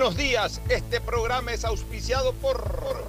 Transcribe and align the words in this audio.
Buenos 0.00 0.16
días, 0.16 0.62
este 0.70 0.98
programa 0.98 1.52
es 1.52 1.62
auspiciado 1.62 2.32
por 2.32 3.04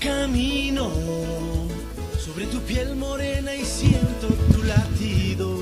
Camino 0.00 0.90
sobre 2.18 2.46
tu 2.46 2.58
piel 2.60 2.96
morena 2.96 3.54
y 3.54 3.66
siento 3.66 4.28
tu 4.50 4.62
latido. 4.62 5.58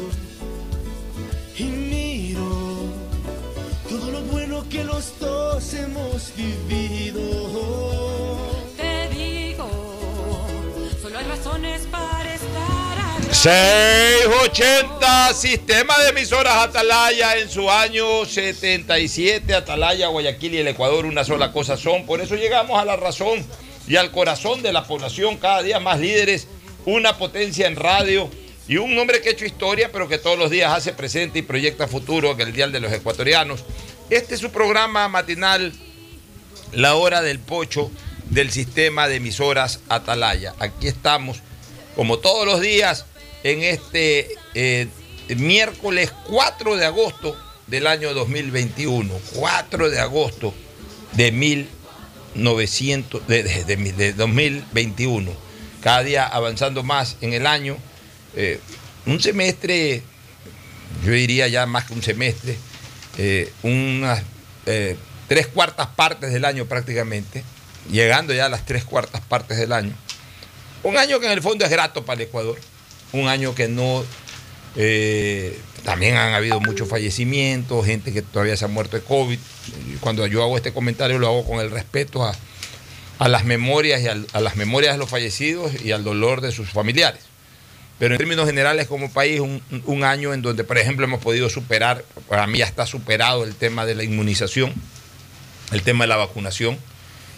Y 1.56 1.65
miro 1.65 2.93
todo 3.88 4.12
lo 4.12 4.21
bueno 4.22 4.65
que 4.71 4.84
los 4.84 5.19
dos 5.19 5.75
hemos 5.75 6.32
vivido. 6.37 7.21
Te 8.77 9.09
digo, 9.09 9.69
solo 11.03 11.19
hay 11.19 11.25
razones 11.25 11.88
para 11.91 12.32
estar 12.32 13.16
aquí. 13.16 13.34
680, 13.34 15.34
sistema 15.34 15.98
de 15.98 16.10
emisoras 16.10 16.59
Atalaya 16.59 17.38
en 17.38 17.50
su 17.50 17.69
año 17.69 18.25
77, 18.25 19.53
Atalaya, 19.53 20.06
Guayaquil 20.06 20.54
y 20.54 20.59
el 20.59 20.69
Ecuador 20.69 21.06
una 21.06 21.25
sola 21.25 21.50
cosa 21.50 21.77
son. 21.77 22.06
Por 22.06 22.21
eso 22.21 22.37
llegamos 22.37 22.81
a 22.81 22.84
la 22.84 22.94
razón 22.94 23.44
y 23.88 23.97
al 23.97 24.10
corazón 24.10 24.62
de 24.62 24.72
la 24.72 24.87
población, 24.87 25.38
cada 25.38 25.62
día 25.62 25.81
más 25.81 25.99
líderes, 25.99 26.47
una 26.84 27.16
potencia 27.16 27.66
en 27.66 27.75
radio 27.75 28.31
y 28.69 28.76
un 28.76 28.97
hombre 28.99 29.22
que 29.22 29.31
ha 29.31 29.32
hecho 29.32 29.47
historia, 29.47 29.91
pero 29.91 30.09
que 30.09 30.19
todos 30.19 30.38
los 30.38 30.50
días 30.50 30.72
hace 30.72 30.93
presente 30.93 31.38
y 31.38 31.43
proyecta 31.43 31.88
futuro 31.88 32.32
en 32.32 32.41
el 32.41 32.53
Dial 32.53 32.71
de 32.71 32.81
los 32.81 32.93
Ecuatorianos. 32.93 33.65
Este 34.10 34.34
es 34.34 34.41
su 34.41 34.50
programa 34.50 35.09
matinal, 35.09 35.72
La 36.72 36.97
Hora 36.97 37.22
del 37.22 37.38
Pocho, 37.38 37.91
del 38.28 38.50
sistema 38.50 39.09
de 39.09 39.16
emisoras 39.16 39.81
Atalaya. 39.88 40.54
Aquí 40.59 40.87
estamos, 40.87 41.38
como 41.97 42.19
todos 42.19 42.47
los 42.47 42.60
días, 42.60 43.06
en 43.43 43.62
este 43.62 44.28
eh, 44.54 44.88
miércoles 45.34 46.12
4 46.27 46.77
de 46.77 46.84
agosto 46.84 47.34
del 47.66 47.87
año 47.87 48.12
2021. 48.12 49.15
4 49.34 49.88
de 49.88 49.98
agosto 49.98 50.53
de 51.12 51.31
2021 51.31 51.78
900, 52.34 53.27
de, 53.27 53.43
de, 53.43 54.12
2021, 54.12 55.33
cada 55.83 56.03
día 56.03 56.27
avanzando 56.27 56.83
más 56.83 57.16
en 57.21 57.33
el 57.33 57.47
año, 57.47 57.77
eh, 58.37 58.61
un 59.06 59.21
semestre, 59.21 60.03
yo 61.05 61.12
diría 61.12 61.49
ya 61.49 61.66
más 61.66 61.87
que 61.87 61.94
un 61.94 62.03
semestre, 62.03 62.56
eh, 63.16 63.53
unas 63.62 64.22
eh, 64.66 64.97
tres 65.28 65.47
cuartas 65.47 65.89
partes 65.89 66.33
del 66.33 66.44
año 66.44 66.66
prácticamente, 66.66 67.43
llegando 67.91 68.34
ya 68.34 68.47
a 68.47 68.49
las 68.49 68.65
tres 68.65 68.84
cuartas 68.84 69.21
partes 69.22 69.59
del 69.59 69.72
año. 69.72 69.95
Un 70.83 70.97
año 70.97 71.19
que 71.21 71.27
en 71.27 71.33
el 71.33 71.42
fondo 71.42 71.65
es 71.65 71.71
grato 71.71 72.04
para 72.04 72.21
el 72.21 72.28
Ecuador, 72.28 72.59
un 73.13 73.28
año 73.28 73.54
que 73.54 73.69
no 73.69 74.04
también 75.84 76.16
han 76.16 76.34
habido 76.34 76.60
muchos 76.60 76.89
fallecimientos, 76.89 77.86
gente 77.86 78.13
que 78.13 78.22
todavía 78.22 78.57
se 78.57 78.65
ha 78.65 78.69
muerto 78.69 78.97
de 78.97 79.03
COVID. 79.03 79.39
Cuando 80.01 80.27
yo 80.27 80.42
hago 80.42 80.57
este 80.57 80.72
comentario 80.72 81.19
lo 81.19 81.28
hago 81.28 81.47
con 81.47 81.60
el 81.60 81.71
respeto 81.71 82.25
a, 82.25 82.34
a 83.19 83.28
las 83.28 83.45
memorias 83.45 84.01
y 84.01 84.09
a 84.09 84.41
las 84.41 84.57
memorias 84.57 84.95
de 84.95 84.98
los 84.98 85.10
fallecidos 85.10 85.72
y 85.83 85.92
al 85.92 86.04
dolor 86.04 86.41
de 86.41 86.53
sus 86.53 86.71
familiares. 86.71 87.21
Pero 87.98 88.15
en 88.15 88.19
términos 88.19 88.47
generales 88.47 88.86
como 88.86 89.10
país, 89.10 89.41
un, 89.41 89.60
un 89.86 90.04
año 90.04 90.33
en 90.33 90.41
donde, 90.41 90.63
por 90.63 90.78
ejemplo, 90.78 91.04
hemos 91.04 91.21
podido 91.21 91.51
superar, 91.51 92.04
para 92.28 92.47
mí 92.47 92.59
ya 92.59 92.65
está 92.65 92.86
superado 92.86 93.42
el 93.42 93.57
tema 93.57 93.86
de 93.86 93.97
la 93.97 94.04
inmunización, 94.04 94.72
el 95.72 95.83
tema 95.83 96.04
de 96.04 96.09
la 96.09 96.16
vacunación. 96.16 96.78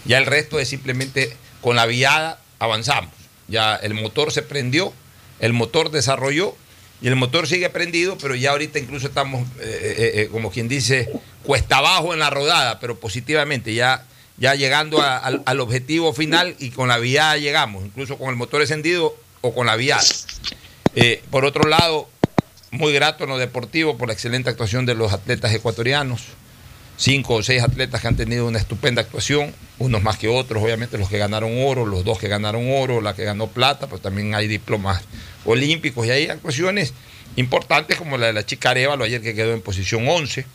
Ya 0.05 0.19
el 0.19 0.27
resto 0.27 0.59
es 0.59 0.69
simplemente 0.69 1.35
con 1.61 1.75
la 1.75 1.87
viada 1.87 2.39
avanzamos. 2.59 3.11
Ya 3.47 3.75
el 3.75 3.95
motor 3.95 4.31
se 4.31 4.43
prendió, 4.43 4.93
el 5.39 5.53
motor 5.53 5.89
desarrolló 5.89 6.55
y 7.01 7.07
el 7.07 7.15
motor 7.15 7.47
sigue 7.47 7.69
prendido, 7.69 8.17
pero 8.17 8.35
ya 8.35 8.51
ahorita 8.51 8.77
incluso 8.77 9.07
estamos, 9.07 9.41
eh, 9.59 9.95
eh, 9.97 10.11
eh, 10.15 10.29
como 10.31 10.51
quien 10.51 10.67
dice, 10.67 11.09
cuesta 11.43 11.77
abajo 11.77 12.13
en 12.13 12.19
la 12.19 12.29
rodada, 12.29 12.79
pero 12.79 12.99
positivamente 12.99 13.73
ya, 13.73 14.05
ya 14.37 14.53
llegando 14.53 15.01
al, 15.01 15.59
objetivo 15.59 16.13
final 16.13 16.55
y 16.59 16.69
con 16.69 16.89
la 16.89 16.99
vía 16.99 17.35
llegamos, 17.37 17.85
incluso 17.85 18.17
con 18.17 18.29
el 18.29 18.35
motor 18.35 18.61
encendido 18.61 19.15
o 19.41 19.53
con 19.53 19.65
la 19.65 19.75
vía. 19.75 19.99
Por 21.31 21.45
otro 21.45 21.67
lado, 21.67 22.07
muy 22.69 22.93
grato 22.93 23.23
en 23.23 23.31
lo 23.31 23.37
deportivo 23.39 23.97
por 23.97 24.07
la 24.07 24.13
excelente 24.13 24.51
actuación 24.51 24.85
de 24.85 24.93
los 24.93 25.11
atletas 25.11 25.53
ecuatorianos. 25.53 26.21
Cinco 27.01 27.33
o 27.33 27.41
seis 27.41 27.63
atletas 27.63 27.99
que 27.99 28.07
han 28.07 28.15
tenido 28.15 28.45
una 28.45 28.59
estupenda 28.59 29.01
actuación, 29.01 29.55
unos 29.79 30.03
más 30.03 30.19
que 30.19 30.27
otros, 30.27 30.61
obviamente 30.61 30.99
los 30.99 31.09
que 31.09 31.17
ganaron 31.17 31.51
oro, 31.57 31.83
los 31.83 32.05
dos 32.05 32.19
que 32.19 32.27
ganaron 32.27 32.71
oro, 32.71 33.01
la 33.01 33.15
que 33.15 33.23
ganó 33.23 33.47
plata, 33.47 33.87
pero 33.87 33.97
también 33.99 34.35
hay 34.35 34.47
diplomas 34.47 35.01
olímpicos 35.43 36.05
y 36.05 36.11
hay 36.11 36.27
actuaciones 36.27 36.93
importantes 37.37 37.97
como 37.97 38.19
la 38.19 38.27
de 38.27 38.33
la 38.33 38.45
chica 38.45 38.69
Arevalo 38.69 39.03
ayer 39.03 39.19
que 39.19 39.33
quedó 39.33 39.51
en 39.55 39.61
posición 39.61 40.07
11. 40.07 40.45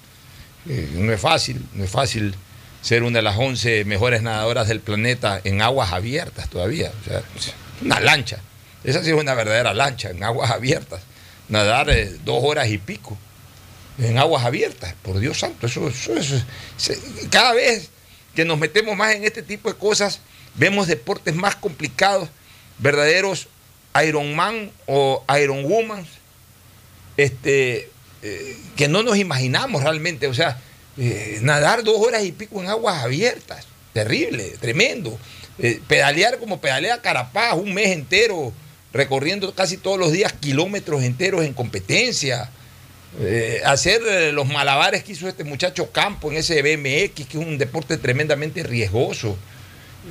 Eh, 0.68 0.90
no 0.94 1.12
es 1.12 1.20
fácil, 1.20 1.66
no 1.74 1.82
es 1.82 1.90
fácil 1.90 2.32
ser 2.80 3.02
una 3.02 3.18
de 3.18 3.22
las 3.22 3.36
11 3.36 3.84
mejores 3.84 4.22
nadadoras 4.22 4.68
del 4.68 4.78
planeta 4.78 5.40
en 5.42 5.62
aguas 5.62 5.92
abiertas 5.92 6.48
todavía. 6.48 6.92
O 7.00 7.08
sea, 7.08 7.22
una 7.82 7.98
lancha. 7.98 8.38
Esa 8.84 9.02
sí 9.02 9.10
es 9.10 9.16
una 9.16 9.34
verdadera 9.34 9.74
lancha, 9.74 10.10
en 10.10 10.22
aguas 10.22 10.52
abiertas. 10.52 11.00
Nadar 11.48 11.90
eh, 11.90 12.18
dos 12.24 12.38
horas 12.44 12.68
y 12.68 12.78
pico 12.78 13.18
en 13.98 14.18
aguas 14.18 14.44
abiertas, 14.44 14.94
por 15.02 15.18
Dios 15.18 15.38
santo. 15.38 15.66
Eso, 15.66 15.88
eso, 15.88 16.44
cada 17.30 17.54
vez 17.54 17.90
que 18.34 18.44
nos 18.44 18.58
metemos 18.58 18.96
más 18.96 19.14
en 19.14 19.24
este 19.24 19.42
tipo 19.42 19.68
de 19.68 19.78
cosas, 19.78 20.20
vemos 20.54 20.86
deportes 20.86 21.34
más 21.34 21.56
complicados, 21.56 22.28
verdaderos 22.78 23.48
Ironman 24.04 24.70
o 24.86 25.24
Ironwoman, 25.40 26.06
este, 27.16 27.90
eh, 28.22 28.56
que 28.76 28.88
no 28.88 29.02
nos 29.02 29.16
imaginamos 29.16 29.82
realmente. 29.82 30.26
O 30.26 30.34
sea, 30.34 30.60
eh, 30.98 31.38
nadar 31.42 31.82
dos 31.82 31.96
horas 31.98 32.24
y 32.24 32.32
pico 32.32 32.62
en 32.62 32.68
aguas 32.68 33.02
abiertas, 33.02 33.66
terrible, 33.92 34.56
tremendo. 34.60 35.18
Eh, 35.58 35.80
pedalear 35.88 36.38
como 36.38 36.60
pedalea 36.60 37.00
Carapaz 37.00 37.54
un 37.54 37.72
mes 37.72 37.88
entero, 37.88 38.52
recorriendo 38.92 39.54
casi 39.54 39.78
todos 39.78 39.98
los 39.98 40.12
días 40.12 40.32
kilómetros 40.34 41.02
enteros 41.02 41.44
en 41.44 41.54
competencia. 41.54 42.50
Eh, 43.18 43.62
hacer 43.64 44.02
eh, 44.06 44.32
los 44.32 44.46
malabares 44.46 45.02
que 45.02 45.12
hizo 45.12 45.26
este 45.26 45.42
muchacho 45.42 45.90
Campo 45.90 46.30
en 46.30 46.36
ese 46.36 46.60
BMX, 46.60 47.26
que 47.26 47.38
es 47.38 47.46
un 47.46 47.56
deporte 47.56 47.96
tremendamente 47.96 48.62
riesgoso. 48.62 49.36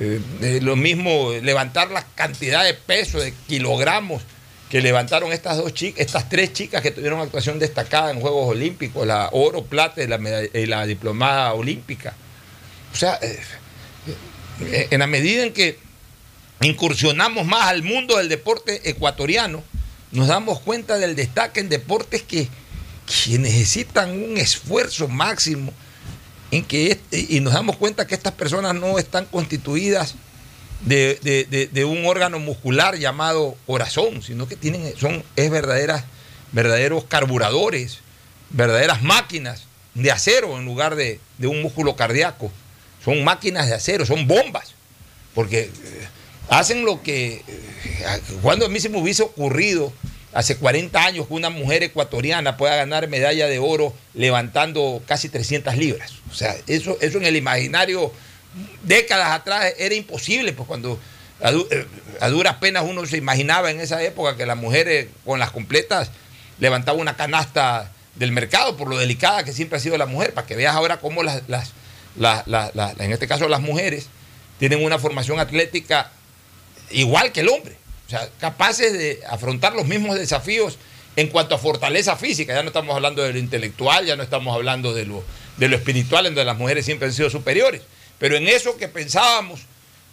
Eh, 0.00 0.58
lo 0.60 0.76
mismo, 0.76 1.32
levantar 1.40 1.90
la 1.90 2.04
cantidad 2.14 2.64
de 2.64 2.74
peso, 2.74 3.20
de 3.20 3.32
kilogramos 3.46 4.22
que 4.68 4.80
levantaron 4.80 5.32
estas 5.32 5.56
dos 5.58 5.72
chicas, 5.72 6.00
estas 6.00 6.28
tres 6.28 6.52
chicas 6.52 6.82
que 6.82 6.90
tuvieron 6.90 7.20
actuación 7.20 7.60
destacada 7.60 8.10
en 8.10 8.20
Juegos 8.20 8.48
Olímpicos, 8.48 9.06
la 9.06 9.28
oro, 9.32 9.62
plata 9.62 10.02
y 10.02 10.08
la, 10.08 10.18
y 10.52 10.66
la 10.66 10.84
diplomada 10.84 11.54
olímpica. 11.54 12.14
O 12.92 12.96
sea, 12.96 13.20
en 14.58 14.98
la 14.98 15.06
medida 15.06 15.44
en 15.44 15.52
que 15.52 15.78
incursionamos 16.62 17.46
más 17.46 17.68
al 17.68 17.84
mundo 17.84 18.16
del 18.16 18.28
deporte 18.28 18.90
ecuatoriano, 18.90 19.62
nos 20.10 20.26
damos 20.26 20.60
cuenta 20.60 20.98
del 20.98 21.14
destaque 21.14 21.60
en 21.60 21.68
deportes 21.68 22.22
que, 22.22 22.48
que 23.06 23.38
necesitan 23.38 24.10
un 24.10 24.36
esfuerzo 24.36 25.08
máximo 25.08 25.72
en 26.50 26.64
que 26.64 26.98
y 27.10 27.40
nos 27.40 27.52
damos 27.54 27.76
cuenta 27.76 28.06
que 28.06 28.14
estas 28.14 28.32
personas 28.34 28.74
no 28.74 28.98
están 28.98 29.24
constituidas 29.26 30.14
de, 30.84 31.18
de- 31.22 31.68
de- 31.72 31.84
un 31.84 32.04
órgano 32.06 32.38
muscular 32.38 32.96
llamado 32.98 33.56
corazón, 33.66 34.22
sino 34.22 34.46
que 34.46 34.56
tienen, 34.56 34.92
son 34.98 35.24
es 35.36 35.50
verdaderas, 35.50 36.04
verdaderos 36.52 37.04
carburadores, 37.04 37.98
verdaderas 38.50 39.02
máquinas 39.02 39.64
de 39.94 40.10
acero 40.12 40.58
en 40.58 40.64
lugar 40.66 40.94
de, 40.94 41.18
de 41.38 41.46
un 41.46 41.62
músculo 41.62 41.96
cardíaco. 41.96 42.52
Son 43.04 43.24
máquinas 43.24 43.66
de 43.68 43.74
acero, 43.74 44.04
son 44.04 44.26
bombas, 44.26 44.74
porque 45.34 45.60
eh, 45.62 45.70
hacen 46.50 46.84
lo 46.84 47.02
que, 47.02 47.42
eh, 47.46 48.20
cuando 48.42 48.66
a 48.66 48.68
mí 48.68 48.78
se 48.80 48.88
me 48.88 48.98
hubiese 49.00 49.22
ocurrido 49.22 49.92
hace 50.36 50.56
40 50.56 51.02
años 51.04 51.26
que 51.26 51.34
una 51.34 51.48
mujer 51.50 51.82
ecuatoriana 51.82 52.56
pueda 52.56 52.76
ganar 52.76 53.08
medalla 53.08 53.46
de 53.46 53.58
oro 53.58 53.94
levantando 54.14 55.02
casi 55.06 55.28
300 55.28 55.76
libras. 55.76 56.12
O 56.30 56.34
sea, 56.34 56.54
eso, 56.66 56.98
eso 57.00 57.18
en 57.18 57.24
el 57.24 57.36
imaginario 57.36 58.12
décadas 58.82 59.30
atrás 59.32 59.72
era 59.78 59.94
imposible, 59.94 60.52
pues 60.52 60.66
cuando 60.66 60.98
a, 61.42 61.50
eh, 61.50 62.28
duras 62.30 62.56
penas 62.56 62.84
uno 62.86 63.04
se 63.06 63.16
imaginaba 63.16 63.70
en 63.70 63.80
esa 63.80 64.02
época 64.02 64.36
que 64.36 64.46
las 64.46 64.56
mujeres 64.56 65.08
con 65.24 65.38
las 65.38 65.50
completas 65.50 66.10
levantaban 66.58 67.00
una 67.00 67.16
canasta 67.16 67.92
del 68.14 68.32
mercado 68.32 68.76
por 68.76 68.88
lo 68.88 68.96
delicada 68.98 69.44
que 69.44 69.52
siempre 69.52 69.76
ha 69.76 69.80
sido 69.80 69.96
la 69.98 70.06
mujer, 70.06 70.32
para 70.34 70.46
que 70.46 70.56
veas 70.56 70.74
ahora 70.74 70.98
cómo 71.00 71.22
las, 71.22 71.42
las- 71.48 71.72
las- 72.16 72.46
las- 72.46 72.98
en 73.00 73.12
este 73.12 73.26
caso 73.28 73.48
las 73.48 73.60
mujeres 73.60 74.08
tienen 74.58 74.82
una 74.84 74.98
formación 74.98 75.38
atlética 75.38 76.10
igual 76.90 77.32
que 77.32 77.40
el 77.40 77.48
hombre, 77.48 77.76
o 78.06 78.10
sea, 78.10 78.28
capaces 78.38 78.92
de 78.92 79.20
afrontar 79.28 79.74
los 79.74 79.86
mismos 79.86 80.16
desafíos 80.18 80.78
en 81.16 81.28
cuanto 81.28 81.54
a 81.54 81.58
fortaleza 81.58 82.16
física, 82.16 82.54
ya 82.54 82.62
no 82.62 82.68
estamos 82.68 82.94
hablando 82.94 83.22
de 83.22 83.32
lo 83.32 83.38
intelectual, 83.38 84.04
ya 84.06 84.16
no 84.16 84.22
estamos 84.22 84.54
hablando 84.54 84.92
de 84.94 85.06
lo, 85.06 85.24
de 85.56 85.68
lo 85.68 85.76
espiritual, 85.76 86.26
en 86.26 86.34
donde 86.34 86.44
las 86.44 86.58
mujeres 86.58 86.84
siempre 86.84 87.08
han 87.08 87.14
sido 87.14 87.30
superiores, 87.30 87.82
pero 88.18 88.36
en 88.36 88.46
eso 88.48 88.76
que 88.76 88.88
pensábamos 88.88 89.60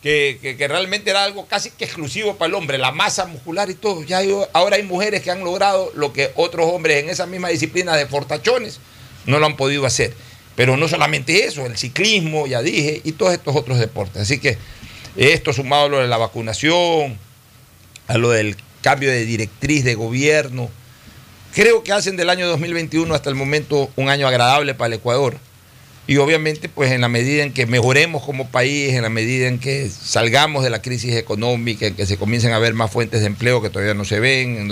que, 0.02 0.38
que- 0.42 0.58
que 0.58 0.68
realmente 0.68 1.10
era 1.12 1.24
algo 1.24 1.46
casi 1.46 1.72
que 1.72 1.86
exclusivo 1.86 2.36
para 2.38 2.50
el 2.50 2.56
hombre, 2.56 2.78
la 2.78 2.92
masa 2.92 3.26
muscular 3.26 3.70
y 3.70 3.76
todo, 3.76 4.04
ya 4.04 4.18
hay- 4.20 4.34
ahora 4.54 4.76
hay 4.78 4.84
mujeres 4.84 5.22
que 5.22 5.32
han 5.32 5.44
logrado 5.44 5.92
lo 5.96 6.12
que 6.14 6.32
otros 6.36 6.66
hombres 6.72 7.04
en 7.04 7.10
esa 7.10 7.26
misma 7.26 7.50
disciplina 7.50 7.96
de 7.96 8.06
fortachones 8.06 8.80
no 9.26 9.40
lo 9.40 9.46
han 9.46 9.56
podido 9.56 9.86
hacer. 9.86 10.14
Pero 10.56 10.78
no 10.78 10.88
solamente 10.88 11.46
eso, 11.46 11.66
el 11.66 11.78
ciclismo, 11.78 12.46
ya 12.48 12.62
dije, 12.62 13.02
y 13.04 13.14
todos 13.14 13.34
estos 13.34 13.56
otros 13.56 13.80
deportes. 13.80 14.22
Así 14.22 14.40
que 14.40 14.58
esto 15.16 15.52
sumado 15.54 15.86
a 15.86 15.90
lo 15.90 16.00
de 16.00 16.08
la 16.08 16.18
vacunación, 16.18 17.18
a 18.14 18.18
lo 18.18 18.30
del 18.30 18.56
cambio 18.82 19.10
de 19.10 19.26
directriz 19.26 19.84
de 19.84 19.96
gobierno, 19.96 20.70
creo 21.54 21.84
que 21.84 21.92
hacen 21.94 22.16
del 22.18 22.30
año 22.30 22.48
2021 22.48 23.14
hasta 23.14 23.30
el 23.30 23.36
momento 23.36 23.90
un 23.96 24.10
año 24.10 24.28
agradable 24.28 24.74
para 24.76 24.88
el 24.88 24.94
Ecuador. 24.94 25.38
Y 26.06 26.18
obviamente, 26.18 26.68
pues 26.68 26.92
en 26.92 27.00
la 27.02 27.08
medida 27.08 27.44
en 27.44 27.54
que 27.54 27.66
mejoremos 27.66 28.24
como 28.24 28.50
país, 28.50 28.94
en 28.94 29.04
la 29.04 29.10
medida 29.10 29.48
en 29.48 29.58
que 29.58 29.90
salgamos 29.90 30.64
de 30.64 30.70
la 30.70 30.82
crisis 30.82 31.16
económica, 31.16 31.88
en 31.88 31.96
que 31.96 32.06
se 32.06 32.18
comiencen 32.18 32.52
a 32.52 32.60
ver 32.60 32.74
más 32.74 32.92
fuentes 32.92 33.22
de 33.22 33.28
empleo 33.28 33.62
que 33.62 33.70
todavía 33.70 33.94
no 33.94 34.04
se 34.04 34.20
ven, 34.20 34.68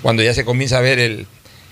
cuando 0.00 0.22
ya 0.22 0.32
se 0.32 0.44
comienza 0.44 0.78
a 0.78 0.80
ver 0.80 1.00
el, 1.00 1.26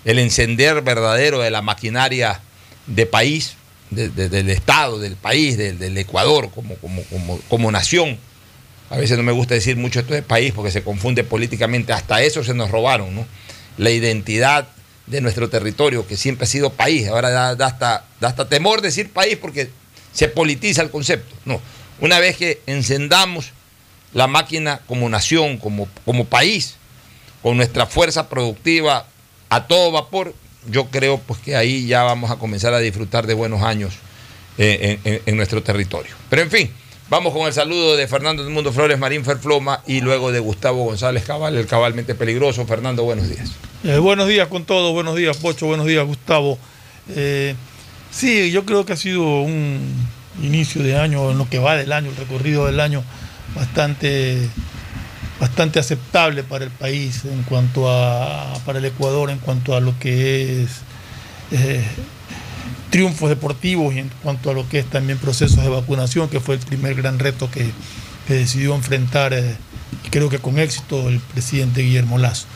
el 0.05 0.19
encender 0.19 0.83
verdadero 0.83 1.41
de 1.41 1.51
la 1.51 1.63
maquinaria 1.63 2.41
de 2.89 3.07
país, 3.07 3.55
de- 3.91 4.09
de- 4.09 4.29
del 4.29 4.51
Estado, 4.51 4.99
del 4.99 5.15
país, 5.15 5.57
del, 5.57 5.79
del 5.79 5.97
Ecuador 5.97 6.51
como, 6.53 6.75
como, 6.77 7.03
como, 7.05 7.39
como 7.49 7.71
nación. 7.71 8.19
A 8.93 8.97
veces 8.99 9.17
no 9.17 9.23
me 9.23 9.33
gusta 9.33 9.55
decir 9.55 9.77
mucho 9.77 10.01
esto 10.01 10.13
de 10.13 10.21
país 10.23 10.53
porque 10.55 10.71
se 10.71 10.83
confunde 10.83 11.25
políticamente, 11.25 11.93
hasta 11.95 12.23
eso 12.23 12.45
se 12.45 12.53
nos 12.53 12.71
robaron, 12.71 13.15
¿no? 13.15 13.27
La 13.79 13.91
identidad 13.91 14.69
de 15.07 15.21
nuestro 15.23 15.49
territorio, 15.49 16.07
que 16.07 16.17
siempre 16.19 16.45
ha 16.45 16.47
sido 16.47 16.71
país, 16.75 17.09
ahora 17.09 17.31
da, 17.57 17.67
hasta, 17.67 18.05
da 18.21 18.29
hasta 18.29 18.49
temor 18.49 18.83
decir 18.83 19.11
país 19.11 19.39
porque 19.39 19.71
se 20.13 20.29
politiza 20.29 20.83
el 20.83 20.91
concepto. 20.91 21.35
No, 21.47 21.59
una 22.01 22.19
vez 22.19 22.37
que 22.37 22.61
encendamos 22.67 23.53
la 24.13 24.27
máquina 24.27 24.81
como 24.87 25.09
nación, 25.09 25.57
como, 25.57 25.89
como 26.05 26.27
país, 26.27 26.75
con 27.43 27.57
nuestra 27.57 27.87
fuerza 27.87 28.29
productiva 28.29 29.07
a 29.49 29.67
todo 29.67 29.91
vapor, 29.91 30.35
yo 30.71 30.89
creo 30.91 31.17
pues 31.19 31.41
que 31.41 31.57
ahí 31.57 31.87
ya 31.87 32.03
vamos 32.03 32.31
a 32.31 32.37
comenzar 32.37 32.75
a 32.75 32.79
disfrutar 32.79 33.27
de 33.27 33.33
buenos 33.35 33.63
años 33.63 33.95
eh, 34.59 34.99
en- 35.03 35.23
en 35.25 35.37
nuestro 35.39 35.63
territorio. 35.63 36.15
Pero 36.29 36.43
en 36.43 36.51
fin, 36.51 36.71
vamos 37.09 37.33
con 37.33 37.47
el 37.47 37.53
saludo 37.53 37.97
de 37.97 38.07
Fernando 38.09 38.49
Mundo 38.51 38.73
Flores 38.73 38.99
Marín 38.99 39.25
Ferfloma 39.25 39.83
y 39.87 40.01
luego 40.01 40.33
de 40.33 40.41
Gustavo 40.41 40.85
González 40.85 41.25
Cabal, 41.25 41.57
el 41.57 41.67
cabalmente 41.67 42.15
peligroso. 42.15 42.67
Fernando, 42.67 43.05
buenos 43.05 43.29
días. 43.29 43.53
Eh, 43.85 43.99
buenos 43.99 44.29
días 44.29 44.49
con 44.49 44.65
todos, 44.65 44.93
buenos 44.93 45.17
días 45.17 45.37
Pocho, 45.37 45.67
buenos 45.67 45.87
días 45.87 46.07
Gustavo. 46.07 46.59
Eh, 47.09 47.55
sí, 48.11 48.51
yo 48.51 48.65
creo 48.65 48.87
que 48.87 48.93
ha 48.93 48.97
sido 48.97 49.23
un 49.43 49.81
inicio 50.41 50.83
de 50.83 50.97
año, 50.97 51.31
en 51.31 51.39
lo 51.39 51.49
que 51.49 51.59
va 51.59 51.77
del 51.77 51.93
año, 51.93 52.11
el 52.11 52.17
recorrido 52.17 52.67
del 52.67 52.81
año, 52.81 53.03
bastante, 53.55 54.49
bastante 55.41 55.79
aceptable 55.81 56.43
para 56.43 56.65
el 56.65 56.71
país 56.71 57.25
en 57.25 57.43
cuanto 57.43 57.91
a, 57.91 58.55
para 58.65 58.79
el 58.79 58.85
Ecuador, 58.85 59.31
en 59.31 59.39
cuanto 59.39 59.77
a 59.77 59.81
lo 59.81 59.99
que 59.99 60.63
es 60.63 60.71
eh, 61.51 61.85
triunfos 62.93 63.31
deportivos 63.31 63.95
y 63.95 64.01
en 64.01 64.11
cuanto 64.23 64.51
a 64.51 64.53
lo 64.53 64.69
que 64.69 64.79
es 64.81 64.87
también 64.87 65.19
procesos 65.19 65.65
de 65.65 65.71
vacunación, 65.71 66.29
que 66.29 66.41
fue 66.41 66.57
el 66.57 66.61
primer 66.61 66.95
gran 66.95 67.19
reto 67.19 67.51
que, 67.51 67.71
que 68.29 68.35
decidió 68.35 68.75
enfrentar, 68.75 69.33
eh, 69.33 69.57
creo 70.11 70.29
que 70.29 70.39
con 70.39 70.59
éxito, 70.59 71.09
el 71.09 71.19
presidente 71.19 71.81
Guillermo 71.81 72.19
Lazo. 72.19 72.47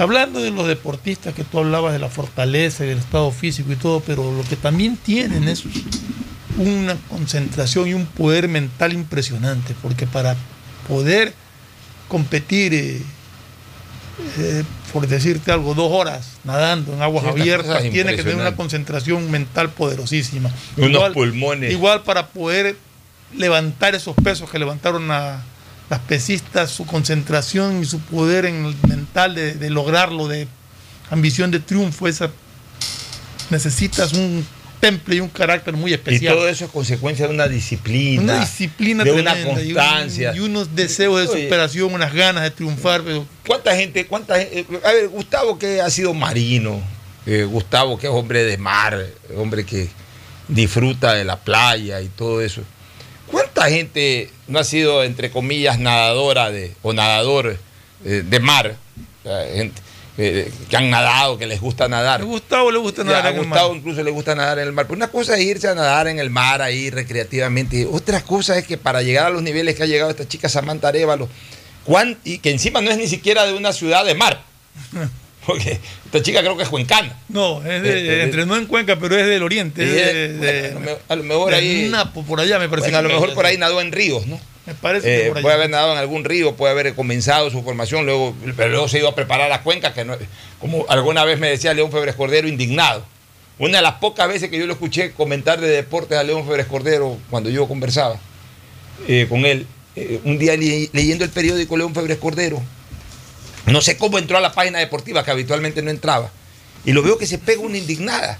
Hablando 0.00 0.40
de 0.40 0.50
los 0.50 0.66
deportistas 0.66 1.32
que 1.32 1.44
tú 1.44 1.60
hablabas 1.60 1.92
de 1.92 2.00
la 2.00 2.08
fortaleza 2.08 2.84
y 2.84 2.88
del 2.88 2.98
estado 2.98 3.30
físico 3.30 3.72
y 3.72 3.76
todo, 3.76 4.00
pero 4.00 4.32
lo 4.32 4.42
que 4.42 4.56
también 4.56 4.96
tienen 4.96 5.46
es 5.46 5.62
una 6.56 6.96
concentración 7.08 7.86
y 7.86 7.94
un 7.94 8.06
poder 8.06 8.48
mental 8.48 8.92
impresionante, 8.92 9.76
porque 9.80 10.08
para 10.08 10.36
poder 10.88 11.34
competir, 12.08 13.00
eh, 14.38 14.64
por 14.92 15.06
decirte 15.06 15.52
algo, 15.52 15.74
dos 15.74 15.90
horas 15.92 16.32
nadando 16.44 16.92
en 16.92 17.02
aguas 17.02 17.24
Sí, 17.24 17.30
abiertas, 17.30 17.82
tiene 17.90 18.16
que 18.16 18.22
tener 18.22 18.36
una 18.40 18.56
concentración 18.56 19.30
mental 19.30 19.70
poderosísima. 19.70 20.50
Unos 20.76 20.90
Igual- 20.90 21.12
pulmones. 21.12 21.72
Igual 21.72 22.02
para 22.02 22.28
poder 22.28 22.76
levantar 23.36 23.94
esos 23.94 24.16
pesos 24.16 24.48
que 24.50 24.58
levantaron 24.58 25.10
a 25.10 25.42
las 25.90 26.00
pesistas, 26.00 26.70
su 26.70 26.84
concentración 26.86 27.82
y 27.82 27.84
su 27.86 28.00
poder 28.00 28.44
en 28.46 28.64
el 28.66 28.76
mental 28.88 29.34
de, 29.34 29.54
de 29.54 29.70
lograrlo, 29.70 30.28
de 30.28 30.48
ambición 31.10 31.50
de 31.50 31.60
triunfo, 31.60 32.08
esa 32.08 32.30
necesitas 33.50 34.12
un 34.12 34.46
temple 34.80 35.16
y 35.16 35.20
un 35.20 35.28
carácter 35.28 35.74
muy 35.74 35.90
Y 35.90 35.94
especial. 35.94 36.34
todo 36.34 36.48
eso 36.48 36.64
es 36.66 36.70
consecuencia 36.70 37.26
de 37.26 37.34
una 37.34 37.48
disciplina. 37.48 38.22
una 38.22 38.40
disciplina 38.40 39.04
de 39.04 39.12
una 39.12 39.38
y 39.38 39.42
un- 39.42 39.54
constancia. 39.54 40.32
y, 40.34 40.40
unos 40.40 40.74
deseos 40.74 41.20
de 41.20 41.28
Oye. 41.28 41.44
superación, 41.44 41.92
unas 41.92 42.12
ganas 42.14 42.42
de 42.44 42.50
triunfar, 42.50 43.02
pero 43.02 43.26
¿Cuánta 43.46 43.74
gente, 43.76 44.06
cuánta 44.06 44.38
gente- 44.38 44.66
A 44.84 44.92
ver, 44.92 45.08
Gustavo 45.08 45.58
que 45.58 45.80
ha 45.80 45.90
sido 45.90 46.14
marino, 46.14 46.80
eh, 47.26 47.44
Gustavo 47.44 47.98
que 47.98 48.06
es 48.06 48.12
hombre 48.12 48.44
de 48.44 48.56
mar, 48.58 49.04
hombre 49.36 49.64
que 49.66 49.88
disfruta 50.48 51.14
de 51.14 51.24
la 51.24 51.36
playa 51.38 52.00
y 52.00 52.08
todo 52.08 52.40
eso. 52.40 52.62
¿Cuánta 53.26 53.68
gente 53.68 54.30
no 54.46 54.58
ha 54.58 54.64
sido, 54.64 55.04
entre 55.04 55.30
comillas, 55.30 55.78
nadadora 55.78 56.50
de, 56.50 56.74
o 56.82 56.92
nadador 56.94 57.58
eh, 58.04 58.22
de 58.26 58.40
mar? 58.40 58.76
O 59.24 59.28
sea, 59.28 59.44
gente 59.54 59.82
eh, 60.18 60.52
que 60.68 60.76
han 60.76 60.90
nadado, 60.90 61.38
que 61.38 61.46
les 61.46 61.60
gusta 61.60 61.88
nadar. 61.88 62.20
a 62.20 62.24
Gustavo 62.24 62.70
le 62.70 62.78
gusta 62.78 63.02
Ya, 63.02 63.08
nadar 63.10 63.26
a 63.26 63.30
en 63.30 63.36
el 63.36 63.44
Gustavo 63.46 63.68
mar. 63.70 63.78
incluso 63.78 64.02
le 64.02 64.10
gusta 64.10 64.34
nadar 64.34 64.58
en 64.58 64.66
el 64.66 64.72
mar. 64.72 64.86
Pero 64.86 64.96
una 64.96 65.08
cosa 65.08 65.36
es 65.36 65.44
irse 65.44 65.68
a 65.68 65.74
nadar 65.74 66.08
en 66.08 66.18
el 66.18 66.28
mar 66.28 66.60
ahí 66.60 66.90
recreativamente. 66.90 67.86
Otra 67.90 68.20
cosa 68.22 68.58
es 68.58 68.66
que 68.66 68.76
para 68.76 69.00
llegar 69.02 69.26
a 69.26 69.30
los 69.30 69.42
niveles 69.42 69.76
que 69.76 69.84
ha 69.84 69.86
llegado 69.86 70.10
esta 70.10 70.26
chica 70.26 70.48
Samantha 70.48 70.88
Arevalo, 70.88 71.28
y 72.24 72.38
que 72.38 72.50
encima 72.50 72.80
no 72.80 72.90
es 72.90 72.98
ni 72.98 73.06
siquiera 73.06 73.46
de 73.46 73.54
una 73.54 73.72
ciudad 73.72 74.04
de 74.04 74.14
mar. 74.14 74.42
Porque 75.48 75.80
esta 76.04 76.22
chica 76.22 76.40
creo 76.40 76.58
que 76.58 76.64
es 76.64 76.68
cuencana. 76.68 77.16
No, 77.30 77.64
es 77.64 77.82
de, 77.82 78.20
Eh, 78.20 78.22
entrenó 78.24 78.54
en 78.56 78.66
Cuenca, 78.66 78.98
pero 79.00 79.16
es 79.16 79.26
del 79.26 79.42
oriente. 79.42 79.82
Y 79.82 79.88
es 79.88 79.96
es- 79.96 80.12
de, 80.12 80.28
de- 80.38 80.70
bueno, 80.74 80.90
a 81.08 81.16
lo 81.16 81.22
mejor 81.22 81.54
ahí- 81.54 81.88
Napo, 81.90 82.22
por 82.22 82.38
allá 82.38 82.58
me 82.58 82.68
parece. 82.68 82.88
Bueno, 82.90 82.98
a 82.98 83.02
lo 83.02 83.08
mejor 83.08 83.32
por 83.32 83.46
ahí 83.46 83.56
nadó 83.56 83.80
en 83.80 83.90
ríos, 83.90 84.26
¿no? 84.26 84.38
Me 84.66 84.74
parece 84.74 85.06
que 85.06 85.26
Eh, 85.28 85.30
por 85.32 85.40
puede 85.40 85.54
haber 85.54 85.70
nadado 85.70 85.92
en 85.92 85.98
algún 85.98 86.24
río, 86.24 86.54
puede 86.54 86.72
haber 86.72 86.94
comenzado 86.94 87.48
su 87.50 87.62
formación, 87.62 88.04
luego, 88.04 88.36
pero 88.58 88.68
luego 88.68 88.88
se 88.88 88.98
ido 88.98 89.08
a 89.08 89.14
preparar 89.14 89.50
a 89.50 89.62
Cuenca, 89.62 89.94
que 89.94 90.04
no, 90.04 90.14
como 90.60 90.84
alguna 90.90 91.24
vez 91.24 91.38
me 91.38 91.48
decía 91.48 91.72
León 91.72 91.90
Febres 91.90 92.14
Cordero, 92.14 92.46
indignado. 92.46 93.02
Una 93.58 93.78
de 93.78 93.82
las 93.82 93.94
pocas 93.94 94.28
veces 94.28 94.50
que 94.50 94.58
yo 94.58 94.66
lo 94.66 94.74
escuché 94.74 95.12
comentar 95.12 95.58
de 95.62 95.68
deportes 95.68 96.18
a 96.18 96.22
León 96.24 96.44
Febres 96.46 96.66
Cordero, 96.66 97.16
cuando 97.30 97.48
yo 97.48 97.66
conversaba 97.66 98.20
eh, 99.08 99.24
con 99.30 99.46
él, 99.46 99.66
eh, 99.96 100.20
un 100.24 100.36
día 100.38 100.54
le- 100.58 100.90
leyendo 100.92 101.24
el 101.24 101.30
periódico 101.30 101.74
León 101.78 101.94
Febres 101.94 102.18
Cordero, 102.18 102.62
no 103.72 103.80
sé 103.80 103.96
cómo 103.96 104.18
entró 104.18 104.38
a 104.38 104.40
la 104.40 104.52
página 104.52 104.78
deportiva, 104.78 105.24
que 105.24 105.30
habitualmente 105.30 105.82
no 105.82 105.90
entraba, 105.90 106.30
y 106.84 106.92
lo 106.92 107.02
veo 107.02 107.18
que 107.18 107.26
se 107.26 107.38
pega 107.38 107.60
una 107.60 107.78
indignada 107.78 108.38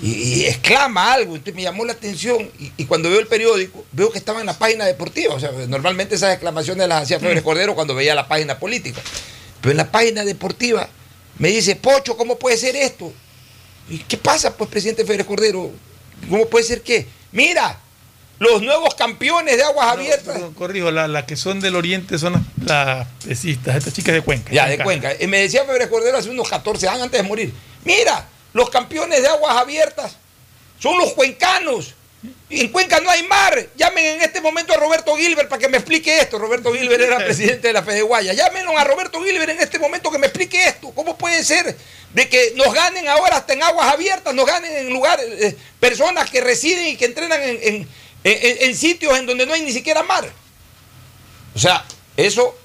y, 0.00 0.10
y 0.10 0.46
exclama 0.46 1.12
algo, 1.12 1.36
entonces 1.36 1.54
me 1.54 1.62
llamó 1.62 1.84
la 1.84 1.92
atención 1.92 2.50
y, 2.58 2.72
y 2.76 2.84
cuando 2.84 3.08
veo 3.08 3.20
el 3.20 3.26
periódico 3.26 3.84
veo 3.92 4.10
que 4.10 4.18
estaba 4.18 4.40
en 4.40 4.46
la 4.46 4.58
página 4.58 4.84
deportiva, 4.84 5.34
o 5.34 5.40
sea, 5.40 5.52
normalmente 5.68 6.14
esas 6.14 6.32
exclamaciones 6.32 6.88
las 6.88 7.04
hacía 7.04 7.20
Febres 7.20 7.42
Cordero 7.42 7.74
cuando 7.74 7.94
veía 7.94 8.14
la 8.14 8.28
página 8.28 8.58
política, 8.58 9.00
pero 9.60 9.70
en 9.70 9.78
la 9.78 9.90
página 9.90 10.24
deportiva 10.24 10.88
me 11.38 11.48
dice, 11.48 11.76
Pocho, 11.76 12.16
¿cómo 12.16 12.38
puede 12.38 12.56
ser 12.56 12.76
esto? 12.76 13.12
¿Y 13.88 13.98
qué 13.98 14.16
pasa, 14.16 14.56
pues, 14.56 14.68
presidente 14.70 15.04
Febres 15.04 15.26
Cordero? 15.26 15.70
¿Cómo 16.28 16.46
puede 16.46 16.64
ser 16.64 16.82
qué? 16.82 17.06
Mira, 17.32 17.78
los 18.38 18.60
nuevos 18.62 18.94
campeones 18.94 19.56
de 19.56 19.62
aguas 19.62 19.86
No, 19.86 19.92
abiertas. 19.92 20.40
corrijo, 20.56 20.90
las 20.90 21.24
que 21.24 21.36
son 21.36 21.60
del 21.60 21.74
oriente 21.76 22.18
son 22.18 22.46
las, 22.64 23.06
pesistas, 23.26 23.76
estas 23.76 23.94
chicas 23.94 24.14
de 24.14 24.20
Cuenca. 24.20 24.52
Ya, 24.52 24.66
de 24.66 24.78
Cuenca. 24.78 25.12
Y 25.18 25.26
me 25.26 25.40
decía 25.40 25.64
Febres 25.64 25.88
Cordero 25.88 26.18
hace 26.18 26.30
unos 26.30 26.48
14 26.48 26.88
años 26.88 27.02
antes 27.04 27.22
de 27.22 27.26
morir. 27.28 27.52
Mira, 27.84 28.26
los 28.52 28.68
campeones 28.70 29.22
de 29.22 29.28
aguas 29.28 29.56
abiertas 29.56 30.16
son 30.78 30.98
los 30.98 31.12
cuencanos. 31.14 31.94
En 32.50 32.68
Cuenca 32.68 33.00
no 33.00 33.08
hay 33.08 33.22
mar. 33.22 33.68
Llamen 33.76 34.04
en 34.04 34.22
este 34.22 34.40
momento 34.40 34.72
a 34.72 34.76
Roberto 34.76 35.14
Gilbert 35.16 35.48
para 35.48 35.60
que 35.60 35.68
me 35.68 35.76
explique 35.78 36.18
esto. 36.18 36.38
Roberto 36.38 36.72
Gilbert 36.72 37.00
era 37.02 37.18
presidente 37.24 37.68
de 37.68 37.72
la 37.72 37.82
Fede 37.82 38.02
Guaya. 38.02 38.32
Llámenlo 38.32 38.76
a 38.76 38.84
Roberto 38.84 39.22
Gilbert 39.22 39.50
en 39.50 39.60
este 39.60 39.78
momento 39.78 40.10
que 40.10 40.18
me 40.18 40.26
explique 40.26 40.62
esto. 40.66 40.90
¿Cómo 40.94 41.16
puede 41.16 41.44
ser 41.44 41.76
de 42.12 42.28
que 42.28 42.52
nos 42.56 42.72
ganen 42.74 43.06
ahora 43.08 43.36
hasta 43.36 43.52
en 43.52 43.62
aguas 43.62 43.92
abiertas, 43.92 44.34
nos 44.34 44.46
ganen 44.46 44.72
en 44.74 44.90
lugares, 44.92 45.26
eh, 45.42 45.56
personas 45.78 46.30
que 46.30 46.40
residen 46.40 46.86
y 46.88 46.96
que 46.96 47.04
entrenan 47.04 47.42
en, 47.42 47.58
en- 47.62 47.88
en- 48.32 48.68
en 48.70 48.76
sitios 48.76 49.16
en 49.18 49.26
donde 49.26 49.46
no 49.46 49.52
hay 49.54 49.62
ni 49.62 49.72
siquiera 49.72 50.02
mar? 50.02 50.28
O 51.54 51.58
sea, 51.58 51.84
eso 52.16 52.56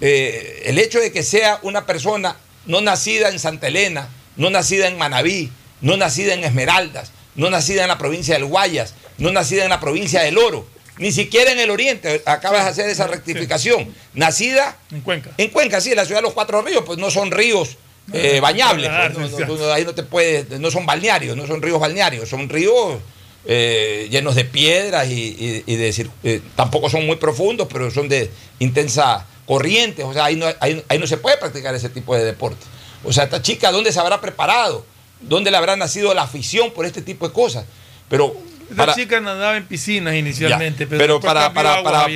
eh, 0.00 0.62
el 0.66 0.78
hecho 0.78 0.98
de 0.98 1.12
que 1.12 1.22
sea 1.22 1.58
una 1.62 1.84
persona 1.86 2.36
no 2.66 2.80
nacida 2.80 3.28
en 3.28 3.38
Santa 3.38 3.68
Elena, 3.68 4.08
no 4.36 4.48
nacida 4.50 4.86
en 4.88 4.96
Manabí, 4.96 5.52
no 5.82 5.96
nacida 5.96 6.34
en 6.34 6.44
Esmeraldas, 6.44 7.12
no 7.34 7.50
nacida 7.50 7.82
en 7.82 7.88
la 7.88 7.98
provincia 7.98 8.34
del 8.34 8.44
Guayas, 8.46 8.94
no 9.18 9.30
nacida 9.32 9.64
en 9.64 9.70
la 9.70 9.80
provincia 9.80 10.22
del 10.22 10.38
Oro, 10.38 10.66
ni 10.98 11.12
siquiera 11.12 11.52
en 11.52 11.58
el 11.60 11.70
Oriente, 11.70 12.22
acabas 12.26 12.64
de 12.64 12.70
hacer 12.70 12.88
esa 12.90 13.06
rectificación, 13.06 13.94
nacida 14.14 14.76
En 14.90 15.00
Cuenca. 15.02 15.30
en 15.36 15.50
Cuenca, 15.50 15.80
sí, 15.80 15.90
en 15.90 15.96
la 15.96 16.04
ciudad 16.04 16.18
de 16.20 16.24
los 16.24 16.34
Cuatro 16.34 16.62
Ríos, 16.62 16.82
pues 16.86 16.98
no 16.98 17.10
son 17.10 17.30
ríos 17.30 17.76
eh, 18.12 18.40
bañables, 18.42 18.90
pues, 19.14 19.30
no, 19.32 19.46
no, 19.46 19.56
no, 19.66 19.72
ahí 19.72 19.84
no 19.84 19.94
te 19.94 20.02
puedes, 20.02 20.48
no 20.60 20.70
son 20.70 20.86
balnearios, 20.86 21.36
no 21.36 21.46
son 21.46 21.60
ríos 21.62 21.78
balnearios, 21.80 22.28
son 22.28 22.48
ríos 22.48 22.98
eh, 23.46 24.08
llenos 24.10 24.34
de 24.34 24.44
piedras 24.44 25.08
y, 25.08 25.12
y- 25.14 25.62
y 25.66 25.76
de 25.76 26.08
eh, 26.24 26.40
tampoco 26.56 26.90
son 26.90 27.06
muy 27.06 27.16
profundos, 27.16 27.68
pero 27.72 27.90
son 27.90 28.08
de 28.08 28.30
intensa 28.58 29.26
corriente, 29.46 30.04
o 30.04 30.12
sea, 30.12 30.26
ahí 30.26 30.36
no, 30.36 30.46
ahí- 30.60 30.84
ahí 30.88 30.98
no 30.98 31.06
se 31.06 31.16
puede 31.16 31.36
practicar 31.38 31.74
ese 31.74 31.88
tipo 31.88 32.14
de 32.14 32.24
deporte. 32.24 32.64
O 33.04 33.12
sea, 33.12 33.24
esta 33.24 33.40
chica, 33.42 33.72
¿dónde 33.72 33.92
se 33.92 33.98
habrá 34.00 34.20
preparado? 34.20 34.84
¿Dónde 35.20 35.50
le 35.50 35.56
habrá 35.56 35.76
nacido 35.76 36.14
la 36.14 36.22
afición 36.22 36.70
por 36.72 36.86
este 36.86 37.02
tipo 37.02 37.26
de 37.26 37.32
cosas? 37.34 37.64
Pero 38.08 38.34
Esta 38.64 38.76
para- 38.76 38.94
chica 38.94 39.20
nadaba 39.20 39.56
en 39.56 39.66
piscinas 39.66 40.14
inicialmente, 40.14 40.84
ya, 40.84 40.90
pero, 40.90 41.00
pero 41.00 41.20
para, 41.20 41.52
para, 41.52 41.82
para 41.82 42.06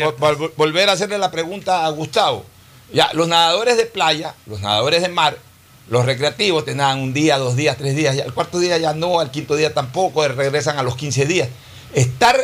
volver 0.56 0.88
a 0.88 0.92
hacerle 0.92 1.18
la 1.18 1.30
pregunta 1.30 1.84
a 1.86 1.90
Gustavo. 1.90 2.44
Ya, 2.92 3.10
los 3.14 3.26
nadadores 3.28 3.76
de 3.76 3.86
playa, 3.86 4.34
los 4.46 4.60
nadadores 4.60 5.02
de 5.02 5.08
mar, 5.08 5.36
los 5.88 6.06
recreativos 6.06 6.64
te 6.64 6.74
nadan 6.74 7.00
un 7.00 7.12
día, 7.12 7.36
dos 7.38 7.56
días, 7.56 7.76
tres 7.76 7.94
días, 7.94 8.16
ya, 8.16 8.24
el 8.24 8.32
cuarto 8.32 8.58
día 8.58 8.78
ya 8.78 8.94
no, 8.94 9.20
al 9.20 9.30
quinto 9.30 9.56
día 9.56 9.74
tampoco, 9.74 10.26
regresan 10.28 10.78
a 10.78 10.82
los 10.82 10.96
15 10.96 11.26
días. 11.26 11.48
Estar 11.94 12.36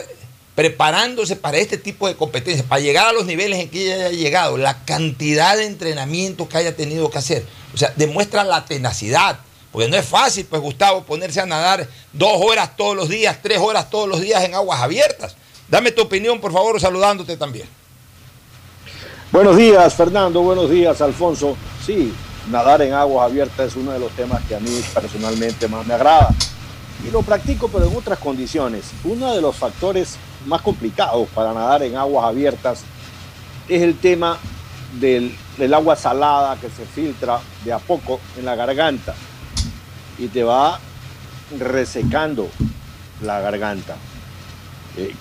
preparándose 0.55 1.37
para 1.37 1.57
este 1.57 1.79
tipo 1.79 2.07
de 2.07 2.17
competencias, 2.17 2.67
para 2.67 2.83
llegar 2.83 3.07
a 3.07 3.13
los 3.13 3.25
niveles 3.25 3.61
en 3.61 3.71
que 3.71 3.83
ella 3.83 4.07
haya 4.07 4.17
llegado, 4.17 4.59
la 4.59 4.85
cantidad 4.85 5.57
de 5.57 5.65
entrenamiento 5.65 6.49
que 6.49 6.59
haya 6.59 6.77
tenido 6.77 7.11
que 7.11 7.19
hacer, 7.19 7.47
o 7.73 7.79
sea, 7.79 7.93
demuestra 7.97 8.45
la 8.45 8.65
tenacidad. 8.65 9.39
Porque 9.73 9.89
no 9.89 9.97
es 9.97 10.05
fácil, 10.05 10.47
pues 10.47 10.61
Gustavo, 10.61 11.05
ponerse 11.05 11.41
a 11.41 11.47
nadar 11.47 11.89
dos 12.13 12.33
horas 12.43 12.77
todos 12.77 12.97
los 12.97 13.09
días, 13.09 13.39
tres 13.41 13.59
horas 13.59 13.89
todos 13.89 14.09
los 14.09 14.21
días 14.21 14.43
en 14.43 14.55
aguas 14.55 14.81
abiertas. 14.81 15.37
Dame 15.69 15.93
tu 15.93 16.03
opinión, 16.03 16.41
por 16.41 16.53
favor, 16.53 16.81
saludándote 16.81 17.37
también. 17.37 17.69
Buenos 19.31 19.57
días, 19.57 19.95
Fernando. 19.95 20.43
Buenos 20.43 20.69
días, 20.69 21.01
Alfonso. 21.01 21.57
Sí, 21.87 22.13
nadar 22.51 22.83
en 22.83 22.93
aguas 22.93 23.31
abiertas 23.31 23.69
es 23.69 23.77
uno 23.77 23.93
de 23.93 23.99
los 23.99 24.11
temas 24.13 24.43
que 24.45 24.55
a 24.55 24.61
mí 24.61 24.81
personalmente 24.93 25.69
más 25.69 25.87
me 25.87 25.95
agrada. 25.95 26.29
Y 27.07 27.11
lo 27.11 27.23
practico, 27.23 27.69
pero 27.69 27.87
en 27.87 27.97
otras 27.97 28.19
condiciones. 28.19 28.91
Uno 29.05 29.35
de 29.35 29.41
los 29.41 29.57
factores 29.57 30.17
más 30.47 30.61
complicados 30.61 31.29
para 31.31 31.55
nadar 31.55 31.83
en 31.83 31.97
aguas 31.97 32.27
abiertas 32.27 32.83
es 33.69 33.83
el 33.83 33.97
tema 33.97 34.39
del, 34.99 35.35
agua 35.73 35.97
salada 35.97 36.57
que 36.57 36.69
se 36.69 36.85
filtra 36.85 37.41
de 37.65 37.73
a 37.73 37.79
poco 37.79 38.21
en 38.37 38.45
la 38.45 38.55
garganta 38.55 39.15
y 40.19 40.29
te 40.29 40.43
va 40.43 40.79
resecando 41.59 42.49
la 43.23 43.41
garganta. 43.41 43.97
Eh, 44.97 45.15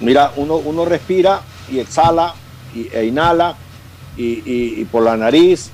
mira, 0.00 0.32
uno, 0.36 0.84
respira 0.84 1.40
y 1.70 1.78
exhala 1.78 2.34
y, 2.74 2.88
e 2.92 3.06
inhala 3.06 3.56
y 4.16 4.84
por 4.86 5.04
la 5.04 5.16
nariz 5.16 5.70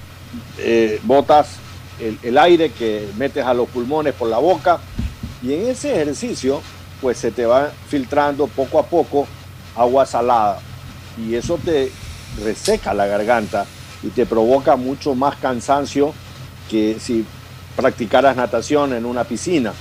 eh, 0.59 1.01
botas 1.05 1.59
el, 2.01 2.39
aire 2.39 2.71
que 2.71 3.09
metes 3.17 3.45
a 3.45 3.55
los 3.55 3.69
pulmones 3.69 4.15
por 4.15 4.29
la 4.29 4.39
boca 4.39 4.79
y 5.43 5.53
en 5.53 5.69
ese 5.69 5.93
ejercicio 5.93 6.61
pues 7.01 7.19
se 7.19 7.31
te 7.31 7.47
va 7.47 7.71
filtrando 7.89 8.47
poco 8.47 8.79
a 8.79 8.87
poco 8.87 9.27
agua 9.77 10.07
salada 10.07 10.59
y 11.17 11.35
eso 11.35 11.59
te 11.65 11.91
reseca 12.43 12.95
la 12.95 13.07
garganta 13.07 13.67
y 14.03 14.09
te 14.09 14.27
provoca 14.27 14.77
mucho 14.77 15.15
más 15.15 15.37
cansancio 15.37 16.13
que 16.69 16.97
si 16.99 17.25
practicaras 17.77 18.37
natación 18.37 18.93
en 18.95 19.05
una 19.05 19.25
piscina. 19.25 19.73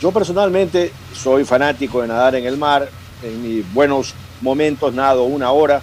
Yo 0.00 0.12
personalmente 0.12 0.92
soy 1.14 1.44
fanático 1.44 2.02
de 2.02 2.08
nadar 2.08 2.34
en 2.34 2.46
el 2.46 2.56
mar. 2.56 2.88
En 3.22 3.42
mis 3.42 3.72
buenos 3.72 4.14
momentos 4.40 4.92
nado 4.94 5.24
una 5.24 5.50
hora 5.52 5.80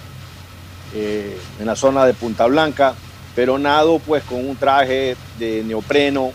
eh, 0.94 1.38
en 1.58 1.66
la 1.66 1.76
zona 1.76 2.04
de 2.04 2.14
Punta 2.14 2.46
Blanca, 2.46 2.94
pero 3.34 3.58
nado 3.58 3.98
pues 3.98 4.22
con 4.24 4.46
un 4.48 4.56
traje 4.56 5.16
de 5.38 5.62
neopreno 5.64 6.32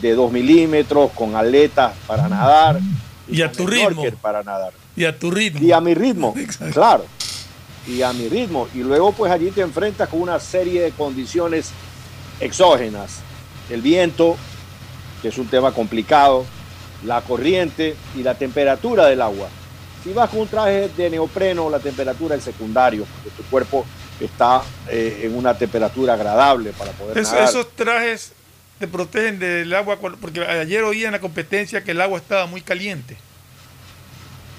de 0.00 0.14
2 0.14 0.32
milímetros, 0.32 1.10
con 1.12 1.36
aletas 1.36 1.94
para 2.06 2.28
nadar. 2.28 2.80
Y 3.28 3.42
a 3.42 3.50
tu 3.50 3.66
ritmo. 3.66 4.04
para 4.20 4.42
nadar. 4.42 4.72
Y 4.96 5.04
a 5.04 5.18
tu 5.18 5.30
ritmo. 5.30 5.60
Y 5.62 5.72
a 5.72 5.80
mi 5.80 5.94
ritmo, 5.94 6.34
Exacto. 6.36 6.74
claro. 6.74 7.06
Y 7.86 8.02
a 8.02 8.12
mi 8.12 8.28
ritmo. 8.28 8.68
Y 8.74 8.78
luego 8.78 9.12
pues 9.12 9.32
allí 9.32 9.50
te 9.50 9.60
enfrentas 9.60 10.08
con 10.08 10.20
una 10.20 10.38
serie 10.38 10.82
de 10.82 10.90
condiciones 10.90 11.70
exógenas. 12.40 13.20
El 13.70 13.80
viento, 13.80 14.36
que 15.22 15.28
es 15.28 15.38
un 15.38 15.46
tema 15.46 15.72
complicado, 15.72 16.44
la 17.04 17.20
corriente 17.22 17.96
y 18.16 18.22
la 18.22 18.34
temperatura 18.34 19.06
del 19.06 19.22
agua. 19.22 19.48
Si 20.04 20.12
vas 20.12 20.30
con 20.30 20.40
un 20.40 20.48
traje 20.48 20.88
de 20.96 21.10
neopreno, 21.10 21.70
la 21.70 21.78
temperatura 21.78 22.34
es 22.34 22.42
secundario, 22.42 23.04
porque 23.04 23.30
tu 23.36 23.48
cuerpo 23.48 23.84
está 24.20 24.62
eh, 24.88 25.22
en 25.24 25.36
una 25.36 25.56
temperatura 25.56 26.14
agradable 26.14 26.72
para 26.72 26.92
poder 26.92 27.16
nadar. 27.22 27.48
esos 27.48 27.70
trajes 27.74 28.32
te 28.78 28.86
protegen 28.88 29.38
del 29.38 29.72
agua, 29.74 29.98
porque 30.20 30.40
ayer 30.44 30.82
oí 30.84 31.04
en 31.04 31.12
la 31.12 31.20
competencia 31.20 31.82
que 31.84 31.92
el 31.92 32.00
agua 32.00 32.18
estaba 32.18 32.46
muy 32.46 32.60
caliente 32.62 33.16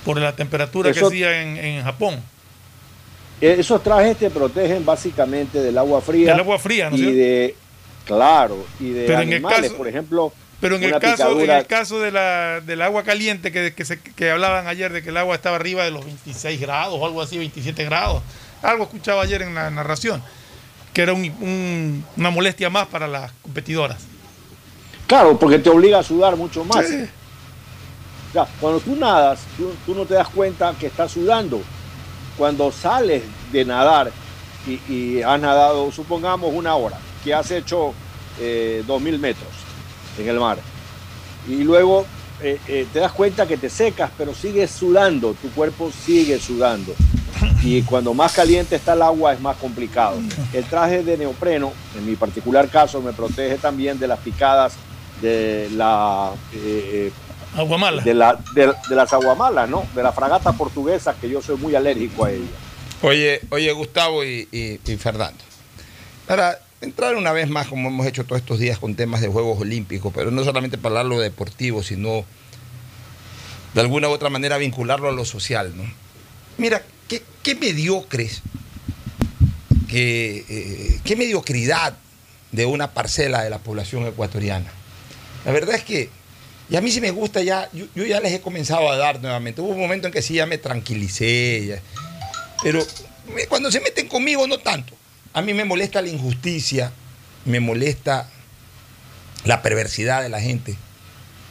por 0.06 0.18
la 0.20 0.36
temperatura 0.36 0.90
Eso- 0.90 1.00
que 1.02 1.06
hacía 1.16 1.42
en, 1.42 1.58
en 1.58 1.84
Japón. 1.84 2.22
Eh, 3.42 3.56
Esos 3.60 3.84
trajes 3.84 4.18
te 4.18 4.30
protegen 4.30 4.86
básicamente 4.86 5.60
del 5.62 5.78
agua 5.78 6.02
fría. 6.02 6.32
Del 6.32 6.40
agua 6.40 6.60
fría, 6.60 6.90
¿no 6.90 6.96
Y 6.96 7.12
de, 7.14 7.56
claro, 8.06 8.66
y 8.80 8.90
de 8.92 9.06
Pero 9.06 9.22
en 9.22 9.28
el 9.30 9.34
animales, 9.36 9.62
caso- 9.64 9.78
por 9.78 9.88
ejemplo. 9.88 10.34
Pero 10.62 10.78
en 10.78 10.84
el 10.84 10.98
caso, 10.98 11.42
en 11.42 11.50
el 11.50 11.66
caso 11.68 12.00
de 12.00 12.12
la, 12.12 12.62
del 12.62 12.82
agua 12.82 13.04
caliente 13.04 13.52
que, 13.52 13.74
que, 13.74 13.84
se- 13.84 14.00
que 14.00 14.32
hablaban 14.32 14.68
ayer 14.68 14.94
de 14.94 15.04
que 15.04 15.10
el 15.10 15.18
agua 15.18 15.36
estaba 15.36 15.58
arriba 15.58 15.84
de 15.84 15.92
los 15.92 16.06
26 16.06 16.62
grados 16.62 16.96
o 16.98 17.06
algo 17.06 17.22
así, 17.22 17.38
27 17.38 17.84
grados. 17.84 18.24
Algo 18.64 18.84
escuchaba 18.86 19.22
ayer 19.24 19.42
en 19.44 19.54
la 19.54 19.70
narración, 19.70 20.24
que 20.94 21.02
era 21.02 21.14
un- 21.14 21.26
un- 21.42 22.06
una 22.18 22.30
molestia 22.32 22.70
más 22.70 22.88
para 22.88 23.08
las 23.08 23.32
competidoras. 23.42 23.98
Claro, 25.06 25.38
porque 25.38 25.60
te 25.60 25.70
obliga 25.70 26.00
a 26.00 26.04
sudar 26.04 26.36
mucho 26.36 26.64
más. 26.64 26.88
Sí. 26.88 27.06
Sea, 28.32 28.48
cuando 28.60 28.80
tú 28.80 28.96
nadas, 28.96 29.42
tú, 29.58 29.74
tú 29.86 29.94
no 29.94 30.06
te 30.06 30.16
das 30.16 30.28
cuenta 30.30 30.74
que 30.80 30.88
estás 30.88 31.12
sudando. 31.12 31.62
Cuando 32.38 32.72
sales 32.72 33.22
de 33.52 33.64
nadar 33.66 34.12
y, 34.66 34.80
y 34.92 35.22
has 35.22 35.40
nadado, 35.40 35.92
supongamos, 35.92 36.52
una 36.54 36.74
hora, 36.76 36.98
que 37.24 37.34
has 37.34 37.52
hecho 37.52 37.94
eh, 38.40 38.84
dos 38.88 39.00
mil 39.02 39.20
metros 39.20 39.50
en 40.18 40.28
el 40.28 40.40
mar, 40.40 40.58
y 41.48 41.58
luego 41.64 42.08
eh, 42.42 42.60
eh, 42.68 42.88
te 42.92 43.00
das 43.00 43.12
cuenta 43.12 43.46
que 43.46 43.58
te 43.58 43.70
secas, 43.70 44.10
pero 44.18 44.34
sigues 44.34 44.72
sudando, 44.72 45.36
tu 45.40 45.50
cuerpo 45.52 45.92
sigue 45.92 46.40
sudando. 46.40 46.96
Y 47.64 47.82
cuando 47.84 48.14
más 48.14 48.34
caliente 48.34 48.76
está 48.76 48.94
el 48.94 49.02
agua 49.02 49.34
es 49.34 49.40
más 49.40 49.56
complicado. 49.58 50.18
El 50.52 50.66
traje 50.66 51.02
de 51.04 51.18
neopreno, 51.18 51.72
en 51.98 52.06
mi 52.06 52.16
particular 52.16 52.70
caso, 52.70 53.02
me 53.02 53.14
protege 53.14 53.58
también 53.58 53.98
de 54.00 54.08
las 54.08 54.20
picadas 54.20 54.74
de 55.22 55.70
la 55.74 56.32
eh, 56.54 57.12
Aguamala. 57.56 58.02
de, 58.04 58.14
la, 58.14 58.38
de, 58.54 58.74
de 58.90 58.96
las 58.96 59.14
aguamalas, 59.14 59.70
¿no? 59.70 59.86
De 59.96 60.04
la 60.04 60.12
fragata 60.12 60.52
portuguesa, 60.54 61.16
que 61.20 61.30
yo 61.30 61.42
soy 61.42 61.56
muy 61.58 61.74
alérgico 61.76 62.26
a 62.26 62.32
ella. 62.32 62.48
Oye, 63.02 63.42
oye 63.50 63.72
Gustavo 63.72 64.24
y, 64.26 64.48
y- 64.52 64.80
y 64.92 64.98
Fernando. 64.98 65.42
Para 66.28 66.60
entrar 66.82 67.16
una 67.16 67.32
vez 67.32 67.50
más, 67.50 67.68
como 67.68 67.88
hemos 67.90 68.06
hecho 68.08 68.26
todos 68.26 68.42
estos 68.42 68.60
días 68.60 68.78
con 68.80 68.96
temas 68.96 69.22
de 69.22 69.28
Juegos 69.30 69.60
Olímpicos, 69.62 70.12
pero 70.14 70.32
no 70.32 70.44
solamente 70.44 70.78
para 70.78 71.00
hablar 71.00 71.06
lo 71.06 71.20
deportivo, 71.22 71.82
sino 71.84 72.26
de 73.74 73.82
alguna 73.82 74.10
u 74.10 74.12
otra 74.12 74.30
manera 74.30 74.58
vincularlo 74.58 75.10
a 75.10 75.12
lo 75.14 75.24
social, 75.26 75.74
¿no? 75.76 75.84
Mira, 76.58 76.84
qué, 77.08 77.56
mediocres, 77.56 78.42
qué, 79.88 80.46
eh, 80.50 81.00
qué 81.04 81.16
mediocridad 81.16 81.96
de 82.52 82.66
una 82.66 82.94
parcela 82.94 83.44
de 83.44 83.50
la 83.50 83.60
población 83.60 84.06
ecuatoriana. 84.06 84.72
La 85.46 85.52
verdad 85.52 85.76
es 85.76 85.84
que, 85.84 86.10
y 86.70 86.76
a 86.76 86.82
mí 86.82 86.92
sí 86.92 87.02
me 87.02 87.12
gusta 87.12 87.42
ya, 87.42 87.70
yo, 87.74 88.06
ya 88.06 88.20
les 88.20 88.34
he 88.34 88.42
comenzado 88.42 88.90
a 88.90 88.96
dar 88.96 89.20
nuevamente. 89.22 89.62
Hubo 89.62 89.72
un 89.72 89.80
momento 89.80 90.08
en 90.08 90.14
que 90.14 90.22
sí 90.22 90.36
ya 90.36 90.46
me 90.46 90.58
tranquilicé, 90.58 91.82
pero 92.62 92.86
cuando 93.50 93.72
se 93.72 93.82
meten 93.82 94.08
conmigo 94.08 94.48
no 94.48 94.60
tanto. 94.60 94.96
A 95.34 95.42
mí 95.42 95.54
me 95.54 95.66
molesta 95.66 96.02
la 96.02 96.10
injusticia, 96.10 96.92
me 97.46 97.60
molesta 97.60 98.30
la 99.46 99.64
perversidad 99.64 100.22
de 100.22 100.30
la 100.30 100.40
gente, 100.40 100.76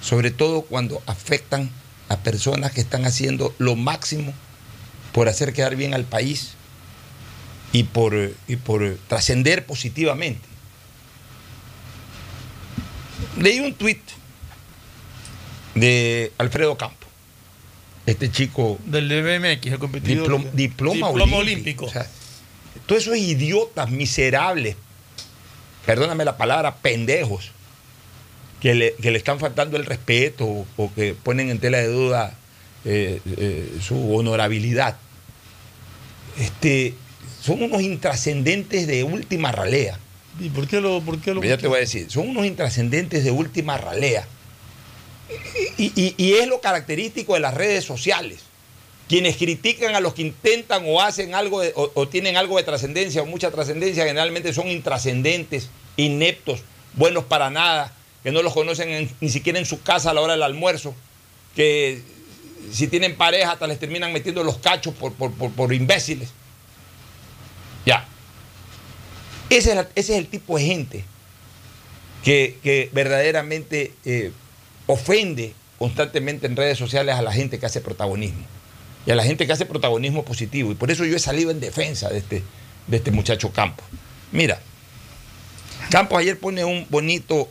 sobre 0.00 0.30
todo 0.30 0.62
cuando 0.62 1.02
afectan 1.06 1.68
a 2.08 2.18
personas 2.18 2.70
que 2.70 2.80
están 2.80 3.04
haciendo 3.04 3.52
lo 3.58 3.74
máximo 3.74 4.32
por 5.12 5.28
hacer 5.28 5.52
quedar 5.52 5.76
bien 5.76 5.94
al 5.94 6.04
país 6.04 6.52
y 7.72 7.84
por, 7.84 8.14
y 8.48 8.56
por 8.56 8.96
trascender 9.08 9.64
positivamente. 9.66 10.48
Leí 13.38 13.60
un 13.60 13.74
tuit 13.74 14.00
de 15.74 16.32
Alfredo 16.38 16.76
Campo, 16.76 17.06
este 18.04 18.30
chico 18.30 18.78
Del 18.84 19.08
BMX, 19.08 19.66
el 19.72 19.78
competidor. 19.78 20.28
Diplom- 20.28 20.50
diploma, 20.52 21.08
Diploma 21.08 21.36
olímpico. 21.38 21.86
O 21.86 21.90
sea, 21.90 22.06
todos 22.86 23.02
esos 23.02 23.16
idiotas 23.16 23.90
miserables, 23.90 24.76
perdóname 25.86 26.24
la 26.24 26.36
palabra, 26.36 26.76
pendejos, 26.76 27.52
que 28.60 28.74
le, 28.74 28.94
que 28.94 29.10
le 29.10 29.18
están 29.18 29.40
faltando 29.40 29.76
el 29.76 29.86
respeto 29.86 30.44
o, 30.46 30.66
o 30.76 30.92
que 30.94 31.14
ponen 31.14 31.48
en 31.50 31.58
tela 31.58 31.78
de 31.78 31.86
duda 31.88 32.34
eh, 32.84 33.20
eh, 33.38 33.78
su 33.82 34.14
honorabilidad, 34.14 34.96
este, 36.38 36.94
son 37.42 37.62
unos 37.62 37.82
intrascendentes 37.82 38.86
de 38.86 39.04
última 39.04 39.52
ralea. 39.52 39.98
¿Y 40.40 40.48
por 40.48 40.66
qué 40.66 40.80
lo.? 40.80 41.00
Por 41.00 41.20
qué 41.20 41.34
lo 41.34 41.42
Ya 41.42 41.58
te 41.58 41.66
voy 41.68 41.76
a 41.76 41.80
decir, 41.80 42.10
son 42.10 42.28
unos 42.30 42.46
intrascendentes 42.46 43.24
de 43.24 43.30
última 43.30 43.76
ralea. 43.78 44.26
Y, 45.78 45.92
y- 46.00 46.14
y 46.16 46.34
es 46.34 46.46
lo 46.46 46.60
característico 46.60 47.34
de 47.34 47.40
las 47.40 47.54
redes 47.54 47.84
sociales. 47.84 48.40
Quienes 49.08 49.36
critican 49.36 49.94
a 49.94 50.00
los 50.00 50.14
que 50.14 50.22
intentan 50.22 50.84
o 50.86 51.00
hacen 51.00 51.34
algo 51.34 51.60
de- 51.60 51.72
o, 51.74 51.90
o 51.94 52.08
tienen 52.08 52.36
algo 52.36 52.56
de 52.56 52.62
trascendencia 52.64 53.22
o 53.22 53.26
mucha 53.26 53.50
trascendencia, 53.50 54.04
generalmente 54.04 54.52
son 54.52 54.68
intrascendentes, 54.68 55.68
ineptos, 55.96 56.60
buenos 56.94 57.24
para 57.24 57.50
nada, 57.50 57.92
que 58.22 58.30
no 58.30 58.42
los 58.42 58.52
conocen 58.54 58.88
en- 58.90 59.10
ni 59.20 59.28
siquiera 59.28 59.58
en 59.58 59.66
su 59.66 59.82
casa 59.82 60.10
a 60.10 60.14
la 60.14 60.20
hora 60.22 60.32
del 60.34 60.42
almuerzo, 60.42 60.94
que 61.54 62.00
si 62.70 62.86
tienen 62.88 63.16
pareja 63.16 63.52
hasta 63.52 63.66
les 63.66 63.78
terminan 63.78 64.12
metiendo 64.12 64.44
los 64.44 64.58
cachos 64.58 64.94
por, 64.94 65.12
por- 65.14 65.32
por- 65.32 65.72
imbéciles. 65.72 66.30
Ya. 67.86 68.06
Ese 69.50 69.72
es, 69.72 69.86
ese 69.94 70.12
es 70.12 70.18
el 70.18 70.26
tipo 70.28 70.56
de 70.56 70.64
gente 70.64 71.04
que, 72.24 72.58
que 72.62 72.90
verdaderamente 72.92 73.92
eh, 74.04 74.32
ofende 74.86 75.54
constantemente 75.78 76.46
en 76.46 76.56
redes 76.56 76.78
sociales 76.78 77.16
a 77.16 77.22
la 77.22 77.32
gente 77.32 77.58
que 77.58 77.66
hace 77.66 77.80
protagonismo. 77.80 78.44
Y 79.04 79.10
a 79.10 79.16
la 79.16 79.24
gente 79.24 79.46
que 79.46 79.52
hace 79.52 79.66
protagonismo 79.66 80.24
positivo. 80.24 80.70
Y 80.70 80.74
por 80.76 80.90
eso 80.90 81.04
yo 81.04 81.16
he 81.16 81.18
salido 81.18 81.50
en 81.50 81.58
defensa 81.58 82.08
de 82.08 82.18
este, 82.18 82.42
de 82.86 82.96
este 82.96 83.10
muchacho 83.10 83.50
Campos. 83.52 83.84
Mira, 84.30 84.60
Campos 85.90 86.18
ayer 86.18 86.38
pone 86.38 86.64
un 86.64 86.86
bonito, 86.88 87.50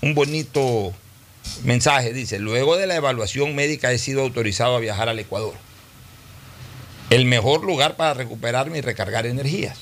un 0.00 0.14
bonito 0.14 0.94
mensaje. 1.64 2.12
Dice, 2.12 2.38
luego 2.38 2.76
de 2.76 2.86
la 2.86 2.96
evaluación 2.96 3.54
médica 3.54 3.92
he 3.92 3.98
sido 3.98 4.22
autorizado 4.22 4.76
a 4.76 4.80
viajar 4.80 5.08
al 5.08 5.18
Ecuador. 5.18 5.54
El 7.10 7.24
mejor 7.24 7.64
lugar 7.64 7.96
para 7.96 8.14
recuperarme 8.14 8.78
y 8.78 8.80
recargar 8.82 9.26
energías. 9.26 9.78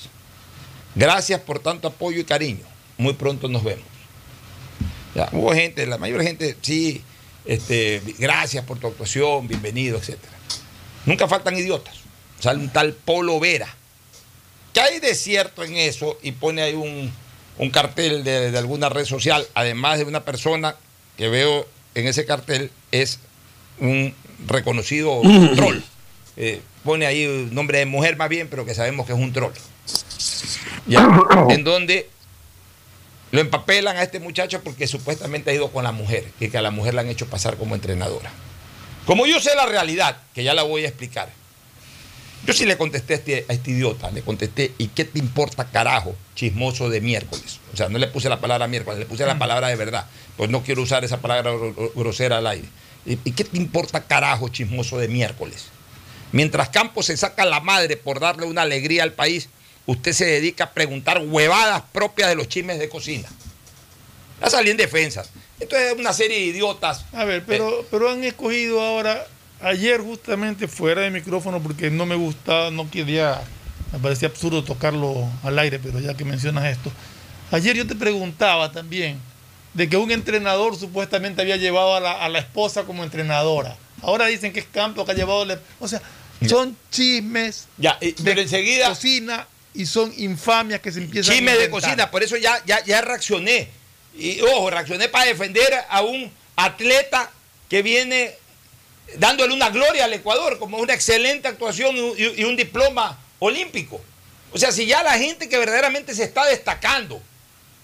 Gracias 0.95 1.41
por 1.41 1.59
tanto 1.59 1.89
apoyo 1.89 2.19
y 2.19 2.23
cariño. 2.23 2.65
Muy 2.97 3.13
pronto 3.13 3.47
nos 3.47 3.63
vemos. 3.63 3.85
Hubo 5.31 5.53
gente, 5.53 5.85
la 5.87 5.97
mayor 5.97 6.21
gente, 6.21 6.55
sí, 6.61 7.01
este, 7.45 8.01
gracias 8.19 8.63
por 8.65 8.79
tu 8.79 8.87
actuación, 8.87 9.47
bienvenido, 9.47 9.97
etc. 9.97 10.17
Nunca 11.05 11.27
faltan 11.27 11.57
idiotas. 11.57 11.95
Sale 12.39 12.59
un 12.59 12.69
tal 12.69 12.93
Polo 12.93 13.39
Vera. 13.39 13.67
¿Qué 14.73 14.81
hay 14.81 14.99
de 14.99 15.15
cierto 15.15 15.63
en 15.63 15.75
eso? 15.75 16.19
Y 16.21 16.33
pone 16.33 16.61
ahí 16.61 16.75
un, 16.75 17.11
un 17.57 17.69
cartel 17.71 18.23
de, 18.23 18.51
de 18.51 18.57
alguna 18.57 18.89
red 18.89 19.05
social, 19.05 19.47
además 19.55 19.97
de 19.97 20.05
una 20.05 20.23
persona 20.23 20.75
que 21.17 21.27
veo 21.29 21.67
en 21.95 22.07
ese 22.07 22.25
cartel, 22.25 22.71
es 22.91 23.19
un 23.79 24.13
reconocido 24.45 25.21
troll. 25.55 25.79
Eh, 26.37 26.61
pone 26.83 27.05
ahí 27.05 27.25
un 27.25 27.53
nombre 27.53 27.79
de 27.79 27.85
mujer 27.85 28.15
más 28.17 28.29
bien, 28.29 28.47
pero 28.47 28.65
que 28.65 28.75
sabemos 28.75 29.05
que 29.05 29.13
es 29.13 29.19
un 29.19 29.33
troll. 29.33 29.53
Ya, 30.85 31.07
en 31.49 31.63
donde 31.63 32.09
lo 33.31 33.41
empapelan 33.41 33.97
a 33.97 34.03
este 34.03 34.19
muchacho 34.19 34.61
porque 34.63 34.87
supuestamente 34.87 35.51
ha 35.51 35.53
ido 35.53 35.71
con 35.71 35.83
la 35.83 35.91
mujer 35.91 36.25
y 36.39 36.49
que 36.49 36.57
a 36.57 36.61
la 36.61 36.71
mujer 36.71 36.93
la 36.93 37.01
han 37.01 37.09
hecho 37.09 37.27
pasar 37.27 37.57
como 37.57 37.75
entrenadora. 37.75 38.31
Como 39.05 39.25
yo 39.25 39.39
sé 39.39 39.55
la 39.55 39.65
realidad, 39.65 40.17
que 40.33 40.43
ya 40.43 40.53
la 40.53 40.63
voy 40.63 40.85
a 40.85 40.87
explicar, 40.87 41.29
yo 42.47 42.53
sí 42.53 42.65
le 42.65 42.77
contesté 42.77 43.13
a 43.13 43.17
este, 43.17 43.45
a 43.49 43.53
este 43.53 43.71
idiota, 43.71 44.09
le 44.09 44.21
contesté, 44.23 44.71
¿y 44.77 44.87
qué 44.87 45.03
te 45.05 45.19
importa 45.19 45.65
carajo, 45.69 46.15
chismoso 46.33 46.89
de 46.89 47.01
miércoles? 47.01 47.59
O 47.73 47.77
sea, 47.77 47.89
no 47.89 47.97
le 47.99 48.07
puse 48.07 48.29
la 48.29 48.39
palabra 48.39 48.67
miércoles, 48.67 48.99
le 48.99 49.05
puse 49.05 49.25
la 49.25 49.37
palabra 49.37 49.67
de 49.67 49.75
verdad, 49.75 50.05
pues 50.37 50.49
no 50.49 50.63
quiero 50.63 50.81
usar 50.81 51.03
esa 51.03 51.19
palabra 51.19 51.51
gro- 51.51 51.75
gro- 51.75 51.91
grosera 51.93 52.37
al 52.37 52.47
aire. 52.47 52.67
¿Y, 53.05 53.19
y 53.25 53.31
qué 53.33 53.43
te 53.43 53.57
importa 53.57 54.03
carajo, 54.07 54.49
chismoso 54.49 54.97
de 54.97 55.07
miércoles? 55.09 55.65
Mientras 56.31 56.69
Campos 56.69 57.05
se 57.07 57.17
saca 57.17 57.45
la 57.45 57.59
madre 57.59 57.97
por 57.97 58.19
darle 58.19 58.45
una 58.45 58.63
alegría 58.63 59.03
al 59.03 59.13
país, 59.13 59.49
usted 59.85 60.13
se 60.13 60.25
dedica 60.25 60.65
a 60.65 60.71
preguntar 60.71 61.21
huevadas 61.25 61.83
propias 61.91 62.29
de 62.29 62.35
los 62.35 62.47
chismes 62.47 62.79
de 62.79 62.89
cocina. 62.89 63.29
Ya 64.41 64.49
salí 64.49 64.69
en 64.69 64.77
defensa. 64.77 65.25
Entonces 65.59 65.93
es 65.93 65.97
una 65.99 66.13
serie 66.13 66.37
de 66.37 66.45
idiotas. 66.45 67.05
A 67.13 67.23
ver, 67.23 67.43
pero, 67.45 67.85
pero 67.89 68.09
han 68.11 68.23
escogido 68.23 68.81
ahora, 68.81 69.25
ayer 69.61 70.01
justamente 70.01 70.67
fuera 70.67 71.01
de 71.01 71.09
micrófono, 71.11 71.61
porque 71.61 71.89
no 71.89 72.05
me 72.05 72.15
gustaba, 72.15 72.71
no 72.71 72.89
quería, 72.89 73.41
me 73.91 73.99
parecía 73.99 74.27
absurdo 74.27 74.63
tocarlo 74.63 75.27
al 75.43 75.57
aire, 75.59 75.79
pero 75.79 75.99
ya 75.99 76.15
que 76.15 76.25
mencionas 76.25 76.65
esto. 76.65 76.91
Ayer 77.51 77.75
yo 77.75 77.87
te 77.87 77.95
preguntaba 77.95 78.71
también 78.71 79.19
de 79.73 79.87
que 79.89 79.97
un 79.97 80.11
entrenador 80.11 80.75
supuestamente 80.77 81.41
había 81.41 81.57
llevado 81.57 81.95
a 81.95 81.99
la, 81.99 82.11
a 82.13 82.29
la 82.29 82.39
esposa 82.39 82.83
como 82.83 83.03
entrenadora. 83.03 83.77
Ahora 84.01 84.25
dicen 84.27 84.51
que 84.53 84.59
es 84.59 84.65
Campo 84.71 85.05
que 85.05 85.11
ha 85.11 85.15
llevado... 85.15 85.45
la- 85.45 85.59
O 85.79 85.87
sea, 85.87 86.01
son 86.47 86.75
chismes 86.91 87.67
Ya, 87.77 87.97
y- 88.01 88.11
pero 88.11 88.35
de 88.35 88.41
enseguida. 88.43 88.89
cocina 88.89 89.47
y 89.73 89.85
son 89.85 90.11
infamias 90.17 90.81
que 90.81 90.91
se 90.91 90.99
empiezan 90.99 91.33
chisme 91.35 91.51
a 91.51 91.57
de 91.57 91.69
cocina, 91.69 92.09
por 92.11 92.21
eso 92.23 92.35
ya, 92.37 92.61
ya, 92.65 92.83
ya 92.85 93.01
reaccioné. 93.01 93.69
Y 94.17 94.41
ojo, 94.41 94.69
reaccioné 94.71 95.09
para 95.09 95.25
defender 95.25 95.71
a 95.89 96.01
un 96.01 96.31
atleta 96.55 97.29
que 97.69 97.81
viene 97.83 98.33
dándole 99.15 99.53
una 99.53 99.69
gloria 99.69 100.05
al 100.05 100.13
Ecuador, 100.13 100.59
como 100.59 100.77
una 100.77 100.93
excelente 100.93 101.47
actuación 101.47 101.95
y, 101.95 102.43
un- 102.43 102.55
diploma 102.55 103.17
olímpico. 103.39 104.01
O 104.51 104.57
sea, 104.57 104.71
si 104.71 104.85
ya 104.85 105.03
la 105.03 105.17
gente 105.17 105.49
que 105.49 105.57
verdaderamente 105.57 106.13
se 106.13 106.23
está 106.23 106.45
destacando, 106.45 107.21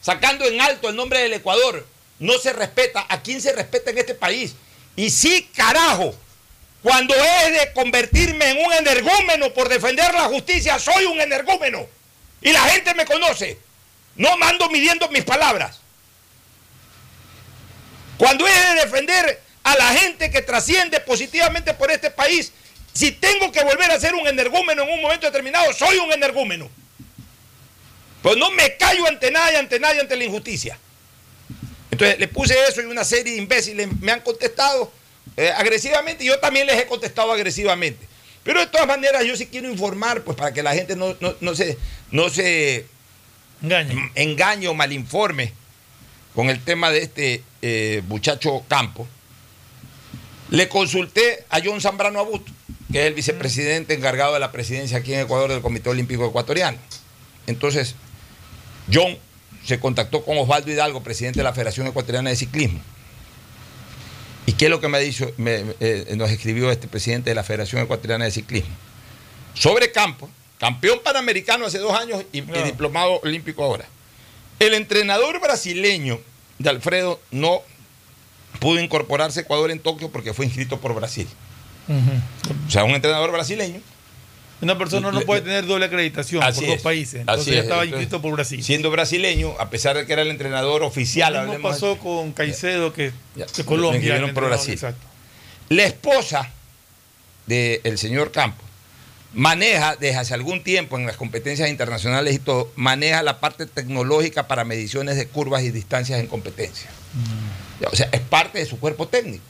sacando 0.01 0.45
en 0.45 0.59
alto 0.61 0.89
el 0.89 0.95
nombre 0.95 1.19
del 1.19 1.33
Ecuador, 1.33 1.85
no 2.19 2.37
se 2.37 2.53
respeta, 2.53 3.05
¿a 3.09 3.21
quién 3.21 3.41
se 3.41 3.53
respeta 3.53 3.91
en 3.91 3.97
este 3.97 4.15
país? 4.15 4.55
Y 4.95 5.09
sí, 5.09 5.49
carajo, 5.55 6.15
cuando 6.81 7.13
es 7.15 7.51
de 7.51 7.73
convertirme 7.73 8.51
en 8.51 8.65
un 8.65 8.73
energúmeno 8.73 9.53
por 9.53 9.69
defender 9.69 10.13
la 10.13 10.23
justicia, 10.25 10.77
soy 10.79 11.05
un 11.05 11.19
energúmeno. 11.19 11.87
Y 12.41 12.51
la 12.51 12.61
gente 12.69 12.93
me 12.93 13.05
conoce. 13.05 13.57
No 14.15 14.37
mando 14.37 14.69
midiendo 14.69 15.07
mis 15.09 15.23
palabras. 15.23 15.79
Cuando 18.17 18.45
es 18.47 18.53
de 18.53 18.75
defender 18.81 19.41
a 19.63 19.75
la 19.77 19.93
gente 19.93 20.29
que 20.29 20.41
trasciende 20.41 20.99
positivamente 20.99 21.73
por 21.73 21.89
este 21.91 22.11
país, 22.11 22.51
si 22.93 23.11
tengo 23.11 23.51
que 23.51 23.63
volver 23.63 23.89
a 23.91 23.99
ser 23.99 24.13
un 24.13 24.27
energúmeno 24.27 24.83
en 24.83 24.89
un 24.89 25.01
momento 25.01 25.25
determinado, 25.25 25.71
soy 25.73 25.97
un 25.97 26.11
energúmeno. 26.11 26.69
Pues 28.21 28.37
no 28.37 28.51
me 28.51 28.77
callo 28.77 29.07
ante 29.07 29.31
nadie, 29.31 29.57
ante 29.57 29.79
nadie, 29.79 29.99
ante 30.01 30.15
la 30.15 30.23
injusticia. 30.23 30.77
Entonces 31.91 32.19
le 32.19 32.27
puse 32.27 32.55
eso 32.67 32.81
y 32.81 32.85
una 32.85 33.03
serie 33.03 33.33
de 33.33 33.39
imbéciles 33.39 33.87
me 34.01 34.11
han 34.11 34.21
contestado 34.21 34.91
eh, 35.37 35.51
agresivamente 35.55 36.23
y 36.23 36.27
yo 36.27 36.39
también 36.39 36.65
les 36.67 36.79
he 36.79 36.85
contestado 36.85 37.31
agresivamente. 37.31 38.07
Pero 38.43 38.59
de 38.59 38.67
todas 38.67 38.87
maneras 38.87 39.23
yo 39.25 39.35
sí 39.37 39.45
quiero 39.47 39.69
informar, 39.69 40.21
pues 40.23 40.37
para 40.37 40.53
que 40.53 40.63
la 40.63 40.73
gente 40.73 40.95
no, 40.95 41.15
no- 41.19 41.35
no 41.39 41.55
se, 41.55 41.77
no 42.11 42.29
se 42.29 42.85
engañe 44.15 44.67
o 44.67 44.73
malinforme 44.73 45.53
con 46.35 46.49
el 46.49 46.61
tema 46.63 46.91
de 46.91 47.03
este 47.03 47.43
eh, 47.61 48.01
muchacho 48.07 48.63
Campo. 48.67 49.07
Le 50.53 50.69
consulté 50.69 51.45
a 51.49 51.59
John 51.65 51.81
Zambrano 51.81 52.19
Abuto, 52.19 52.51
que 52.91 52.99
es 53.01 53.07
el 53.07 53.15
vicepresidente 53.15 53.95
encargado 53.95 54.35
de 54.35 54.39
la 54.39 54.51
presidencia 54.51 54.99
aquí 54.99 55.11
en 55.11 55.21
Ecuador 55.21 55.49
del 55.49 55.63
Comité 55.63 55.89
Olímpico 55.89 56.27
Ecuatoriano. 56.27 56.77
Entonces, 57.47 57.95
John 58.93 59.17
se 59.65 59.79
contactó 59.79 60.23
con 60.23 60.37
Osvaldo 60.37 60.69
Hidalgo, 60.71 61.01
presidente 61.01 61.39
de 61.39 61.43
la 61.43 61.53
Federación 61.53 61.87
Ecuatoriana 61.87 62.29
de 62.29 62.35
Ciclismo. 62.35 62.79
¿Y 64.45 64.51
qué 64.53 64.65
es 64.65 64.69
lo 64.69 64.79
que 64.79 64.89
me 64.89 64.97
ha 64.97 65.01
dicho, 65.01 65.31
me- 65.37 65.63
eh, 65.79 66.13
nos 66.17 66.29
escribió 66.29 66.69
este 66.69 66.87
presidente 66.87 67.31
de 67.31 67.35
la 67.35 67.43
Federación 67.43 67.81
Ecuatoriana 67.81 68.25
de 68.25 68.31
Ciclismo? 68.31 68.75
Sobre 69.55 69.91
campo, 69.91 70.29
campeón 70.59 70.99
panamericano 71.03 71.65
hace 71.65 71.79
dos 71.79 71.97
años 71.99 72.23
y, 72.31 72.41
diplomado 72.41 73.19
olímpico 73.23 73.63
ahora. 73.63 73.85
El 74.59 74.75
entrenador 74.75 75.41
brasileño 75.41 76.19
de 76.59 76.69
Alfredo 76.69 77.19
no 77.31 77.63
pudo 78.59 78.79
incorporarse 78.79 79.41
Ecuador 79.41 79.71
en 79.71 79.79
Tokio 79.79 80.09
porque 80.11 80.33
fue 80.33 80.45
inscrito 80.45 80.79
por 80.79 80.93
Brasil. 80.95 81.27
O 82.67 82.71
sea, 82.71 82.83
un 82.85 82.91
entrenador 82.91 83.31
brasileño 83.31 83.81
Una 84.61 84.77
persona 84.77 85.11
no 85.11 85.19
Le- 85.19 85.25
puede 85.25 85.41
tener 85.41 85.65
doble 85.65 85.85
acreditación 85.87 86.41
Así 86.41 86.61
por 86.61 86.67
dos 86.69 86.77
es. 86.77 86.81
países. 86.81 87.13
Así 87.15 87.19
Entonces 87.21 87.47
es. 87.49 87.53
ya 87.55 87.61
estaba 87.63 87.83
Entonces, 87.83 88.03
inscrito 88.05 88.21
por 88.21 88.31
Brasil. 88.33 88.63
siendo 88.63 88.89
brasileño, 88.91 89.53
a 89.59 89.69
pesar 89.69 89.97
de 89.97 90.05
que 90.05 90.13
era 90.13 90.21
el 90.21 90.29
entrenador 90.29 90.83
oficial, 90.83 91.33
Lo 91.33 91.43
mismo 91.51 91.69
pasó 91.69 91.97
con 91.97 92.31
Caicedo 92.31 92.93
que, 92.93 93.11
Ya, 93.35 93.45
que 93.47 93.65
Colombia. 93.65 94.21
por 94.33 94.45
Brasil. 94.45 94.75
exacto. 94.75 95.05
La 95.67 95.83
esposa 95.83 96.49
del 97.47 97.97
señor 97.97 98.31
Campos 98.31 98.65
maneja 99.33 99.95
desde 99.95 100.17
hace 100.17 100.33
algún 100.33 100.63
tiempo 100.63 100.97
en 100.97 101.05
las 101.05 101.17
competencias 101.17 101.69
internacionales 101.69 102.35
y 102.35 102.39
todo, 102.39 102.71
maneja 102.75 103.23
la 103.23 103.39
parte 103.39 103.65
tecnológica 103.65 104.47
para 104.47 104.63
mediciones 104.63 105.15
de 105.17 105.27
curvas 105.27 105.63
y 105.63 105.71
distancias 105.71 106.19
en 106.19 106.27
competencia. 106.27 106.89
Ya, 107.81 107.87
O 107.89 107.95
sea, 107.95 108.09
es 108.11 108.21
parte 108.21 108.59
de 108.59 108.65
su 108.65 108.79
cuerpo 108.79 109.07
técnico. 109.07 109.43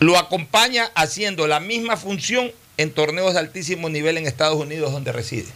Lo 0.00 0.16
acompaña 0.16 0.90
haciendo 0.94 1.46
la 1.48 1.58
misma 1.58 1.96
función 1.96 2.52
en 2.76 2.92
torneos 2.92 3.34
de 3.34 3.40
altísimo 3.40 3.88
nivel 3.88 4.16
en 4.16 4.26
Estados 4.26 4.56
Unidos 4.56 4.92
donde 4.92 5.10
reside. 5.10 5.48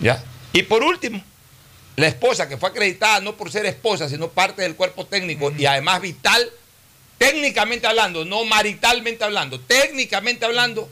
¿Ya? 0.00 0.22
Y 0.52 0.62
por 0.62 0.84
último, 0.84 1.20
la 1.96 2.06
esposa 2.06 2.48
que 2.48 2.56
fue 2.56 2.68
acreditada 2.68 3.20
no 3.20 3.36
por 3.36 3.50
ser 3.50 3.66
esposa, 3.66 4.08
sino 4.08 4.28
parte 4.28 4.62
del 4.62 4.76
cuerpo 4.76 5.04
técnico 5.04 5.50
y 5.50 5.66
además 5.66 6.00
vital, 6.00 6.48
técnicamente 7.18 7.86
hablando, 7.86 8.24
no 8.24 8.44
maritalmente 8.44 9.24
hablando, 9.24 9.60
técnicamente 9.60 10.44
hablando, 10.44 10.88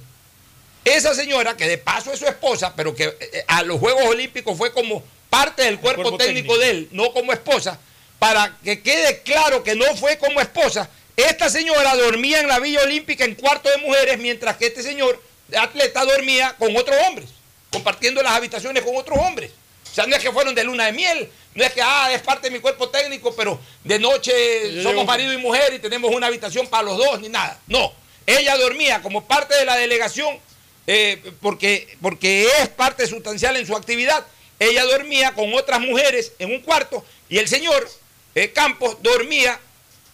esa 0.85 1.15
señora 1.15 1.57
que 1.57 1.67
de 1.67 1.79
paso 1.79 2.13
es 2.13 2.19
su 2.19 2.27
esposa, 2.27 2.75
pero 2.77 2.95
que 2.95 3.05
eh, 3.05 3.45
a 3.47 3.63
los 3.63 3.81
Juegos 3.81 4.05
Olímpicos 4.07 4.57
fue 4.57 4.73
como 4.73 5.03
parte 5.31 5.63
del 5.63 5.79
cuerpo, 5.79 6.03
cuerpo 6.03 6.19
técnico, 6.19 6.55
técnico. 6.55 6.59
de 6.59 6.71
él, 6.71 6.89
no 6.93 7.13
como 7.13 7.33
esposa, 7.33 7.79
para 8.19 8.57
que 8.63 8.83
quede 8.83 9.23
claro 9.23 9.63
que 9.63 9.75
no 9.75 9.85
fue 9.97 10.19
como 10.19 10.41
esposa, 10.41 10.89
esta 11.17 11.49
señora 11.49 11.95
dormía 11.97 12.41
en 12.41 12.49
la 12.49 12.59
Villa 12.59 12.83
Olímpica 12.83 13.25
en 13.25 13.35
cuarto 13.35 13.71
de 13.71 13.79
mujeres, 13.79 14.19
mientras 14.19 14.57
que 14.57 14.67
este 14.67 14.83
señor 14.83 15.21
atleta 15.57 16.05
dormía 16.05 16.55
con 16.59 16.77
otros 16.77 16.97
hombres, 17.07 17.31
compartiendo 17.71 18.23
las 18.23 18.33
habitaciones 18.33 18.83
con 18.85 18.97
otros 18.97 19.19
hombres. 19.19 19.51
O 19.97 19.99
sea, 19.99 20.07
no 20.07 20.15
es 20.15 20.23
que 20.23 20.31
fueron 20.31 20.55
de 20.55 20.63
luna 20.63 20.85
de 20.85 20.93
miel, 20.93 21.27
no 21.55 21.65
es 21.65 21.73
que, 21.73 21.81
ah, 21.81 22.11
es 22.13 22.21
parte 22.21 22.49
de 22.49 22.51
mi 22.51 22.61
cuerpo 22.61 22.91
técnico, 22.91 23.35
pero 23.35 23.59
de 23.83 23.99
noche 23.99 24.83
somos 24.83 25.07
marido 25.07 25.33
y 25.33 25.39
mujer 25.39 25.73
y 25.73 25.79
tenemos 25.79 26.15
una 26.15 26.27
habitación 26.27 26.67
para 26.67 26.83
los 26.83 26.99
dos, 26.99 27.19
ni 27.19 27.31
nada. 27.31 27.59
No, 27.67 27.95
ella 28.27 28.59
dormía 28.59 29.01
como 29.01 29.25
parte 29.27 29.55
de 29.55 29.65
la 29.65 29.75
delegación, 29.77 30.39
eh, 30.87 31.33
porque, 31.41 31.97
porque 32.03 32.47
es 32.61 32.69
parte 32.69 33.07
sustancial 33.07 33.57
en 33.57 33.67
su 33.67 33.75
actividad. 33.75 34.27
Ella 34.59 34.85
dormía 34.85 35.33
con 35.33 35.55
otras 35.55 35.81
mujeres 35.81 36.33
en 36.39 36.51
un 36.53 36.61
cuarto 36.61 37.03
y 37.31 37.39
el 37.39 37.49
señor 37.49 37.89
eh, 38.35 38.53
Campos 38.53 38.99
dormía 39.01 39.59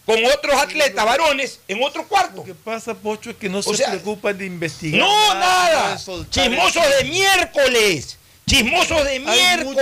con 0.05 0.23
otros 0.23 0.55
atletas 0.55 1.03
varones 1.03 1.59
en 1.67 1.83
otro 1.83 2.07
cuarto. 2.07 2.37
Lo 2.37 2.43
que 2.45 2.55
pasa, 2.55 2.93
Pocho, 2.93 3.31
es 3.31 3.35
que 3.35 3.49
no 3.49 3.57
O 3.59 3.63
se 3.63 3.75
sea, 3.75 3.89
preocupan 3.89 4.37
de 4.37 4.45
investigar. 4.45 5.01
No, 5.01 5.33
nada. 5.33 5.91
de 5.91 5.99
soltar 5.99 6.45
Chismosos 6.45 6.83
de 6.99 7.03
miércoles. 7.03 8.17
Chismosos 8.57 9.03
de 9.05 9.11
Hay 9.11 9.19
muchos 9.19 9.35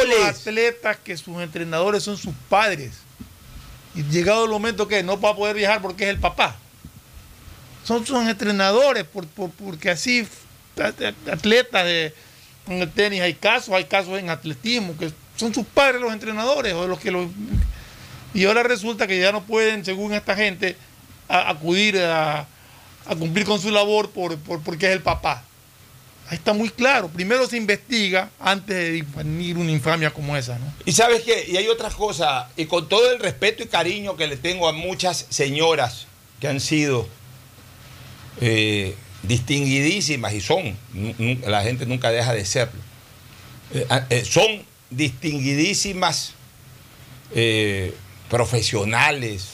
miércoles. 0.05 0.25
atletas 0.29 0.97
que 1.03 1.17
sus 1.17 1.41
entrenadores 1.41 2.03
son 2.03 2.17
sus 2.17 2.33
padres. 2.49 2.91
Y 3.95 4.03
llegado 4.03 4.45
el 4.45 4.51
momento 4.51 4.87
que 4.87 5.03
no 5.03 5.19
va 5.19 5.31
a 5.31 5.35
poder 5.35 5.55
viajar 5.55 5.81
porque 5.81 6.05
es 6.05 6.09
el 6.09 6.19
papá. 6.19 6.55
Son 7.83 8.05
sus 8.05 8.17
entrenadores, 8.27 9.03
por- 9.03 9.27
por- 9.27 9.49
porque 9.51 9.89
así 9.89 10.25
at- 10.77 11.13
atletas 11.31 11.83
de, 11.85 12.13
en 12.67 12.81
el 12.81 12.91
tenis 12.91 13.21
hay 13.21 13.33
casos, 13.33 13.73
hay 13.73 13.85
casos 13.85 14.17
en 14.19 14.29
atletismo, 14.29 14.95
que 14.97 15.11
son 15.35 15.53
sus 15.53 15.65
padres 15.65 15.99
los 15.99 16.13
entrenadores 16.13 16.73
o 16.73 16.87
los 16.87 16.99
que 16.99 17.11
los 17.11 17.27
y 18.33 18.45
ahora 18.45 18.63
resulta 18.63 19.07
que 19.07 19.19
ya 19.19 19.33
no 19.33 19.43
pueden, 19.43 19.83
según 19.83 20.13
esta 20.13 20.35
gente, 20.37 20.77
a- 21.27 21.49
acudir 21.49 21.97
a, 21.99 22.47
a 23.05 23.15
cumplir 23.17 23.45
con 23.45 23.59
su 23.59 23.71
labor 23.71 24.11
por, 24.11 24.37
por- 24.37 24.61
porque 24.61 24.85
es 24.85 24.93
el 24.93 25.01
papá. 25.01 25.43
Ahí 26.27 26.37
está 26.37 26.53
muy 26.53 26.69
claro. 26.69 27.09
Primero 27.09 27.45
se 27.47 27.57
investiga 27.57 28.29
antes 28.39 28.75
de 28.75 28.91
difundir 28.91 29.57
una 29.57 29.71
infamia 29.71 30.11
como 30.11 30.37
esa, 30.37 30.57
¿no? 30.59 30.73
Y 30.85 30.93
sabes 30.93 31.23
qué, 31.23 31.45
y 31.49 31.57
hay 31.57 31.67
otras 31.67 31.93
cosas, 31.95 32.45
y 32.55 32.65
con 32.65 32.87
todo 32.87 33.11
el 33.11 33.19
respeto 33.19 33.63
y 33.63 33.67
cariño 33.67 34.15
que 34.15 34.27
le 34.27 34.37
tengo 34.37 34.69
a 34.69 34.71
muchas 34.71 35.25
señoras 35.29 36.07
que 36.39 36.47
han 36.47 36.61
sido 36.61 37.07
eh, 38.39 38.95
distinguidísimas 39.23 40.33
y 40.33 40.41
son, 40.41 40.77
la 41.45 41.63
gente 41.63 41.85
nunca 41.85 42.11
deja 42.11 42.33
de 42.33 42.45
serlo, 42.45 42.79
Eh, 43.73 43.85
ah, 43.89 44.05
eh, 44.09 44.25
son 44.25 44.63
distinguidísimas 44.89 46.33
profesionales, 48.29 49.47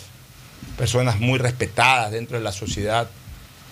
personas 0.78 1.20
muy 1.20 1.38
respetadas 1.38 2.12
dentro 2.12 2.38
de 2.38 2.44
la 2.44 2.52
sociedad 2.52 3.08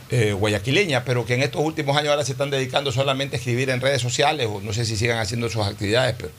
eh, 0.10 0.34
guayaquileña, 0.34 1.04
pero 1.04 1.26
que 1.26 1.34
en 1.34 1.42
estos 1.42 1.62
últimos 1.62 1.98
años 1.98 2.12
ahora 2.12 2.24
se 2.24 2.34
están 2.34 2.52
dedicando 2.52 2.92
solamente 2.92 3.36
a 3.36 3.40
escribir 3.40 3.70
en 3.70 3.82
redes 3.82 4.02
sociales, 4.02 4.48
o 4.50 4.62
no 4.62 4.72
sé 4.74 4.86
si 4.86 4.96
sigan 4.96 5.18
haciendo 5.18 5.50
sus 5.50 5.66
actividades, 5.66 6.16
pero, 6.18 6.32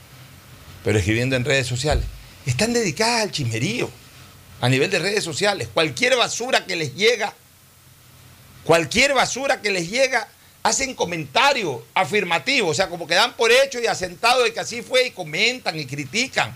pero 0.83 0.99
escribiendo 0.99 1.35
en 1.35 1.43
redes 1.43 1.67
sociales. 1.67 2.05
Están 2.45 2.71
dedicadas 2.71 3.23
al 3.23 3.31
chismerío, 3.31 3.89
a 4.61 4.69
nivel 4.69 4.89
de 4.89 4.99
redes 4.99 5.23
sociales. 5.23 5.67
Cualquier 5.73 6.15
basura 6.15 6.65
que 6.65 6.75
les 6.77 6.95
llega, 6.95 7.33
cualquier 8.63 9.13
basura 9.13 9.61
que 9.61 9.69
les 9.69 9.89
llega, 9.89 10.29
hacen 10.63 10.93
comentarios 10.93 11.81
afirmativos, 11.93 12.71
o 12.71 12.73
sea, 12.73 12.89
como 12.89 13.05
que 13.05 13.15
dan 13.15 13.33
por 13.33 13.51
hecho 13.51 13.79
y 13.79 13.87
asentado 13.87 14.43
de 14.43 14.53
que 14.53 14.59
así 14.59 14.81
fue 14.81 15.07
y 15.07 15.11
comentan 15.11 15.77
y 15.79 15.85
critican. 15.85 16.55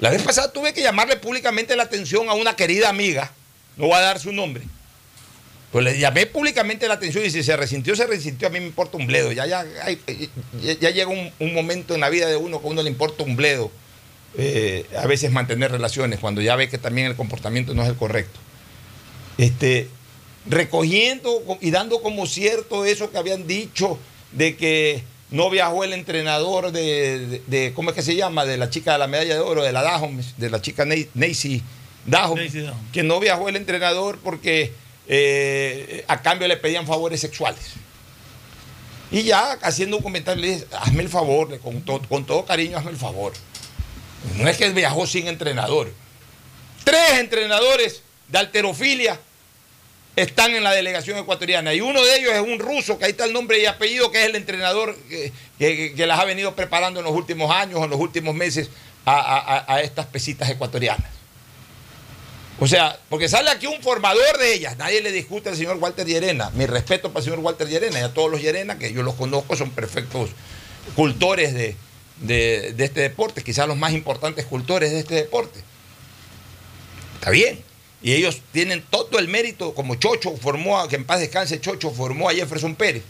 La 0.00 0.10
vez 0.10 0.22
pasada 0.22 0.52
tuve 0.52 0.74
que 0.74 0.82
llamarle 0.82 1.16
públicamente 1.16 1.74
la 1.74 1.84
atención 1.84 2.28
a 2.28 2.34
una 2.34 2.54
querida 2.54 2.88
amiga, 2.88 3.32
no 3.76 3.86
voy 3.86 3.96
a 3.96 4.00
dar 4.00 4.20
su 4.20 4.32
nombre, 4.32 4.64
pues 5.76 5.84
le 5.84 5.98
llamé 5.98 6.24
públicamente 6.24 6.88
la 6.88 6.94
atención 6.94 7.22
y 7.22 7.28
si 7.30 7.42
se 7.42 7.54
resintió, 7.54 7.94
se 7.94 8.06
resintió, 8.06 8.48
a 8.48 8.50
mí 8.50 8.60
me 8.60 8.66
importa 8.66 8.96
un 8.96 9.06
bledo. 9.06 9.30
Ya, 9.32 9.44
ya, 9.44 9.62
ya, 10.62 10.72
ya 10.80 10.90
llega 10.90 11.08
un, 11.08 11.30
un 11.38 11.52
momento 11.52 11.94
en 11.94 12.00
la 12.00 12.08
vida 12.08 12.26
de 12.28 12.36
uno 12.36 12.62
que 12.62 12.66
a 12.66 12.70
uno 12.70 12.82
le 12.82 12.88
importa 12.88 13.24
un 13.24 13.36
bledo. 13.36 13.70
eh, 14.38 14.86
a 14.98 15.06
veces 15.06 15.30
mantener 15.32 15.70
relaciones, 15.70 16.18
cuando 16.18 16.40
ya 16.40 16.56
ve 16.56 16.70
que 16.70 16.78
también 16.78 17.08
el 17.08 17.14
comportamiento 17.14 17.74
no 17.74 17.82
es 17.82 17.90
el 17.90 17.96
correcto. 17.96 18.40
este, 19.36 19.88
recogiendo 20.48 21.42
y 21.60 21.70
dando 21.72 22.00
como 22.00 22.26
cierto 22.26 22.86
eso 22.86 23.10
que 23.10 23.18
habían 23.18 23.46
dicho 23.46 23.98
de 24.32 24.56
que 24.56 25.02
no 25.30 25.50
viajó 25.50 25.84
el 25.84 25.92
entrenador 25.92 26.72
de, 26.72 27.18
de- 27.18 27.42
de- 27.48 27.72
¿cómo 27.74 27.90
es 27.90 27.96
que 27.96 28.02
se 28.02 28.16
llama? 28.16 28.46
De 28.46 28.56
la 28.56 28.70
chica 28.70 28.92
de 28.94 28.98
la 28.98 29.08
medalla 29.08 29.34
de 29.34 29.40
oro, 29.40 29.62
de 29.62 29.72
la 29.72 29.82
Dahom, 29.82 30.22
de 30.38 30.48
la 30.50 30.62
chica 30.62 30.86
Neisy 30.86 31.62
Dahom. 32.06 32.38
que 32.92 33.02
no 33.02 33.20
viajó 33.20 33.50
el 33.50 33.56
entrenador 33.56 34.18
porque 34.24 34.72
eh, 35.08 36.04
a 36.08 36.22
cambio 36.22 36.48
le 36.48 36.56
pedían 36.56 36.86
favores 36.86 37.20
sexuales. 37.20 37.72
Y 39.10 39.22
ya 39.22 39.52
haciendo 39.62 39.96
un 39.98 40.02
comentario 40.02 40.40
le 40.42 40.48
dije, 40.48 40.66
hazme 40.80 41.02
el 41.02 41.08
favor, 41.08 41.58
con, 41.60 41.82
to- 41.82 42.02
con 42.08 42.24
todo 42.26 42.44
cariño, 42.44 42.76
hazme 42.78 42.90
el 42.90 42.96
favor. 42.96 43.32
No 44.34 44.48
es 44.48 44.56
que 44.56 44.68
viajó 44.70 45.06
sin 45.06 45.28
entrenador. 45.28 45.92
Tres 46.84 47.12
entrenadores 47.20 48.02
de 48.28 48.38
alterofilia 48.38 49.20
están 50.16 50.54
en 50.54 50.64
la 50.64 50.72
delegación 50.72 51.18
ecuatoriana 51.18 51.74
y 51.74 51.80
uno 51.80 52.02
de 52.04 52.16
ellos 52.16 52.32
es 52.32 52.40
un 52.40 52.58
ruso, 52.58 52.98
que 52.98 53.04
ahí 53.04 53.10
está 53.12 53.26
el 53.26 53.32
nombre 53.32 53.60
y 53.60 53.66
apellido, 53.66 54.10
que 54.10 54.22
es 54.22 54.26
el 54.26 54.34
entrenador 54.34 54.96
que, 55.58 55.94
las 56.06 56.18
ha 56.18 56.24
venido 56.24 56.56
preparando 56.56 57.00
en 57.00 57.04
los 57.06 57.14
últimos 57.14 57.50
años, 57.50 57.82
en 57.84 57.90
los 57.90 58.00
últimos 58.00 58.34
meses 58.34 58.70
a 59.04 59.80
estas 59.82 60.06
pesitas 60.06 60.48
ecuatorianas. 60.50 61.15
O 62.58 62.66
sea, 62.66 62.98
porque 63.10 63.28
sale 63.28 63.50
aquí 63.50 63.66
un 63.66 63.82
formador 63.82 64.38
de 64.38 64.54
ellas, 64.54 64.78
nadie 64.78 65.02
le 65.02 65.12
discute 65.12 65.50
al 65.50 65.56
señor 65.56 65.76
Walter 65.76 66.06
Llerena. 66.06 66.50
Mi 66.54 66.64
respeto 66.66 67.08
para 67.10 67.18
el 67.20 67.24
señor 67.24 67.40
Walter 67.40 67.68
Llerena 67.68 68.00
y 68.00 68.02
a 68.02 68.14
todos 68.14 68.30
los 68.30 68.40
Llerena, 68.40 68.78
que 68.78 68.92
yo 68.92 69.02
los 69.02 69.14
conozco, 69.14 69.56
son 69.56 69.70
perfectos 69.70 70.30
cultores 70.94 71.52
de, 71.52 71.76
de- 72.20 72.74
este 72.78 73.00
deporte, 73.00 73.42
quizás 73.42 73.68
los 73.68 73.76
más 73.76 73.92
importantes 73.92 74.46
cultores 74.46 74.90
de 74.90 75.00
este 75.00 75.14
deporte. 75.16 75.60
Está 77.16 77.30
bien. 77.30 77.62
Y 78.02 78.12
ellos 78.12 78.40
tienen 78.52 78.82
todo 78.88 79.18
el 79.18 79.28
mérito, 79.28 79.74
como 79.74 79.96
Chocho 79.96 80.34
formó, 80.36 80.78
a, 80.78 80.88
que 80.88 80.96
en 80.96 81.04
paz 81.04 81.20
descanse 81.20 81.60
Chocho, 81.60 81.90
formó 81.90 82.28
a 82.30 82.34
Jefferson 82.34 82.74
Pérez. 82.74 83.02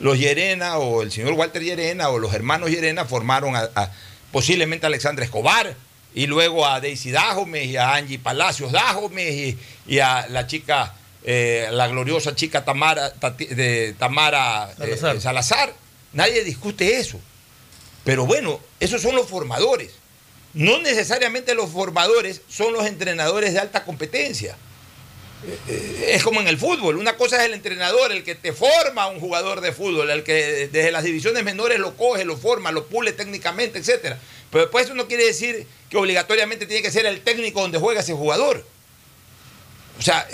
Los 0.00 0.18
Llerena 0.18 0.76
o 0.78 1.02
el 1.02 1.12
señor 1.12 1.32
Walter 1.34 1.62
Llerena 1.62 2.08
o 2.10 2.18
los 2.18 2.34
hermanos 2.34 2.70
Llerena 2.70 3.04
formaron 3.06 3.56
a, 3.56 3.70
a- 3.74 3.90
posiblemente 4.32 4.84
a 4.84 4.88
Alexandra 4.88 5.24
Escobar 5.24 5.76
y 6.14 6.26
luego 6.26 6.66
a 6.66 6.80
Daisy 6.80 7.10
Dajomes 7.10 7.66
y 7.66 7.76
a 7.76 7.94
Angie 7.94 8.18
Palacios 8.18 8.72
Dajomes 8.72 9.32
y, 9.32 9.58
y 9.86 9.98
a 10.00 10.26
la 10.28 10.46
chica, 10.46 10.94
eh, 11.24 11.68
la 11.70 11.88
gloriosa 11.88 12.34
chica 12.34 12.64
Tamara, 12.64 13.14
Tati- 13.14 13.48
de 13.48 13.94
Tamara 13.98 14.70
eh, 14.72 14.96
Salazar. 14.96 15.20
Salazar. 15.20 15.74
Nadie 16.12 16.44
discute 16.44 16.98
eso. 16.98 17.18
Pero 18.04 18.26
bueno, 18.26 18.60
esos 18.80 19.00
son 19.00 19.14
los 19.16 19.28
formadores. 19.28 19.92
No 20.54 20.80
necesariamente 20.82 21.54
los 21.54 21.70
formadores 21.70 22.42
son 22.48 22.72
los 22.74 22.84
entrenadores 22.86 23.54
de 23.54 23.60
alta 23.60 23.84
competencia. 23.84 24.56
Eh, 25.68 26.12
Es 26.14 26.22
como 26.22 26.40
en 26.40 26.48
el 26.48 26.58
fútbol. 26.58 26.96
Una 26.96 27.16
cosa 27.16 27.38
es 27.38 27.44
el 27.44 27.54
entrenador, 27.54 28.12
el 28.12 28.22
que 28.22 28.34
te 28.34 28.52
forma 28.52 29.06
un 29.06 29.18
jugador 29.18 29.60
de 29.60 29.72
fútbol, 29.72 30.10
el 30.10 30.22
que 30.24 30.68
desde 30.70 30.92
las 30.92 31.04
divisiones 31.04 31.42
menores 31.44 31.78
lo 31.78 31.96
coge, 31.96 32.24
lo 32.24 32.36
forma, 32.36 32.70
lo 32.70 32.86
pule 32.86 33.12
técnicamente, 33.12 33.78
etcétera. 33.78 34.18
Pero 34.52 34.66
después 34.66 34.84
eso 34.84 34.94
no 34.94 35.08
quiere 35.08 35.24
decir 35.24 35.66
que 35.88 35.96
obligatoriamente 35.96 36.66
tiene 36.66 36.82
que 36.82 36.90
ser 36.90 37.06
el 37.06 37.22
técnico 37.22 37.62
donde 37.62 37.78
juega 37.78 38.02
ese 38.02 38.12
jugador. 38.12 38.62
O 39.98 40.02
sea, 40.02 40.28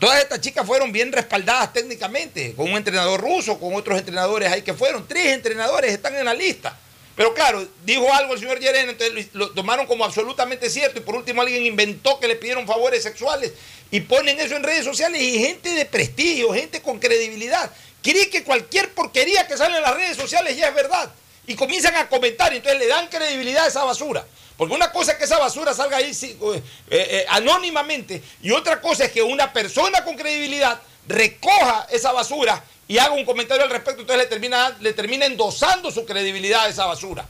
todas 0.00 0.20
estas 0.20 0.40
chicas 0.40 0.66
fueron 0.66 0.90
bien 0.90 1.12
respaldadas 1.12 1.72
técnicamente, 1.72 2.54
con 2.54 2.68
un 2.68 2.76
entrenador 2.76 3.20
ruso, 3.20 3.60
con 3.60 3.72
otros 3.76 3.96
entrenadores 3.96 4.50
ahí 4.50 4.62
que 4.62 4.74
fueron. 4.74 5.06
Tres 5.06 5.26
entrenadores 5.34 5.92
están 5.92 6.16
en 6.16 6.24
la 6.24 6.34
lista. 6.34 6.76
Pero 7.14 7.32
claro, 7.32 7.64
dijo 7.84 8.12
algo 8.12 8.34
el 8.34 8.40
señor 8.40 8.58
Yerena, 8.58 8.90
entonces 8.90 9.28
lo 9.34 9.50
tomaron 9.50 9.86
como 9.86 10.04
absolutamente 10.04 10.68
cierto 10.68 10.98
y 10.98 11.02
por 11.02 11.14
último 11.14 11.42
alguien 11.42 11.64
inventó 11.64 12.18
que 12.18 12.26
le 12.26 12.34
pidieron 12.34 12.66
favores 12.66 13.04
sexuales 13.04 13.52
y 13.92 14.00
ponen 14.00 14.40
eso 14.40 14.56
en 14.56 14.64
redes 14.64 14.84
sociales 14.84 15.22
y 15.22 15.38
gente 15.38 15.70
de 15.74 15.84
prestigio, 15.86 16.52
gente 16.52 16.82
con 16.82 16.98
credibilidad, 16.98 17.70
cree 18.02 18.28
que 18.30 18.42
cualquier 18.42 18.90
porquería 18.94 19.46
que 19.46 19.56
sale 19.56 19.76
en 19.76 19.82
las 19.82 19.94
redes 19.94 20.16
sociales 20.16 20.56
ya 20.56 20.70
es 20.70 20.74
verdad 20.74 21.14
y 21.46 21.54
comienzan 21.54 21.94
a 21.96 22.08
comentar 22.08 22.52
y 22.52 22.56
entonces 22.56 22.80
le 22.80 22.86
dan 22.86 23.08
credibilidad 23.08 23.64
a 23.64 23.68
esa 23.68 23.84
basura. 23.84 24.24
Porque 24.56 24.74
una 24.74 24.92
cosa 24.92 25.12
es 25.12 25.18
que 25.18 25.24
esa 25.24 25.38
basura 25.38 25.74
salga 25.74 25.96
ahí 25.96 26.14
sí, 26.14 26.38
eh, 26.52 26.62
eh, 26.90 27.26
anónimamente 27.28 28.22
y 28.42 28.52
otra 28.52 28.80
cosa 28.80 29.04
es 29.04 29.12
que 29.12 29.22
una 29.22 29.52
persona 29.52 30.04
con 30.04 30.16
credibilidad 30.16 30.80
recoja 31.08 31.86
esa 31.90 32.12
basura 32.12 32.62
y 32.86 32.98
haga 32.98 33.14
un 33.14 33.24
comentario 33.24 33.64
al 33.64 33.70
respecto, 33.70 34.02
entonces 34.02 34.24
le 34.24 34.28
termina, 34.28 34.76
le 34.80 34.92
termina 34.92 35.26
endosando 35.26 35.90
su 35.90 36.04
credibilidad 36.04 36.64
a 36.64 36.68
esa 36.68 36.86
basura. 36.86 37.26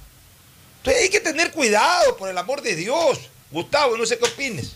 Entonces 0.79 1.03
hay 1.03 1.09
que 1.09 1.21
tener 1.21 1.51
cuidado, 1.53 2.17
por 2.17 2.29
el 2.29 2.37
amor 2.37 2.61
de 2.61 2.77
Dios. 2.77 3.19
Gustavo, 3.51 3.97
no 3.97 4.05
sé 4.05 4.19
qué 4.19 4.27
opines. 4.27 4.73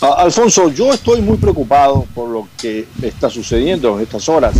Alfonso, 0.00 0.70
yo 0.70 0.92
estoy 0.92 1.20
muy 1.20 1.36
preocupado 1.36 2.06
por 2.14 2.28
lo 2.28 2.48
que 2.60 2.86
está 3.02 3.30
sucediendo 3.30 3.96
en 3.96 4.04
estas 4.04 4.28
horas. 4.28 4.54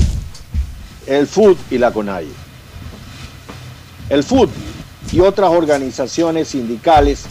El 1.07 1.27
FUT 1.27 1.59
y 1.71 1.79
la 1.79 1.93
CONAIE. 1.93 2.50
El 4.11 4.25
FUT 4.25 4.51
y 5.13 5.21
otras 5.21 5.51
organizaciones 5.51 6.49
sindicales 6.49 7.23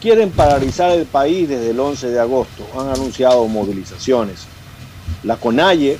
quieren 0.00 0.30
paralizar 0.30 0.90
el 0.90 1.04
país 1.04 1.48
desde 1.48 1.70
el 1.70 1.78
11 1.78 2.08
de 2.08 2.18
agosto. 2.18 2.66
Han 2.78 2.88
anunciado 2.88 3.46
movilizaciones. 3.46 4.46
La 5.22 5.36
CONAIE 5.36 5.98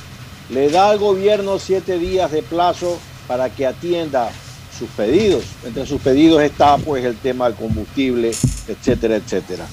le 0.48 0.70
da 0.70 0.88
al 0.88 0.98
gobierno 0.98 1.58
siete 1.58 1.98
días 1.98 2.32
de 2.32 2.42
plazo 2.42 2.98
para 3.26 3.50
que 3.50 3.66
atienda 3.66 4.30
sus 4.76 4.88
pedidos. 4.90 5.44
Entre 5.62 5.84
sus 5.84 6.00
pedidos 6.00 6.42
está 6.42 6.78
pues 6.78 7.04
el 7.04 7.16
tema 7.18 7.46
del 7.46 7.54
combustible, 7.54 8.30
etcétera, 8.66 9.16
etcétera. 9.16 9.66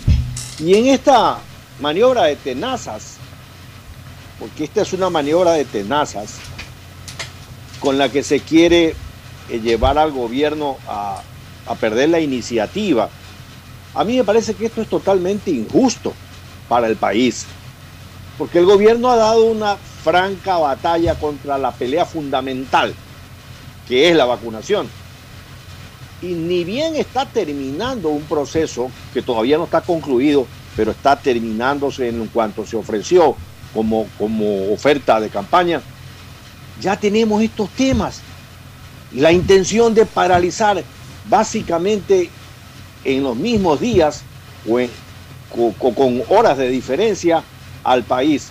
Y 0.60 0.76
en 0.76 0.88
esta 0.88 1.38
maniobra 1.80 2.24
de 2.24 2.36
tenazas, 2.36 3.15
porque 4.38 4.65
esta 4.65 4.82
es 4.82 4.91
una 4.91 5.10
maniobra 5.10 5.54
de 5.54 5.63
tenazas, 5.63 6.36
con 7.80 7.98
la 7.98 8.10
que 8.10 8.21
se 8.21 8.41
quiere 8.41 8.95
llevar 9.49 9.97
al 9.97 10.12
gobierno 10.12 10.77
a, 10.88 11.21
a 11.67 11.75
perder 11.75 12.10
la 12.10 12.19
iniciativa, 12.19 13.10
a 13.93 14.03
mí 14.03 14.17
me 14.17 14.23
parece 14.23 14.53
que 14.53 14.65
esto 14.65 14.81
es 14.81 14.89
totalmente 14.89 15.51
injusto 15.51 16.13
para 16.67 16.88
el 16.88 16.95
país, 16.95 17.45
porque 18.38 18.60
el 18.60 18.65
gobierno 18.65 19.10
ha 19.10 19.15
dado 19.15 19.45
una 19.45 19.77
franca 19.77 20.58
batalla 20.58 21.15
contra 21.15 21.58
la 21.58 21.71
pelea 21.71 22.05
fundamental, 22.05 22.93
que 23.88 24.10
es 24.10 24.15
la 24.15 24.25
vacunación. 24.25 24.88
Y 26.21 26.27
ni 26.34 26.63
bien 26.63 26.95
está 26.95 27.25
terminando 27.25 28.10
un 28.10 28.23
proceso 28.23 28.89
que 29.13 29.21
todavía 29.21 29.58
no 29.58 29.65
está 29.65 29.81
concluido, 29.81 30.47
pero 30.75 30.91
está 30.91 31.15
terminándose 31.15 32.10
en 32.10 32.27
cuanto 32.27 32.65
se 32.65 32.75
ofreció 32.75 33.36
como, 33.73 34.08
como 34.17 34.71
oferta 34.73 35.19
de 35.19 35.29
campaña, 35.29 35.81
ya 36.81 36.97
tenemos 36.97 37.41
estos 37.41 37.69
temas. 37.69 38.21
La 39.15 39.32
intención 39.32 39.93
de 39.93 40.06
paralizar 40.06 40.84
básicamente 41.30 42.30
en 43.04 43.23
los 43.23 43.36
mismos 43.36 43.80
días 43.80 44.23
o 44.67 44.80
en- 44.80 44.91
co- 45.49 45.73
co- 45.80 45.93
con 45.93 46.21
horas 46.30 46.58
de 46.58 46.69
diferencia 46.69 47.43
al 47.84 48.04
país 48.04 48.49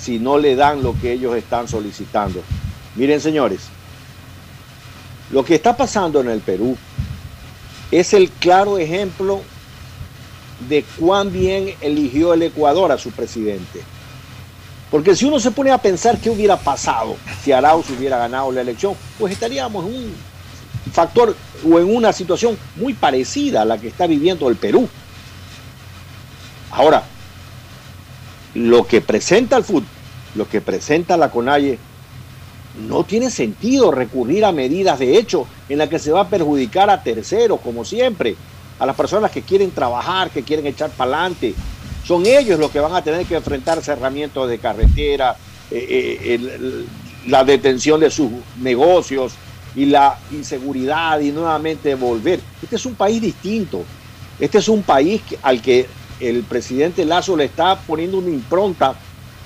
si 0.00 0.18
no 0.18 0.38
le 0.38 0.56
dan 0.56 0.82
lo 0.82 0.94
que 1.00 1.12
ellos 1.12 1.36
están 1.36 1.68
solicitando. 1.68 2.42
Miren, 2.96 3.20
señores, 3.20 3.60
lo 5.30 5.44
que 5.44 5.54
está 5.54 5.76
pasando 5.76 6.20
en 6.20 6.28
el 6.28 6.40
Perú 6.40 6.76
es 7.90 8.12
el 8.12 8.30
claro 8.30 8.78
ejemplo 8.78 9.40
de 10.68 10.84
cuán 10.98 11.32
bien 11.32 11.74
eligió 11.80 12.34
el 12.34 12.42
Ecuador 12.42 12.92
a 12.92 12.98
su 12.98 13.10
presidente. 13.10 13.80
Porque 14.94 15.16
si 15.16 15.24
uno 15.24 15.40
se 15.40 15.50
pone 15.50 15.72
a 15.72 15.78
pensar 15.78 16.18
qué 16.18 16.30
hubiera 16.30 16.56
pasado 16.56 17.16
si 17.42 17.50
Arauz 17.50 17.90
hubiera 17.90 18.16
ganado 18.16 18.52
la 18.52 18.60
elección, 18.60 18.94
pues 19.18 19.32
estaríamos 19.32 19.84
en 19.86 19.92
un 19.92 20.14
factor 20.92 21.34
o 21.68 21.80
en 21.80 21.92
una 21.92 22.12
situación 22.12 22.56
muy 22.76 22.94
parecida 22.94 23.62
a 23.62 23.64
la 23.64 23.76
que 23.76 23.88
está 23.88 24.06
viviendo 24.06 24.48
el 24.48 24.54
Perú. 24.54 24.88
Ahora, 26.70 27.02
lo 28.54 28.86
que 28.86 29.00
presenta 29.00 29.56
el 29.56 29.64
fútbol, 29.64 29.88
lo 30.36 30.48
que 30.48 30.60
presenta 30.60 31.16
la 31.16 31.28
CONAIE, 31.28 31.76
no 32.86 33.02
tiene 33.02 33.32
sentido 33.32 33.90
recurrir 33.90 34.44
a 34.44 34.52
medidas 34.52 35.00
de 35.00 35.18
hecho 35.18 35.48
en 35.68 35.78
las 35.78 35.88
que 35.88 35.98
se 35.98 36.12
va 36.12 36.20
a 36.20 36.28
perjudicar 36.28 36.88
a 36.88 37.02
terceros, 37.02 37.58
como 37.62 37.84
siempre, 37.84 38.36
a 38.78 38.86
las 38.86 38.94
personas 38.94 39.32
que 39.32 39.42
quieren 39.42 39.72
trabajar, 39.72 40.30
que 40.30 40.44
quieren 40.44 40.68
echar 40.68 40.90
para 40.90 41.18
adelante. 41.18 41.52
Son 42.04 42.26
ellos 42.26 42.58
los 42.58 42.70
que 42.70 42.80
van 42.80 42.94
a 42.94 43.02
tener 43.02 43.24
que 43.26 43.36
enfrentar 43.36 43.82
cerramientos 43.82 44.48
de 44.48 44.58
carretera, 44.58 45.36
eh, 45.70 46.18
eh, 46.22 46.84
la 47.26 47.44
detención 47.44 48.00
de 48.00 48.10
sus 48.10 48.30
negocios 48.60 49.32
y 49.74 49.86
la 49.86 50.18
inseguridad 50.30 51.18
y 51.20 51.32
nuevamente 51.32 51.94
volver. 51.94 52.40
Este 52.62 52.76
es 52.76 52.84
un 52.84 52.94
país 52.94 53.22
distinto. 53.22 53.84
Este 54.38 54.58
es 54.58 54.68
un 54.68 54.82
país 54.82 55.22
al 55.42 55.62
que 55.62 55.86
el 56.20 56.42
presidente 56.42 57.04
Lazo 57.04 57.36
le 57.36 57.44
está 57.44 57.76
poniendo 57.76 58.18
una 58.18 58.30
impronta 58.30 58.94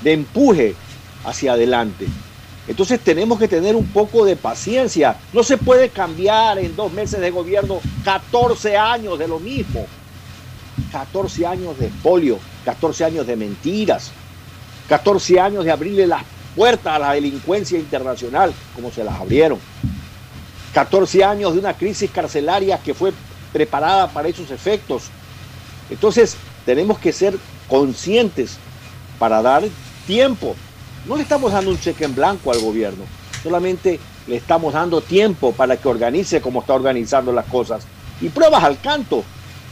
de 0.03 0.13
empuje 0.13 0.75
hacia 1.25 1.53
adelante. 1.53 2.07
Entonces 2.67 3.01
tenemos 3.01 3.39
que 3.39 3.49
tener 3.49 3.77
un 3.77 3.87
poco 3.87 4.25
de 4.25 4.37
paciencia. 4.37 5.17
No 5.33 5.43
se 5.43 5.57
puede 5.57 5.89
cambiar 5.91 6.59
en 6.59 6.75
dos 6.75 6.93
meses 6.93 7.21
de 7.21 7.31
gobierno 7.31 7.81
14 8.05 8.77
años 8.77 9.19
de 9.19 9.29
lo 9.29 9.39
mismo. 9.39 9.87
14 10.93 11.47
años 11.47 11.79
de 11.79 11.87
espolio, 11.87 12.39
14 12.65 13.05
años 13.05 13.27
de 13.27 13.37
mentiras. 13.37 14.13
14 14.89 15.41
años 15.41 15.65
de 15.65 15.71
abrirle 15.71 16.07
las 16.07 16.23
puertas 16.57 16.97
a 16.97 16.99
la 16.99 17.13
delincuencia 17.13 17.79
internacional, 17.79 18.53
como 18.75 18.91
se 18.91 19.05
las 19.05 19.21
abrieron. 19.21 19.59
14 20.73 21.25
años 21.25 21.53
de 21.53 21.61
una 21.61 21.75
crisis 21.75 22.11
carcelaria 22.11 22.79
que 22.79 22.95
fue 22.95 23.13
preparada 23.53 24.09
para 24.09 24.29
esos 24.29 24.51
efectos. 24.51 25.05
Entonces, 25.91 26.37
tenemos 26.65 26.99
que 26.99 27.13
ser 27.13 27.37
conscientes 27.69 28.57
para 29.19 29.43
dar 29.43 29.65
tiempo. 30.07 30.55
No 31.07 31.17
le 31.17 31.23
estamos 31.23 31.53
dando 31.53 31.71
un 31.71 31.81
cheque 31.81 32.05
en 32.05 32.15
blanco 32.15 32.51
al 32.53 32.61
gobierno, 32.61 33.05
solamente 33.43 33.99
le 34.27 34.37
estamos 34.37 34.75
dando 34.75 35.01
tiempo 35.01 35.53
para 35.53 35.77
que 35.77 35.89
organice 35.89 36.41
como 36.41 36.61
está 36.61 36.75
organizando 36.75 37.33
las 37.33 37.47
cosas. 37.47 37.85
Y 38.21 38.29
pruebas 38.29 38.65
al 38.65 38.81
canto. 38.81 39.25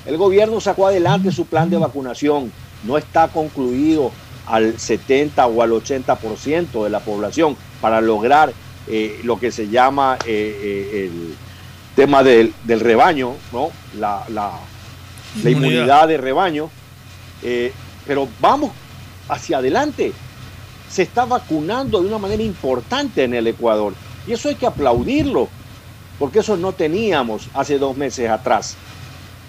El 0.06 0.16
gobierno 0.16 0.60
sacó 0.60 0.86
adelante 0.86 1.32
su 1.32 1.46
plan 1.46 1.68
de 1.70 1.76
vacunación, 1.78 2.52
no 2.84 2.96
está 2.96 3.28
concluido 3.28 4.12
al 4.46 4.78
70 4.78 5.46
o 5.46 5.62
al 5.62 5.70
80% 5.72 6.84
de 6.84 6.90
la 6.90 7.00
población 7.00 7.56
para 7.80 8.00
lograr 8.00 8.52
eh, 8.86 9.20
lo 9.24 9.38
que 9.40 9.50
se 9.50 9.68
llama 9.68 10.16
eh, 10.24 10.60
eh, 10.62 11.04
el 11.06 11.34
tema 11.96 12.22
del, 12.22 12.54
del 12.64 12.80
rebaño, 12.80 13.34
¿no? 13.52 13.70
la, 13.98 14.24
la, 14.28 14.52
la 15.42 15.50
Inmunidad. 15.50 15.82
inmunidad 15.82 16.08
de 16.08 16.16
rebaño. 16.18 16.70
Eh, 17.42 17.72
pero 18.06 18.28
vamos 18.40 18.72
hacia 19.28 19.58
adelante. 19.58 20.12
Se 20.88 21.02
está 21.02 21.24
vacunando 21.24 22.00
de 22.00 22.06
una 22.06 22.18
manera 22.18 22.42
importante 22.42 23.24
en 23.24 23.34
el 23.34 23.46
Ecuador. 23.48 23.94
Y 24.26 24.32
eso 24.32 24.48
hay 24.48 24.54
que 24.54 24.66
aplaudirlo, 24.66 25.48
porque 26.18 26.38
eso 26.40 26.56
no 26.56 26.72
teníamos 26.72 27.48
hace 27.54 27.78
dos 27.78 27.96
meses 27.96 28.30
atrás. 28.30 28.76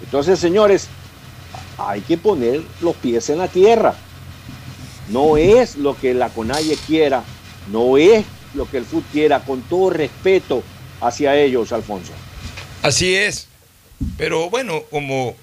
Entonces, 0.02 0.38
señores, 0.38 0.88
hay 1.76 2.00
que 2.00 2.18
poner 2.18 2.62
los 2.80 2.96
pies 2.96 3.30
en 3.30 3.38
la 3.38 3.48
tierra. 3.48 3.94
No 5.08 5.36
es 5.36 5.76
lo 5.76 5.96
que 5.96 6.14
la 6.14 6.28
CONAIE 6.28 6.76
quiera, 6.86 7.24
no 7.70 7.96
es 7.96 8.24
lo 8.54 8.68
que 8.70 8.78
el 8.78 8.84
FUT 8.84 9.04
quiera, 9.12 9.40
con 9.40 9.62
todo 9.62 9.90
respeto 9.90 10.62
hacia 11.00 11.36
ellos, 11.36 11.72
Alfonso. 11.72 12.12
Así 12.82 13.14
es. 13.14 13.48
Pero 14.16 14.50
bueno, 14.50 14.82
como 14.90 15.34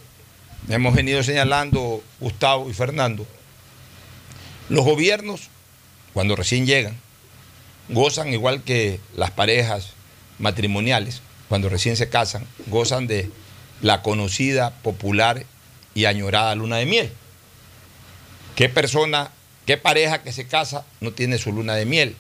hemos 0.70 0.94
venido 0.94 1.22
señalando 1.24 2.02
Gustavo 2.20 2.70
y 2.70 2.74
Fernando, 2.74 3.26
los 4.70 4.86
gobiernos, 4.86 5.50
cuando 6.14 6.36
recién 6.36 6.66
llegan, 6.66 6.98
gozan 7.90 8.34
igual 8.34 8.64
que 8.64 9.00
las 9.16 9.32
parejas 9.32 9.90
matrimoniales, 10.40 11.22
cuando 11.50 11.70
recién 11.70 11.98
se 11.98 12.10
casan, 12.10 12.48
gozan 12.68 13.08
de 13.08 13.30
la 13.82 14.02
conocida, 14.02 14.72
popular 14.82 15.46
y 15.94 16.06
añorada 16.06 16.56
luna 16.56 16.78
de 16.78 16.86
miel. 16.86 17.12
¿Qué 18.56 18.70
persona, 18.70 19.32
qué 19.66 19.78
pareja 19.78 20.24
que 20.24 20.32
se 20.32 20.48
casa 20.48 20.86
no 21.02 21.12
tiene 21.12 21.38
su 21.38 21.52
luna 21.52 21.76
de 21.76 21.86
miel? 21.86 22.16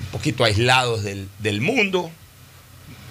Un 0.00 0.06
poquito 0.06 0.44
aislados 0.44 1.02
del, 1.02 1.28
del 1.40 1.60
mundo, 1.60 2.10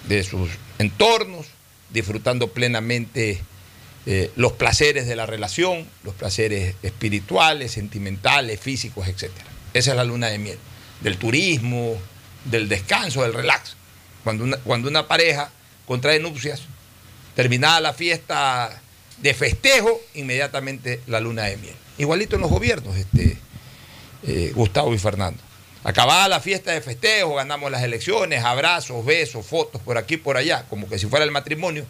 de 0.08 0.24
sus 0.24 0.50
entornos, 0.78 1.46
disfrutando 1.90 2.48
plenamente 2.48 3.40
eh, 4.06 4.30
los 4.36 4.52
placeres 4.52 5.06
de 5.06 5.16
la 5.16 5.26
relación, 5.26 5.86
los 6.02 6.14
placeres 6.14 6.76
espirituales, 6.82 7.72
sentimentales, 7.72 8.58
físicos, 8.58 9.06
etc. 9.06 9.30
Esa 9.74 9.90
es 9.90 9.96
la 9.96 10.04
luna 10.04 10.28
de 10.28 10.38
miel, 10.38 10.58
del 11.02 11.18
turismo, 11.18 11.98
del 12.44 12.68
descanso, 12.68 13.22
del 13.22 13.34
relax. 13.34 13.76
Cuando 14.24 14.44
una, 14.44 14.56
cuando 14.58 14.88
una 14.88 15.08
pareja 15.08 15.50
contrae 15.86 16.20
nupcias, 16.20 16.62
terminada 17.38 17.78
la 17.78 17.92
fiesta 17.92 18.82
de 19.18 19.32
festejo, 19.32 20.00
inmediatamente 20.14 21.00
la 21.06 21.20
luna 21.20 21.44
de 21.44 21.56
miel. 21.56 21.74
Igualito 21.96 22.34
en 22.34 22.42
los 22.42 22.50
gobiernos, 22.50 22.96
este, 22.96 23.36
eh, 24.24 24.50
Gustavo 24.56 24.92
y 24.92 24.98
Fernando. 24.98 25.40
Acabada 25.84 26.26
la 26.26 26.40
fiesta 26.40 26.72
de 26.72 26.80
festejo, 26.80 27.36
ganamos 27.36 27.70
las 27.70 27.84
elecciones, 27.84 28.42
abrazos, 28.42 29.04
besos, 29.04 29.46
fotos 29.46 29.80
por 29.82 29.98
aquí, 29.98 30.16
por 30.16 30.36
allá, 30.36 30.64
como 30.68 30.88
que 30.88 30.98
si 30.98 31.06
fuera 31.06 31.24
el 31.24 31.30
matrimonio. 31.30 31.86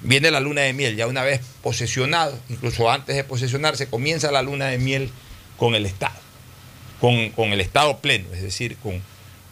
Viene 0.00 0.32
la 0.32 0.40
luna 0.40 0.62
de 0.62 0.72
miel, 0.72 0.96
ya 0.96 1.06
una 1.06 1.22
vez 1.22 1.40
posesionado, 1.62 2.36
incluso 2.48 2.90
antes 2.90 3.14
de 3.14 3.22
posesionarse, 3.22 3.86
comienza 3.86 4.32
la 4.32 4.42
luna 4.42 4.66
de 4.66 4.78
miel 4.78 5.12
con 5.56 5.76
el 5.76 5.86
Estado, 5.86 6.18
con, 7.00 7.30
con 7.30 7.52
el 7.52 7.60
Estado 7.60 8.00
pleno, 8.00 8.26
es 8.34 8.42
decir, 8.42 8.76
con, 8.78 9.00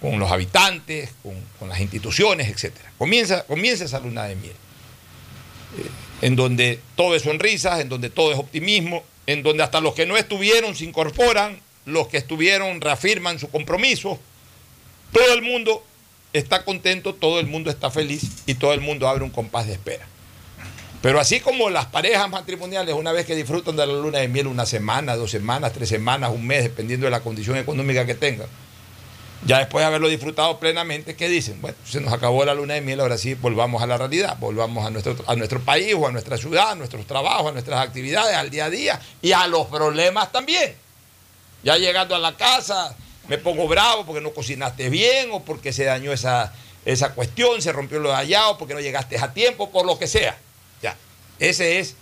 con 0.00 0.18
los 0.18 0.32
habitantes, 0.32 1.10
con, 1.22 1.36
con 1.60 1.68
las 1.68 1.78
instituciones, 1.78 2.48
etc. 2.48 2.74
Comienza, 2.98 3.44
comienza 3.44 3.84
esa 3.84 4.00
luna 4.00 4.24
de 4.24 4.34
miel, 4.34 4.56
en 6.20 6.36
donde 6.36 6.80
todo 6.96 7.14
es 7.14 7.22
sonrisas, 7.22 7.80
en 7.80 7.88
donde 7.88 8.10
todo 8.10 8.32
es 8.32 8.38
optimismo, 8.38 9.04
en 9.26 9.42
donde 9.42 9.62
hasta 9.62 9.80
los 9.80 9.94
que 9.94 10.06
no 10.06 10.16
estuvieron 10.16 10.74
se 10.74 10.84
incorporan, 10.84 11.60
los 11.84 12.08
que 12.08 12.16
estuvieron 12.18 12.80
reafirman 12.80 13.38
su 13.38 13.50
compromiso, 13.50 14.18
todo 15.12 15.32
el 15.32 15.42
mundo 15.42 15.84
está 16.32 16.64
contento, 16.64 17.14
todo 17.14 17.40
el 17.40 17.46
mundo 17.46 17.70
está 17.70 17.90
feliz 17.90 18.22
y 18.46 18.54
todo 18.54 18.72
el 18.72 18.80
mundo 18.80 19.08
abre 19.08 19.24
un 19.24 19.30
compás 19.30 19.66
de 19.66 19.72
espera. 19.74 20.06
Pero 21.00 21.20
así 21.20 21.40
como 21.40 21.70
las 21.70 21.86
parejas 21.86 22.28
matrimoniales, 22.28 22.94
una 22.94 23.12
vez 23.12 23.24
que 23.24 23.36
disfrutan 23.36 23.76
de 23.76 23.86
la 23.86 23.92
luna 23.92 24.18
de 24.18 24.28
miel 24.28 24.48
una 24.48 24.66
semana, 24.66 25.14
dos 25.14 25.30
semanas, 25.30 25.72
tres 25.72 25.88
semanas, 25.88 26.30
un 26.34 26.46
mes, 26.46 26.64
dependiendo 26.64 27.06
de 27.06 27.10
la 27.10 27.20
condición 27.20 27.56
económica 27.56 28.04
que 28.04 28.14
tengan, 28.14 28.48
ya 29.46 29.58
después 29.58 29.82
de 29.82 29.86
haberlo 29.86 30.08
disfrutado 30.08 30.58
plenamente, 30.58 31.14
¿qué 31.14 31.28
dicen? 31.28 31.60
Bueno, 31.60 31.76
se 31.84 32.00
nos 32.00 32.12
acabó 32.12 32.44
la 32.44 32.54
luna 32.54 32.74
de 32.74 32.80
miel, 32.80 33.00
ahora 33.00 33.16
sí 33.16 33.34
volvamos 33.34 33.82
a 33.82 33.86
la 33.86 33.96
realidad, 33.96 34.36
volvamos 34.38 34.84
a 34.84 34.90
nuestro, 34.90 35.16
a 35.26 35.36
nuestro 35.36 35.60
país 35.60 35.94
o 35.96 36.06
a 36.06 36.10
nuestra 36.10 36.36
ciudad, 36.36 36.72
a 36.72 36.74
nuestros 36.74 37.06
trabajos, 37.06 37.50
a 37.50 37.52
nuestras 37.52 37.80
actividades, 37.80 38.36
al 38.36 38.50
día 38.50 38.64
a 38.64 38.70
día 38.70 39.00
y 39.22 39.32
a 39.32 39.46
los 39.46 39.66
problemas 39.66 40.32
también. 40.32 40.74
Ya 41.62 41.76
llegando 41.76 42.14
a 42.14 42.18
la 42.18 42.36
casa, 42.36 42.96
me 43.28 43.38
pongo 43.38 43.68
bravo 43.68 44.04
porque 44.06 44.20
no 44.20 44.32
cocinaste 44.32 44.90
bien 44.90 45.28
o 45.32 45.40
porque 45.40 45.72
se 45.72 45.84
dañó 45.84 46.12
esa, 46.12 46.52
esa 46.84 47.14
cuestión, 47.14 47.62
se 47.62 47.72
rompió 47.72 48.00
lo 48.00 48.08
de 48.08 48.16
allá 48.16 48.48
o 48.48 48.58
porque 48.58 48.74
no 48.74 48.80
llegaste 48.80 49.18
a 49.18 49.32
tiempo, 49.32 49.70
por 49.70 49.86
lo 49.86 49.98
que 49.98 50.08
sea. 50.08 50.36
Ya, 50.82 50.96
ese 51.38 51.78
es, 51.78 51.94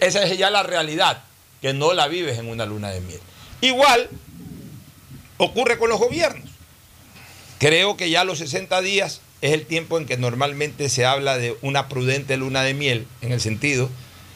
esa 0.00 0.24
es 0.24 0.38
ya 0.38 0.50
la 0.50 0.64
realidad, 0.64 1.22
que 1.60 1.72
no 1.72 1.92
la 1.92 2.08
vives 2.08 2.38
en 2.38 2.48
una 2.48 2.66
luna 2.66 2.90
de 2.90 3.00
miel. 3.00 3.20
Igual 3.60 4.08
ocurre 5.38 5.78
con 5.78 5.88
los 5.88 5.98
gobiernos. 5.98 6.53
Creo 7.64 7.96
que 7.96 8.10
ya 8.10 8.24
los 8.24 8.40
60 8.40 8.82
días 8.82 9.22
es 9.40 9.52
el 9.54 9.64
tiempo 9.64 9.96
en 9.96 10.04
que 10.04 10.18
normalmente 10.18 10.90
se 10.90 11.06
habla 11.06 11.38
de 11.38 11.56
una 11.62 11.88
prudente 11.88 12.36
luna 12.36 12.62
de 12.62 12.74
miel, 12.74 13.06
en 13.22 13.32
el 13.32 13.40
sentido 13.40 13.88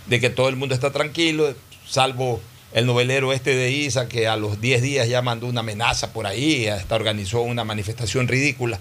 de 0.07 0.19
que 0.19 0.31
todo 0.31 0.49
el 0.49 0.57
mundo 0.57 0.75
está 0.75 0.93
tranquilo, 0.93 1.55
salvo 1.87 2.41
el 2.73 2.87
novelero 2.87 3.35
este 3.35 3.55
de 3.55 3.71
Isa, 3.71 4.09
que 4.09 4.29
a 4.29 4.39
los 4.39 4.63
10 4.63 4.81
días 4.81 5.09
ya 5.11 5.21
mandó 5.21 5.47
una 5.47 5.61
amenaza 5.61 6.15
por 6.15 6.27
ahí, 6.27 6.69
hasta 6.69 6.95
organizó 6.95 7.43
una 7.43 7.65
manifestación 7.65 8.29
ridícula. 8.29 8.81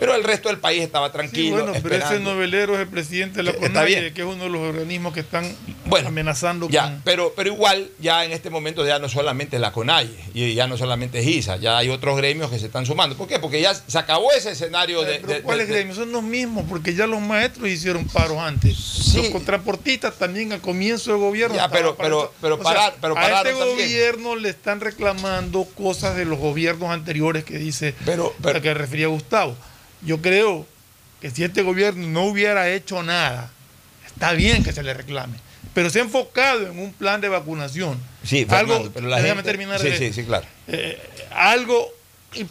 Pero 0.00 0.14
el 0.16 0.24
resto 0.24 0.48
del 0.48 0.58
país 0.58 0.82
estaba 0.82 1.06
Sí, 1.08 1.12
tranquilo. 1.12 1.64
bueno, 1.64 1.72
pero 1.82 1.94
ese 1.94 2.18
novelero 2.18 2.74
es 2.74 2.80
el 2.80 2.88
presidente 2.88 3.36
de 3.36 3.42
la 3.44 3.50
Está 3.52 3.60
CONAIE, 3.68 4.12
que 4.12 4.22
es 4.22 4.26
uno 4.26 4.44
de 4.44 4.50
los 4.50 4.60
organismos 4.62 5.12
que 5.14 5.20
están 5.20 5.54
Bueno, 5.84 6.08
amenazando 6.08 6.68
Ya, 6.70 6.84
con... 6.84 7.02
pero, 7.04 7.32
pero 7.36 7.52
igual, 7.52 7.90
ya 8.00 8.24
en 8.24 8.32
este 8.32 8.48
momento 8.50 8.84
ya 8.86 8.98
no 8.98 9.08
solamente 9.08 9.56
es 9.56 9.60
la 9.62 9.72
CONAIE, 9.72 10.10
y 10.34 10.54
ya 10.54 10.66
no 10.66 10.76
solamente 10.76 11.20
es 11.20 11.26
ISA, 11.26 11.56
ya 11.58 11.76
hay 11.78 11.90
otros 11.90 12.16
gremios 12.16 12.50
que 12.50 12.58
se 12.58 12.66
están 12.66 12.86
sumando. 12.86 13.16
¿Por 13.16 13.28
qué? 13.28 13.38
Porque 13.38 13.60
ya 13.60 13.74
se 13.74 13.98
acabó 13.98 14.32
ese 14.32 14.52
escenario 14.52 15.02
de... 15.02 15.16
Pero 15.20 15.32
de- 15.34 15.42
¿Cuáles 15.42 15.68
de- 15.68 15.74
gremios? 15.74 15.96
Son 15.96 16.10
los 16.10 16.22
mismos, 16.22 16.64
porque 16.68 16.94
ya 16.94 17.06
los 17.06 17.20
maestros 17.20 17.68
hicieron 17.68 18.06
paros 18.08 18.38
antes. 18.38 19.14
Los 19.14 19.28
contraportistas 19.28 20.14
también 20.14 20.52
al 20.52 20.60
comienzo 20.62 21.10
del 21.10 21.20
gobierno. 21.20 21.56
Ya, 21.56 21.68
pero- 21.68 21.94
pero- 21.96 22.32
pero 22.40 22.54
O 22.54 22.58
sea, 22.58 22.64
parar- 22.64 22.94
pero 23.00 23.18
a 23.18 23.26
este 23.42 23.52
gobierno 23.52 24.36
le 24.36 24.48
están 24.48 24.80
reclamando 24.80 25.64
cosas 25.76 26.16
de 26.16 26.24
los 26.24 26.38
gobiernos 26.38 26.88
anteriores 26.90 27.44
que 27.44 27.58
dice 27.58 27.94
Pero- 28.06 28.34
a 28.42 28.60
que 28.60 28.72
refería 28.74 29.08
Gustavo. 29.08 29.56
Yo 30.02 30.20
creo 30.20 30.66
que 31.20 31.30
si 31.30 31.44
este 31.44 31.62
gobierno 31.62 32.06
no 32.08 32.24
hubiera 32.24 32.68
hecho 32.70 33.02
nada, 33.02 33.50
está 34.06 34.32
bien 34.32 34.62
que 34.64 34.72
se 34.72 34.82
le 34.82 34.94
reclame. 34.94 35.36
Pero 35.74 35.90
se 35.90 36.00
ha 36.00 36.02
enfocado 36.02 36.66
en 36.66 36.78
un 36.78 36.92
plan 36.92 37.20
de 37.20 37.28
vacunación. 37.28 37.98
Sí, 38.24 38.46
algo, 38.48 38.90
pero 38.92 39.06
la 39.08 39.16
déjame 39.16 39.36
gente- 39.36 39.50
terminar 39.50 39.80
Sí, 39.80 39.88
de- 39.90 39.98
sí, 39.98 40.12
sí, 40.12 40.24
claro. 40.24 40.46
eh, 40.68 40.98
algo 41.30 41.86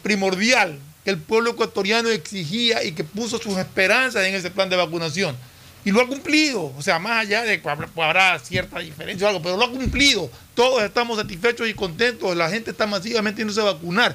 primordial 0.02 0.78
que 1.04 1.10
el 1.10 1.18
pueblo 1.18 1.50
ecuatoriano 1.52 2.08
exigía 2.10 2.82
y 2.84 2.92
que 2.92 3.04
puso 3.04 3.38
sus 3.38 3.56
esperanzas 3.58 4.24
en 4.24 4.34
ese 4.34 4.50
plan 4.50 4.68
de 4.68 4.76
vacunación. 4.76 5.36
Y 5.84 5.92
lo 5.92 6.02
ha 6.02 6.06
cumplido. 6.06 6.72
O 6.76 6.82
sea, 6.82 6.98
más 6.98 7.22
allá 7.26 7.42
de 7.42 7.60
que 7.62 7.68
habrá, 7.68 7.88
habrá 7.96 8.38
cierta 8.38 8.78
diferencia 8.80 9.26
o 9.26 9.30
algo, 9.30 9.42
pero 9.42 9.56
lo 9.56 9.64
ha 9.64 9.70
cumplido. 9.70 10.30
Todos 10.54 10.82
estamos 10.82 11.18
satisfechos 11.18 11.66
y 11.68 11.74
contentos. 11.74 12.36
La 12.36 12.50
gente 12.50 12.70
está 12.70 12.86
masivamente 12.86 13.40
yéndose 13.40 13.60
a 13.62 13.64
vacunar. 13.64 14.14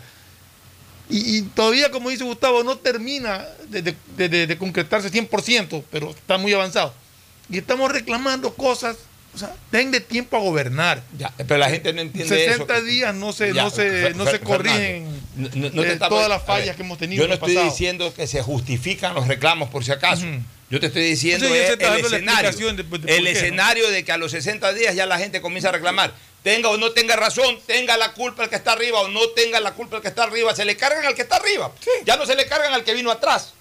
Y, 1.09 1.37
y 1.37 1.41
todavía, 1.43 1.91
como 1.91 2.09
dice 2.09 2.23
Gustavo, 2.23 2.63
no 2.63 2.77
termina 2.77 3.45
de, 3.69 3.81
de- 3.81 3.95
de- 4.29 4.47
de- 4.47 4.57
concretarse 4.57 5.11
100%, 5.11 5.83
pero 5.91 6.09
está 6.11 6.37
muy 6.37 6.51
avanzado. 6.53 6.93
Y 7.49 7.57
estamos 7.59 7.91
reclamando 7.91 8.53
cosas. 8.53 8.97
O 9.33 9.37
sea, 9.37 9.53
denle 9.69 9.99
tiempo 9.99 10.37
a 10.37 10.39
gobernar. 10.39 11.03
Ya, 11.17 11.29
pero 11.35 11.57
la 11.57 11.69
gente 11.69 11.91
no 11.91 11.99
entiende 11.99 12.33
60 12.33 12.77
eso. 12.77 12.85
días 12.85 13.13
no 13.13 13.33
se, 13.33 13.53
Ya, 13.53 13.63
no 13.63 13.69
se, 13.69 14.13
no 14.15 14.25
se 14.25 14.39
corrigen 14.39 15.09
No- 15.35 15.49
no- 15.53 15.69
no 15.71 15.81
te 15.81 15.89
eh, 15.89 15.93
estamos- 15.93 16.09
todas 16.17 16.29
las 16.29 16.43
fallas 16.45 16.67
ver, 16.67 16.75
que 16.77 16.81
hemos 16.83 16.97
tenido 16.97 17.21
Yo 17.23 17.27
no 17.27 17.33
estoy 17.33 17.53
pasado. 17.55 17.69
diciendo 17.69 18.13
que 18.13 18.27
se 18.27 18.41
justifican 18.41 19.13
los 19.13 19.27
reclamos 19.27 19.69
por 19.69 19.83
si 19.83 19.91
acaso. 19.91 20.25
Yo 20.69 20.79
te 20.79 20.85
estoy 20.87 21.03
diciendo 21.03 21.45
Sí, 21.47 21.53
yo 21.53 21.55
es 21.55 21.69
el 21.69 21.81
escenario. 22.05 22.51
de- 22.51 22.83
de 22.83 22.95
el 22.95 22.99
qué, 23.05 23.21
¿no? 23.21 23.29
escenario 23.29 23.91
de 23.91 24.05
que 24.05 24.11
a 24.13 24.17
los 24.17 24.31
60 24.31 24.71
días 24.73 24.95
ya 24.95 25.05
la 25.05 25.19
gente 25.19 25.41
comienza 25.41 25.67
a 25.67 25.73
reclamar. 25.73 26.13
Tenga 26.45 26.69
o 26.69 26.77
no 26.77 26.91
tenga 26.91 27.15
razón, 27.15 27.59
tenga 27.65 27.97
la 27.97 28.13
culpa 28.13 28.43
el 28.43 28.49
que 28.49 28.55
está 28.55 28.73
arriba 28.73 29.01
o 29.01 29.07
no 29.07 29.29
tenga 29.29 29.59
la 29.59 29.73
culpa 29.73 29.95
el 29.95 30.03
que 30.03 30.09
está 30.09 30.25
arriba, 30.25 30.55
se 30.55 30.63
le 30.63 30.77
cargan 30.77 31.03
al 31.03 31.15
que 31.15 31.23
está 31.23 31.37
arriba. 31.37 31.71
Ya 32.05 32.17
no 32.17 32.27
se 32.27 32.35
le 32.35 32.45
cargan 32.45 32.71
al 32.71 32.83
que 32.83 32.93
vino 32.93 33.09
atrás, 33.09 33.53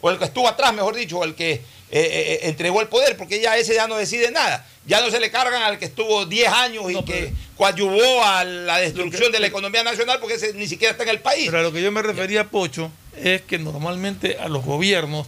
o 0.00 0.08
el 0.08 0.16
que 0.16 0.24
estuvo 0.24 0.48
atrás, 0.48 0.72
mejor 0.72 0.94
dicho, 0.94 1.18
o 1.18 1.24
el 1.24 1.34
que 1.34 1.52
eh, 1.52 1.60
eh, 1.90 2.38
entregó 2.44 2.80
el 2.80 2.88
poder, 2.88 3.18
porque 3.18 3.42
ya 3.42 3.58
ese 3.58 3.74
ya 3.74 3.86
no 3.86 3.96
decide 3.96 4.30
nada. 4.30 4.66
Ya 4.86 5.02
no 5.02 5.10
se 5.10 5.20
le 5.20 5.30
cargan 5.30 5.64
al 5.64 5.78
que 5.78 5.84
estuvo 5.84 6.24
10 6.24 6.48
años 6.48 6.90
y 6.90 7.04
que 7.04 7.30
coadyuvó 7.58 8.24
a 8.24 8.42
la 8.42 8.78
destrucción 8.78 9.30
de 9.30 9.40
la 9.40 9.48
economía 9.48 9.82
nacional 9.82 10.18
porque 10.18 10.36
ese 10.36 10.54
ni 10.54 10.66
siquiera 10.66 10.92
está 10.92 11.02
en 11.02 11.10
el 11.10 11.20
país. 11.20 11.48
Pero 11.50 11.58
a 11.58 11.62
lo 11.62 11.72
que 11.72 11.82
yo 11.82 11.92
me 11.92 12.00
refería, 12.00 12.44
Pocho, 12.44 12.90
es 13.18 13.42
que 13.42 13.58
normalmente 13.58 14.38
a 14.40 14.48
los 14.48 14.64
gobiernos, 14.64 15.26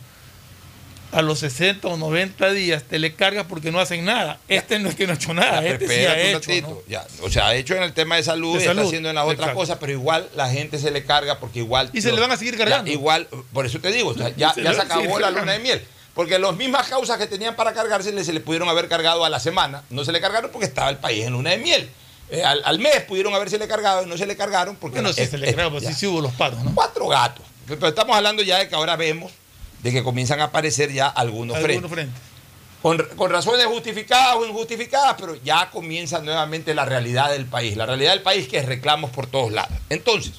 a 1.16 1.22
los 1.22 1.38
60 1.40 1.88
o 1.88 1.96
90 1.96 2.50
días, 2.52 2.82
te 2.84 2.98
le 2.98 3.14
cargas 3.14 3.46
porque 3.48 3.72
no 3.72 3.80
hacen 3.80 4.04
nada. 4.04 4.38
Este 4.48 4.78
no 4.78 4.88
es 4.88 4.94
que 4.94 5.06
no 5.06 5.12
ha 5.12 5.16
hecho 5.16 5.32
nada, 5.34 5.62
Ya, 5.62 5.68
este 5.70 5.86
sí 5.88 5.94
espérate 5.94 6.20
ha 6.20 6.22
un 6.22 6.28
hecho. 6.28 6.38
ratito, 6.38 6.84
ya. 6.88 7.06
O 7.22 7.30
sea, 7.30 7.48
ha 7.48 7.54
hecho 7.54 7.74
en 7.74 7.82
el 7.82 7.92
tema 7.92 8.16
de 8.16 8.22
salud, 8.22 8.52
De 8.54 8.58
está 8.58 8.70
salud, 8.74 8.86
haciendo 8.86 9.08
en 9.08 9.14
las 9.14 9.26
otras 9.26 9.54
cosas, 9.54 9.78
pero 9.80 9.92
igual 9.92 10.28
la 10.34 10.48
gente 10.50 10.78
se 10.78 10.90
le 10.90 11.04
carga 11.04 11.38
porque 11.40 11.60
igual. 11.60 11.90
Y 11.92 12.02
se 12.02 12.12
le 12.12 12.20
van 12.20 12.30
a 12.32 12.36
seguir 12.36 12.56
cargando. 12.56 12.90
igual, 12.90 13.28
por 13.52 13.66
eso 13.66 13.80
te 13.80 13.90
digo, 13.92 14.10
o 14.10 14.14
sea, 14.14 14.28
ya, 14.36 14.52
Se 14.52 14.62
ya 14.62 14.72
se 14.74 14.82
acabó 14.82 15.18
la 15.18 15.30
luna 15.30 15.52
de 15.52 15.58
miel. 15.58 15.82
Porque 16.14 16.38
las 16.38 16.56
mismas 16.56 16.88
causas 16.88 17.18
que 17.18 17.26
tenían 17.26 17.56
para 17.56 17.74
cargarse 17.74 18.24
se 18.24 18.32
le 18.32 18.40
pudieron 18.40 18.68
haber 18.68 18.88
cargado 18.88 19.24
a 19.24 19.28
la 19.28 19.38
semana. 19.38 19.82
No 19.90 20.04
se 20.04 20.12
le 20.12 20.20
cargaron 20.20 20.50
porque 20.50 20.66
estaba 20.66 20.88
el 20.88 20.96
país 20.96 21.24
en 21.26 21.32
luna 21.34 21.50
de 21.50 21.58
miel. 21.58 21.90
Eh, 22.30 22.42
al, 22.42 22.62
al 22.64 22.78
mes 22.78 23.02
pudieron 23.02 23.34
haberse 23.34 23.58
le 23.58 23.68
cargado 23.68 24.02
y 24.02 24.06
no 24.06 24.16
se 24.16 24.26
le 24.26 24.34
cargaron 24.36 24.76
porque. 24.76 25.00
Bueno, 25.00 25.12
sí 25.12 25.26
se 25.26 25.38
le 25.38 25.54
cargó, 25.54 25.72
pues 25.72 25.84
sí, 25.86 25.92
sí 25.92 26.06
hubo 26.06 26.20
los 26.20 26.32
paros, 26.32 26.62
¿no? 26.64 26.74
Cuatro 26.74 27.06
gatos. 27.06 27.44
Pero 27.66 27.86
estamos 27.88 28.16
hablando 28.16 28.42
ya 28.42 28.58
de 28.58 28.68
que 28.68 28.74
ahora 28.74 28.96
vemos 28.96 29.30
de 29.86 29.92
que 29.92 30.02
comienzan 30.02 30.40
a 30.40 30.44
aparecer 30.44 30.92
ya 30.92 31.06
algunos, 31.08 31.56
Algunos 31.56 31.90
frentes. 31.90 31.90
frentes. 31.90 32.22
Con, 32.82 32.98
con 33.16 33.30
razones 33.30 33.66
justificadas 33.66 34.36
o 34.36 34.46
injustificadas, 34.46 35.16
pero 35.18 35.34
ya 35.42 35.70
comienza 35.70 36.20
nuevamente 36.20 36.74
la 36.74 36.84
realidad 36.84 37.30
del 37.30 37.46
país. 37.46 37.76
La 37.76 37.86
realidad 37.86 38.12
del 38.12 38.22
país 38.22 38.48
que 38.48 38.58
es 38.58 38.66
reclamos 38.66 39.10
por 39.10 39.26
todos 39.26 39.50
lados. 39.52 39.76
Entonces, 39.88 40.34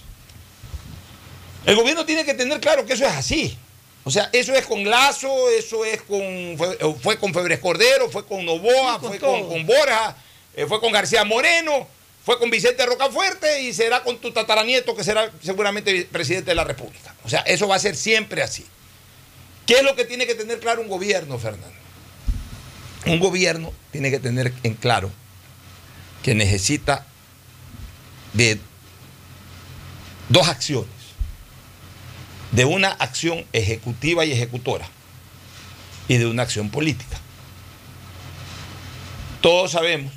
el 1.66 1.76
gobierno 1.76 2.06
tiene 2.06 2.24
que 2.24 2.34
tener 2.34 2.60
claro 2.60 2.86
que 2.86 2.94
eso 2.94 3.06
es 3.06 3.12
así. 3.14 3.58
O 4.04 4.12
sea, 4.12 4.30
eso 4.32 4.54
es 4.54 4.66
con 4.66 4.86
Lazo, 4.90 5.50
eso 5.50 5.84
es 5.84 6.02
con. 6.04 6.56
Fue, 6.58 6.78
fue 7.02 7.18
con 7.20 7.34
Febres 7.34 7.60
Cordero, 7.60 8.10
fue 8.10 8.26
con 8.26 8.46
Novoa, 8.46 8.96
Sí, 9.02 9.02
con 9.02 9.20
fue 9.20 9.20
con 9.20 9.66
Borja, 9.66 10.16
eh, 10.56 10.66
fue 10.66 10.80
con 10.80 10.94
García 10.94 11.26
Moreno, 11.26 11.86
fue 12.24 12.40
con 12.40 12.50
Vicente 12.50 12.86
Rocafuerte 12.86 13.64
y 13.64 13.74
será 13.74 14.04
con 14.04 14.18
tu 14.20 14.32
tataranieto, 14.32 14.96
que 14.96 15.04
será 15.04 15.30
seguramente 15.42 16.08
presidente 16.10 16.52
de 16.52 16.56
la 16.56 16.64
República. 16.64 17.14
O 17.26 17.30
sea, 17.30 17.42
eso 17.42 17.68
va 17.68 17.76
a 17.76 17.80
ser 17.80 17.98
siempre 17.98 18.42
así. 18.42 18.66
¿Qué 19.68 19.74
es 19.76 19.84
lo 19.84 19.96
que 19.98 20.06
tiene 20.06 20.26
que 20.26 20.34
tener 20.34 20.60
claro 20.60 20.82
un 20.82 20.88
gobierno, 20.88 21.38
Fernando? 21.38 21.76
Un 23.06 23.20
gobierno 23.20 23.74
tiene 23.92 24.10
que 24.10 24.20
tener 24.20 24.54
en 24.64 24.74
claro 24.76 25.12
que 26.24 26.34
necesita 26.34 27.06
de 28.32 28.60
dos 30.30 30.48
acciones. 30.48 30.90
De 32.54 32.64
una 32.64 32.92
acción 32.92 33.46
ejecutiva 33.52 34.24
y 34.24 34.32
ejecutora 34.32 34.88
y 36.08 36.16
de 36.16 36.28
una 36.28 36.44
acción 36.44 36.70
política. 36.70 37.18
Todos 39.42 39.72
sabemos 39.72 40.14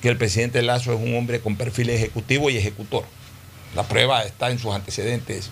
que 0.00 0.08
el 0.10 0.16
presidente 0.16 0.62
Lazo 0.62 0.92
es 0.92 1.00
un 1.00 1.16
hombre 1.16 1.40
con 1.40 1.56
perfil 1.56 1.90
ejecutivo 1.90 2.50
y 2.50 2.56
ejecutor. 2.56 3.04
La 3.74 3.82
prueba 3.82 4.22
está 4.22 4.50
en 4.50 4.60
sus 4.60 4.72
antecedentes 4.72 5.50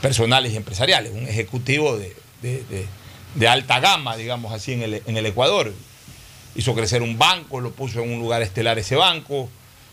personales 0.00 0.52
y 0.52 0.56
empresariales. 0.56 1.12
Un 1.12 1.26
ejecutivo 1.26 1.96
de, 1.96 2.14
de- 2.42 3.48
alta 3.48 3.80
gama, 3.80 4.16
digamos 4.16 4.52
así, 4.52 4.72
en 4.72 5.16
el, 5.16 5.26
Ecuador. 5.26 5.72
Hizo 6.56 6.74
crecer 6.74 7.02
un 7.02 7.16
banco, 7.16 7.60
lo 7.60 7.70
puso 7.70 8.02
en 8.02 8.12
un 8.12 8.18
lugar 8.18 8.42
estelar 8.42 8.78
ese 8.78 8.96
banco. 8.96 9.48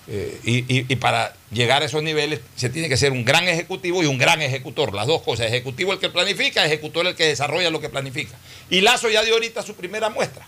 eh, 0.09 0.39
y 0.43 0.95
para 0.95 1.35
llegar 1.51 1.81
a 1.81 1.85
esos 1.85 2.01
niveles 2.01 2.39
se 2.55 2.69
tiene 2.69 2.87
que 2.89 2.95
ser 2.97 3.11
un 3.11 3.25
gran 3.25 3.47
ejecutivo 3.47 4.01
y 4.03 4.05
un 4.05 4.17
gran 4.17 4.41
ejecutor. 4.41 4.93
Las 4.93 5.05
dos 5.07 5.21
cosas. 5.21 5.47
Ejecutivo 5.47 5.93
el 5.93 5.99
que 5.99 6.09
planifica, 6.09 6.65
ejecutor 6.65 7.05
el 7.07 7.15
que 7.15 7.25
desarrolla 7.25 7.69
lo 7.69 7.81
que 7.81 7.89
planifica. 7.89 8.35
Y 8.69 8.81
Lazo 8.81 9.09
ya 9.09 9.23
dio 9.23 9.33
ahorita 9.33 9.63
su 9.63 9.75
primera 9.75 10.09
muestra 10.09 10.47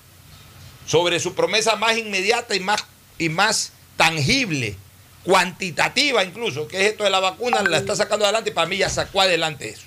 sobre 0.87 1.19
su 1.19 1.35
promesa 1.35 1.75
más 1.75 1.97
inmediata 1.97 2.55
y 2.55 2.59
más, 2.61 2.83
y 3.19 3.29
más 3.29 3.73
tangible, 3.95 4.75
cuantitativa 5.23 6.23
incluso, 6.23 6.67
que 6.67 6.77
es 6.81 6.91
esto 6.91 7.03
de 7.03 7.09
la 7.11 7.19
vacuna, 7.19 7.61
la 7.61 7.77
está 7.77 7.95
sacando 7.95 8.25
adelante 8.25 8.49
y 8.49 8.53
para 8.53 8.67
mí 8.67 8.77
ya 8.77 8.89
sacó 8.89 9.21
adelante 9.21 9.69
eso. 9.69 9.83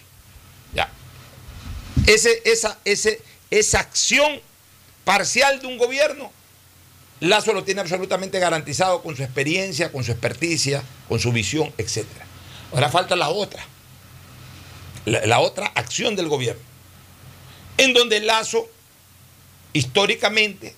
Ese, 2.07 2.43
esa, 2.45 2.79
ese, 2.85 3.21
esa 3.51 3.81
acción 3.81 4.41
parcial 5.05 5.61
de 5.61 5.67
un 5.67 5.79
gobierno, 5.79 6.33
Lazo 7.21 7.53
lo 7.53 7.63
tiene 7.63 7.81
absolutamente 7.81 8.41
garantizado 8.41 9.03
con 9.03 9.17
su 9.17 9.23
experiencia, 9.23 9.93
con 9.93 10.03
su 10.03 10.11
experticia, 10.11 10.83
con 11.09 11.21
su 11.21 11.31
visión, 11.33 11.73
etc. 11.79 12.05
Ahora 12.73 12.89
falta 12.89 13.15
la 13.15 13.29
otra, 13.29 13.65
la, 15.05 15.25
la 15.27 15.39
otra 15.39 15.67
acción 15.75 16.17
del 16.17 16.29
gobierno, 16.29 16.63
en 17.79 17.95
donde 17.95 18.21
Lazo 18.21 18.69
históricamente 19.73 20.75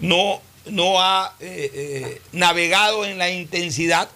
no, 0.00 0.40
no 0.66 1.00
ha 1.00 1.34
eh, 1.40 1.70
eh, 1.74 2.22
navegado 2.32 3.04
en 3.04 3.18
la 3.18 3.30
intensidad 3.30 4.08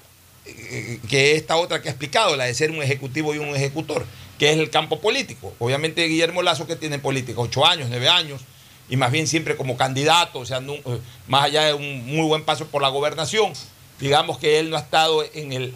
eh, 0.47 1.01
que 1.09 1.37
esta 1.37 1.57
otra 1.57 1.81
que 1.81 1.89
ha 1.89 1.93
explicado, 1.93 2.37
la 2.37 2.45
de 2.45 2.55
ser 2.55 2.71
un 2.71 2.83
ejecutivo 2.83 3.35
y 3.35 3.39
un 3.39 3.55
ejecutor, 3.55 4.05
que 4.45 4.53
es 4.53 4.59
el 4.59 4.69
campo 4.69 5.01
político. 5.01 5.55
Obviamente 5.59 6.05
Guillermo 6.05 6.43
Lazo 6.43 6.67
que 6.67 6.77
tiene 6.77 6.97
en 6.97 7.01
política 7.01 7.41
ocho 7.41 7.65
años, 7.65 7.87
nueve 7.89 8.11
años, 8.11 8.43
y 8.91 8.97
más 8.99 9.11
bien 9.11 9.27
siempre 9.27 9.57
como 9.57 9.79
candidato, 9.79 10.41
o 10.41 10.45
sea, 10.45 10.59
eh, 10.59 11.01
más 11.29 11.45
allá 11.45 11.63
de 11.65 11.73
un 11.73 12.05
muy 12.05 12.27
buen 12.27 12.45
paso 12.45 12.67
por 12.67 12.83
la 12.83 12.91
gobernación, 12.91 13.55
digamos 13.99 14.37
que 14.37 14.59
él 14.59 14.69
no 14.69 14.77
ha 14.77 14.81
estado 14.81 15.25
en 15.33 15.55
el, 15.55 15.75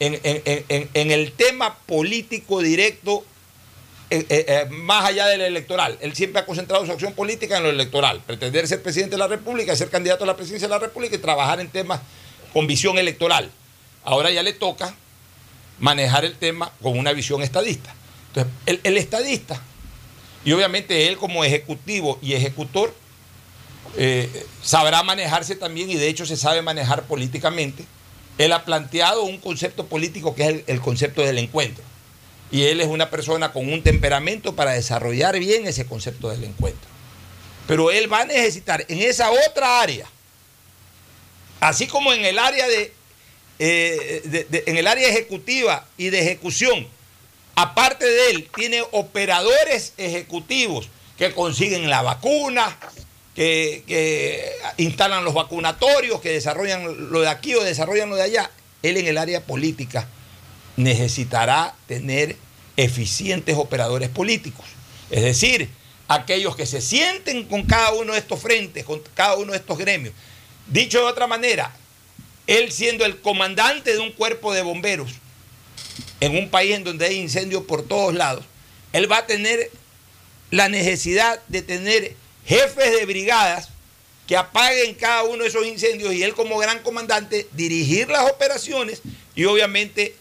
en, 0.00 1.10
el 1.12 1.32
tema 1.34 1.76
político 1.86 2.60
directo 2.60 3.24
eh, 4.10 4.26
eh, 4.28 4.66
más 4.70 5.04
allá 5.04 5.28
del 5.28 5.42
electoral. 5.42 5.96
Él 6.00 6.12
siempre 6.16 6.40
ha 6.40 6.46
concentrado 6.46 6.84
su 6.86 6.90
acción 6.90 7.12
política 7.12 7.58
en 7.58 7.62
lo 7.62 7.70
electoral, 7.70 8.20
pretender 8.26 8.66
ser 8.66 8.82
presidente 8.82 9.14
de 9.14 9.18
la 9.18 9.28
República, 9.28 9.76
ser 9.76 9.88
candidato 9.88 10.24
a 10.24 10.26
la 10.26 10.34
presidencia 10.34 10.66
de 10.66 10.74
la 10.74 10.80
República 10.80 11.14
y 11.14 11.20
trabajar 11.20 11.60
en 11.60 11.68
temas 11.68 12.00
con 12.52 12.66
visión 12.66 12.98
electoral. 12.98 13.52
Ahora 14.02 14.32
ya 14.32 14.42
le 14.42 14.52
toca 14.52 14.96
manejar 15.78 16.24
el 16.24 16.34
tema 16.34 16.72
con 16.82 16.98
una 16.98 17.12
visión 17.12 17.42
estadista. 17.42 17.94
Entonces, 18.34 18.52
el, 18.84 18.96
estadista, 18.96 19.60
y 20.44 20.52
obviamente 20.52 21.08
él 21.08 21.16
como 21.16 21.44
ejecutivo 21.44 22.18
y 22.22 22.34
ejecutor, 22.34 22.94
eh, 23.96 24.46
sabrá 24.62 25.02
manejarse 25.02 25.56
también 25.56 25.90
y 25.90 25.96
de 25.96 26.08
hecho 26.08 26.24
se 26.26 26.36
sabe 26.36 26.62
manejar 26.62 27.04
políticamente. 27.04 27.84
Él 28.38 28.52
ha 28.52 28.64
planteado 28.64 29.24
un 29.24 29.38
concepto 29.38 29.86
político 29.86 30.34
que 30.34 30.46
es 30.48 30.62
el- 30.68 30.80
concepto 30.80 31.22
del 31.22 31.38
encuentro. 31.38 31.82
Y 32.52 32.62
él 32.62 32.80
es 32.80 32.86
una 32.88 33.10
persona 33.10 33.52
con 33.52 33.72
un 33.72 33.82
temperamento 33.82 34.54
para 34.56 34.72
desarrollar 34.72 35.38
bien 35.38 35.66
ese 35.66 35.86
concepto 35.86 36.30
del 36.30 36.44
encuentro. 36.44 36.88
Pero 37.66 37.90
él 37.90 38.12
va 38.12 38.20
a 38.20 38.24
necesitar 38.24 38.84
en 38.88 38.98
esa 39.00 39.30
otra 39.30 39.80
área, 39.80 40.06
así 41.60 41.86
como 41.86 42.12
en 42.12 42.24
el 42.24 42.38
área 42.38 42.66
de, 42.66 42.92
eh, 43.58 44.22
de- 44.50 44.64
en 44.66 44.76
el 44.76 44.86
área 44.86 45.08
ejecutiva 45.08 45.86
y 45.96 46.08
de 46.10 46.20
ejecución, 46.20 46.88
aparte 47.54 48.06
de 48.06 48.30
él, 48.30 48.48
tiene 48.54 48.82
operadores 48.92 49.94
ejecutivos 49.96 50.88
que 51.18 51.32
consiguen 51.32 51.90
la 51.90 52.02
vacuna, 52.02 52.76
que, 53.34 54.54
instalan 54.76 55.24
los 55.24 55.34
vacunatorios, 55.34 56.20
que 56.20 56.30
desarrollan 56.30 57.10
lo 57.10 57.20
de 57.20 57.28
aquí 57.28 57.54
o 57.54 57.62
desarrollan 57.62 58.10
lo 58.10 58.16
de 58.16 58.22
allá. 58.22 58.50
Él 58.82 58.96
en 58.96 59.06
el 59.06 59.18
área 59.18 59.42
política 59.42 60.08
necesitará 60.76 61.74
tener 61.86 62.36
eficientes 62.76 63.56
operadores 63.56 64.08
políticos. 64.08 64.64
Es 65.10 65.22
decir, 65.22 65.68
aquellos 66.08 66.56
que 66.56 66.66
se 66.66 66.80
sienten 66.80 67.44
con 67.44 67.64
cada 67.64 67.92
uno 67.92 68.14
de 68.14 68.18
estos 68.18 68.40
frentes, 68.40 68.84
con 68.84 69.02
cada 69.14 69.36
uno 69.36 69.52
de 69.52 69.58
estos 69.58 69.78
gremios. 69.78 70.14
Dicho 70.66 70.98
de 70.98 71.04
otra 71.04 71.26
manera, 71.26 71.74
él 72.46 72.72
siendo 72.72 73.04
el 73.04 73.20
comandante 73.20 73.92
de 73.92 73.98
un 73.98 74.12
cuerpo 74.12 74.52
de 74.52 74.62
bomberos 74.62 75.12
en 76.20 76.36
un 76.36 76.50
país 76.50 76.74
en 76.74 76.84
donde 76.84 77.06
hay 77.06 77.16
incendios 77.16 77.64
por 77.64 77.82
todos 77.82 78.14
lados, 78.14 78.44
él 78.92 79.10
va 79.10 79.18
a 79.18 79.26
tener 79.26 79.70
la 80.50 80.68
necesidad 80.68 81.40
de 81.48 81.62
tener 81.62 82.14
jefes 82.44 82.92
de 82.98 83.06
brigadas 83.06 83.68
que 84.26 84.36
apaguen 84.36 84.94
cada 84.94 85.24
uno 85.24 85.42
de 85.42 85.48
esos 85.48 85.66
incendios 85.66 86.12
y 86.14 86.22
él 86.22 86.34
como 86.34 86.58
gran 86.58 86.80
comandante 86.80 87.48
dirigir 87.52 88.08
las 88.08 88.30
operaciones 88.30 89.02
y 89.34 89.44
obviamente 89.44 90.14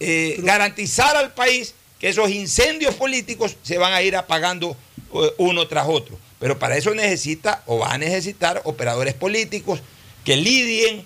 eh, 0.00 0.36
garantizar 0.38 1.16
al 1.16 1.34
país 1.34 1.74
que 1.98 2.08
esos 2.08 2.30
incendios 2.30 2.94
políticos 2.94 3.56
se 3.62 3.78
van 3.78 3.92
a 3.92 4.02
ir 4.02 4.14
apagando 4.14 4.76
eh, 5.12 5.32
uno 5.38 5.66
tras 5.66 5.88
otro. 5.88 6.18
Pero 6.38 6.58
para 6.58 6.76
eso 6.76 6.94
necesita 6.94 7.62
o 7.66 7.78
va 7.78 7.94
a 7.94 7.98
necesitar 7.98 8.62
operadores 8.64 9.14
políticos 9.14 9.80
que 10.24 10.36
lidien 10.36 11.04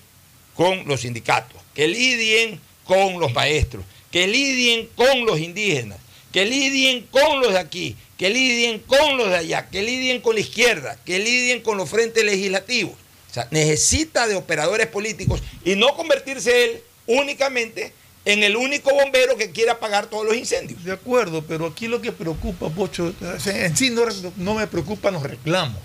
con 0.55 0.87
los 0.87 1.01
sindicatos, 1.01 1.61
que 1.75 1.89
lidien 1.89 2.61
con 2.85 3.19
los 3.19 3.33
maestros, 3.33 3.85
que 4.13 4.29
lidien 4.29 4.89
con 4.95 5.27
los 5.27 5.41
indígenas, 5.41 5.99
que 6.31 6.45
lidien 6.45 7.09
con 7.11 7.41
los 7.41 7.55
de 7.55 7.59
aquí, 7.59 7.97
que 8.17 8.31
lidien 8.31 8.79
con 8.79 9.17
los 9.17 9.31
de 9.31 9.37
allá, 9.37 9.69
que 9.69 9.83
lidien 9.83 10.21
con 10.21 10.35
la 10.35 10.41
izquierda, 10.41 10.97
que 11.05 11.19
lidien 11.19 11.63
con 11.63 11.77
los 11.77 11.91
frentes 11.91 12.23
legislativos. 12.25 12.95
O 13.31 13.35
sea, 13.35 13.49
necesita 13.51 14.29
de 14.29 14.37
operadores 14.37 14.87
políticos 14.87 15.43
y 15.65 15.75
no 15.75 15.97
convertirse 15.97 16.65
él 16.65 16.83
únicamente 17.07 17.93
en 18.25 18.43
el 18.43 18.57
único 18.57 18.95
bombero 18.95 19.37
que 19.37 19.51
quiera 19.51 19.73
apagar 19.73 20.07
todos 20.07 20.27
los 20.27 20.37
incendios. 20.37 20.85
De 20.85 20.93
acuerdo, 20.93 21.43
pero 21.43 21.67
aquí 21.67 21.89
lo 21.89 22.01
que 22.01 22.13
preocupa, 22.13 22.69
Pocho, 22.69 23.13
en 23.47 23.77
sí 23.77 23.91
no, 23.91 24.03
no 24.37 24.55
me 24.55 24.67
preocupan 24.67 25.15
los 25.15 25.23
reclamos. 25.23 25.81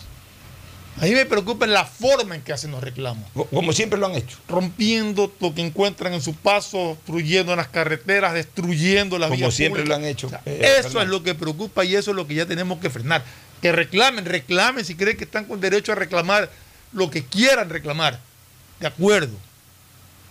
A 1.00 1.06
mí 1.06 1.12
me 1.12 1.26
preocupa 1.28 1.68
la 1.68 1.86
forma 1.86 2.36
en 2.36 2.42
que 2.42 2.54
hacen 2.54 2.72
los 2.72 2.82
reclamos. 2.84 3.24
Como 3.52 3.72
siempre 3.72 4.00
lo 4.00 4.08
han 4.08 4.16
hecho. 4.16 4.38
Rompiendo 4.48 5.32
lo 5.40 5.54
que 5.54 5.62
encuentran 5.62 6.14
en 6.14 6.22
su 6.22 6.34
paso, 6.34 6.78
obstruyendo 6.92 7.56
las 7.56 7.68
carreteras, 7.68 8.34
destruyendo 8.34 9.20
la 9.20 9.28
Como 9.28 9.38
vía 9.38 9.52
siempre 9.52 9.86
lo 9.86 9.94
han 9.94 10.04
hecho. 10.06 10.28
O 10.28 10.30
sea, 10.32 10.42
eh, 10.46 10.78
eso 10.80 11.00
es 11.02 11.08
lo 11.08 11.22
que 11.22 11.36
preocupa 11.36 11.86
y 11.86 11.96
eso 11.96 12.12
es 12.12 12.16
lo 12.16 12.26
que 12.28 12.34
ya 12.36 12.46
tenemos 12.48 12.80
que 12.80 12.90
frenar. 12.90 13.24
Que 13.62 13.72
reclamen, 13.72 14.26
reclamen 14.26 14.84
si 14.86 14.96
creen 14.96 15.18
que 15.18 15.26
están 15.26 15.46
con 15.46 15.62
derecho 15.62 15.92
a 15.92 15.96
reclamar 15.96 16.50
lo 16.94 17.12
que 17.12 17.24
quieran 17.26 17.70
reclamar. 17.70 18.20
De 18.80 18.88
acuerdo. 18.88 19.36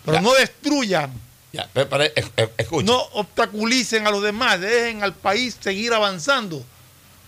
Pero 0.05 0.17
Ya. 0.17 0.21
no 0.21 0.33
destruyan, 0.33 1.11
Ya, 1.53 1.69
pero 1.73 2.01
es- 2.03 2.13
escucha. 2.57 2.85
no 2.85 2.97
obstaculicen 3.13 4.05
a 4.05 4.11
los 4.11 4.21
demás, 4.23 4.59
dejen 4.59 5.01
al 5.03 5.13
país 5.13 5.57
seguir 5.59 5.93
avanzando 5.93 6.63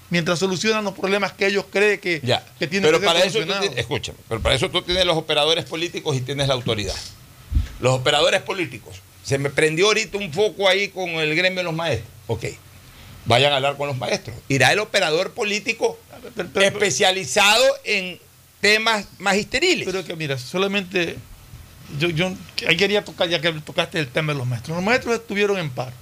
mientras 0.10 0.40
solucionan 0.40 0.84
los 0.84 0.94
problemas 0.94 1.34
que 1.34 1.48
ellos 1.48 1.66
creen 1.70 2.00
que, 2.00 2.22
Ya, 2.24 2.46
que 2.58 2.68
tienen 2.68 2.88
pero 2.88 3.00
que 3.00 3.06
para 3.06 3.24
eso 3.24 3.40
tú 3.46 3.54
escúchame, 3.76 4.18
pero 4.28 4.42
para 4.42 4.56
eso 4.56 4.70
tú 4.70 4.82
tienes 4.82 5.06
los 5.06 5.18
operadores 5.18 5.66
políticos 5.66 6.16
y 6.18 6.22
tienes 6.22 6.48
la 6.48 6.54
autoridad. 6.56 6.96
Los 7.80 7.94
operadores 7.94 8.42
políticos. 8.42 9.02
Se 9.24 9.38
me 9.38 9.50
prendió 9.50 9.88
ahorita 9.88 10.18
un 10.18 10.34
foco 10.34 10.68
ahí 10.68 10.90
con 10.90 11.10
el 11.10 11.36
gremio 11.36 11.60
de 11.60 11.64
los 11.64 11.74
maestros. 11.74 12.10
Ok. 12.28 12.46
Vayan 13.26 13.54
a 13.54 13.58
hablar 13.58 13.78
con 13.78 13.88
los 13.88 13.98
maestros. 13.98 14.36
Irá 14.48 14.72
el 14.74 14.80
operador 14.80 15.32
político 15.34 16.00
Pero- 16.36 16.50
pero- 16.54 16.66
especializado 16.66 17.64
en 17.84 18.20
temas 18.60 19.06
magisteriles. 19.20 19.86
Pero 19.86 20.04
que 20.04 20.16
mira, 20.16 20.38
solamente 20.38 21.16
yo, 22.00 22.10
yo 22.10 22.34
ahí 22.68 22.76
quería 22.76 23.04
tocar, 23.06 23.30
ya 23.30 23.40
que 23.40 23.52
tocaste 23.54 24.00
el 24.00 24.08
tema 24.08 24.34
de 24.34 24.40
los 24.40 24.48
maestros. 24.48 24.76
Los 24.76 24.84
maestros 24.86 25.16
estuvieron 25.16 25.58
en 25.60 25.70
paro. 25.70 25.94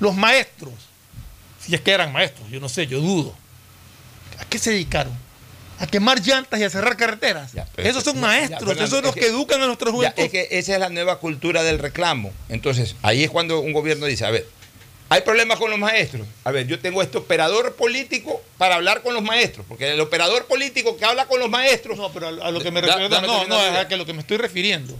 Los 0.00 0.14
maestros, 0.16 0.72
si 1.64 1.74
es 1.74 1.80
que 1.80 1.90
eran 1.92 2.12
maestros, 2.12 2.48
yo 2.50 2.60
no 2.60 2.68
sé, 2.68 2.86
yo 2.86 3.00
dudo. 3.00 3.34
¿A 4.38 4.44
qué 4.44 4.58
se 4.58 4.70
dedicaron? 4.72 5.12
A 5.78 5.86
quemar 5.86 6.20
llantas 6.20 6.60
y 6.60 6.64
a 6.64 6.70
cerrar 6.70 6.96
carreteras. 6.96 7.52
Ya, 7.52 7.66
pero- 7.74 7.88
esos 7.88 8.04
son 8.04 8.14
ya, 8.16 8.20
maestros, 8.20 8.58
Fernando, 8.60 8.84
esos 8.84 8.90
son 8.90 8.98
es 9.00 9.04
los 9.06 9.14
que- 9.14 9.20
que, 9.20 9.26
educan 9.28 9.62
a 9.62 9.66
nuestros 9.66 9.90
Ya, 9.92 9.96
juventud. 9.96 10.22
es 10.22 10.30
que 10.30 10.48
esa 10.58 10.74
es 10.74 10.78
la 10.80 10.88
nueva 10.90 11.18
cultura 11.18 11.62
del 11.62 11.78
reclamo. 11.78 12.32
Entonces, 12.48 12.94
ahí 13.02 13.24
es 13.24 13.30
cuando 13.30 13.60
un 13.60 13.72
gobierno 13.72 14.06
dice, 14.06 14.24
a 14.24 14.30
ver, 14.30 14.46
hay 15.08 15.20
problemas 15.22 15.58
con 15.58 15.70
los 15.70 15.78
maestros. 15.78 16.26
A 16.44 16.50
ver, 16.52 16.66
yo 16.66 16.78
tengo 16.78 17.02
este 17.02 17.18
operador 17.18 17.74
político 17.74 18.40
para 18.58 18.76
hablar 18.76 19.02
con 19.02 19.12
los 19.14 19.22
maestros, 19.22 19.66
porque 19.68 19.90
el 19.92 20.00
operador 20.00 20.46
político 20.46 20.96
que 20.96 21.04
habla 21.04 21.26
con 21.26 21.38
los 21.40 21.50
maestros... 21.50 21.98
No, 21.98 22.12
pero 22.12 22.28
a, 22.28 22.50
lo 22.50 22.60
que 22.60 22.70
me 22.70 22.80
Da- 22.80 22.86
refiero, 22.96 23.08
dame 23.08 23.26
no, 23.26 23.44
no, 23.46 23.60
es 23.60 23.76
a 23.76 23.88
que 23.88 23.96
lo 23.96 24.06
que 24.06 24.12
me 24.14 24.20
estoy 24.20 24.36
refiriendo 24.38 24.96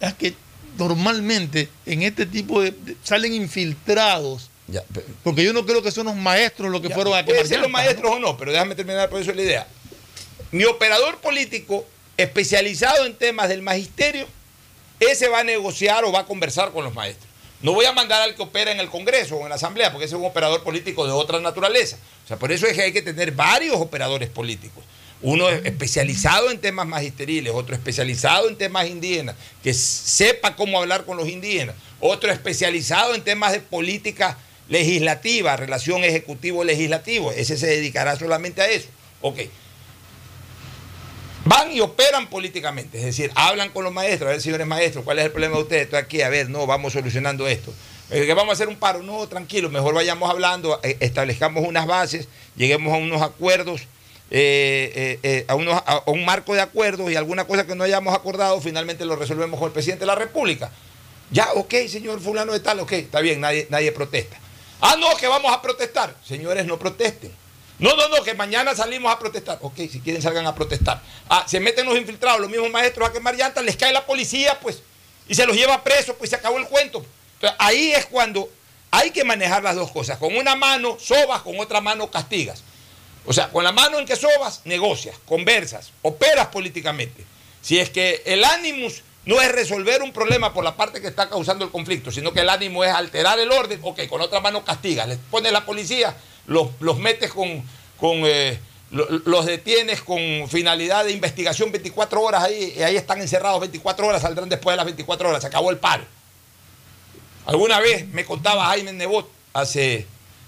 es 0.00 0.14
que 0.14 0.34
normalmente 0.78 1.68
en 1.86 2.02
este 2.02 2.26
tipo 2.26 2.60
de- 2.62 2.74
salen 3.04 3.34
infiltrados, 3.34 4.48
Ya, 4.68 4.82
porque 5.24 5.42
yo 5.42 5.52
no 5.52 5.66
creo 5.66 5.82
que 5.82 5.90
son 5.90 6.06
los 6.06 6.16
maestros 6.16 6.70
los 6.70 6.80
que 6.80 6.88
ya, 6.88 6.94
fueron 6.94 7.14
a 7.14 7.24
puede 7.24 7.38
quemar 7.38 7.48
ser 7.48 7.60
los 7.60 7.70
maestros 7.70 8.10
¿no? 8.10 8.16
o 8.16 8.20
no, 8.20 8.36
pero 8.36 8.52
déjame 8.52 8.74
terminar 8.74 9.10
por 9.10 9.20
eso 9.20 9.32
la 9.32 9.42
idea. 9.42 9.66
Mi 10.52 10.64
operador 10.64 11.18
político 11.18 11.86
especializado 12.16 13.06
en 13.06 13.14
temas 13.14 13.48
del 13.48 13.62
magisterio, 13.62 14.26
ese 15.00 15.28
va 15.28 15.40
a 15.40 15.44
negociar 15.44 16.04
o 16.04 16.12
va 16.12 16.20
a 16.20 16.26
conversar 16.26 16.72
con 16.72 16.84
los 16.84 16.94
maestros. 16.94 17.28
No 17.62 17.74
voy 17.74 17.86
a 17.86 17.92
mandar 17.92 18.22
al 18.22 18.34
que 18.34 18.42
opera 18.42 18.72
en 18.72 18.80
el 18.80 18.90
Congreso 18.90 19.36
o 19.36 19.42
en 19.42 19.48
la 19.48 19.54
Asamblea, 19.54 19.92
porque 19.92 20.06
ese 20.06 20.16
es 20.16 20.20
un 20.20 20.26
operador 20.26 20.62
político 20.62 21.06
de 21.06 21.12
otra 21.12 21.40
naturaleza. 21.40 21.96
O 22.24 22.28
sea, 22.28 22.36
por 22.36 22.50
eso 22.50 22.66
es 22.66 22.74
que 22.74 22.82
hay 22.82 22.92
que 22.92 23.02
tener 23.02 23.32
varios 23.32 23.76
operadores 23.76 24.28
políticos. 24.28 24.82
Uno 25.22 25.48
es 25.48 25.64
especializado 25.64 26.50
en 26.50 26.60
temas 26.60 26.86
magisteriles, 26.86 27.52
otro 27.54 27.76
especializado 27.76 28.48
en 28.48 28.56
temas 28.58 28.88
indígenas, 28.88 29.36
que 29.62 29.72
sepa 29.72 30.56
cómo 30.56 30.80
hablar 30.80 31.04
con 31.04 31.16
los 31.16 31.28
indígenas, 31.28 31.76
otro 32.00 32.32
especializado 32.32 33.14
en 33.14 33.22
temas 33.22 33.52
de 33.52 33.60
política 33.60 34.36
legislativa, 34.72 35.54
relación 35.54 36.02
ejecutivo-legislativo. 36.02 37.30
Ese 37.30 37.58
se 37.58 37.66
dedicará 37.66 38.16
solamente 38.16 38.62
a 38.62 38.70
eso. 38.70 38.88
Ok. 39.20 39.40
Van 41.44 41.70
y 41.70 41.80
operan 41.80 42.30
políticamente, 42.30 42.98
es 42.98 43.04
decir, 43.04 43.30
hablan 43.34 43.70
con 43.70 43.84
los 43.84 43.92
maestros, 43.92 44.28
a 44.28 44.32
ver, 44.32 44.40
señores 44.40 44.66
maestros, 44.66 45.04
¿cuál 45.04 45.18
es 45.18 45.24
el 45.24 45.32
problema 45.32 45.56
de 45.56 45.62
ustedes? 45.62 45.82
Estoy 45.82 45.98
aquí, 45.98 46.22
a 46.22 46.28
ver, 46.28 46.48
no, 46.48 46.66
vamos 46.66 46.92
solucionando 46.92 47.48
esto. 47.48 47.74
Eh, 48.10 48.26
que 48.26 48.32
vamos 48.32 48.50
a 48.50 48.52
hacer 48.52 48.68
un 48.68 48.76
paro, 48.76 49.02
no, 49.02 49.26
tranquilo, 49.26 49.68
mejor 49.68 49.92
vayamos 49.92 50.30
hablando, 50.30 50.78
eh, 50.84 50.96
establezcamos 51.00 51.66
unas 51.66 51.84
bases, 51.86 52.28
lleguemos 52.56 52.94
a 52.94 52.96
unos 52.96 53.22
acuerdos, 53.22 53.82
eh, 54.30 55.44
a, 55.48 55.52
a 55.52 56.10
un 56.12 56.24
marco 56.24 56.54
de 56.54 56.60
acuerdos 56.60 57.10
y 57.10 57.16
alguna 57.16 57.44
cosa 57.44 57.66
que 57.66 57.74
no 57.74 57.82
hayamos 57.82 58.14
acordado, 58.14 58.60
finalmente 58.60 59.04
lo 59.04 59.16
resolvemos 59.16 59.58
con 59.58 59.66
el 59.66 59.72
presidente 59.72 60.02
de 60.02 60.06
la 60.06 60.14
República. 60.14 60.70
Ya, 61.32 61.48
ok, 61.54 61.74
señor 61.88 62.20
fulano 62.20 62.52
de 62.52 62.60
tal, 62.60 62.78
ok, 62.78 62.92
está 62.92 63.20
bien, 63.20 63.40
nadie, 63.40 63.66
nadie 63.68 63.90
protesta. 63.90 64.41
Ah, 64.84 64.96
no, 64.98 65.16
que 65.16 65.28
vamos 65.28 65.52
a 65.52 65.62
protestar. 65.62 66.12
Señores, 66.26 66.66
no 66.66 66.76
protesten. 66.76 67.32
No, 67.78 67.94
no, 67.94 68.08
no, 68.08 68.24
que 68.24 68.34
mañana 68.34 68.74
salimos 68.74 69.12
a 69.12 69.18
protestar. 69.18 69.58
Ok, 69.60 69.76
si 69.76 70.00
quieren 70.00 70.20
salgan 70.20 70.44
a 70.44 70.54
protestar. 70.56 71.00
Ah, 71.30 71.44
se 71.46 71.60
meten 71.60 71.86
los 71.86 71.96
infiltrados, 71.96 72.40
los 72.40 72.50
mismos 72.50 72.68
maestros 72.68 73.08
a 73.08 73.12
quemar 73.12 73.36
llantas, 73.36 73.64
les 73.64 73.76
cae 73.76 73.92
la 73.92 74.04
policía, 74.04 74.58
pues, 74.60 74.82
y 75.28 75.36
se 75.36 75.46
los 75.46 75.56
lleva 75.56 75.84
presos, 75.84 76.16
pues 76.18 76.30
se 76.30 76.36
acabó 76.36 76.58
el 76.58 76.66
cuento. 76.66 77.06
Ahí 77.58 77.92
es 77.92 78.06
cuando 78.06 78.50
hay 78.90 79.12
que 79.12 79.22
manejar 79.22 79.62
las 79.62 79.76
dos 79.76 79.92
cosas. 79.92 80.18
Con 80.18 80.36
una 80.36 80.56
mano 80.56 80.98
sobas, 80.98 81.42
con 81.42 81.58
otra 81.60 81.80
mano 81.80 82.10
castigas. 82.10 82.64
O 83.24 83.32
sea, 83.32 83.50
con 83.50 83.62
la 83.62 83.70
mano 83.70 84.00
en 84.00 84.04
que 84.04 84.16
sobas, 84.16 84.62
negocias, 84.64 85.16
conversas, 85.26 85.92
operas 86.02 86.48
políticamente. 86.48 87.24
Si 87.60 87.78
es 87.78 87.88
que 87.90 88.22
el 88.26 88.42
ánimos 88.42 89.02
no 89.24 89.40
es 89.40 89.52
resolver 89.52 90.02
un 90.02 90.12
problema 90.12 90.52
por 90.52 90.64
la 90.64 90.74
parte 90.76 91.00
que 91.00 91.06
está 91.08 91.28
causando 91.28 91.64
el 91.64 91.70
conflicto, 91.70 92.10
sino 92.10 92.32
que 92.32 92.40
el 92.40 92.48
ánimo 92.48 92.82
es 92.84 92.92
alterar 92.92 93.38
el 93.38 93.52
orden, 93.52 93.78
ok, 93.82 94.06
con 94.08 94.20
otra 94.20 94.40
mano 94.40 94.64
castigas, 94.64 95.06
les 95.08 95.18
pones 95.30 95.52
la 95.52 95.64
policía, 95.64 96.16
los, 96.46 96.68
los 96.80 96.98
metes 96.98 97.30
con, 97.32 97.62
con 97.98 98.22
eh, 98.24 98.58
lo- 98.90 99.08
los 99.24 99.46
detienes 99.46 100.02
con 100.02 100.18
finalidad 100.48 101.04
de 101.04 101.12
investigación 101.12 101.70
24 101.70 102.20
horas 102.20 102.42
ahí, 102.44 102.74
y 102.76 102.82
ahí 102.82 102.96
están 102.96 103.20
encerrados 103.20 103.60
24 103.60 104.06
horas, 104.06 104.22
saldrán 104.22 104.48
después 104.48 104.72
de 104.74 104.76
las 104.78 104.86
24 104.86 105.28
horas, 105.28 105.40
se 105.40 105.46
acabó 105.46 105.70
el 105.70 105.78
paro. 105.78 106.04
Alguna 107.46 107.80
vez 107.80 108.06
me 108.08 108.24
contaba 108.24 108.66
Jaime 108.66 108.92
Nebot, 108.92 109.28
hace 109.52 110.06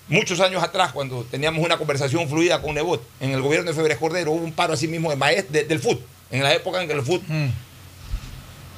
muchos 0.09 0.39
años 0.41 0.63
atrás, 0.63 0.93
cuando 0.93 1.25
teníamos 1.25 1.65
una 1.65 1.77
conversación 1.79 2.29
fluida 2.29 2.61
con 2.63 2.75
Nebot, 2.75 3.03
en 3.21 3.31
el 3.33 3.41
gobierno 3.43 3.71
de 3.71 3.77
Febres 3.77 3.99
Cordero 3.99 4.33
hubo 4.33 4.45
un 4.45 4.53
paro 4.53 4.75
así 4.75 4.87
mismo 4.89 5.11
de 5.11 5.17
maest- 5.17 5.49
de- 5.49 5.65
del 5.65 5.81
FUT, 5.81 6.01
en 6.31 6.43
la 6.43 6.53
época 6.55 6.81
en 6.83 6.89
que 6.89 6.95
el 6.95 7.03
FUT... 7.03 7.23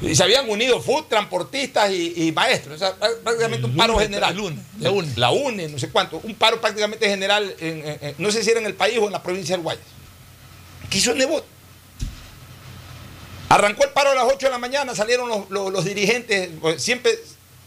Y 0.00 0.14
se 0.14 0.22
habían 0.22 0.48
unido 0.50 0.80
FUT, 0.82 1.08
transportistas 1.08 1.90
y, 1.90 2.12
y 2.28 2.32
maestros. 2.32 2.76
O 2.76 2.78
sea, 2.78 2.98
prá- 2.98 3.16
prácticamente 3.22 3.66
un 3.66 3.76
paro 3.76 3.98
general. 3.98 4.36
la 4.36 4.42
UNE, 4.42 4.62
la 4.80 4.90
UNE. 4.90 5.12
La 5.16 5.30
UNE, 5.30 5.68
no 5.68 5.78
sé 5.78 5.88
cuánto. 5.88 6.20
Un 6.22 6.34
paro 6.34 6.60
prácticamente 6.60 7.08
general, 7.08 7.54
en- 7.60 7.86
en- 7.86 7.98
en- 8.02 8.14
no 8.18 8.30
sé 8.30 8.42
si 8.44 8.50
era 8.50 8.60
en 8.60 8.66
el 8.66 8.74
país 8.74 8.98
o 9.00 9.06
en 9.06 9.12
la 9.12 9.22
provincia 9.22 9.54
del 9.56 9.62
Guayas. 9.62 9.82
¿Qué 10.90 10.98
hizo 10.98 11.14
Nebot? 11.14 11.44
Arrancó 13.48 13.84
el 13.84 13.90
paro 13.90 14.10
a 14.10 14.14
las 14.14 14.24
8 14.24 14.46
de 14.46 14.50
la 14.50 14.58
mañana, 14.58 14.94
salieron 14.94 15.28
los, 15.28 15.48
los- 15.50 15.72
los 15.72 15.84
dirigentes, 15.84 16.50
pues, 16.60 16.82
siempre 16.82 17.18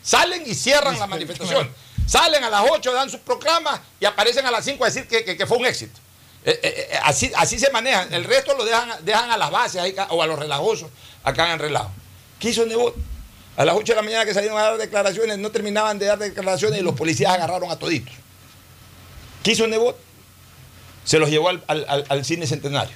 salen 0.03 0.43
y 0.45 0.53
cierran 0.53 0.99
la 0.99 1.07
manifestación. 1.07 1.69
Salen 2.05 2.43
a 2.43 2.49
las 2.49 2.65
8, 2.69 2.91
dan 2.93 3.09
sus 3.09 3.19
proclamas 3.21 3.79
y 3.99 4.05
aparecen 4.05 4.45
a 4.45 4.51
las 4.51 4.65
5 4.65 4.83
a 4.83 4.87
decir 4.87 5.07
que, 5.07 5.23
que- 5.23 5.37
que 5.37 5.47
fue 5.47 5.57
un 5.57 5.65
éxito. 5.65 5.99
Eh, 6.45 6.59
eh, 6.63 6.87
eh, 6.91 6.99
así, 7.03 7.31
así 7.35 7.59
se 7.59 7.69
manejan. 7.71 8.13
El 8.13 8.23
resto 8.23 8.55
lo 8.55 8.65
dejan, 8.65 8.89
dejan 9.03 9.29
a 9.31 9.37
las 9.37 9.51
bases 9.51 9.81
ahí, 9.81 9.95
o 10.09 10.21
a 10.21 10.27
los 10.27 10.37
relajosos, 10.39 10.89
acá 11.23 11.43
hagan 11.45 11.59
relajo. 11.59 11.91
¿Qué 12.39 12.49
hizo 12.49 12.65
Nebot? 12.65 12.95
A 13.57 13.65
las 13.65 13.75
8 13.75 13.91
de 13.91 13.95
la 13.97 14.01
mañana 14.01 14.25
que 14.25 14.33
salieron 14.33 14.57
a 14.57 14.61
dar 14.61 14.77
declaraciones, 14.77 15.37
no 15.37 15.51
terminaban 15.51 15.99
de 15.99 16.05
dar 16.05 16.17
declaraciones 16.17 16.79
y 16.79 16.83
los 16.83 16.95
policías 16.95 17.33
agarraron 17.33 17.69
a 17.69 17.77
toditos. 17.77 18.13
¿Qué 19.43 19.51
hizo 19.51 19.67
Nebot? 19.67 19.97
Se 21.03 21.19
los 21.19 21.29
llevó 21.29 21.49
al, 21.49 21.63
al- 21.67 22.05
al- 22.07 22.23
cine 22.25 22.45
centenario. 22.47 22.95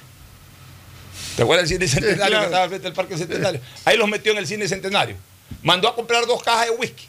¿Te 1.36 1.42
acuerdas 1.42 1.68
del 1.68 1.78
cine 1.78 1.88
centenario 1.90 2.26
claro. 2.28 2.40
que 2.40 2.46
estaba 2.46 2.68
frente 2.68 2.86
al 2.88 2.92
parque 2.94 3.18
centenario? 3.18 3.60
Ahí 3.84 3.96
los 3.96 4.08
metió 4.08 4.32
en 4.32 4.38
el 4.38 4.46
cine 4.46 4.68
centenario. 4.68 5.16
Mandó 5.62 5.88
a 5.88 5.94
comprar 5.94 6.26
dos 6.26 6.42
cajas 6.42 6.66
de 6.66 6.70
whisky. 6.72 7.06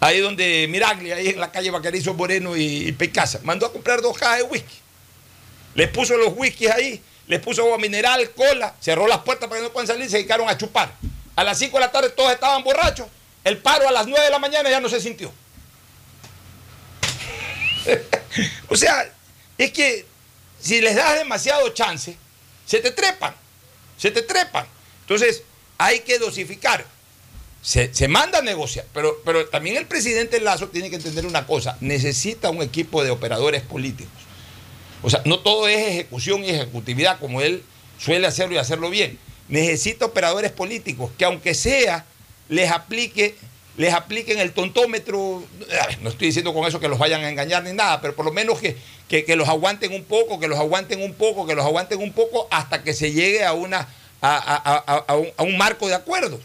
Ahí 0.00 0.20
donde 0.20 0.66
Miraglia, 0.68 1.16
ahí 1.16 1.28
en 1.28 1.40
la 1.40 1.50
calle 1.50 1.70
Bacarizo 1.70 2.14
Moreno 2.14 2.56
y, 2.56 2.88
y 2.88 2.92
Pecasa. 2.92 3.40
Mandó 3.42 3.66
a 3.66 3.72
comprar 3.72 4.00
dos 4.00 4.16
cajas 4.16 4.38
de 4.38 4.42
whisky. 4.44 4.76
Les 5.74 5.88
puso 5.88 6.16
los 6.16 6.32
whiskies 6.36 6.70
ahí, 6.70 7.02
les 7.26 7.40
puso 7.40 7.62
agua 7.62 7.78
mineral, 7.78 8.30
cola, 8.32 8.74
cerró 8.80 9.06
las 9.06 9.20
puertas 9.20 9.48
para 9.48 9.60
que 9.60 9.66
no 9.66 9.72
puedan 9.72 9.86
salir, 9.86 10.08
se 10.08 10.18
dedicaron 10.18 10.48
a 10.48 10.58
chupar. 10.58 10.92
A 11.36 11.44
las 11.44 11.58
5 11.58 11.76
de 11.76 11.80
la 11.80 11.90
tarde 11.92 12.10
todos 12.10 12.32
estaban 12.32 12.62
borrachos. 12.62 13.08
El 13.42 13.58
paro 13.58 13.88
a 13.88 13.92
las 13.92 14.06
9 14.06 14.24
de 14.24 14.30
la 14.30 14.38
mañana 14.38 14.70
ya 14.70 14.80
no 14.80 14.88
se 14.88 15.00
sintió. 15.00 15.32
o 18.68 18.76
sea, 18.76 19.10
es 19.58 19.70
que 19.72 20.06
si 20.60 20.80
les 20.80 20.96
das 20.96 21.18
demasiado 21.18 21.68
chance, 21.70 22.16
se 22.66 22.80
te 22.80 22.90
trepan, 22.90 23.34
se 23.98 24.10
te 24.10 24.22
trepan. 24.22 24.66
Entonces, 25.02 25.42
hay 25.78 26.00
que 26.00 26.18
dosificar. 26.18 26.84
Se, 27.62 27.92
se 27.94 28.08
manda 28.08 28.38
a 28.38 28.42
negociar, 28.42 28.84
pero, 28.92 29.22
pero 29.24 29.48
también 29.48 29.76
el 29.76 29.86
presidente 29.86 30.38
Lazo 30.40 30.68
tiene 30.68 30.90
que 30.90 30.96
entender 30.96 31.24
una 31.24 31.46
cosa, 31.46 31.78
necesita 31.80 32.50
un 32.50 32.60
equipo 32.60 33.02
de 33.02 33.10
operadores 33.10 33.62
políticos. 33.62 34.23
O 35.04 35.10
sea, 35.10 35.22
no 35.24 35.38
todo 35.38 35.68
es 35.68 35.78
ejecución 35.88 36.44
y 36.44 36.50
ejecutividad, 36.50 37.20
como 37.20 37.42
él 37.42 37.62
suele 37.98 38.26
hacerlo 38.26 38.54
y 38.54 38.58
hacerlo 38.58 38.90
bien. 38.90 39.18
Necesita 39.48 40.06
operadores 40.06 40.50
políticos 40.50 41.10
que 41.18 41.26
aunque 41.26 41.54
sea 41.54 42.06
les 42.48 42.70
aplique 42.70 43.36
les 43.76 43.92
apliquen 43.92 44.38
el 44.38 44.52
tontómetro, 44.52 45.42
no 46.00 46.08
estoy 46.08 46.28
diciendo 46.28 46.54
con 46.54 46.64
eso 46.66 46.78
que 46.78 46.88
los 46.88 46.98
vayan 46.98 47.22
a 47.24 47.28
engañar 47.28 47.64
ni 47.64 47.72
nada, 47.72 48.00
pero 48.00 48.14
por 48.14 48.24
lo 48.24 48.30
menos 48.30 48.60
que, 48.60 48.76
que, 49.08 49.36
los 49.36 49.48
aguanten 49.48 49.92
un 49.92 50.04
poco, 50.04 50.38
que 50.38 50.46
los 50.46 50.58
aguanten 50.58 51.02
un 51.02 51.12
poco, 51.12 51.44
que 51.44 51.56
los 51.56 51.64
aguanten 51.64 52.00
un 52.00 52.12
poco 52.12 52.46
hasta 52.52 52.84
que 52.84 52.94
se 52.94 53.10
llegue 53.10 53.44
a, 53.44 53.52
una, 53.52 53.88
a, 54.22 55.16
un, 55.16 55.28
a 55.36 55.42
un 55.42 55.56
marco 55.58 55.88
de 55.88 55.94
acuerdos. 55.94 56.40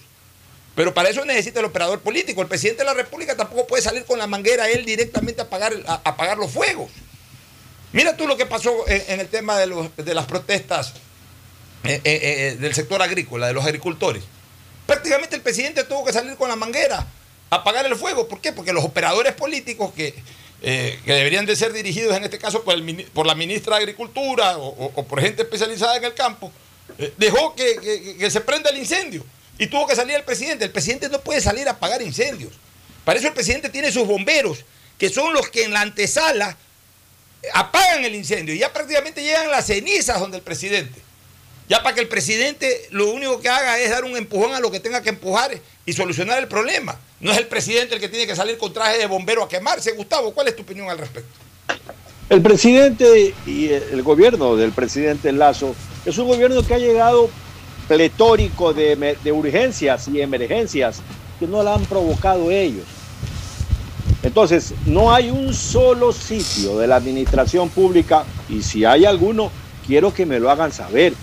Pero 0.74 0.93
para 0.93 1.10
eso 1.10 1.24
necesita 1.24 1.60
el 1.60 1.68
operador 1.68 1.99
político. 1.99 2.41
El 2.41 2.47
presidente 2.47 2.84
de 2.84 2.86
la 2.86 2.93
República 2.95 3.36
tampoco 3.36 3.68
puede 3.68 3.84
salir 3.84 4.05
con 4.05 4.18
la 4.18 4.28
manguera 4.28 4.68
él 4.70 4.86
directamente 4.86 5.41
a 5.41 5.43
apagar, 5.43 5.74
a, 5.86 6.01
apagar 6.03 6.38
los 6.38 6.51
fuegos. 6.51 6.89
Mira 7.91 8.15
tú 8.15 8.27
lo 8.27 8.37
que 8.37 8.45
pasó 8.45 8.87
en, 8.87 9.19
el 9.19 9.27
tema 9.27 9.57
de, 9.57 9.65
los, 9.65 9.95
de 9.95 10.13
las 10.13 10.25
protestas 10.25 10.93
eh, 11.83 12.01
eh, 12.03 12.19
eh, 12.21 12.57
del 12.59 12.75
sector 12.75 13.01
agrícola, 13.01 13.47
de 13.47 13.53
los 13.53 13.65
agricultores. 13.65 14.23
Prácticamente 14.85 15.35
el 15.35 15.41
presidente 15.41 15.83
tuvo 15.83 16.05
que 16.05 16.13
salir 16.13 16.35
con 16.35 16.49
la 16.49 16.55
manguera 16.55 17.07
a 17.49 17.55
apagar 17.55 17.85
el 17.85 17.95
fuego. 17.95 18.27
¿Por 18.27 18.41
qué? 18.41 18.53
Porque 18.53 18.73
los 18.73 18.83
operadores 18.83 19.33
políticos 19.33 19.91
que, 19.95 20.13
que 20.61 21.01
deberían 21.05 21.45
de 21.45 21.55
ser 21.55 21.73
dirigidos 21.73 22.15
en 22.15 22.23
este 22.23 22.37
caso 22.37 22.63
por, 22.63 22.75
el, 22.75 23.05
por 23.13 23.25
la 23.25 23.33
ministra 23.33 23.77
de 23.77 23.83
Agricultura 23.83 24.57
o, 24.57 25.03
por 25.05 25.21
gente 25.21 25.43
especializada 25.43 25.97
en 25.97 26.03
el 26.03 26.13
campo, 26.13 26.51
dejó 27.17 27.55
que, 27.55 28.17
que 28.19 28.29
se 28.29 28.41
prenda 28.41 28.69
el 28.69 28.77
incendio. 28.77 29.25
Y 29.57 29.67
tuvo 29.67 29.87
que 29.87 29.95
salir 29.95 30.15
el 30.15 30.23
presidente. 30.23 30.65
El 30.65 30.71
presidente 30.71 31.09
no 31.09 31.21
puede 31.21 31.41
salir 31.41 31.67
a 31.67 31.71
apagar 31.71 32.01
incendios. 32.01 32.53
Para 33.03 33.19
eso 33.19 33.27
el 33.27 33.33
presidente 33.33 33.69
tiene 33.69 33.91
sus 33.91 34.07
bomberos, 34.07 34.63
que 34.97 35.09
son 35.09 35.33
los 35.33 35.49
que 35.49 35.63
en 35.63 35.73
la 35.73 35.81
antesala 35.81 36.57
apagan 37.53 38.03
el 38.05 38.15
incendio. 38.15 38.53
Y 38.53 38.59
ya 38.59 38.71
prácticamente 38.73 39.21
llegan 39.21 39.49
las 39.49 39.67
cenizas 39.67 40.19
donde 40.19 40.37
el 40.37 40.43
presidente. 40.43 40.99
Ya 41.67 41.83
para 41.83 41.93
que 41.93 42.01
el 42.01 42.07
presidente 42.07 42.87
lo 42.89 43.11
único 43.11 43.39
que 43.39 43.49
haga 43.49 43.77
es 43.79 43.91
dar 43.91 44.03
un 44.03 44.17
empujón 44.17 44.53
a 44.55 44.59
lo 44.59 44.71
que 44.71 44.79
tenga 44.79 45.03
que 45.03 45.09
empujar 45.09 45.51
y 45.85 45.93
solucionar 45.93 46.39
el 46.39 46.47
problema. 46.47 46.99
No 47.19 47.31
es 47.31 47.37
el 47.37 47.47
presidente 47.47 47.95
el 47.95 48.01
que 48.01 48.09
tiene 48.09 48.25
que 48.25 48.35
salir 48.35 48.57
con 48.57 48.73
traje 48.73 48.97
de 48.97 49.05
bombero 49.05 49.43
a 49.43 49.49
quemarse. 49.49 49.91
Gustavo, 49.91 50.33
¿cuál 50.33 50.47
es 50.47 50.55
tu 50.55 50.63
opinión 50.63 50.89
al 50.89 50.97
respecto? 50.97 51.29
El 52.29 52.41
presidente 52.41 53.33
y 53.45 53.69
el 53.69 54.01
gobierno 54.03 54.55
del 54.55 54.71
presidente 54.71 55.31
Lazo 55.31 55.75
es 56.05 56.17
un 56.17 56.27
gobierno 56.27 56.65
que 56.65 56.73
ha 56.73 56.79
llegado 56.79 57.29
pletórico 57.87 58.73
de, 58.73 59.17
de 59.23 59.31
urgencias 59.31 60.07
y 60.07 60.21
emergencias 60.21 61.01
que 61.39 61.47
no 61.47 61.63
la 61.63 61.75
han 61.75 61.85
provocado 61.85 62.51
ellos. 62.51 62.85
Entonces, 64.22 64.74
no 64.86 65.13
hay 65.13 65.30
un 65.30 65.53
solo 65.53 66.11
sitio 66.11 66.78
de 66.78 66.88
la 66.88 66.97
administración 66.97 67.70
pública, 67.70 68.26
y 68.49 68.61
si 68.61 68.84
hay 68.84 69.05
alguno, 69.05 69.49
quiero 69.88 70.13
que 70.13 70.26
me 70.26 70.39
lo 70.39 70.51
hagan 70.51 70.74
saber, 70.74 71.13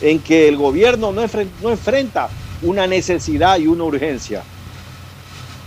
en 0.00 0.18
que 0.18 0.48
el 0.48 0.56
gobierno 0.56 1.12
no, 1.12 1.22
no 1.62 1.70
enfrenta 1.70 2.28
una 2.62 2.86
necesidad 2.86 3.58
y 3.58 3.68
una 3.68 3.84
urgencia. 3.84 4.42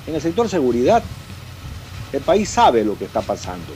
En 0.06 0.16
el 0.16 0.22
sector 0.22 0.50
seguridad, 0.50 1.02
el 2.12 2.22
país 2.22 2.50
sabe 2.50 2.84
lo 2.84 2.98
que 2.98 3.06
está 3.06 3.22
pasando. 3.22 3.74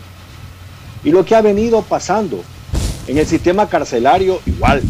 Y 1.04 1.12
lo 1.12 1.24
que 1.26 1.36
ha 1.36 1.42
venido 1.42 1.82
pasando. 1.82 2.44
En 3.08 3.18
el 3.18 3.26
sistema 3.26 3.68
carcelario, 3.68 4.42
igual. 4.46 4.84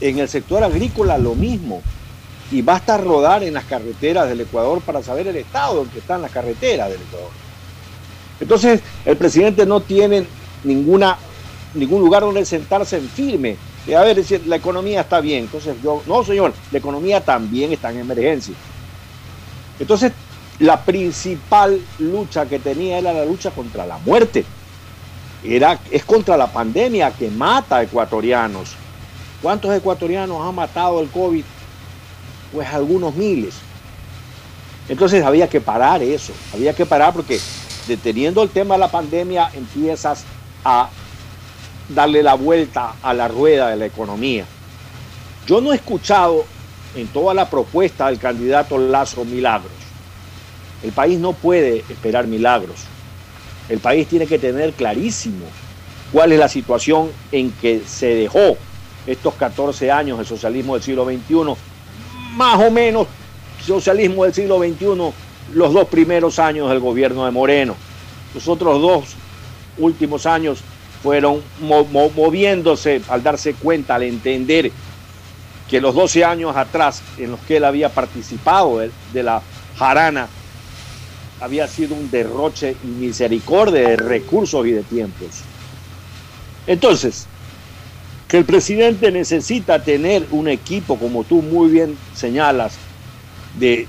En 0.00 0.18
el 0.18 0.28
sector 0.28 0.64
agrícola 0.64 1.18
lo 1.18 1.34
mismo. 1.34 1.82
Y 2.54 2.62
basta 2.62 2.96
rodar 2.96 3.42
en 3.42 3.52
las 3.52 3.64
carreteras 3.64 4.28
del 4.28 4.42
Ecuador 4.42 4.80
para 4.80 5.02
saber 5.02 5.26
el 5.26 5.34
estado 5.34 5.82
en 5.82 5.88
que 5.88 5.98
están 5.98 6.22
las 6.22 6.30
carreteras 6.30 6.88
del 6.88 7.00
Ecuador. 7.00 7.30
Entonces, 8.38 8.80
el 9.04 9.16
presidente 9.16 9.66
no 9.66 9.80
tiene 9.80 10.24
ninguna, 10.62 11.18
ningún 11.74 12.00
lugar 12.00 12.22
donde 12.22 12.44
sentarse 12.44 12.98
en 12.98 13.08
firme. 13.08 13.56
A 13.88 14.02
ver, 14.02 14.24
la 14.46 14.54
economía 14.54 15.00
está 15.00 15.20
bien. 15.20 15.46
Entonces, 15.46 15.74
yo, 15.82 16.00
no, 16.06 16.22
señor, 16.22 16.52
la 16.70 16.78
economía 16.78 17.20
también 17.20 17.72
está 17.72 17.90
en 17.90 17.98
emergencia. 17.98 18.54
Entonces, 19.80 20.12
la 20.60 20.80
principal 20.80 21.80
lucha 21.98 22.46
que 22.46 22.60
tenía 22.60 22.98
era 22.98 23.12
la 23.12 23.24
lucha 23.24 23.50
contra 23.50 23.84
la 23.84 23.98
muerte. 23.98 24.44
Era, 25.42 25.80
es 25.90 26.04
contra 26.04 26.36
la 26.36 26.46
pandemia 26.46 27.10
que 27.10 27.32
mata 27.32 27.78
a 27.78 27.82
ecuatorianos. 27.82 28.76
¿Cuántos 29.42 29.74
ecuatorianos 29.74 30.40
han 30.40 30.54
matado 30.54 31.00
el 31.00 31.08
COVID? 31.08 31.44
Pues 32.54 32.68
algunos 32.68 33.16
miles. 33.16 33.56
Entonces 34.88 35.24
había 35.24 35.48
que 35.48 35.60
parar 35.60 36.02
eso, 36.02 36.32
había 36.52 36.72
que 36.72 36.86
parar 36.86 37.12
porque 37.12 37.40
deteniendo 37.88 38.44
el 38.44 38.50
tema 38.50 38.76
de 38.76 38.80
la 38.80 38.90
pandemia 38.90 39.50
empiezas 39.54 40.24
a 40.64 40.88
darle 41.88 42.22
la 42.22 42.34
vuelta 42.34 42.94
a 43.02 43.12
la 43.12 43.26
rueda 43.26 43.70
de 43.70 43.76
la 43.76 43.86
economía. 43.86 44.44
Yo 45.48 45.60
no 45.60 45.72
he 45.72 45.76
escuchado 45.76 46.44
en 46.94 47.08
toda 47.08 47.34
la 47.34 47.50
propuesta 47.50 48.06
del 48.06 48.20
candidato 48.20 48.78
Lazo 48.78 49.24
milagros. 49.24 49.72
El 50.84 50.92
país 50.92 51.18
no 51.18 51.32
puede 51.32 51.78
esperar 51.88 52.28
milagros. 52.28 52.84
El 53.68 53.80
país 53.80 54.06
tiene 54.06 54.28
que 54.28 54.38
tener 54.38 54.74
clarísimo 54.74 55.46
cuál 56.12 56.30
es 56.30 56.38
la 56.38 56.48
situación 56.48 57.10
en 57.32 57.50
que 57.50 57.82
se 57.84 58.14
dejó 58.14 58.56
estos 59.08 59.34
14 59.34 59.90
años 59.90 60.18
de 60.18 60.24
socialismo 60.24 60.74
del 60.74 60.82
siglo 60.82 61.04
XXI, 61.04 61.56
más 62.36 62.60
o 62.60 62.70
menos 62.70 63.06
socialismo 63.64 64.24
del 64.24 64.34
siglo 64.34 64.58
XXI, 64.58 65.12
los 65.54 65.72
dos 65.72 65.88
primeros 65.88 66.38
años 66.38 66.68
del 66.68 66.80
gobierno 66.80 67.24
de 67.24 67.30
Moreno. 67.30 67.76
Los 68.34 68.48
otros 68.48 68.80
dos 68.80 69.16
últimos 69.78 70.26
años 70.26 70.60
fueron 71.02 71.42
moviéndose 71.60 73.02
al 73.08 73.22
darse 73.22 73.54
cuenta, 73.54 73.94
al 73.94 74.04
entender 74.04 74.72
que 75.68 75.80
los 75.80 75.94
12 75.94 76.24
años 76.24 76.56
atrás 76.56 77.02
en 77.18 77.30
los 77.30 77.40
que 77.40 77.56
él 77.56 77.64
había 77.64 77.88
participado 77.88 78.78
de, 78.78 79.22
la 79.22 79.42
jarana 79.78 80.28
había 81.40 81.66
sido 81.68 81.94
un 81.94 82.10
derroche 82.10 82.76
misericordia 82.82 83.88
de 83.88 83.96
recursos 83.96 84.66
y 84.66 84.72
de 84.72 84.82
tiempos. 84.82 85.42
Entonces, 86.66 87.26
que 88.28 88.38
el 88.38 88.44
presidente 88.44 89.10
necesita 89.10 89.82
tener 89.82 90.26
un 90.30 90.48
equipo, 90.48 90.98
como 90.98 91.24
tú 91.24 91.42
muy 91.42 91.70
bien 91.70 91.96
señalas, 92.14 92.76
de, 93.58 93.86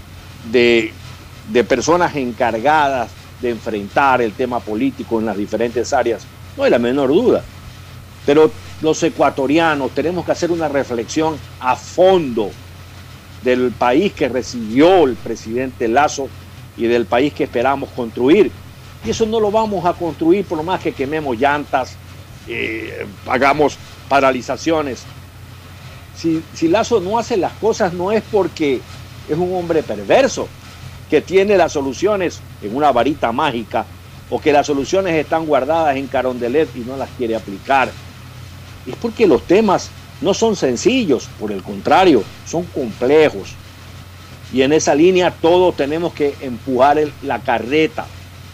de, 0.51 1.63
personas 1.63 2.15
encargadas 2.15 3.09
de 3.41 3.49
enfrentar 3.49 4.21
el 4.21 4.33
tema 4.33 4.59
político 4.59 5.19
en 5.19 5.25
las 5.25 5.38
diferentes 5.38 5.93
áreas, 5.93 6.23
no 6.57 6.63
hay 6.63 6.71
la 6.71 6.79
menor 6.79 7.09
duda. 7.09 7.43
Pero 8.25 8.51
los 8.81 9.01
ecuatorianos 9.03 9.91
tenemos 9.91 10.25
que 10.25 10.31
hacer 10.31 10.51
una 10.51 10.67
reflexión 10.67 11.38
a 11.59 11.75
fondo 11.75 12.51
del 13.43 13.71
país 13.71 14.13
que 14.13 14.27
recibió 14.27 15.05
el 15.05 15.15
presidente 15.15 15.88
Lazo 15.88 16.27
y 16.75 16.88
del 16.88 17.05
país 17.05 17.33
que 17.33 17.43
esperamos 17.43 17.89
construir. 17.91 18.51
Y 19.05 19.11
eso 19.11 19.25
no 19.25 19.39
lo 19.39 19.51
vamos 19.51 19.86
a 19.86 19.93
construir 19.93 20.45
por 20.45 20.61
más 20.63 20.81
que 20.81 20.91
quememos 20.91 21.38
llantas, 21.38 21.95
eh, 22.47 23.05
hagamos 23.27 23.77
paralizaciones. 24.08 25.03
Si, 26.16 26.68
Lazo 26.68 27.01
no 27.01 27.20
hace 27.20 27.38
las 27.38 27.51
cosas 27.53 27.93
no 27.93 28.12
es 28.12 28.24
porque 28.32 28.82
es 29.30 29.38
un 29.38 29.53
hombre 29.53 29.84
perverso, 29.84 30.47
que 31.10 31.22
tiene 31.22 31.58
las 31.58 31.74
soluciones 31.74 32.39
en 32.62 32.76
una 32.76 32.91
varita 32.91 33.32
mágica 33.32 33.86
o 34.30 34.41
que 34.41 34.51
las 34.51 34.66
soluciones 34.66 35.14
están 35.14 35.45
guardadas 35.45 35.95
en 35.97 36.08
Carondelet 36.08 36.70
y 36.76 36.80
no 36.80 36.97
las 36.97 37.10
quiere 37.18 37.36
aplicar. 37.36 37.91
Es 38.88 38.95
porque 38.95 39.28
los 39.28 39.43
temas 39.43 39.89
no 40.22 40.34
son 40.34 40.56
sencillos, 40.56 41.28
por 41.39 41.51
el 41.51 41.62
contrario, 41.62 42.24
son 42.47 42.64
complejos. 42.66 43.53
Y 44.53 44.62
en 44.62 44.74
esa 44.74 44.95
línea 44.95 45.32
todos 45.32 45.76
tenemos 45.76 46.14
que 46.14 46.36
empujar 46.41 46.97
la 47.24 47.39
carreta, 47.39 48.06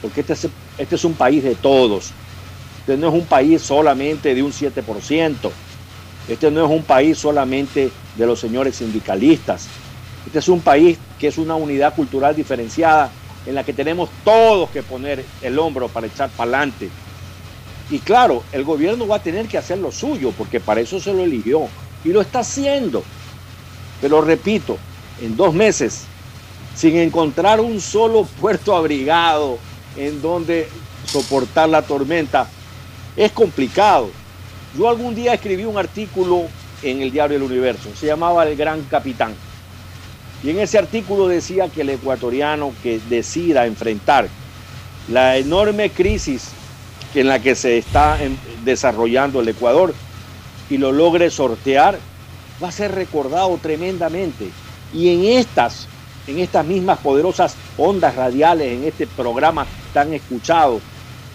porque 0.01 0.21
este 0.21 0.33
es, 0.33 0.47
este 0.77 0.95
es 0.95 1.05
un 1.05 1.13
país 1.13 1.43
de 1.43 1.55
todos. 1.55 2.11
Este 2.81 2.97
no 2.97 3.09
es 3.09 3.13
un 3.13 3.25
país 3.25 3.61
solamente 3.61 4.33
de 4.33 4.41
un 4.41 4.51
7%. 4.51 5.51
Este 6.27 6.51
no 6.51 6.65
es 6.65 6.71
un 6.71 6.83
país 6.83 7.17
solamente 7.17 7.91
de 8.17 8.25
los 8.25 8.39
señores 8.39 8.75
sindicalistas. 8.75 9.67
Este 10.25 10.39
es 10.39 10.49
un 10.49 10.61
país 10.61 10.97
que 11.19 11.27
es 11.27 11.37
una 11.37 11.55
unidad 11.55 11.95
cultural 11.95 12.35
diferenciada 12.35 13.11
en 13.45 13.55
la 13.55 13.63
que 13.63 13.73
tenemos 13.73 14.09
todos 14.23 14.69
que 14.71 14.81
poner 14.81 15.23
el 15.41 15.59
hombro 15.59 15.89
para 15.89 16.07
echar 16.07 16.29
para 16.31 16.57
adelante. 16.57 16.89
Y 17.91 17.99
claro, 17.99 18.43
el 18.51 18.63
gobierno 18.63 19.07
va 19.07 19.17
a 19.17 19.23
tener 19.23 19.47
que 19.47 19.57
hacer 19.57 19.77
lo 19.77 19.91
suyo, 19.91 20.33
porque 20.35 20.59
para 20.59 20.81
eso 20.81 20.99
se 20.99 21.13
lo 21.13 21.23
eligió. 21.23 21.67
Y 22.03 22.09
lo 22.09 22.21
está 22.21 22.39
haciendo. 22.39 23.03
Pero 23.99 24.21
repito, 24.21 24.77
en 25.21 25.35
dos 25.37 25.53
meses, 25.53 26.05
sin 26.75 26.97
encontrar 26.97 27.59
un 27.59 27.79
solo 27.79 28.23
puerto 28.39 28.75
abrigado 28.75 29.59
en 29.95 30.21
donde 30.21 30.67
soportar 31.05 31.69
la 31.69 31.81
tormenta, 31.81 32.47
es 33.15 33.31
complicado. 33.31 34.09
Yo 34.77 34.89
algún 34.89 35.15
día 35.15 35.33
escribí 35.33 35.65
un 35.65 35.77
artículo 35.77 36.47
en 36.81 37.01
el 37.01 37.11
diario 37.11 37.37
El 37.37 37.43
Universo, 37.43 37.89
se 37.95 38.07
llamaba 38.07 38.47
El 38.47 38.55
Gran 38.55 38.81
Capitán. 38.83 39.33
Y 40.43 40.49
en 40.49 40.59
ese 40.59 40.79
artículo 40.79 41.27
decía 41.27 41.69
que 41.69 41.81
el 41.81 41.89
ecuatoriano 41.89 42.73
que 42.81 42.99
decida 43.09 43.67
enfrentar 43.67 44.27
la 45.07 45.37
enorme 45.37 45.89
crisis 45.91 46.49
en 47.13 47.27
la 47.27 47.39
que 47.39 47.55
se 47.55 47.77
está 47.77 48.17
desarrollando 48.63 49.41
el 49.41 49.49
Ecuador 49.49 49.93
y 50.69 50.77
lo 50.77 50.91
logre 50.91 51.29
sortear, 51.29 51.99
va 52.63 52.69
a 52.69 52.71
ser 52.71 52.93
recordado 52.95 53.59
tremendamente. 53.61 54.49
Y 54.93 55.09
en 55.09 55.37
estas, 55.37 55.87
en 56.27 56.39
estas 56.39 56.65
mismas 56.65 56.99
poderosas 56.99 57.55
ondas 57.77 58.15
radiales, 58.15 58.71
en 58.71 58.85
este 58.85 59.05
programa 59.05 59.67
tan 59.93 60.13
escuchado 60.13 60.79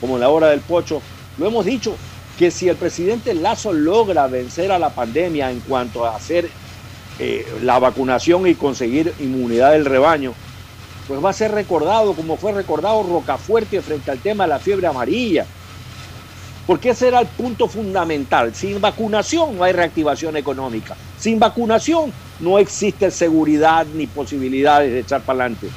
como 0.00 0.18
la 0.18 0.30
hora 0.30 0.48
del 0.48 0.60
pocho, 0.60 1.02
lo 1.38 1.46
hemos 1.46 1.64
dicho 1.64 1.96
que 2.38 2.50
si 2.50 2.68
el 2.68 2.76
presidente 2.76 3.34
Lazo 3.34 3.72
logra 3.72 4.26
vencer 4.26 4.70
a 4.72 4.78
la 4.78 4.90
pandemia 4.90 5.50
en 5.50 5.60
cuanto 5.60 6.04
a 6.04 6.16
hacer 6.16 6.48
eh, 7.18 7.46
la 7.62 7.78
vacunación 7.78 8.46
y 8.46 8.54
conseguir 8.54 9.14
inmunidad 9.20 9.72
del 9.72 9.86
rebaño, 9.86 10.34
pues 11.08 11.24
va 11.24 11.30
a 11.30 11.34
ser 11.34 11.52
recordado 11.52 12.12
como 12.14 12.36
fue 12.36 12.52
recordado 12.52 13.02
Rocafuerte 13.02 13.80
frente 13.80 14.10
al 14.10 14.18
tema 14.18 14.44
de 14.44 14.50
la 14.50 14.58
fiebre 14.58 14.86
amarilla. 14.86 15.46
Porque 16.66 16.90
ese 16.90 17.08
era 17.08 17.20
el 17.20 17.26
punto 17.28 17.68
fundamental. 17.68 18.52
Sin 18.54 18.80
vacunación 18.80 19.56
no 19.56 19.62
hay 19.62 19.72
reactivación 19.72 20.36
económica. 20.36 20.96
Sin 21.16 21.38
vacunación 21.38 22.12
no 22.40 22.58
existe 22.58 23.10
seguridad 23.12 23.86
ni 23.94 24.08
posibilidades 24.08 24.92
de 24.92 25.00
echar 25.00 25.22
para 25.22 25.44
adelante. 25.44 25.68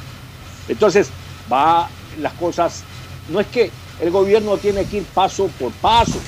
Entonces, 0.68 1.10
va 1.52 1.88
las 2.20 2.34
cosas, 2.34 2.84
no 3.30 3.40
es 3.40 3.48
que 3.48 3.72
el 4.02 4.12
gobierno 4.12 4.58
tiene 4.58 4.86
que 4.86 4.98
ir 4.98 5.04
paso 5.04 5.50
por 5.60 5.72
paso. 5.74 6.20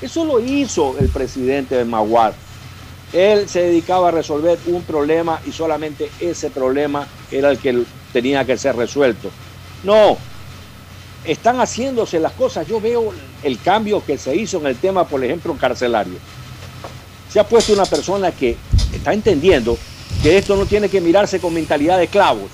Eso 0.00 0.24
lo 0.24 0.40
hizo 0.40 0.96
el 0.98 1.08
presidente 1.08 1.76
de 1.76 1.84
Maguar. 1.84 2.34
Él 3.12 3.48
se 3.48 3.62
dedicaba 3.62 4.08
a 4.08 4.10
resolver 4.10 4.58
un 4.66 4.82
problema 4.82 5.40
y 5.46 5.52
solamente 5.52 6.10
ese 6.18 6.50
problema 6.50 7.06
era 7.30 7.50
el 7.50 7.58
que 7.58 7.84
tenía 8.12 8.44
que 8.44 8.56
ser 8.56 8.74
resuelto. 8.74 9.30
No, 9.84 10.16
están 11.24 11.60
haciéndose 11.60 12.18
las 12.18 12.32
cosas. 12.32 12.66
Yo 12.66 12.80
veo 12.80 13.12
el 13.42 13.60
cambio 13.60 14.04
que 14.04 14.16
se 14.16 14.34
hizo 14.34 14.58
en 14.58 14.66
el 14.66 14.76
tema, 14.76 15.06
por 15.06 15.22
ejemplo, 15.22 15.54
carcelario. 15.56 16.18
Se 17.30 17.38
ha 17.38 17.46
puesto 17.46 17.72
una 17.72 17.84
persona 17.84 18.32
que 18.32 18.56
está 18.92 19.12
entendiendo 19.12 19.76
que 20.22 20.38
esto 20.38 20.56
no 20.56 20.66
tiene 20.66 20.88
que 20.88 21.00
mirarse 21.00 21.40
con 21.40 21.54
mentalidad 21.54 21.98
de 21.98 22.08
clavos, 22.08 22.50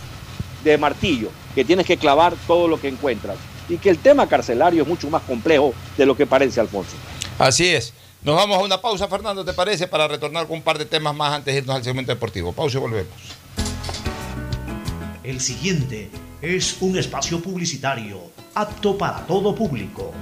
de 0.64 0.76
martillo, 0.76 1.30
que 1.54 1.64
tienes 1.64 1.86
que 1.86 1.96
clavar 1.96 2.34
todo 2.46 2.68
lo 2.68 2.80
que 2.80 2.88
encuentras. 2.88 3.36
Y 3.68 3.78
que 3.78 3.90
el 3.90 3.98
tema 3.98 4.28
carcelario 4.28 4.82
es 4.82 4.88
mucho 4.88 5.10
más 5.10 5.22
complejo 5.22 5.74
de 5.96 6.06
lo 6.06 6.16
que 6.16 6.26
parece, 6.26 6.60
Alfonso. 6.60 6.96
Así 7.38 7.68
es. 7.68 7.92
Nos 8.22 8.34
vamos 8.34 8.58
a 8.58 8.64
una 8.64 8.80
pausa, 8.80 9.06
Fernando, 9.06 9.44
¿te 9.44 9.52
parece? 9.52 9.86
Para 9.86 10.08
retornar 10.08 10.46
con 10.46 10.56
un 10.56 10.62
par 10.62 10.78
de 10.78 10.86
temas 10.86 11.14
más 11.14 11.32
antes 11.32 11.54
de 11.54 11.60
irnos 11.60 11.76
al 11.76 11.84
segmento 11.84 12.12
deportivo. 12.12 12.52
Pausa 12.52 12.78
y 12.78 12.80
volvemos. 12.80 13.14
El 15.22 15.40
siguiente 15.40 16.10
es 16.40 16.78
un 16.80 16.98
espacio 16.98 17.40
publicitario 17.40 18.32
apto 18.54 18.98
para 18.98 19.26
todo 19.26 19.54
público. 19.54 20.12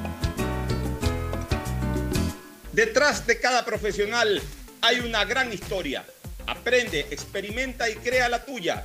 Detrás 2.72 3.26
de 3.26 3.40
cada 3.40 3.64
profesional 3.64 4.42
hay 4.82 5.00
una 5.00 5.24
gran 5.24 5.52
historia. 5.52 6.04
Aprende, 6.46 7.06
experimenta 7.10 7.88
y 7.88 7.94
crea 7.94 8.28
la 8.28 8.44
tuya. 8.44 8.84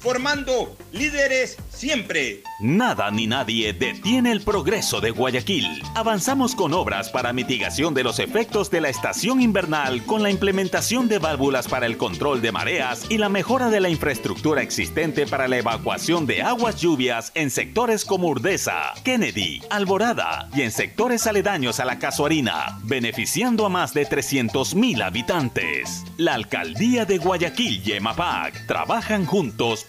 formando 0.00 0.74
líderes 0.92 1.58
siempre. 1.70 2.42
Nada 2.60 3.10
ni 3.10 3.26
nadie 3.26 3.72
detiene 3.72 4.32
el 4.32 4.40
progreso 4.42 5.00
de 5.00 5.10
Guayaquil. 5.10 5.82
Avanzamos 5.94 6.54
con 6.54 6.74
obras 6.74 7.10
para 7.10 7.32
mitigación 7.32 7.94
de 7.94 8.02
los 8.02 8.18
efectos 8.18 8.70
de 8.70 8.80
la 8.80 8.88
estación 8.88 9.40
invernal 9.40 10.04
con 10.04 10.22
la 10.22 10.30
implementación 10.30 11.08
de 11.08 11.18
válvulas 11.18 11.68
para 11.68 11.86
el 11.86 11.96
control 11.96 12.42
de 12.42 12.52
mareas 12.52 13.06
y 13.08 13.18
la 13.18 13.28
mejora 13.28 13.70
de 13.70 13.80
la 13.80 13.88
infraestructura 13.88 14.62
existente 14.62 15.26
para 15.26 15.48
la 15.48 15.58
evacuación 15.58 16.26
de 16.26 16.42
aguas 16.42 16.80
lluvias 16.80 17.32
en 17.34 17.50
sectores 17.50 18.04
como 18.04 18.28
Urdesa, 18.28 18.92
Kennedy, 19.04 19.62
Alborada 19.70 20.48
y 20.54 20.62
en 20.62 20.70
sectores 20.70 21.26
aledaños 21.26 21.80
a 21.80 21.84
la 21.84 21.98
Casuarina, 21.98 22.78
beneficiando 22.84 23.66
a 23.66 23.68
más 23.68 23.94
de 23.94 24.06
300 24.06 24.74
mil 24.74 25.02
habitantes. 25.02 26.04
La 26.16 26.34
alcaldía 26.34 27.04
de 27.04 27.18
Guayaquil 27.18 27.82
y 27.84 27.92
EMAPAC 27.92 28.66
trabajan 28.66 29.26
juntos 29.26 29.86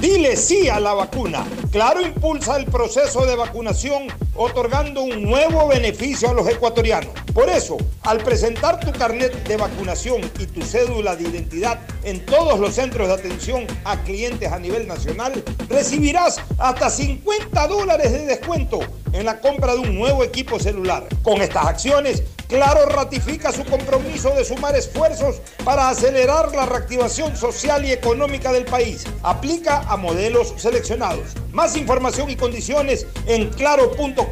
Dile 0.00 0.34
sí 0.34 0.66
a 0.70 0.80
la 0.80 0.94
vacuna. 0.94 1.44
Claro 1.70 2.00
impulsa 2.00 2.56
el 2.56 2.64
proceso 2.64 3.26
de 3.26 3.36
vacunación 3.36 4.06
otorgando 4.34 5.02
un 5.02 5.22
nuevo 5.22 5.68
beneficio 5.68 6.30
a 6.30 6.32
los 6.32 6.48
ecuatorianos. 6.48 7.10
Por 7.34 7.50
eso, 7.50 7.76
al 8.04 8.18
presentar 8.22 8.80
tu 8.80 8.92
carnet 8.92 9.46
de 9.46 9.58
vacunación 9.58 10.22
y 10.38 10.46
tu 10.46 10.62
cédula 10.62 11.16
de 11.16 11.24
identidad 11.24 11.80
en 12.02 12.24
todos 12.24 12.58
los 12.58 12.76
centros 12.76 13.08
de 13.08 13.14
atención 13.14 13.66
a 13.84 14.02
clientes 14.02 14.50
a 14.50 14.58
nivel 14.58 14.88
nacional, 14.88 15.44
recibirás 15.68 16.40
hasta 16.56 16.88
50 16.88 17.68
dólares 17.68 18.10
de 18.10 18.24
descuento 18.24 18.80
en 19.12 19.26
la 19.26 19.38
compra 19.40 19.74
de 19.74 19.80
un 19.80 19.94
nuevo 19.94 20.24
equipo 20.24 20.58
celular. 20.58 21.06
Con 21.22 21.42
estas 21.42 21.66
acciones, 21.66 22.22
Claro 22.50 22.84
ratifica 22.86 23.52
su 23.52 23.64
compromiso 23.64 24.34
de 24.34 24.44
sumar 24.44 24.74
esfuerzos 24.74 25.40
para 25.64 25.88
acelerar 25.88 26.52
la 26.52 26.66
reactivación 26.66 27.36
social 27.36 27.84
y 27.84 27.92
económica 27.92 28.52
del 28.52 28.64
país. 28.64 29.04
Aplica 29.22 29.78
a 29.82 29.96
modelos 29.96 30.54
seleccionados. 30.56 31.28
Más 31.52 31.76
información 31.76 32.28
y 32.28 32.34
condiciones 32.34 33.06
en 33.26 33.50
claro.com.es. 33.50 34.24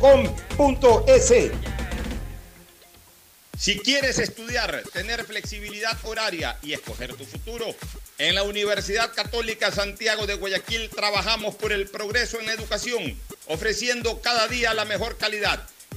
Si 3.56 3.78
quieres 3.78 4.18
estudiar, 4.18 4.82
tener 4.92 5.24
flexibilidad 5.24 5.96
horaria 6.02 6.58
y 6.60 6.72
escoger 6.72 7.14
tu 7.14 7.24
futuro, 7.24 7.66
en 8.18 8.34
la 8.34 8.42
Universidad 8.42 9.14
Católica 9.14 9.70
Santiago 9.70 10.26
de 10.26 10.34
Guayaquil 10.34 10.90
trabajamos 10.90 11.54
por 11.54 11.72
el 11.72 11.86
progreso 11.88 12.40
en 12.40 12.46
la 12.46 12.52
educación, 12.52 13.16
ofreciendo 13.46 14.20
cada 14.20 14.48
día 14.48 14.74
la 14.74 14.84
mejor 14.84 15.18
calidad. 15.18 15.68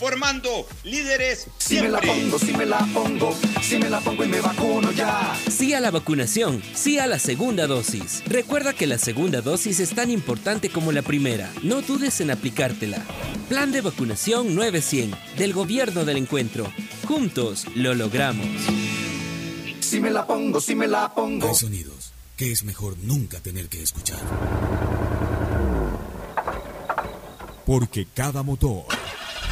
formando 0.00 0.66
líderes 0.82 1.46
Si 1.58 1.78
me 1.78 1.90
la 1.90 2.00
pongo, 2.00 2.38
si 2.38 2.52
me 2.54 2.64
la 2.64 2.78
pongo, 2.94 3.36
si 3.60 3.78
me 3.78 3.90
la 3.90 4.00
pongo 4.00 4.24
y 4.24 4.28
me 4.28 4.40
vacuno 4.40 4.90
ya. 4.92 5.36
Sí 5.50 5.74
a 5.74 5.80
la 5.80 5.90
vacunación, 5.90 6.62
sí 6.74 6.98
a 6.98 7.06
la 7.06 7.18
segunda 7.18 7.66
dosis. 7.66 8.22
Recuerda 8.26 8.72
que 8.72 8.86
la 8.86 8.96
segunda 8.96 9.42
dosis 9.42 9.78
es 9.78 9.94
tan 9.94 10.10
importante 10.10 10.70
como 10.70 10.90
la 10.90 11.02
primera. 11.02 11.52
No 11.62 11.82
dudes 11.82 12.22
en 12.22 12.30
aplicártela. 12.30 13.04
Plan 13.50 13.72
de 13.72 13.82
vacunación 13.82 14.54
900 14.54 15.18
del 15.36 15.52
Gobierno 15.52 16.06
del 16.06 16.16
Encuentro. 16.16 16.72
Juntos 17.06 17.66
lo 17.74 17.94
logramos. 17.94 18.46
Si 19.80 20.00
me 20.00 20.10
la 20.10 20.26
pongo, 20.26 20.62
si 20.62 20.74
me 20.74 20.88
la 20.88 21.14
pongo. 21.14 21.46
Hay 21.46 21.54
sonidos 21.54 22.12
que 22.38 22.50
es 22.50 22.64
mejor 22.64 22.96
nunca 23.02 23.38
tener 23.40 23.68
que 23.68 23.82
escuchar. 23.82 24.20
Porque 27.66 28.06
cada 28.14 28.42
motor 28.42 28.86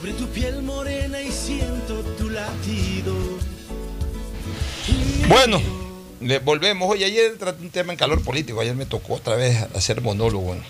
Sobre 0.00 0.12
tu 0.14 0.26
piel 0.28 0.62
morena 0.62 1.20
y 1.20 1.30
siento 1.30 2.00
tu 2.16 2.30
latido. 2.30 3.14
Bueno, 5.28 5.60
volvemos. 6.42 6.90
Oye, 6.90 7.04
ayer 7.04 7.36
traté 7.36 7.62
un 7.62 7.68
tema 7.68 7.92
en 7.92 7.98
calor 7.98 8.22
político. 8.22 8.62
Ayer 8.62 8.74
me 8.74 8.86
tocó 8.86 9.14
otra 9.14 9.36
vez 9.36 9.66
hacer 9.74 10.00
monólogo 10.00 10.54
en 10.54 10.62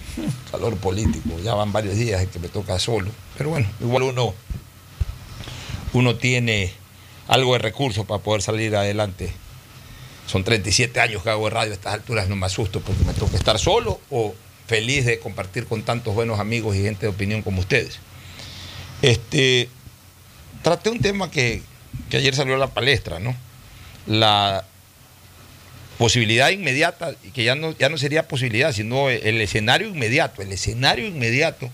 calor 0.51 0.77
político. 0.79 1.39
Ya 1.45 1.55
van 1.55 1.73
varios 1.73 1.95
días 1.95 2.27
que 2.27 2.41
me 2.41 2.49
toca 2.49 2.79
solo. 2.81 3.11
Pero 3.39 3.51
bueno, 3.51 3.69
igual 3.81 4.03
uno, 4.03 4.35
uno 5.93 6.17
tiene 6.17 6.73
algo 7.29 7.53
de 7.53 7.61
recursos 7.61 8.05
para 8.07 8.21
poder 8.21 8.43
salir 8.43 8.75
adelante. 8.75 9.33
Son 10.27 10.43
37 10.43 10.99
años 10.99 11.23
que 11.23 11.31
hago 11.31 11.45
de 11.45 11.51
radio 11.51 11.71
a 11.71 11.75
estas 11.75 11.95
alturas, 11.95 12.29
no 12.29 12.35
me 12.35 12.47
asusto 12.47 12.81
porque 12.81 13.05
me 13.05 13.15
toca 13.15 13.37
estar 13.37 13.61
solo 13.61 14.01
o 14.11 14.35
feliz 14.67 15.05
de 15.05 15.21
compartir 15.21 15.67
con 15.67 15.83
tantos 15.83 16.15
buenos 16.15 16.41
amigos 16.41 16.75
y 16.75 16.83
gente 16.83 17.03
de 17.03 17.09
opinión 17.09 17.43
como 17.43 17.61
ustedes. 17.61 18.01
Este, 19.03 19.69
traté 20.63 20.91
un 20.91 21.01
tema 21.01 21.31
que, 21.31 21.63
que 22.11 22.19
ayer 22.19 22.35
salió 22.35 22.55
a 22.55 22.59
la 22.59 22.69
palestra, 22.69 23.19
¿no? 23.19 23.35
La 24.07 24.65
posibilidad 25.99 26.51
inmediata, 26.51 27.15
y 27.23 27.31
que 27.31 27.45
ya 27.45 27.55
no, 27.55 27.77
ya 27.77 27.89
no 27.89 27.99
sería 27.99 28.27
posibilidad, 28.27 28.73
sino 28.73 29.11
el 29.11 29.41
escenario 29.41 29.89
inmediato, 29.89 30.43
el 30.43 30.53
escenario 30.53 31.07
inmediato 31.07 31.71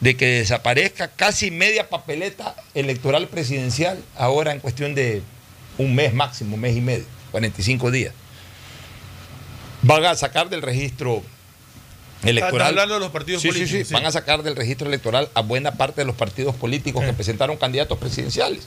de 0.00 0.16
que 0.16 0.26
desaparezca 0.26 1.08
casi 1.08 1.50
media 1.50 1.88
papeleta 1.88 2.54
electoral 2.74 3.26
presidencial 3.28 4.02
ahora 4.16 4.52
en 4.52 4.60
cuestión 4.60 4.94
de 4.94 5.22
un 5.76 5.94
mes 5.94 6.12
máximo, 6.14 6.54
un 6.54 6.60
mes 6.60 6.76
y 6.76 6.80
medio, 6.80 7.04
45 7.30 7.90
días. 7.90 8.14
Van 9.82 10.04
a 10.04 10.14
sacar 10.14 10.48
del 10.50 10.62
registro 10.62 11.22
electoral. 12.22 12.54
Está 12.54 12.66
hablando 12.68 12.94
de 12.94 13.00
los 13.00 13.10
partidos 13.10 13.42
Sí, 13.42 13.48
sí, 13.48 13.54
políticos. 13.58 13.88
sí, 13.88 13.94
Van 13.94 14.06
a 14.06 14.12
sacar 14.12 14.42
del 14.42 14.56
registro 14.56 14.88
electoral 14.88 15.28
a 15.34 15.40
buena 15.42 15.72
parte 15.72 16.00
de 16.00 16.04
los 16.06 16.16
partidos 16.16 16.54
políticos 16.56 17.04
que 17.04 17.12
presentaron 17.12 17.56
candidatos 17.56 17.98
presidenciales. 17.98 18.66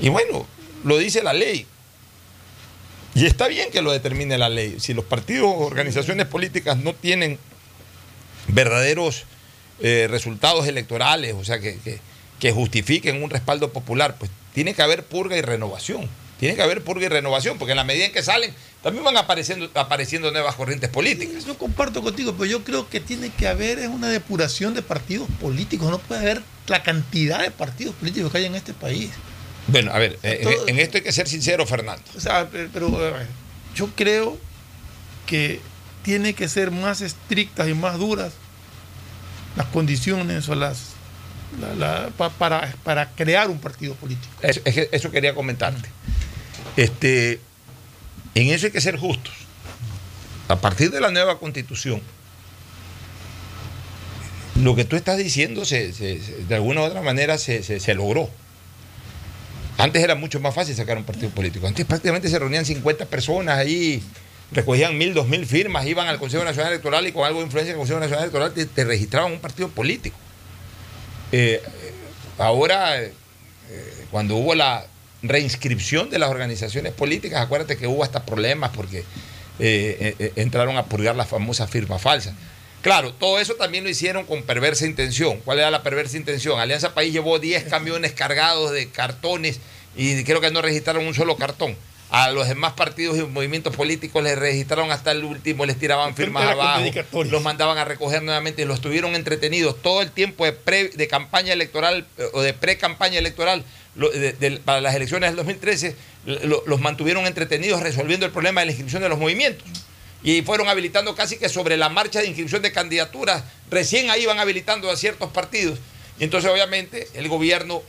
Y 0.00 0.08
bueno, 0.08 0.46
lo 0.84 0.96
dice 0.98 1.22
la 1.22 1.32
ley. 1.32 1.66
Y 3.14 3.26
está 3.26 3.48
bien 3.48 3.70
que 3.70 3.82
lo 3.82 3.90
determine 3.90 4.38
la 4.38 4.48
ley. 4.48 4.76
Si 4.78 4.94
los 4.94 5.04
partidos 5.04 5.46
o 5.46 5.58
organizaciones 5.66 6.26
políticas 6.26 6.76
no 6.78 6.94
tienen 6.94 7.38
verdaderos 8.48 9.24
eh, 9.80 10.06
resultados 10.10 10.66
electorales, 10.66 11.34
o 11.38 11.44
sea, 11.44 11.58
que, 11.60 11.78
que- 11.78 12.00
que 12.38 12.52
justifiquen 12.52 13.20
un 13.22 13.30
respaldo 13.30 13.72
popular, 13.72 14.14
pues 14.16 14.30
tiene 14.54 14.72
que 14.72 14.82
haber 14.82 15.02
purga 15.04 15.36
y 15.36 15.40
renovación. 15.42 16.08
Tiene 16.38 16.54
que 16.54 16.62
haber 16.62 16.82
purga 16.84 17.06
y 17.06 17.08
renovación, 17.08 17.58
porque 17.58 17.72
en 17.72 17.76
la 17.78 17.84
medida 17.84 18.06
en 18.06 18.12
que 18.12 18.22
salen, 18.22 18.54
también 18.82 19.04
van 19.04 19.16
apareciendo, 19.16 19.68
apareciendo 19.74 20.30
nuevas 20.30 20.54
corrientes 20.54 20.88
políticas. 20.88 21.44
Yo 21.44 21.58
comparto 21.58 22.00
contigo, 22.02 22.32
pero 22.34 22.44
yo 22.46 22.62
creo 22.62 22.88
que 22.88 23.00
tiene 23.00 23.30
que 23.30 23.48
haber 23.48 23.80
es 23.80 23.88
una 23.88 24.08
depuración 24.08 24.72
de 24.74 24.82
partidos 24.82 25.28
políticos. 25.40 25.90
No 25.90 25.98
puede 25.98 26.20
haber 26.20 26.42
la 26.68 26.82
cantidad 26.84 27.40
de 27.42 27.50
partidos 27.50 27.94
políticos 27.96 28.30
que 28.30 28.38
hay 28.38 28.44
en 28.44 28.54
este 28.54 28.72
país. 28.72 29.10
Bueno, 29.66 29.92
a 29.92 29.98
ver, 29.98 30.18
eh, 30.22 30.62
en, 30.68 30.76
en 30.76 30.78
esto 30.78 30.98
hay 30.98 31.02
que 31.02 31.12
ser 31.12 31.26
sincero, 31.28 31.66
Fernando. 31.66 32.02
O 32.16 32.20
sea, 32.20 32.48
pe- 32.48 32.68
pero 32.72 32.90
ver, 32.90 33.26
yo 33.74 33.88
creo 33.96 34.38
que 35.26 35.60
tiene 36.04 36.34
que 36.34 36.48
ser 36.48 36.70
más 36.70 37.00
estrictas 37.00 37.68
y 37.68 37.74
más 37.74 37.98
duras 37.98 38.32
las 39.56 39.66
condiciones 39.66 40.48
o 40.48 40.54
las 40.54 40.78
la- 41.60 41.74
la- 41.74 42.08
pa- 42.10 42.30
para, 42.30 42.72
para 42.84 43.10
crear 43.10 43.50
un 43.50 43.58
partido 43.58 43.94
político. 43.94 44.32
Eso 44.42 45.10
quería 45.10 45.34
comentarte. 45.34 45.88
Este, 46.78 47.40
en 48.36 48.50
eso 48.54 48.66
hay 48.66 48.72
que 48.72 48.80
ser 48.80 48.96
justos. 48.96 49.34
A 50.46 50.60
partir 50.60 50.92
de 50.92 51.00
la 51.00 51.10
nueva 51.10 51.40
constitución, 51.40 52.00
lo 54.62 54.76
que 54.76 54.84
tú 54.84 54.94
estás 54.94 55.18
diciendo 55.18 55.64
se- 55.64 55.90
de 55.90 56.54
alguna 56.54 56.82
u 56.82 56.84
otra 56.84 57.02
manera 57.02 57.36
se, 57.36 57.94
logró. 57.96 58.30
Antes 59.76 60.04
era 60.04 60.14
mucho 60.14 60.38
más 60.38 60.54
fácil 60.54 60.76
sacar 60.76 60.96
un 60.96 61.02
partido 61.02 61.30
político. 61.30 61.66
Antes 61.66 61.84
prácticamente 61.84 62.28
se 62.28 62.38
reunían 62.38 62.64
50 62.64 63.06
personas 63.06 63.58
ahí, 63.58 64.00
recogían 64.52 64.96
mil, 64.96 65.14
dos 65.14 65.26
mil 65.26 65.46
firmas, 65.46 65.84
iban 65.84 66.06
al 66.06 66.20
Consejo 66.20 66.44
Nacional 66.44 66.70
Electoral 66.74 67.08
y 67.08 67.12
con 67.12 67.24
algo 67.24 67.40
de 67.40 67.46
influencia 67.46 67.72
del 67.72 67.78
Consejo 67.78 67.98
Nacional 67.98 68.22
Electoral 68.30 68.52
te, 68.54 68.84
registraban 68.84 69.32
un 69.32 69.40
partido 69.40 69.68
político. 69.68 70.16
Eh, 71.32 71.60
ahora, 72.38 73.02
eh, 73.02 73.12
cuando 74.12 74.36
hubo 74.36 74.54
la 74.54 74.86
reinscripción 75.22 76.10
de 76.10 76.18
las 76.18 76.30
organizaciones 76.30 76.92
políticas, 76.92 77.42
acuérdate 77.42 77.76
que 77.76 77.86
hubo 77.86 78.04
hasta 78.04 78.24
problemas 78.24 78.70
porque 78.74 79.04
eh, 79.58 80.14
eh, 80.18 80.32
entraron 80.36 80.76
a 80.76 80.84
purgar 80.84 81.16
las 81.16 81.28
famosas 81.28 81.68
firmas 81.70 82.00
falsas. 82.00 82.34
Claro, 82.82 83.12
todo 83.12 83.40
eso 83.40 83.54
también 83.54 83.82
lo 83.82 83.90
hicieron 83.90 84.24
con 84.24 84.44
perversa 84.44 84.86
intención. 84.86 85.40
¿Cuál 85.44 85.58
era 85.58 85.70
la 85.70 85.82
perversa 85.82 86.16
intención? 86.16 86.60
Alianza 86.60 86.94
País 86.94 87.12
llevó 87.12 87.38
10 87.40 87.64
camiones 87.64 88.12
cargados 88.12 88.70
de 88.70 88.88
cartones 88.88 89.58
y 89.96 90.22
creo 90.22 90.40
que 90.40 90.52
no 90.52 90.62
registraron 90.62 91.04
un 91.04 91.14
solo 91.14 91.36
cartón. 91.36 91.76
A 92.10 92.30
los 92.30 92.48
demás 92.48 92.72
partidos 92.72 93.18
y 93.18 93.22
movimientos 93.22 93.76
políticos 93.76 94.22
les 94.22 94.38
registraron 94.38 94.90
hasta 94.90 95.10
el 95.12 95.24
último, 95.24 95.66
les 95.66 95.78
tiraban 95.78 96.14
firmas 96.16 96.44
abajo, 96.52 96.80
los 97.30 97.42
mandaban 97.42 97.76
a 97.78 97.84
recoger 97.84 98.22
nuevamente 98.22 98.62
y 98.62 98.64
los 98.64 98.80
tuvieron 98.80 99.14
entretenidos 99.14 99.80
todo 99.82 100.00
el 100.00 100.10
tiempo 100.10 100.44
de, 100.46 100.52
pre- 100.52 100.88
de 100.88 101.06
campaña 101.08 101.52
electoral 101.52 102.06
eh, 102.16 102.24
o 102.32 102.40
de 102.40 102.54
pre-campaña 102.54 103.18
electoral 103.18 103.62
lo- 103.94 104.08
de- 104.10 104.32
de- 104.32 104.58
para 104.58 104.80
las 104.80 104.94
elecciones 104.94 105.28
del 105.30 105.36
2013, 105.36 105.96
lo- 106.24 106.62
los 106.66 106.80
mantuvieron 106.80 107.26
entretenidos 107.26 107.82
resolviendo 107.82 108.24
el 108.26 108.32
problema 108.32 108.60
de 108.60 108.66
la 108.66 108.72
inscripción 108.72 109.02
de 109.02 109.08
los 109.08 109.18
movimientos. 109.18 109.66
Y 110.22 110.42
fueron 110.42 110.68
habilitando 110.68 111.14
casi 111.14 111.36
que 111.36 111.48
sobre 111.48 111.76
la 111.76 111.88
marcha 111.90 112.20
de 112.20 112.26
inscripción 112.26 112.60
de 112.62 112.72
candidaturas, 112.72 113.44
recién 113.70 114.10
ahí 114.10 114.22
iban 114.22 114.38
habilitando 114.40 114.90
a 114.90 114.96
ciertos 114.96 115.30
partidos. 115.30 115.78
Y 116.18 116.24
entonces 116.24 116.50
obviamente 116.50 117.06
el 117.14 117.28
gobierno 117.28 117.82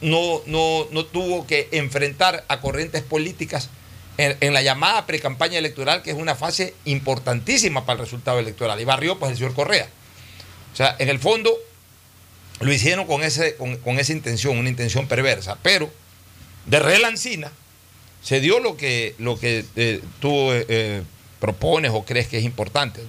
no, 0.00 0.42
no, 0.46 0.86
no 0.90 1.04
tuvo 1.06 1.46
que 1.46 1.68
enfrentar 1.72 2.44
a 2.48 2.60
corrientes 2.60 3.02
políticas 3.02 3.70
en, 4.18 4.54
la 4.54 4.62
llamada 4.62 5.06
pre-campaña 5.06 5.58
electoral, 5.58 6.02
que 6.02 6.10
es 6.10 6.16
una 6.16 6.34
fase 6.34 6.74
importantísima 6.84 7.84
para 7.84 8.00
el 8.00 8.06
resultado 8.06 8.38
electoral. 8.38 8.80
Y 8.80 8.84
barrió 8.84 9.18
pues 9.18 9.32
el 9.32 9.38
señor 9.38 9.54
Correa. 9.54 9.88
O 10.72 10.76
sea, 10.76 10.96
en 10.98 11.08
el 11.08 11.18
fondo 11.18 11.54
lo 12.60 12.72
hicieron 12.72 13.06
con, 13.06 13.22
ese, 13.22 13.56
con, 13.56 13.76
con 13.78 13.98
esa 13.98 14.12
intención, 14.12 14.58
una 14.58 14.68
intención 14.68 15.06
perversa. 15.06 15.58
Pero 15.62 15.90
de 16.66 16.78
relancina 16.78 17.52
se 18.22 18.40
dio 18.40 18.58
lo 18.58 18.76
que, 18.76 19.14
lo 19.18 19.38
que 19.38 19.58
eh, 19.76 20.00
eh, 20.22 20.66
eh, 20.68 21.02
propones 21.46 21.92
o 21.94 22.04
crees 22.04 22.26
que 22.26 22.38
es 22.38 22.44
importante. 22.44 23.00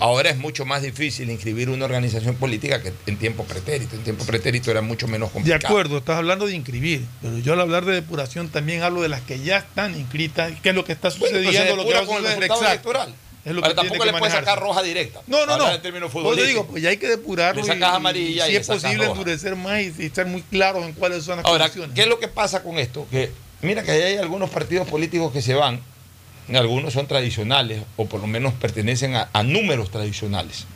Ahora 0.00 0.30
es 0.30 0.38
mucho 0.38 0.64
más 0.64 0.80
difícil 0.82 1.28
inscribir 1.30 1.68
una 1.68 1.84
organización 1.84 2.34
política 2.36 2.80
que 2.82 2.92
en 3.06 3.18
tiempo 3.18 3.44
pretérito. 3.44 3.94
En 3.94 4.02
tiempo 4.02 4.24
pretérito 4.24 4.70
era 4.70 4.80
mucho 4.80 5.06
menos 5.06 5.28
De 5.28 5.32
complicado. 5.34 5.66
acuerdo, 5.66 5.98
estás 5.98 6.16
hablando 6.16 6.46
de 6.46 6.54
inscribir, 6.56 7.04
pero 7.20 7.38
yo 7.38 7.52
al 7.52 7.60
hablar 7.60 7.84
de 7.84 7.92
depuración 7.92 8.48
también 8.48 8.82
hablo 8.82 9.02
de 9.02 9.10
las 9.10 9.20
que 9.20 9.38
ya 9.40 9.58
están 9.58 9.94
inscritas, 9.94 10.52
que 10.62 10.70
es 10.70 10.74
lo 10.74 10.84
que 10.86 10.92
está 10.92 11.10
sucediendo, 11.10 11.52
se 11.52 11.76
lo 11.76 11.84
que 11.86 11.92
va 11.94 12.00
depura 12.00 12.00
a 12.00 12.06
con 12.06 12.16
el 12.16 12.22
resultado 12.24 12.60
exacto. 12.62 12.90
electoral. 12.90 13.14
Es 13.44 13.52
lo 13.52 13.58
Ahora, 13.62 13.68
que 13.68 13.74
tampoco 13.74 14.04
le 14.06 14.12
puedes 14.14 14.34
sacar 14.34 14.58
roja 14.58 14.82
directa. 14.82 15.20
No, 15.26 15.44
no, 15.44 15.58
no. 15.58 15.70
en 15.70 15.82
términos 15.82 16.10
digo, 16.46 16.66
pues 16.66 16.82
ya 16.82 16.88
hay 16.88 16.96
que 16.96 17.08
depurarlo. 17.08 17.60
Le 17.60 17.66
sacas 17.68 17.92
y- 17.92 17.96
amarilla 17.96 18.48
y 18.48 18.50
si 18.52 18.56
es 18.56 18.66
posible 18.66 19.04
roja. 19.04 19.10
endurecer 19.10 19.54
más 19.56 19.82
y, 19.82 19.92
y 19.98 20.06
estar 20.06 20.26
muy 20.26 20.40
claros 20.40 20.82
en 20.86 20.94
cuáles 20.94 21.22
son 21.24 21.36
las 21.36 21.44
Ahora, 21.44 21.64
condiciones. 21.64 21.94
¿qué 21.94 22.00
es 22.02 22.08
lo 22.08 22.18
que 22.18 22.28
pasa 22.28 22.62
con 22.62 22.78
esto? 22.78 23.06
Que 23.10 23.30
mira 23.60 23.82
que 23.82 23.90
hay 23.90 24.16
algunos 24.16 24.48
partidos 24.48 24.88
políticos 24.88 25.30
que 25.30 25.42
se 25.42 25.52
van 25.52 25.78
algunos 26.52 26.92
son 26.92 27.06
tradicionales 27.06 27.82
o 27.96 28.06
por 28.06 28.20
lo 28.20 28.26
menos 28.26 28.52
pertenecen 28.54 29.14
a, 29.16 29.28
a 29.32 29.42
números 29.42 29.90
tradicionales. 29.90 30.66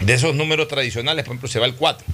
De 0.00 0.12
esos 0.14 0.34
números 0.34 0.68
tradicionales, 0.68 1.24
por 1.24 1.32
ejemplo, 1.32 1.48
se 1.48 1.58
va 1.58 1.66
el 1.66 1.74
4. 1.74 2.06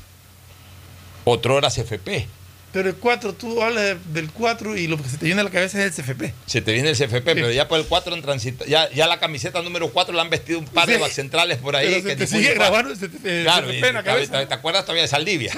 Otro 1.25 1.55
hora 1.57 1.69
CFP. 1.71 2.27
Pero 2.73 2.89
el 2.89 2.97
4, 2.97 3.35
tú 3.35 3.63
hablas 3.63 3.85
de- 3.85 3.99
del 4.21 4.31
4 4.31 4.77
y 4.77 4.89
lo 4.89 5.01
que 5.01 5.09
se 5.09 5.17
te 5.17 5.27
viene 5.27 5.41
a 5.41 5.45
la 5.45 5.51
cabeza 5.51 5.79
es 5.85 5.97
el 5.97 6.05
CFP. 6.05 6.35
Se 6.47 6.61
te 6.61 6.73
viene 6.73 6.91
el 6.91 6.97
CFP, 6.97 7.23
pero 7.35 7.51
ya 7.53 7.69
por 7.69 7.79
el 7.79 7.87
4 7.87 8.15
en 8.15 8.23
transita, 8.23 8.65
ya, 8.67 8.91
ya 8.91 9.07
la 9.07 9.21
camiseta 9.21 9.63
número 9.63 9.91
4 9.93 10.13
la 10.13 10.23
han 10.23 10.31
vestido 10.31 10.59
un 10.59 10.65
par 10.65 10.89
de 10.89 10.99
centrales 11.09 11.59
por 11.59 11.77
ahí. 11.77 11.87
Pero 11.89 12.03
se 12.03 12.09
que 12.09 12.17
te 12.17 12.27
sigue 12.27 12.55
grabando 12.55 12.93
Claro, 13.45 13.71
en 13.71 13.81
la 13.81 14.03
te- 14.03 14.05
cabeza. 14.05 14.41
te, 14.41 14.47
te 14.47 14.55
acuerdas 14.55 14.83
todavía 14.83 15.03
de 15.03 15.09
Saldivia. 15.09 15.53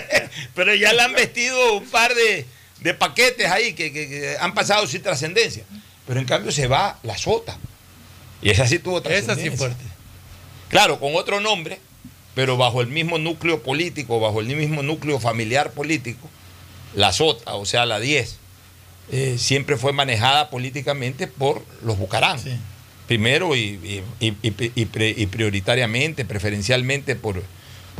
pero 0.54 0.74
ya 0.74 0.92
le 0.94 1.02
han 1.02 1.12
vestido 1.12 1.74
un 1.76 1.84
par 1.86 2.14
de, 2.14 2.46
de 2.80 2.94
paquetes 2.94 3.50
ahí 3.50 3.74
que, 3.74 3.92
que- 3.92 4.08
que 4.08 4.36
han 4.40 4.54
pasado 4.54 4.86
sin 4.86 5.02
trascendencia. 5.02 5.64
Pero 6.06 6.20
en 6.20 6.26
cambio 6.26 6.52
se 6.52 6.66
va 6.66 6.98
la 7.02 7.16
sota. 7.16 7.56
Y 8.42 8.50
esa 8.50 8.66
sí 8.66 8.78
tuvo 8.78 8.98
Esa 9.04 9.34
sí 9.36 9.46
es 9.48 9.58
fuerte. 9.58 9.84
Claro, 10.68 10.98
con 10.98 11.14
otro 11.14 11.40
nombre, 11.40 11.78
pero 12.34 12.56
bajo 12.56 12.80
el 12.80 12.88
mismo 12.88 13.18
núcleo 13.18 13.62
político, 13.62 14.18
bajo 14.20 14.40
el 14.40 14.46
mismo 14.46 14.82
núcleo 14.82 15.20
familiar 15.20 15.72
político, 15.72 16.28
la 16.94 17.12
SOTA, 17.12 17.54
o 17.54 17.64
sea, 17.66 17.86
la 17.86 18.00
10, 18.00 18.36
eh, 19.12 19.36
siempre 19.38 19.76
fue 19.76 19.92
manejada 19.92 20.50
políticamente 20.50 21.26
por 21.26 21.64
los 21.82 21.98
Bucarán. 21.98 22.38
Primero 23.06 23.54
y, 23.54 24.02
y- 24.20 24.26
y- 24.42 24.72
y 24.82 25.26
prioritariamente, 25.26 26.24
preferencialmente 26.24 27.16
por, 27.16 27.42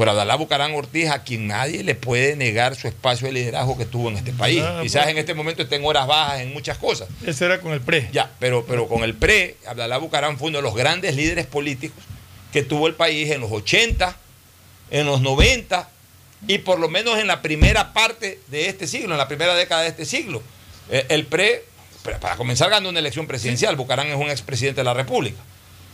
por 0.03 0.09
Abdalá 0.09 0.35
Bucarán 0.35 0.75
Ortiz, 0.75 1.11
a 1.11 1.23
quien 1.23 1.47
nadie 1.47 1.85
le 1.85 1.95
puede 1.95 2.35
negar 2.35 2.75
su 2.75 2.89
espacio 2.89 3.29
de 3.29 3.35
liderazgo 3.35 3.79
que 3.79 3.85
tuvo 3.85 4.09
en 4.09 4.17
este 4.17 4.33
país. 4.33 4.61
Ah, 4.61 4.81
Quizás 4.83 5.07
en 5.07 5.17
este 5.17 5.33
momento 5.33 5.63
esté 5.63 5.77
en 5.77 5.85
horas 5.85 6.09
bajas 6.09 6.41
en 6.41 6.53
muchas 6.53 6.77
cosas. 6.77 7.09
Ese 7.25 7.45
era 7.45 7.61
con 7.61 7.71
el 7.71 7.81
PRE. 7.81 8.09
Ya, 8.13 8.29
pero, 8.41 8.67
pero 8.67 8.89
con 8.89 9.05
el 9.05 9.15
PRE, 9.15 9.59
Abdalá 9.65 9.99
Bucarán 9.99 10.39
fue 10.39 10.49
uno 10.49 10.59
de 10.59 10.63
los 10.63 10.75
grandes 10.75 11.15
líderes 11.15 11.47
políticos 11.47 12.03
que 12.53 12.65
tuvo 12.65 12.89
el 12.89 12.95
país 12.95 13.31
en 13.31 13.43
los 13.43 13.53
80, 13.53 14.17
en 14.91 15.07
los 15.07 15.21
90 15.21 15.89
y 16.49 16.59
por 16.59 16.81
lo 16.81 16.89
menos 16.89 17.21
en 17.21 17.29
la 17.29 17.41
primera 17.41 17.93
parte 17.93 18.41
de 18.49 18.69
este 18.69 18.89
siglo, 18.89 19.15
en 19.15 19.19
la 19.19 19.29
primera 19.29 19.55
década 19.55 19.83
de 19.83 19.89
este 19.91 20.05
siglo. 20.05 20.43
Eh, 20.91 21.07
el 21.11 21.27
PRE, 21.27 21.63
para 22.03 22.19
para 22.19 22.35
comenzar, 22.35 22.71
ganó 22.71 22.89
una 22.89 22.99
elección 22.99 23.29
presidencial. 23.29 23.77
Bucarán 23.77 24.09
es 24.09 24.17
un 24.17 24.31
expresidente 24.31 24.81
de 24.81 24.85
la 24.85 24.95
República. 24.95 25.39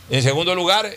En 0.09 0.23
segundo 0.23 0.55
lugar, 0.55 0.89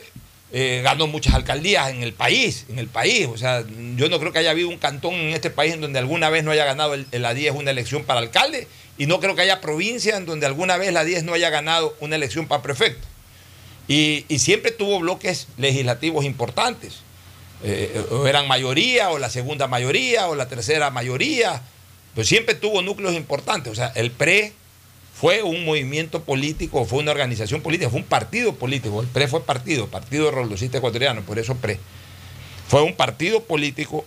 eh, 0.53 0.83
ganó 0.85 1.07
muchas 1.07 1.35
alcaldías 1.35 1.91
en 1.91 2.03
el 2.03 2.13
país, 2.13 2.67
en 2.69 2.79
el 2.79 2.87
país. 2.87 3.27
O 3.33 3.39
sea, 3.39 3.65
yo 3.97 4.09
no 4.09 4.19
creo 4.21 4.33
que 4.33 4.39
haya 4.39 4.51
habido 4.51 4.69
un 4.69 4.79
cantón 4.79 5.15
en 5.15 5.31
este 5.31 5.51
país 5.51 5.73
en 5.75 5.81
donde 5.81 5.99
alguna 5.99 6.29
vez 6.29 6.45
no 6.45 6.51
haya 6.51 6.65
ganado 6.65 6.95
la 7.11 7.35
10 7.35 7.55
una 7.55 7.71
elección 7.71 8.05
para 8.05 8.21
alcalde 8.21 8.69
y 8.99 9.07
no 9.07 9.19
creo 9.19 9.35
que 9.35 9.43
haya 9.43 9.61
provincia 9.61 10.17
en 10.17 10.27
donde 10.27 10.47
alguna 10.47 10.77
vez 10.77 10.93
la 10.93 11.05
10 11.05 11.25
no 11.25 11.33
haya 11.33 11.51
ganado 11.51 11.97
una 12.01 12.17
elección 12.17 12.47
para 12.49 12.63
prefecto. 12.63 13.07
Y, 13.89 14.27
y 14.29 14.39
siempre 14.39 14.71
tuvo 14.71 15.01
bloques 15.01 15.49
legislativos 15.57 16.25
importantes. 16.25 17.01
Eh, 17.65 18.05
o 18.11 18.27
eran 18.27 18.49
mayoría, 18.49 19.11
o 19.11 19.19
la 19.19 19.31
segunda 19.31 19.69
mayoría, 19.69 20.29
o 20.29 20.35
la 20.35 20.49
tercera 20.49 20.91
mayoría, 20.91 21.63
pero 22.15 22.27
siempre 22.27 22.55
tuvo 22.55 22.83
núcleos 22.83 23.15
importantes. 23.15 23.73
O 23.73 23.75
sea, 23.75 23.93
el 23.95 24.11
PRE 24.11 24.53
fue 25.23 25.41
un 25.45 25.65
movimiento 25.65 26.25
político, 26.25 26.85
fue 26.85 26.99
una 26.99 27.13
organización 27.13 27.61
política, 27.61 27.89
fue 27.89 28.01
un 28.01 28.07
partido 28.07 28.57
político. 28.57 29.01
El 29.03 29.07
PRE 29.07 29.29
fue 29.29 29.45
partido, 29.45 29.87
Partido 29.87 30.33
Roldosista 30.33 30.79
Ecuatoriano, 30.79 31.23
por 31.23 31.39
eso 31.39 31.55
PRE. 31.59 31.79
Fue 32.67 32.83
un 32.83 32.97
partido 32.97 33.45
político 33.45 34.05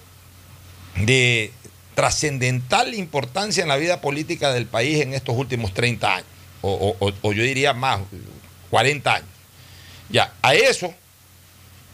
de 0.97 1.53
trascendental 1.93 2.93
importancia 2.95 3.63
en 3.63 3.69
la 3.69 3.77
vida 3.77 4.01
política 4.01 4.51
del 4.51 4.65
país 4.65 4.99
en 4.99 5.13
estos 5.13 5.37
últimos 5.37 5.73
30 5.73 6.15
años, 6.15 6.27
o, 6.61 6.73
o- 6.99 7.07
o- 7.07 7.13
o 7.21 7.31
yo 7.31 7.43
diría 7.43 7.71
más, 7.73 8.01
40 8.69 9.13
años. 9.15 9.29
Ya, 10.09 10.33
a 10.41 10.53
eso, 10.53 10.93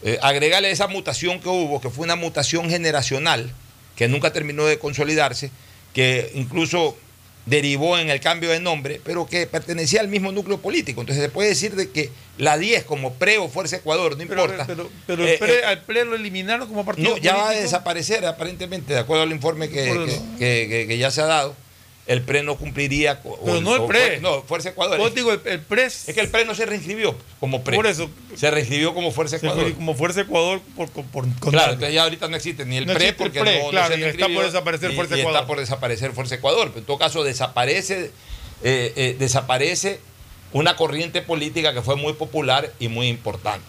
eh, 0.02 0.18
agregarle 0.24 0.72
esa 0.72 0.88
mutación 0.88 1.40
que 1.40 1.48
hubo, 1.50 1.80
que 1.80 1.92
fue 1.92 2.06
una 2.06 2.16
mutación 2.16 2.72
generacional, 2.72 3.54
que 3.96 4.08
nunca 4.08 4.34
terminó 4.34 4.66
de 4.66 4.80
consolidarse, 4.80 5.52
que 5.94 6.32
incluso 6.34 6.98
derivó 7.46 7.98
en 7.98 8.10
el 8.10 8.20
cambio 8.20 8.50
de 8.52 8.60
nombre, 8.60 9.02
pero 9.04 9.26
que 9.26 9.48
pertenecía 9.48 10.00
al 10.02 10.08
mismo 10.08 10.32
núcleo 10.32 10.60
político. 10.60 11.02
Entonces 11.02 11.24
se 11.24 11.30
puede 11.30 11.50
decir 11.50 11.76
de 11.76 11.89
que 11.89 12.12
la 12.38 12.58
10 12.58 12.84
como 12.84 13.14
PRE 13.14 13.38
o 13.39 13.50
Fuerza 13.50 13.78
Ecuador, 13.78 14.16
no 14.16 14.24
importa. 14.24 14.66
pero, 14.68 14.89
pero 15.08 15.26
eh, 15.26 15.34
el 15.34 15.39
PRE, 15.39 15.60
eh, 15.60 15.64
al 15.66 15.82
PRE 15.84 16.06
lo 16.06 16.16
eliminaron 16.16 16.68
como 16.68 16.86
partido 16.86 17.12
no, 17.12 17.18
ya 17.18 17.36
va 17.36 17.50
a 17.50 17.54
desaparecer 17.54 18.26
aparentemente, 18.26 18.94
de 18.94 19.00
acuerdo 19.00 19.24
al 19.24 19.32
informe 19.32 19.70
que- 19.70 20.86
que 20.88 20.98
ya 20.98 21.10
se 21.12 21.22
ha 21.22 21.26
dado. 21.26 21.56
El 22.12 22.22
PRE 22.24 22.43
no 22.43 22.57
cumpliría. 22.57 23.22
Pero 23.22 23.36
o- 23.36 23.62
no 23.62 23.76
el 23.76 23.84
PRE. 23.84 24.20
No, 24.20 24.41
Fuerza 24.43 24.70
Ecuador. 24.70 24.97
Vos 24.97 25.16
digo, 25.16 25.32
el, 25.32 25.39
el 25.45 25.59
PRE 25.62 25.86
Es 25.86 26.05
que 26.14 26.20
el 26.20 26.28
PRE 26.30 26.43
no 26.45 26.53
se 26.55 26.66
reinscribió 26.66 27.16
como 27.39 27.64
PRE. 27.64 27.76
Por 27.78 27.88
eso. 27.88 28.09
Se 28.36 28.51
reinscribió 28.51 28.93
como 28.93 29.12
Fuerza 29.12 29.38
Ecuador. 29.38 29.74
como 29.74 29.93
Fuerza 29.95 30.22
Ecuador 30.22 30.59
por, 30.76 30.89
por, 30.89 31.26
Claro, 31.51 31.74
entonces 31.74 31.93
ya 31.95 32.03
ahorita 32.03 32.28
no 32.28 32.36
existe 32.36 32.66
ni 32.66 32.78
el 32.78 32.86
No 32.86 32.93
PRE 32.93 33.05
existe 33.09 33.24
el 33.24 33.30
porque 33.30 33.39
PRE, 33.39 33.57
no, 33.59 33.64
no 33.66 33.70
claro, 33.72 33.93
se 33.95 33.99
y 33.99 34.03
está 34.03 34.28
por 34.28 34.45
desaparecer 34.45 34.91
y- 34.91 34.95
Fuerza 34.95 35.16
y 35.16 35.20
Ecuador. 35.22 35.39
está 35.39 35.47
por 35.47 35.59
desaparecer 35.59 36.12
Fuerza 36.12 36.36
Ecuador. 36.36 36.68
Pero 36.70 36.80
en 36.80 36.86
todo 36.86 36.97
caso 36.97 37.24
desaparece, 37.24 38.12
eh, 38.64 38.93
eh, 38.95 39.16
desaparece 39.18 39.99
una 40.53 40.76
corriente 40.76 41.22
política 41.22 41.74
que 41.74 41.82
fue 41.82 41.95
muy 41.95 42.14
popular 42.14 42.72
y 42.80 42.89
muy 42.89 43.07
importante. 43.07 43.66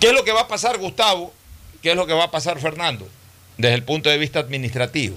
¿Qué 0.00 0.06
es 0.08 0.12
lo 0.14 0.24
que 0.24 0.32
va 0.32 0.42
a 0.42 0.48
pasar, 0.48 0.78
Gustavo? 0.78 1.32
¿Qué 1.82 1.90
es 1.90 1.96
lo 1.96 2.06
que 2.06 2.14
va 2.14 2.24
a 2.24 2.30
pasar, 2.30 2.58
Fernando? 2.58 3.06
Desde 3.58 3.74
el 3.74 3.82
punto 3.84 4.08
de 4.08 4.16
vista 4.18 4.38
administrativo. 4.40 5.16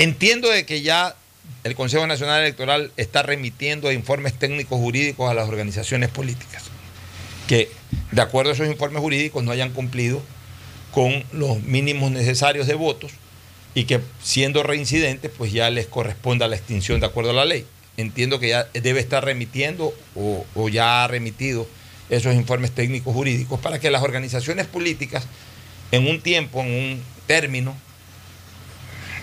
Entiendo 0.00 0.48
de 0.48 0.64
que 0.64 0.80
ya 0.80 1.14
el 1.62 1.74
Consejo 1.74 2.06
Nacional 2.06 2.40
Electoral 2.40 2.90
está 2.96 3.22
remitiendo 3.22 3.92
informes 3.92 4.32
técnicos 4.32 4.78
jurídicos 4.78 5.30
a 5.30 5.34
las 5.34 5.46
organizaciones 5.46 6.08
políticas 6.08 6.70
que, 7.46 7.68
de 8.10 8.22
acuerdo 8.22 8.50
a 8.50 8.54
esos 8.54 8.68
informes 8.68 9.02
jurídicos, 9.02 9.44
no 9.44 9.50
hayan 9.50 9.72
cumplido 9.72 10.22
con 10.90 11.22
los 11.32 11.62
mínimos 11.64 12.12
necesarios 12.12 12.66
de 12.66 12.76
votos 12.76 13.12
y 13.74 13.84
que 13.84 14.00
siendo 14.22 14.62
reincidentes, 14.62 15.30
pues 15.36 15.52
ya 15.52 15.68
les 15.68 15.86
corresponda 15.86 16.48
la 16.48 16.56
extinción 16.56 16.98
de 17.00 17.06
acuerdo 17.06 17.32
a 17.32 17.34
la 17.34 17.44
ley. 17.44 17.66
Entiendo 17.98 18.40
que 18.40 18.48
ya 18.48 18.68
debe 18.72 19.00
estar 19.00 19.22
remitiendo 19.22 19.92
o, 20.14 20.68
ya 20.70 21.04
ha 21.04 21.08
remitido 21.08 21.68
esos 22.08 22.34
informes 22.36 22.70
técnicos 22.70 23.12
jurídicos 23.12 23.60
para 23.60 23.78
que 23.78 23.90
las 23.90 24.02
organizaciones 24.02 24.66
políticas 24.66 25.26
en 25.92 26.08
un 26.08 26.22
tiempo, 26.22 26.62
en 26.62 26.72
un 26.72 27.02
término, 27.26 27.76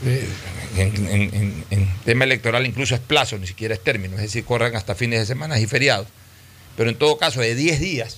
eh, 0.06 0.28
en, 0.76 1.94
tema 2.06 2.24
electoral 2.24 2.66
incluso 2.66 2.96
es 2.96 3.02
plazo, 3.02 3.38
ni 3.38 3.48
siquiera 3.48 3.74
es 3.74 3.84
término, 3.84 4.16
es 4.16 4.22
decir, 4.22 4.46
corren 4.46 4.76
hasta 4.76 4.96
fines 4.96 5.20
de 5.20 5.26
semana 5.26 5.60
y 5.60 5.68
feriados, 5.68 6.08
pero 6.76 6.90
en 6.90 6.98
todo 6.98 7.18
caso 7.18 7.42
de 7.42 7.56
10 7.56 7.80
días, 7.80 8.18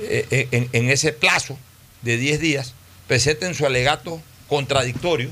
eh, 0.00 0.26
eh, 0.30 0.48
en, 0.52 0.68
en 0.72 0.90
ese 0.90 1.12
plazo 1.12 1.58
de 2.02 2.16
10 2.16 2.40
días, 2.40 2.74
presenten 3.06 3.54
su 3.54 3.66
alegato 3.66 4.20
contradictorio 4.48 5.30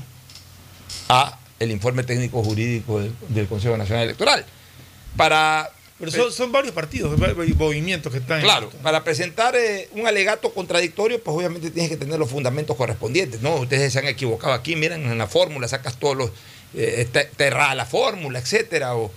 a 1.09 1.39
el 1.59 1.71
informe 1.71 2.03
técnico 2.03 2.43
jurídico 2.43 2.99
del, 2.99 3.13
del 3.29 3.47
Consejo 3.47 3.77
Nacional 3.77 4.05
Electoral. 4.05 4.45
Para 5.15 5.71
Pero 5.99 6.11
son, 6.11 6.31
son 6.31 6.51
varios 6.51 6.73
partidos, 6.73 7.17
movimientos 7.57 8.11
que 8.11 8.19
están. 8.19 8.37
en 8.39 8.43
Claro, 8.43 8.67
esto. 8.67 8.77
para 8.83 9.03
presentar 9.03 9.55
eh, 9.55 9.89
un 9.93 10.05
alegato 10.07 10.53
contradictorio, 10.53 11.21
pues 11.23 11.35
obviamente 11.35 11.71
tienes 11.71 11.89
que 11.89 11.97
tener 11.97 12.19
los 12.19 12.29
fundamentos 12.29 12.75
correspondientes. 12.77 13.41
No, 13.41 13.55
ustedes 13.55 13.91
se 13.93 13.99
han 13.99 14.05
equivocado 14.07 14.53
aquí, 14.53 14.75
miren 14.75 15.03
en 15.09 15.17
la 15.17 15.25
fórmula, 15.27 15.67
sacas 15.67 15.97
todos 15.97 16.15
los. 16.15 16.31
Eh, 16.75 17.07
errada 17.39 17.73
la 17.73 17.85
fórmula, 17.85 18.37
etcétera. 18.39 18.95
o- 18.95 19.11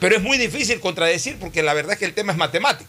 pero 0.00 0.16
es 0.16 0.22
muy 0.22 0.38
difícil 0.38 0.80
contradecir 0.80 1.36
porque 1.38 1.62
la 1.62 1.74
verdad 1.74 1.92
es 1.92 1.98
que 1.98 2.06
el 2.06 2.14
tema 2.14 2.32
es 2.32 2.38
matemático. 2.38 2.88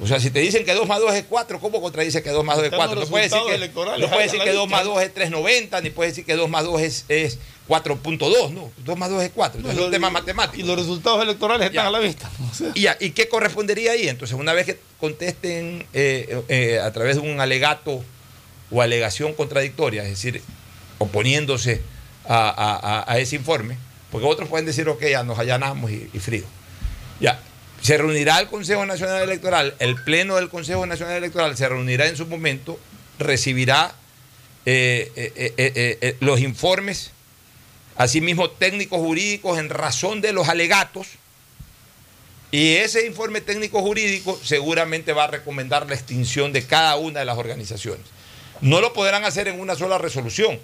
O 0.00 0.06
sea, 0.06 0.20
si 0.20 0.30
te 0.30 0.38
dicen 0.38 0.64
que 0.64 0.72
2 0.74 0.86
más 0.86 1.00
2 1.00 1.12
es 1.14 1.24
4, 1.28 1.58
¿cómo 1.58 1.80
contradice 1.82 2.22
que 2.22 2.30
2 2.30 2.44
más 2.44 2.54
2 2.56 2.66
es 2.66 2.72
Están 2.72 2.78
4? 2.86 3.00
los 3.00 3.08
No 3.08 3.10
puedes 3.10 3.32
decir 3.32 3.44
que, 3.46 3.58
no 3.98 4.18
decir 4.18 4.40
que 4.42 4.52
2 4.52 4.66
vista. 4.66 4.76
más 4.76 4.84
2 4.84 5.02
es 5.02 5.12
390, 5.14 5.80
ni 5.80 5.90
puedes 5.90 6.12
decir 6.12 6.24
que 6.24 6.34
2 6.36 6.48
más 6.48 6.64
2 6.64 6.80
es, 6.82 7.04
es 7.08 7.38
4.2, 7.68 8.50
no. 8.52 8.70
2 8.84 8.98
más 8.98 9.10
2 9.10 9.22
es 9.24 9.30
4. 9.34 9.58
Entonces 9.58 9.78
es 9.80 9.84
un 9.86 9.90
tema 9.92 10.08
matemático. 10.10 10.62
Y 10.62 10.66
los 10.66 10.76
resultados 10.76 11.22
electorales 11.22 11.66
están 11.68 11.84
Ya. 11.84 11.88
a 11.88 11.90
la 11.90 11.98
vista. 11.98 12.30
O 12.50 12.54
sea, 12.54 12.70
¿Y, 12.74 12.82
ya, 12.82 12.96
¿Y 12.98 13.10
qué 13.10 13.28
correspondería 13.28 13.92
ahí? 13.92 14.08
Entonces, 14.08 14.36
una 14.38 14.52
vez 14.54 14.66
que 14.66 14.78
contesten 14.98 15.84
eh, 15.92 16.42
eh, 16.48 16.80
a 16.82 16.90
través 16.92 17.16
de 17.16 17.22
un 17.30 17.40
alegato 17.40 18.02
o 18.70 18.82
alegación 18.82 19.34
contradictoria, 19.34 20.02
es 20.04 20.10
decir, 20.10 20.42
oponiéndose 20.98 21.82
a, 22.26 22.48
a- 22.48 23.00
a- 23.00 23.12
a 23.12 23.18
ese 23.18 23.36
informe, 23.36 23.76
porque 24.10 24.26
otros 24.26 24.48
pueden 24.48 24.66
decir, 24.66 24.88
ok, 24.88 25.02
ya 25.06 25.22
nos 25.22 25.38
allanamos 25.38 25.90
y, 25.90 26.08
y 26.12 26.18
frío. 26.18 26.44
Ya, 27.20 27.40
se 27.82 27.96
reunirá 27.98 28.38
el 28.40 28.46
Consejo 28.48 28.84
Nacional 28.86 29.22
Electoral, 29.22 29.74
el 29.78 29.94
Pleno 30.02 30.36
del 30.36 30.48
Consejo 30.48 30.86
Nacional 30.86 31.16
Electoral 31.16 31.56
se 31.56 31.68
reunirá 31.68 32.06
en 32.06 32.16
su 32.16 32.26
momento, 32.26 32.78
recibirá 33.18 33.94
eh, 34.66 36.16
los 36.20 36.40
informes, 36.40 37.12
asimismo 37.98 38.48
técnicos 38.48 39.00
jurídicos 39.00 39.58
en 39.58 39.68
razón 39.68 40.22
de 40.22 40.32
los 40.32 40.48
alegatos, 40.48 41.08
y 42.50 42.76
ese 42.76 43.04
informe 43.04 43.42
técnico 43.42 43.82
jurídico 43.82 44.40
seguramente 44.42 45.12
va 45.12 45.24
a 45.24 45.26
recomendar 45.26 45.86
la 45.86 45.94
extinción 45.94 46.52
de 46.52 46.64
cada 46.64 46.96
una 46.96 47.20
de 47.20 47.26
las 47.26 47.36
organizaciones. 47.36 48.06
No 48.62 48.80
lo 48.80 48.94
podrán 48.94 49.24
hacer 49.24 49.48
en 49.48 49.60
una 49.60 49.74
sola 49.74 49.98
resolución, 49.98 50.58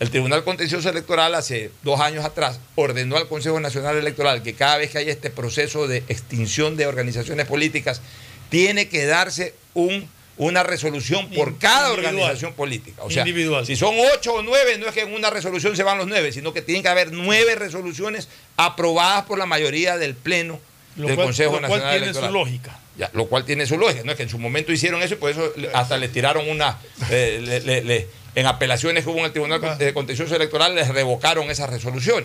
El 0.00 0.10
Tribunal 0.10 0.44
Contencioso 0.44 0.90
Electoral 0.90 1.34
hace 1.34 1.70
dos 1.82 2.00
años 2.00 2.24
atrás 2.24 2.58
ordenó 2.74 3.16
al 3.16 3.28
Consejo 3.28 3.60
Nacional 3.60 3.96
Electoral 3.96 4.42
que 4.42 4.54
cada 4.54 4.76
vez 4.76 4.90
que 4.90 4.98
haya 4.98 5.12
este 5.12 5.30
proceso 5.30 5.86
de 5.86 5.98
extinción 6.08 6.76
de 6.76 6.86
organizaciones 6.86 7.46
políticas, 7.46 8.02
tiene 8.48 8.88
que 8.88 9.06
darse 9.06 9.54
un, 9.74 10.08
una 10.40 10.62
resolución 10.62 11.28
por 11.30 11.58
cada 11.58 11.90
Individual. 11.90 12.14
organización 12.16 12.54
política. 12.54 13.02
O 13.04 13.10
sea, 13.10 13.22
Individual. 13.26 13.66
si 13.66 13.76
son 13.76 13.94
ocho 14.14 14.34
o 14.34 14.42
nueve, 14.42 14.78
no 14.78 14.86
es 14.86 14.94
que 14.94 15.02
en 15.02 15.12
una 15.12 15.28
resolución 15.30 15.76
se 15.76 15.82
van 15.82 15.98
los 15.98 16.06
nueve, 16.06 16.32
sino 16.32 16.52
que 16.52 16.62
tienen 16.62 16.82
que 16.82 16.88
haber 16.88 17.12
nueve 17.12 17.54
resoluciones 17.56 18.28
aprobadas 18.56 19.24
por 19.26 19.38
la 19.38 19.46
mayoría 19.46 19.98
del 19.98 20.14
Pleno 20.14 20.58
Lo 20.96 21.06
del 21.08 21.16
cual- 21.16 21.26
Consejo 21.28 21.52
lo 21.52 21.58
cual 21.58 21.70
Nacional 21.72 21.90
tiene 21.92 22.04
Electoral. 22.06 22.30
su 22.30 22.34
lógica. 22.38 22.78
Ya, 22.96 23.10
lo 23.12 23.26
cual 23.26 23.44
tiene 23.44 23.66
su 23.66 23.78
lógica, 23.78 24.02
no 24.04 24.10
es 24.12 24.16
que 24.16 24.24
en 24.24 24.28
su 24.28 24.38
momento 24.38 24.72
hicieron 24.72 25.02
eso 25.02 25.14
y 25.14 25.16
por 25.18 25.30
eso 25.30 25.52
hasta 25.72 25.96
les 25.96 26.12
tiraron 26.12 26.48
una, 26.48 26.78
eh, 27.10 27.40
le- 27.42 27.60
le- 27.60 27.82
le- 27.84 28.06
en 28.34 28.46
apelaciones 28.46 29.04
que 29.04 29.10
hubo 29.10 29.18
en 29.20 29.24
el 29.26 29.32
Tribunal 29.32 29.60
Ah. 29.64 29.76
de 29.76 29.92
Contencioso 29.94 30.34
Electoral 30.36 30.74
les 30.74 30.88
revocaron 30.88 31.50
esa 31.50 31.66
resolución. 31.66 32.24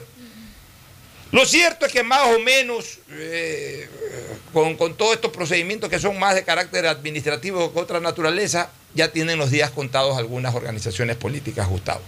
Lo 1.31 1.45
cierto 1.45 1.85
es 1.85 1.91
que 1.91 2.03
más 2.03 2.27
o 2.35 2.39
menos 2.39 2.99
eh, 3.11 3.89
con, 4.53 4.75
con 4.77 4.95
todos 4.95 5.15
estos 5.15 5.31
procedimientos 5.31 5.89
que 5.89 5.99
son 5.99 6.17
más 6.17 6.35
de 6.35 6.43
carácter 6.43 6.87
administrativo 6.87 7.73
que 7.73 7.79
otra 7.79 7.99
naturaleza, 7.99 8.71
ya 8.93 9.11
tienen 9.11 9.37
los 9.37 9.51
días 9.51 9.71
contados 9.71 10.17
algunas 10.17 10.55
organizaciones 10.55 11.17
políticas, 11.17 11.67
Gustavo. 11.67 12.01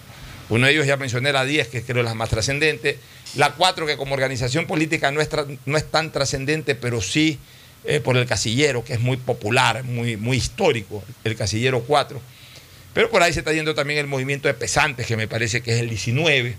Uno 0.49 0.65
de 0.65 0.73
ellos 0.73 0.87
ya 0.87 0.95
mencioné 0.95 1.33
la 1.33 1.43
10, 1.43 1.67
que 1.67 1.83
creo 1.83 2.03
la 2.03 2.13
más 2.13 2.29
trascendente. 2.29 2.97
La 3.35 3.53
4, 3.53 3.85
que 3.85 3.97
como 3.97 4.13
organización 4.13 4.65
política 4.65 5.11
no 5.11 5.19
es, 5.19 5.29
no 5.65 5.77
es 5.77 5.91
tan 5.91 6.11
trascendente, 6.11 6.75
pero 6.75 7.01
sí 7.01 7.37
eh, 7.83 7.99
por 7.99 8.15
el 8.15 8.25
casillero, 8.25 8.83
que 8.83 8.93
es 8.93 8.99
muy 8.99 9.17
popular, 9.17 9.83
muy, 9.83 10.15
muy 10.15 10.37
histórico, 10.37 11.03
el 11.25 11.35
casillero 11.35 11.81
4. 11.81 12.19
Pero 12.93 13.09
por 13.09 13.21
ahí 13.21 13.33
se 13.33 13.39
está 13.39 13.51
yendo 13.51 13.75
también 13.75 13.99
el 13.99 14.07
movimiento 14.07 14.47
de 14.47 14.53
pesantes, 14.53 15.05
que 15.05 15.17
me 15.17 15.27
parece 15.27 15.61
que 15.61 15.73
es 15.73 15.81
el 15.81 15.89
19. 15.89 16.55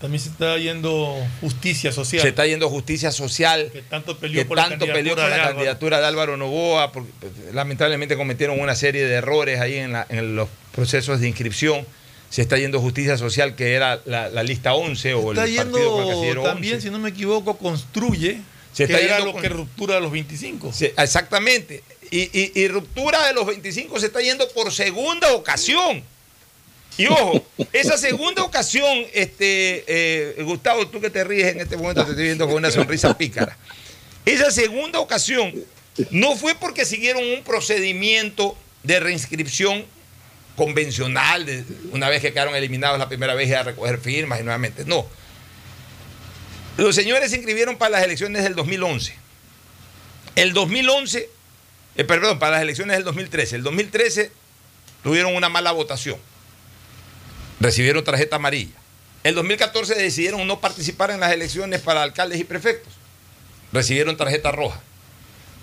También 0.00 0.20
se 0.22 0.30
está 0.30 0.56
yendo 0.56 1.14
justicia 1.42 1.92
social. 1.92 2.22
Se 2.22 2.28
está 2.28 2.46
yendo 2.46 2.70
justicia 2.70 3.12
social, 3.12 3.68
que 3.72 3.82
tanto 3.82 4.16
peleó 4.18 4.40
que 4.42 4.46
por 4.46 4.56
la 4.56 4.68
tanto 4.70 4.86
peleó 4.86 5.14
por 5.14 5.22
la 5.24 5.28
de 5.28 5.34
Álvaro. 5.34 5.50
candidatura 5.50 6.00
de 6.00 6.06
Álvaro 6.06 6.36
Novoa, 6.38 6.90
porque 6.92 7.10
pues, 7.20 7.32
lamentablemente 7.52 8.16
cometieron 8.16 8.58
una 8.60 8.74
serie 8.74 9.04
de 9.04 9.14
errores 9.14 9.60
ahí 9.60 9.74
en, 9.76 9.92
la- 9.92 10.06
en 10.08 10.36
los 10.36 10.48
procesos 10.72 11.20
de 11.20 11.28
inscripción. 11.28 11.86
Se 12.30 12.40
está 12.42 12.56
yendo 12.56 12.80
justicia 12.80 13.18
social, 13.18 13.56
que 13.56 13.74
era 13.74 14.00
la, 14.06 14.28
la 14.30 14.42
lista 14.42 14.72
11 14.74 15.14
o 15.14 15.32
Está 15.32 15.44
el 15.44 15.56
partido 15.56 15.78
yendo 15.98 16.08
casillero 16.08 16.42
también, 16.44 16.74
11. 16.76 16.86
si 16.86 16.90
no 16.92 16.98
me 16.98 17.10
equivoco, 17.10 17.58
construye, 17.58 18.38
Se 18.72 18.86
que 18.86 18.92
está 18.94 19.04
era 19.04 19.16
yendo 19.16 19.26
lo 19.26 19.32
con- 19.32 19.42
que 19.42 19.48
ruptura 19.50 19.96
de 19.96 20.00
los 20.00 20.12
25. 20.12 20.72
Sí, 20.72 20.90
exactamente. 20.96 21.82
Y, 22.10 22.20
y- 22.40 22.52
y 22.54 22.68
ruptura 22.68 23.26
de 23.26 23.34
los 23.34 23.46
25 23.46 24.00
se 24.00 24.06
está 24.06 24.20
yendo 24.20 24.48
por 24.50 24.72
segunda 24.72 25.32
ocasión. 25.34 26.02
Y 27.00 27.06
ojo, 27.06 27.42
esa 27.72 27.96
segunda 27.96 28.42
ocasión, 28.42 29.06
este, 29.14 29.84
eh, 29.86 30.42
Gustavo, 30.42 30.86
tú 30.88 31.00
que 31.00 31.08
te 31.08 31.24
ríes 31.24 31.48
en 31.48 31.60
este 31.60 31.78
momento, 31.78 32.04
te 32.04 32.10
estoy 32.10 32.24
viendo 32.24 32.46
con 32.46 32.56
una 32.56 32.70
sonrisa 32.70 33.16
pícara. 33.16 33.56
Esa 34.26 34.50
segunda 34.50 35.00
ocasión 35.00 35.50
no 36.10 36.36
fue 36.36 36.54
porque 36.54 36.84
siguieron 36.84 37.24
un 37.24 37.42
procedimiento 37.42 38.54
de 38.82 39.00
reinscripción 39.00 39.86
convencional, 40.56 41.64
una 41.92 42.10
vez 42.10 42.20
que 42.20 42.34
quedaron 42.34 42.54
eliminados 42.54 42.98
la 42.98 43.08
primera 43.08 43.32
vez 43.32 43.50
a 43.54 43.62
recoger 43.62 43.98
firmas 43.98 44.40
y 44.40 44.42
nuevamente. 44.42 44.84
No. 44.84 45.06
Los 46.76 46.94
señores 46.94 47.30
se 47.30 47.36
inscribieron 47.36 47.78
para 47.78 47.92
las 47.92 48.04
elecciones 48.04 48.42
del 48.42 48.54
2011. 48.54 49.14
El 50.36 50.52
2011, 50.52 51.30
eh, 51.96 52.04
perdón, 52.04 52.38
para 52.38 52.56
las 52.56 52.62
elecciones 52.62 52.94
del 52.98 53.04
2013. 53.04 53.56
El 53.56 53.62
2013 53.62 54.32
tuvieron 55.02 55.34
una 55.34 55.48
mala 55.48 55.72
votación. 55.72 56.18
Recibieron 57.60 58.02
tarjeta 58.02 58.36
amarilla. 58.36 58.74
El 59.22 59.34
2014 59.34 59.94
decidieron 59.94 60.46
no 60.46 60.60
participar 60.60 61.10
en 61.10 61.20
las 61.20 61.32
elecciones 61.32 61.80
para 61.82 62.02
alcaldes 62.02 62.40
y 62.40 62.44
prefectos. 62.44 62.92
Recibieron 63.70 64.16
tarjeta 64.16 64.50
roja. 64.50 64.80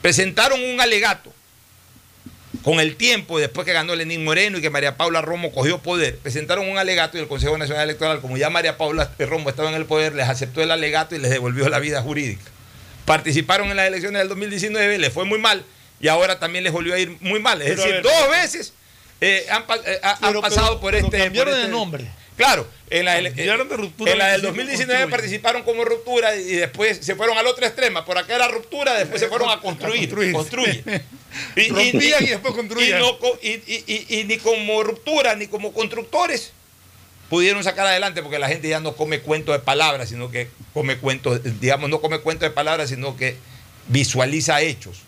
Presentaron 0.01 0.61
un 0.63 0.79
alegato 0.79 1.33
con 2.63 2.79
el 2.79 2.95
tiempo, 2.95 3.39
después 3.39 3.65
que 3.65 3.73
ganó 3.73 3.95
Lenín 3.95 4.23
Moreno 4.23 4.57
y 4.57 4.61
que 4.61 4.69
María 4.69 4.95
Paula 4.95 5.21
Romo 5.21 5.51
cogió 5.51 5.79
poder, 5.79 6.17
presentaron 6.17 6.67
un 6.67 6.77
alegato 6.77 7.17
y 7.17 7.21
el 7.21 7.27
Consejo 7.27 7.57
Nacional 7.57 7.83
Electoral, 7.83 8.21
como 8.21 8.37
ya 8.37 8.49
María 8.49 8.77
Paula 8.77 9.11
Romo 9.19 9.49
estaba 9.49 9.69
en 9.69 9.75
el 9.75 9.85
poder, 9.85 10.15
les 10.15 10.29
aceptó 10.29 10.61
el 10.61 10.71
alegato 10.71 11.15
y 11.15 11.19
les 11.19 11.31
devolvió 11.31 11.67
la 11.69 11.79
vida 11.79 12.01
jurídica. 12.01 12.43
Participaron 13.05 13.69
en 13.69 13.77
las 13.77 13.87
elecciones 13.87 14.19
del 14.19 14.29
2019, 14.29 14.97
les 14.97 15.13
fue 15.13 15.25
muy 15.25 15.39
mal 15.39 15.65
y 15.99 16.07
ahora 16.09 16.39
también 16.39 16.63
les 16.63 16.73
volvió 16.73 16.93
a 16.93 16.99
ir 16.99 17.17
muy 17.21 17.39
mal. 17.39 17.61
Es 17.61 17.69
Pero 17.69 17.81
decir, 17.81 17.93
ver, 17.95 18.03
dos 18.03 18.29
veces 18.29 18.73
eh, 19.21 19.45
han, 19.49 19.63
eh, 19.85 19.99
han 20.03 20.17
Pero- 20.21 20.41
pasado 20.41 20.67
pero- 20.67 20.79
por 20.81 20.91
pero 20.93 21.05
este... 21.05 21.17
cambiaron 21.19 21.51
por 21.51 21.55
de 21.55 21.61
este- 21.65 21.71
nombre. 21.71 22.05
Claro, 22.37 22.67
en 22.91 23.03
la, 23.05 23.15
Cambiaron 23.23 23.67
de 23.67 23.77
ruptura 23.77 24.11
en 24.11 24.17
la 24.19 24.25
del 24.27 24.41
25 24.41 24.57
2019 24.67 25.01
construye. 25.01 25.11
participaron 25.11 25.63
como 25.63 25.83
ruptura 25.83 26.35
y 26.35 26.43
después 26.57 26.99
se 27.01 27.15
fueron 27.15 27.35
al 27.35 27.47
otro 27.47 27.65
extremo. 27.65 28.05
Por 28.05 28.15
acá 28.19 28.35
era 28.35 28.47
ruptura, 28.47 28.93
después 28.93 29.19
se 29.19 29.27
fueron 29.27 29.49
a 29.49 29.59
construir. 29.59 30.07
Construye. 30.33 30.83
Y, 31.55 31.61
y 31.73 31.91
después 32.27 32.53
construían. 32.53 32.99
y 32.99 33.03
no 33.03 33.17
y- 33.41 34.05
y 34.19 34.23
ni 34.25 34.37
como 34.37 34.83
ruptura 34.83 35.35
ni 35.35 35.47
como 35.47 35.73
constructores 35.73 36.51
pudieron 37.29 37.63
sacar 37.63 37.87
adelante 37.87 38.21
porque 38.21 38.39
la 38.39 38.47
gente 38.47 38.69
ya 38.69 38.79
no 38.79 38.95
come 38.95 39.19
cuentos 39.19 39.53
de 39.55 39.59
palabras, 39.59 40.09
sino 40.09 40.29
que 40.31 40.47
come 40.73 40.97
cuentos, 40.97 41.41
digamos, 41.59 41.89
no 41.89 41.99
come 42.01 42.19
cuentos 42.19 42.47
de 42.47 42.53
palabras, 42.53 42.89
sino 42.89 43.17
que 43.17 43.35
visualiza 43.87 44.61
hechos. 44.61 44.99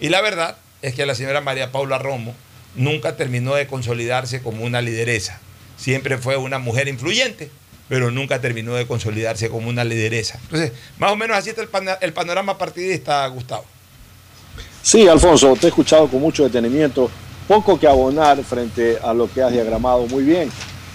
Y 0.00 0.08
la 0.10 0.20
verdad 0.20 0.58
es 0.82 0.94
que 0.94 1.06
la 1.06 1.14
señora 1.14 1.40
María 1.40 1.72
Paula 1.72 1.98
Romo 1.98 2.34
nunca 2.76 3.16
terminó 3.16 3.54
de 3.54 3.66
consolidarse 3.66 4.42
como 4.42 4.64
una 4.64 4.80
lideresa. 4.80 5.40
Siempre 5.76 6.18
fue 6.18 6.36
una 6.36 6.58
mujer 6.58 6.88
influyente, 6.88 7.50
pero 7.88 8.10
nunca 8.10 8.40
terminó 8.40 8.74
de 8.74 8.86
consolidarse 8.86 9.48
como 9.48 9.68
una 9.68 9.84
lideresa. 9.84 10.38
Entonces, 10.42 10.72
más 10.98 11.12
o 11.12 11.16
menos 11.16 11.36
así 11.36 11.50
está 11.50 11.62
el, 12.00 12.12
panorama 12.12 12.56
partidista, 12.56 13.26
Gustavo. 13.28 13.64
Sí, 14.82 15.08
Alfonso, 15.08 15.56
te 15.58 15.66
he 15.66 15.68
escuchado 15.68 16.08
con 16.08 16.20
mucho 16.20 16.44
detenimiento. 16.44 17.10
Poco 17.48 17.78
que 17.78 17.86
abonar 17.86 18.42
frente 18.42 18.98
a 19.02 19.12
lo 19.12 19.30
que 19.30 19.42
has 19.42 19.52
diagramado 19.52 20.06
muy 20.06 20.24
bien. 20.24 20.50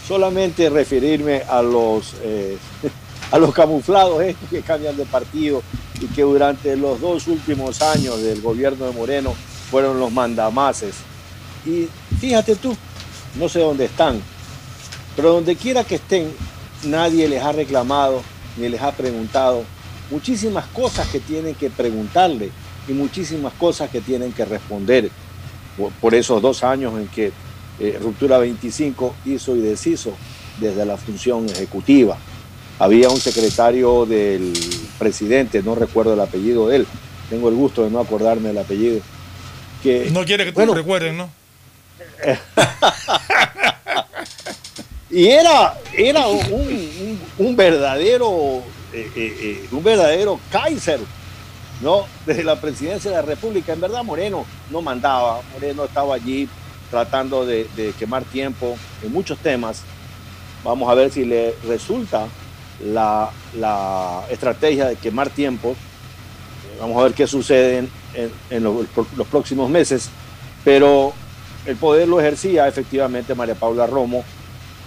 Solamente 0.07 0.69
referirme 0.69 1.43
a 1.47 1.61
los, 1.61 2.15
eh, 2.23 2.57
a 3.31 3.37
los 3.37 3.53
camuflados 3.53 4.23
estos 4.23 4.49
que 4.49 4.61
cambian 4.61 4.97
de 4.97 5.05
partido 5.05 5.61
y 6.01 6.07
que 6.07 6.23
durante 6.23 6.75
los 6.75 6.99
dos 6.99 7.27
últimos 7.27 7.81
años 7.81 8.21
del 8.21 8.41
gobierno 8.41 8.85
de 8.85 8.93
Moreno 8.93 9.35
fueron 9.69 9.99
los 9.99 10.11
mandamases. 10.11 10.95
Y 11.65 11.87
fíjate 12.19 12.55
tú, 12.55 12.75
no 13.35 13.49
sé 13.49 13.59
dónde 13.59 13.85
están, 13.85 14.21
pero 15.15 15.33
donde 15.33 15.55
quiera 15.55 15.83
que 15.83 15.95
estén, 15.95 16.31
nadie 16.83 17.27
les 17.27 17.43
ha 17.43 17.51
reclamado 17.51 18.21
ni 18.57 18.69
les 18.69 18.81
ha 18.81 18.91
preguntado 18.91 19.63
muchísimas 20.09 20.65
cosas 20.67 21.07
que 21.07 21.19
tienen 21.19 21.55
que 21.55 21.69
preguntarle 21.69 22.51
y 22.87 22.93
muchísimas 22.93 23.53
cosas 23.53 23.89
que 23.89 24.01
tienen 24.01 24.31
que 24.31 24.45
responder 24.45 25.09
por, 25.77 25.91
por 25.93 26.15
esos 26.15 26.41
dos 26.41 26.63
años 26.63 26.97
en 26.99 27.07
que 27.07 27.31
eh, 27.79 27.97
Ruptura 28.01 28.37
25 28.39 29.15
hizo 29.25 29.55
y 29.55 29.61
deshizo 29.61 30.13
desde 30.59 30.85
la 30.85 30.97
función 30.97 31.47
ejecutiva. 31.49 32.17
Había 32.77 33.09
un 33.09 33.19
secretario 33.19 34.05
del 34.05 34.53
presidente, 34.97 35.61
no 35.63 35.75
recuerdo 35.75 36.13
el 36.13 36.19
apellido 36.19 36.67
de 36.67 36.77
él, 36.77 36.87
tengo 37.29 37.49
el 37.49 37.55
gusto 37.55 37.83
de 37.83 37.89
no 37.89 37.99
acordarme 37.99 38.49
del 38.49 38.57
apellido, 38.57 38.99
que 39.83 40.09
No 40.11 40.25
quiere 40.25 40.45
que 40.45 40.51
tú 40.51 40.55
bueno, 40.55 40.73
lo 40.73 40.77
recuerdes, 40.77 41.13
¿no? 41.13 41.29
y 45.09 45.27
era, 45.27 45.77
era 45.95 46.27
un, 46.27 47.19
un- 47.37 47.55
verdadero 47.55 48.61
eh, 48.93 49.11
eh, 49.15 49.37
eh, 49.41 49.67
un 49.71 49.83
verdadero 49.83 50.39
Kaiser 50.51 50.99
¿no? 51.81 52.05
desde 52.25 52.43
la 52.43 52.59
presidencia 52.59 53.09
de 53.11 53.17
la 53.17 53.23
República. 53.23 53.73
En 53.73 53.81
verdad 53.81 54.03
Moreno 54.03 54.45
no 54.69 54.81
mandaba, 54.81 55.41
Moreno 55.53 55.85
estaba 55.85 56.15
allí 56.15 56.47
tratando 56.91 57.45
de, 57.45 57.67
quemar 57.97 58.23
tiempo 58.25 58.77
en 59.03 59.11
muchos 59.11 59.37
temas. 59.39 59.81
Vamos 60.63 60.89
a 60.89 60.93
ver 60.95 61.11
si 61.11 61.23
le 61.25 61.55
resulta 61.67 62.27
la, 62.83 63.29
la 63.57 64.23
estrategia 64.29 64.85
de 64.87 64.95
quemar 64.95 65.29
tiempo. 65.29 65.75
Vamos 66.79 66.97
a 66.99 67.03
ver 67.03 67.13
qué 67.13 67.27
sucede 67.27 67.77
en, 67.79 67.89
en- 68.13 68.31
en 68.49 68.63
los, 68.63 68.85
los 69.15 69.27
próximos 69.27 69.69
meses. 69.69 70.09
Pero 70.65 71.13
el 71.69 71.75
poder 71.75 72.07
lo 72.07 72.19
ejercía 72.19 72.67
efectivamente 72.67 73.35
María 73.35 73.53
Paula 73.53 73.85
Romo 73.85 74.23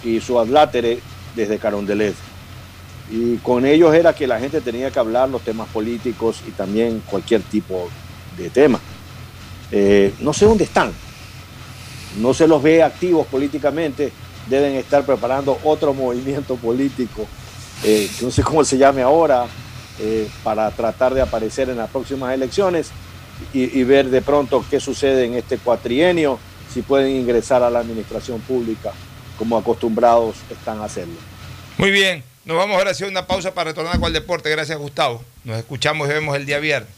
y 0.03 0.19
su 0.19 0.37
adlátere 0.37 0.99
desde 1.33 1.57
Carondelet. 1.57 2.13
Y 3.09 3.37
con 3.37 3.65
ellos 3.65 3.95
era 3.95 4.13
que 4.13 4.27
la 4.27 4.39
gente 4.39 4.59
tenía 4.59 4.91
que 4.91 4.99
hablar 4.99 5.29
los 5.29 5.41
temas 5.41 5.69
políticos 5.69 6.41
y 6.45 6.51
también 6.51 7.01
cualquier 7.05 7.41
tipo 7.41 7.89
de 8.37 8.49
tema. 8.49 8.79
Eh, 9.71 10.13
no 10.19 10.33
sé 10.33 10.45
dónde 10.45 10.65
están, 10.65 10.91
no 12.19 12.33
se 12.33 12.47
los 12.47 12.61
ve 12.61 12.83
activos 12.83 13.27
políticamente, 13.27 14.11
deben 14.49 14.75
estar 14.75 15.05
preparando 15.05 15.57
otro 15.63 15.93
movimiento 15.93 16.57
político, 16.57 17.25
eh, 17.83 18.09
no 18.21 18.29
sé 18.29 18.43
cómo 18.43 18.63
se 18.65 18.77
llame 18.77 19.01
ahora, 19.01 19.45
eh, 19.99 20.27
para 20.43 20.69
tratar 20.71 21.13
de 21.13 21.21
aparecer 21.21 21.69
en 21.69 21.77
las 21.77 21.89
próximas 21.89 22.33
elecciones 22.33 22.91
y 23.51 23.83
ver 23.83 24.09
de 24.09 24.21
pronto 24.21 24.63
qué 24.69 24.79
sucede 24.79 25.25
en 25.25 25.33
este 25.33 25.57
cuatrienio, 25.57 26.39
si 26.73 26.81
pueden 26.81 27.15
ingresar 27.15 27.63
a 27.63 27.69
la 27.69 27.79
administración 27.79 28.41
pública 28.41 28.91
como 29.37 29.57
acostumbrados 29.57 30.35
están 30.49 30.79
a 30.81 30.85
hacerlo. 30.85 31.15
Muy 31.77 31.91
bien, 31.91 32.23
nos 32.45 32.57
vamos 32.57 32.77
ahora 32.77 32.89
a 32.89 32.91
hacer 32.91 33.07
una 33.07 33.27
pausa 33.27 33.53
para 33.53 33.71
retornar 33.71 33.99
con 33.99 34.07
el 34.07 34.13
deporte. 34.13 34.49
Gracias, 34.49 34.77
Gustavo. 34.77 35.23
Nos 35.43 35.57
escuchamos 35.57 36.07
y 36.09 36.13
vemos 36.13 36.35
el 36.35 36.45
día 36.45 36.59
viernes. 36.59 36.89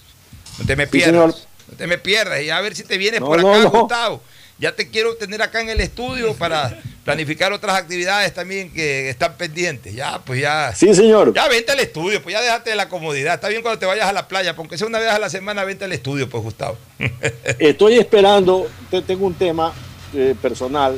No 0.59 0.65
te 0.65 0.75
me 0.75 0.87
pierdas. 0.87 1.47
no 1.69 1.77
te 1.77 1.87
me 1.87 1.97
pierdas. 1.97 2.41
Y 2.41 2.49
a 2.49 2.61
ver 2.61 2.75
si 2.75 2.83
te 2.83 2.97
vienes 2.97 3.19
No, 3.19 3.27
por 3.27 3.39
acá, 3.39 3.59
no. 3.59 3.69
Gustavo. 3.69 4.21
Ya 4.57 4.73
te 4.73 4.89
quiero 4.89 5.15
tener 5.15 5.41
acá 5.41 5.59
en 5.61 5.69
el 5.69 5.81
estudio 5.81 6.33
para 6.33 6.79
planificar 7.03 7.51
otras 7.51 7.75
actividades 7.75 8.33
también 8.33 8.71
que 8.71 9.09
están 9.09 9.35
pendientes. 9.35 9.93
Ya, 9.93 10.19
pues 10.23 10.39
ya. 10.41 10.73
Sí, 10.73 10.93
señor. 10.95 11.33
Ya 11.33 11.47
vente 11.49 11.73
al 11.73 11.79
estudio, 11.81 12.21
pues 12.23 12.33
ya 12.33 12.41
déjate 12.41 12.69
de 12.69 12.75
la 12.77 12.87
comodidad. 12.87 13.33
Está 13.35 13.49
bien 13.49 13.61
cuando 13.61 13.79
te 13.79 13.85
vayas 13.85 14.07
a 14.07 14.13
la 14.13 14.27
playa, 14.29 14.55
porque 14.55 14.77
sea 14.77 14.87
una 14.87 14.99
vez 14.99 15.09
a 15.11 15.19
la 15.19 15.29
semana, 15.29 15.63
vente 15.65 15.83
al 15.85 15.91
estudio, 15.91 16.29
pues, 16.29 16.41
Gustavo. 16.41 16.77
Estoy 17.59 17.97
esperando, 17.97 18.67
te- 18.89 19.01
tengo 19.01 19.25
un 19.27 19.33
tema 19.33 19.73
eh, 20.13 20.33
personal, 20.41 20.97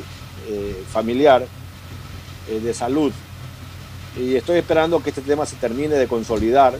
eh, 0.50 0.84
familiar, 0.94 1.44
eh, 2.50 2.60
de 2.60 2.74
salud, 2.76 3.12
y 4.16 4.36
estoy 4.36 4.60
esperando 4.60 5.02
que 5.02 5.10
este 5.10 5.22
tema 5.22 5.46
se 5.48 5.56
termine 5.58 5.96
de 5.96 6.08
consolidar 6.08 6.78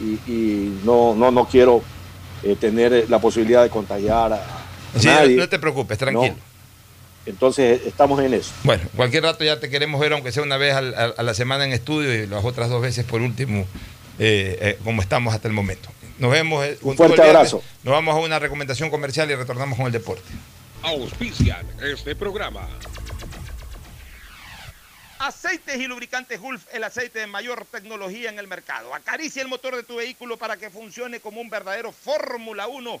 y, 0.00 0.30
y 0.30 0.80
no, 0.84 1.14
no, 1.14 1.30
no 1.30 1.46
quiero 1.48 1.82
tener 2.60 3.08
la 3.08 3.18
posibilidad 3.18 3.62
de 3.62 3.70
contagiar 3.70 4.32
a 4.32 4.57
Sí, 4.98 5.06
no- 5.06 5.14
nadie. 5.14 5.36
no 5.36 5.48
te 5.48 5.58
preocupes, 5.58 5.98
tranquilo. 5.98 6.34
No. 6.34 6.48
Entonces 7.26 7.82
estamos 7.84 8.20
en 8.22 8.32
eso. 8.34 8.52
Bueno, 8.64 8.82
cualquier 8.96 9.22
rato 9.24 9.44
ya 9.44 9.60
te 9.60 9.68
queremos 9.68 10.00
ver, 10.00 10.12
aunque 10.14 10.32
sea 10.32 10.42
una 10.42 10.56
vez 10.56 10.74
al- 10.74 10.94
a, 10.94 11.04
a 11.16 11.22
la 11.22 11.34
semana 11.34 11.64
en 11.64 11.72
estudio 11.72 12.14
y 12.14 12.26
las 12.26 12.44
otras 12.44 12.70
dos 12.70 12.80
veces 12.80 13.04
por 13.04 13.20
último, 13.20 13.66
eh, 14.18 14.58
eh, 14.60 14.78
como 14.82 15.02
estamos 15.02 15.34
hasta 15.34 15.46
el 15.48 15.54
momento. 15.54 15.90
Nos 16.18 16.30
vemos. 16.32 16.64
eh, 16.64 16.78
todo 16.80 16.94
fuerte 16.94 17.22
abrazo. 17.22 17.62
Nos 17.84 17.92
vamos 17.92 18.14
a 18.16 18.18
una 18.18 18.38
recomendación 18.38 18.88
comercial 18.90 19.30
y 19.30 19.34
retornamos 19.34 19.76
con 19.76 19.86
el 19.86 19.92
deporte. 19.92 20.22
Auspician 20.82 21.66
este 21.82 22.16
programa. 22.16 22.66
Aceites 25.20 25.76
y 25.80 25.86
lubricantes 25.88 26.40
Gulf, 26.40 26.62
el 26.72 26.84
aceite 26.84 27.18
de 27.18 27.26
mayor 27.26 27.66
tecnología 27.70 28.30
en 28.30 28.38
el 28.38 28.46
mercado. 28.46 28.94
Acaricia 28.94 29.42
el 29.42 29.48
motor 29.48 29.74
de 29.74 29.82
tu 29.82 29.96
vehículo 29.96 30.36
para 30.36 30.56
que 30.56 30.70
funcione 30.70 31.18
como 31.18 31.40
un 31.40 31.50
verdadero 31.50 31.90
Fórmula 31.90 32.68
1 32.68 33.00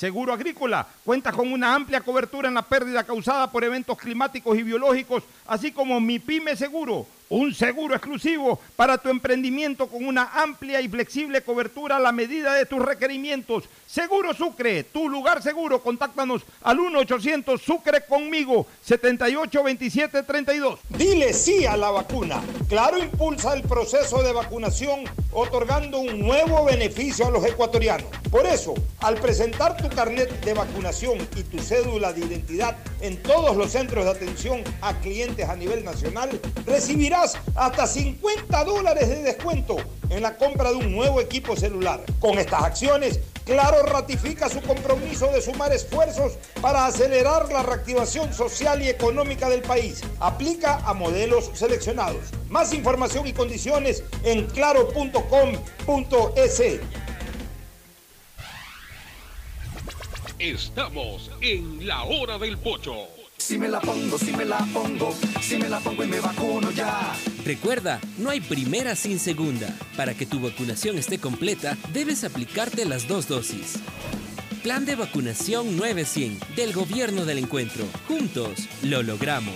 Seguro 0.00 0.32
Agrícola 0.32 0.86
cuenta 1.04 1.30
con 1.30 1.52
una 1.52 1.74
amplia 1.74 2.00
cobertura 2.00 2.48
en 2.48 2.54
la 2.54 2.62
pérdida 2.62 3.04
causada 3.04 3.52
por 3.52 3.64
eventos 3.64 3.98
climáticos 3.98 4.56
y 4.56 4.62
biológicos, 4.62 5.22
así 5.46 5.72
como 5.72 6.00
Mi 6.00 6.18
Pyme 6.18 6.56
Seguro, 6.56 7.06
un 7.30 7.54
seguro 7.54 7.94
exclusivo 7.94 8.58
para 8.74 8.98
tu 8.98 9.08
emprendimiento 9.08 9.86
con 9.86 10.04
una 10.04 10.42
amplia 10.42 10.80
y 10.80 10.88
flexible 10.88 11.42
cobertura 11.42 11.96
a 11.96 12.00
la 12.00 12.10
medida 12.12 12.54
de 12.54 12.66
tus 12.66 12.84
requerimientos. 12.84 13.64
Seguro 13.86 14.34
Sucre, 14.34 14.84
tu 14.84 15.08
lugar 15.08 15.40
seguro. 15.42 15.80
Contáctanos 15.80 16.42
al 16.62 16.78
1-800 16.78 17.60
Sucre 17.60 18.04
conmigo, 18.04 18.66
782732. 18.82 20.80
Dile 20.90 21.32
sí 21.32 21.64
a 21.66 21.76
la 21.76 21.90
vacuna. 21.90 22.42
Claro 22.68 22.98
impulsa 22.98 23.54
el 23.54 23.62
proceso 23.62 24.22
de 24.22 24.32
vacunación 24.32 25.04
otorgando 25.32 26.00
un 26.00 26.18
nuevo 26.18 26.64
beneficio 26.64 27.28
a 27.28 27.30
los 27.30 27.44
ecuatorianos. 27.44 28.08
Por 28.30 28.44
eso, 28.46 28.74
al 29.00 29.14
presentar 29.16 29.76
tu 29.76 29.88
carnet 29.88 30.44
de 30.44 30.54
vacunación 30.54 31.18
y 31.36 31.44
tu 31.44 31.60
cédula 31.60 32.12
de 32.12 32.26
identidad 32.26 32.76
en 33.00 33.22
todos 33.22 33.56
los 33.56 33.70
centros 33.70 34.04
de 34.04 34.10
atención 34.10 34.64
a 34.80 34.98
clientes 34.98 35.48
a 35.48 35.54
nivel 35.54 35.84
nacional, 35.84 36.40
recibirás 36.66 37.19
hasta 37.54 37.86
50 37.86 38.64
dólares 38.64 39.08
de 39.08 39.22
descuento 39.22 39.76
en 40.08 40.22
la 40.22 40.36
compra 40.36 40.70
de 40.70 40.76
un 40.76 40.92
nuevo 40.92 41.20
equipo 41.20 41.56
celular. 41.56 42.00
Con 42.20 42.38
estas 42.38 42.62
acciones, 42.62 43.20
Claro 43.50 43.82
ratifica 43.82 44.48
su 44.48 44.60
compromiso 44.60 45.26
de 45.32 45.42
sumar 45.42 45.72
esfuerzos 45.72 46.34
para 46.60 46.86
acelerar 46.86 47.50
la 47.50 47.64
reactivación 47.64 48.32
social 48.32 48.80
y 48.80 48.88
económica 48.88 49.48
del 49.48 49.62
país. 49.62 50.02
Aplica 50.20 50.76
a 50.86 50.94
modelos 50.94 51.50
seleccionados. 51.54 52.30
Más 52.48 52.72
información 52.72 53.26
y 53.26 53.32
condiciones 53.32 54.04
en 54.22 54.46
claro.com.es. 54.46 55.20
Estamos 60.38 61.30
en 61.40 61.88
la 61.88 62.04
hora 62.04 62.38
del 62.38 62.56
pocho. 62.56 63.19
Si 63.40 63.58
me 63.58 63.68
la 63.68 63.80
pongo, 63.80 64.18
si 64.18 64.32
me 64.32 64.44
la 64.44 64.58
pongo, 64.72 65.14
si 65.40 65.56
me 65.56 65.68
la 65.68 65.80
pongo 65.80 66.04
y 66.04 66.06
me 66.06 66.20
vacuno 66.20 66.70
ya. 66.70 67.16
Recuerda, 67.44 67.98
no 68.18 68.28
hay 68.28 68.40
primera 68.40 68.94
sin 68.94 69.18
segunda. 69.18 69.74
Para 69.96 70.14
que 70.14 70.26
tu 70.26 70.40
vacunación 70.40 70.98
esté 70.98 71.18
completa, 71.18 71.76
debes 71.92 72.22
aplicarte 72.22 72.84
las 72.84 73.08
dos 73.08 73.26
dosis. 73.26 73.80
Plan 74.62 74.84
de 74.84 74.94
vacunación 74.94 75.76
900 75.78 76.54
del 76.54 76.74
Gobierno 76.74 77.24
del 77.24 77.38
Encuentro. 77.38 77.86
Juntos 78.06 78.68
lo 78.82 79.02
logramos. 79.02 79.54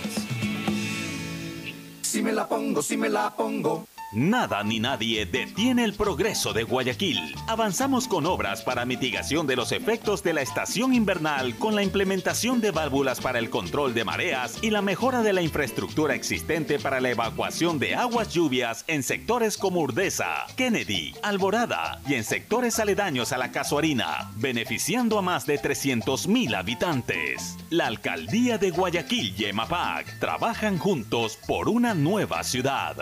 Si 2.01 2.23
me 2.23 2.33
la 2.33 2.49
pongo, 2.49 2.81
si 2.81 2.97
me 2.97 3.07
la 3.07 3.35
pongo. 3.35 3.87
Nada 4.15 4.63
ni 4.63 4.79
nadie 4.79 5.25
detiene 5.25 5.83
el 5.83 5.93
progreso 5.93 6.53
de 6.53 6.63
Guayaquil. 6.63 7.35
Avanzamos 7.47 8.07
con 8.07 8.25
obras 8.25 8.61
para 8.61 8.85
mitigación 8.85 9.45
de 9.45 9.57
los 9.57 9.73
efectos 9.73 10.23
de 10.23 10.31
la 10.31 10.41
estación 10.41 10.93
invernal 10.93 11.57
con 11.57 11.75
la 11.75 11.83
implementación 11.83 12.61
de 12.61 12.71
válvulas 12.71 13.19
para 13.19 13.39
el 13.39 13.49
control 13.49 13.93
de 13.93 14.05
mareas 14.05 14.57
y 14.61 14.69
la 14.69 14.81
mejora 14.81 15.21
de 15.21 15.33
la 15.33 15.41
infraestructura 15.41 16.15
existente 16.15 16.79
para 16.79 17.01
la 17.01 17.09
evacuación 17.09 17.77
de 17.77 17.95
aguas 17.95 18.33
lluvias 18.33 18.85
en 18.87 19.03
sectores 19.03 19.57
como 19.57 19.81
Urdesa, 19.81 20.45
Kennedy, 20.55 21.13
Alborada 21.21 21.99
y 22.07 22.13
en 22.13 22.23
sectores 22.23 22.79
aledaños 22.79 23.33
a 23.33 23.37
la 23.37 23.51
Casuarina, 23.51 24.31
beneficiando 24.37 25.19
a 25.19 25.23
más 25.23 25.45
de 25.45 25.59
300.000 25.59 26.55
habitantes. 26.55 27.57
La 27.69 27.87
alcaldía 27.87 28.57
de 28.57 28.71
Guayaquil 28.71 29.35
y 29.37 29.43
EMAPAC 29.43 30.19
trabajan 30.21 30.77
juntos 30.77 31.37
por 31.45 31.67
una 31.67 31.93
nueva 31.93 32.41
ciudad. 32.45 32.95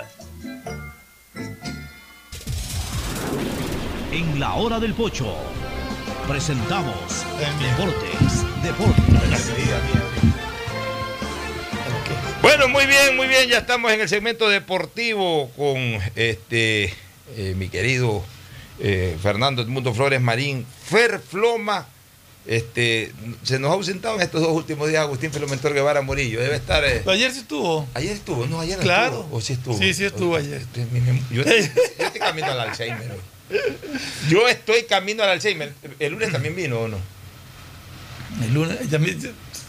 En 4.13 4.39
la 4.39 4.53
hora 4.53 4.79
del 4.79 4.93
pocho 4.93 5.35
presentamos 6.27 6.95
Deportes, 7.39 8.63
Deportes. 8.63 9.51
Bueno, 12.41 12.67
muy 12.67 12.85
bien, 12.85 13.15
muy 13.15 13.27
bien. 13.27 13.49
Ya 13.49 13.59
estamos 13.59 13.91
en 13.91 14.01
el 14.01 14.09
segmento 14.09 14.47
deportivo 14.49 15.49
con 15.57 15.77
este 16.15 16.93
eh, 17.35 17.55
mi 17.57 17.69
querido 17.69 18.23
eh, 18.79 19.17
Fernando 19.21 19.61
Edmundo 19.63 19.93
Flores 19.93 20.21
Marín, 20.21 20.65
Fer 20.85 21.19
Floma. 21.19 21.87
Este, 22.45 23.13
se 23.43 23.57
nos 23.57 23.71
ha 23.71 23.73
ausentado 23.75 24.15
en 24.17 24.21
estos 24.21 24.41
dos 24.41 24.51
últimos 24.51 24.89
días 24.89 25.01
Agustín 25.01 25.31
Filomentor 25.31 25.73
Guevara 25.73 26.01
Murillo. 26.01 26.41
Debe 26.41 26.57
estar. 26.57 26.83
eh, 26.83 27.01
Ayer 27.07 27.31
sí 27.31 27.39
estuvo. 27.39 27.87
Ayer 27.93 28.11
estuvo, 28.11 28.45
no, 28.47 28.59
ayer 28.59 28.77
no 28.77 28.83
Claro. 28.83 29.21
estuvo. 29.21 29.37
¿O 29.37 29.41
sí 29.41 29.53
estuvo? 29.53 29.77
Sí, 29.77 29.93
sí 29.93 30.03
estuvo 30.05 30.35
ayer. 30.35 30.61
Este, 30.61 30.85
mi 30.91 30.99
mem- 30.99 31.21
Yo, 31.31 31.43
yo 31.45 31.51
estoy 31.51 32.19
camino 32.19 32.47
al 32.47 32.59
Alzheimer. 32.59 33.15
Yo 34.29 34.47
estoy 34.47 34.83
camino 34.83 35.23
al 35.23 35.29
Alzheimer. 35.29 35.73
¿El 35.99 36.13
lunes 36.13 36.31
también 36.31 36.55
vino 36.55 36.79
o 36.79 36.87
no? 36.87 36.97
El 38.43 38.53
lunes 38.53 38.89
también. 38.89 39.19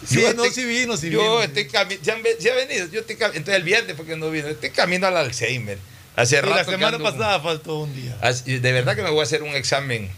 Sí, 0.07 0.21
Yo 0.21 0.35
no, 0.35 0.45
estoy- 0.45 0.51
sí 0.51 0.65
vino, 0.69 0.97
sí 0.97 1.11
yo 1.11 1.21
vino. 1.21 1.43
estoy 1.43 1.67
camino. 1.69 2.01
¿Se, 2.05 2.13
han 2.13 2.23
ve- 2.23 2.37
se 2.39 2.51
ha 2.51 2.55
venido? 2.55 2.87
Yo 2.89 3.01
estoy 3.01 3.17
cami- 3.17 3.37
Entonces 3.37 3.55
el 3.57 3.63
viernes 3.63 3.95
porque 3.97 4.17
no 4.17 4.31
vino. 4.31 4.49
Estoy 4.49 4.71
camino 4.71 5.07
al 5.07 5.17
Alzheimer. 5.17 5.79
Hace 6.17 6.41
rato. 6.41 6.55
la 6.57 6.65
semana 6.65 6.97
ando 6.97 7.03
pasada 7.03 7.41
faltó 7.41 7.79
un 7.81 7.95
día. 7.95 8.17
De 8.45 8.73
verdad 8.73 8.95
que 8.97 9.03
me 9.03 9.11
voy 9.11 9.21
a 9.21 9.23
hacer 9.25 9.43
un 9.43 9.55
examen 9.55 10.09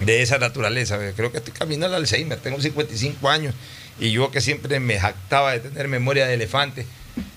de 0.00 0.22
esa 0.22 0.38
naturaleza. 0.38 0.98
Creo 1.16 1.32
que 1.32 1.38
estoy 1.38 1.52
camino 1.52 1.86
al 1.86 1.94
Alzheimer. 1.94 2.38
Tengo 2.38 2.60
55 2.60 3.28
años 3.28 3.54
y 3.98 4.10
yo 4.12 4.30
que 4.30 4.40
siempre 4.40 4.78
me 4.80 4.98
jactaba 4.98 5.52
de 5.52 5.60
tener 5.60 5.88
memoria 5.88 6.26
de 6.26 6.34
elefante. 6.34 6.86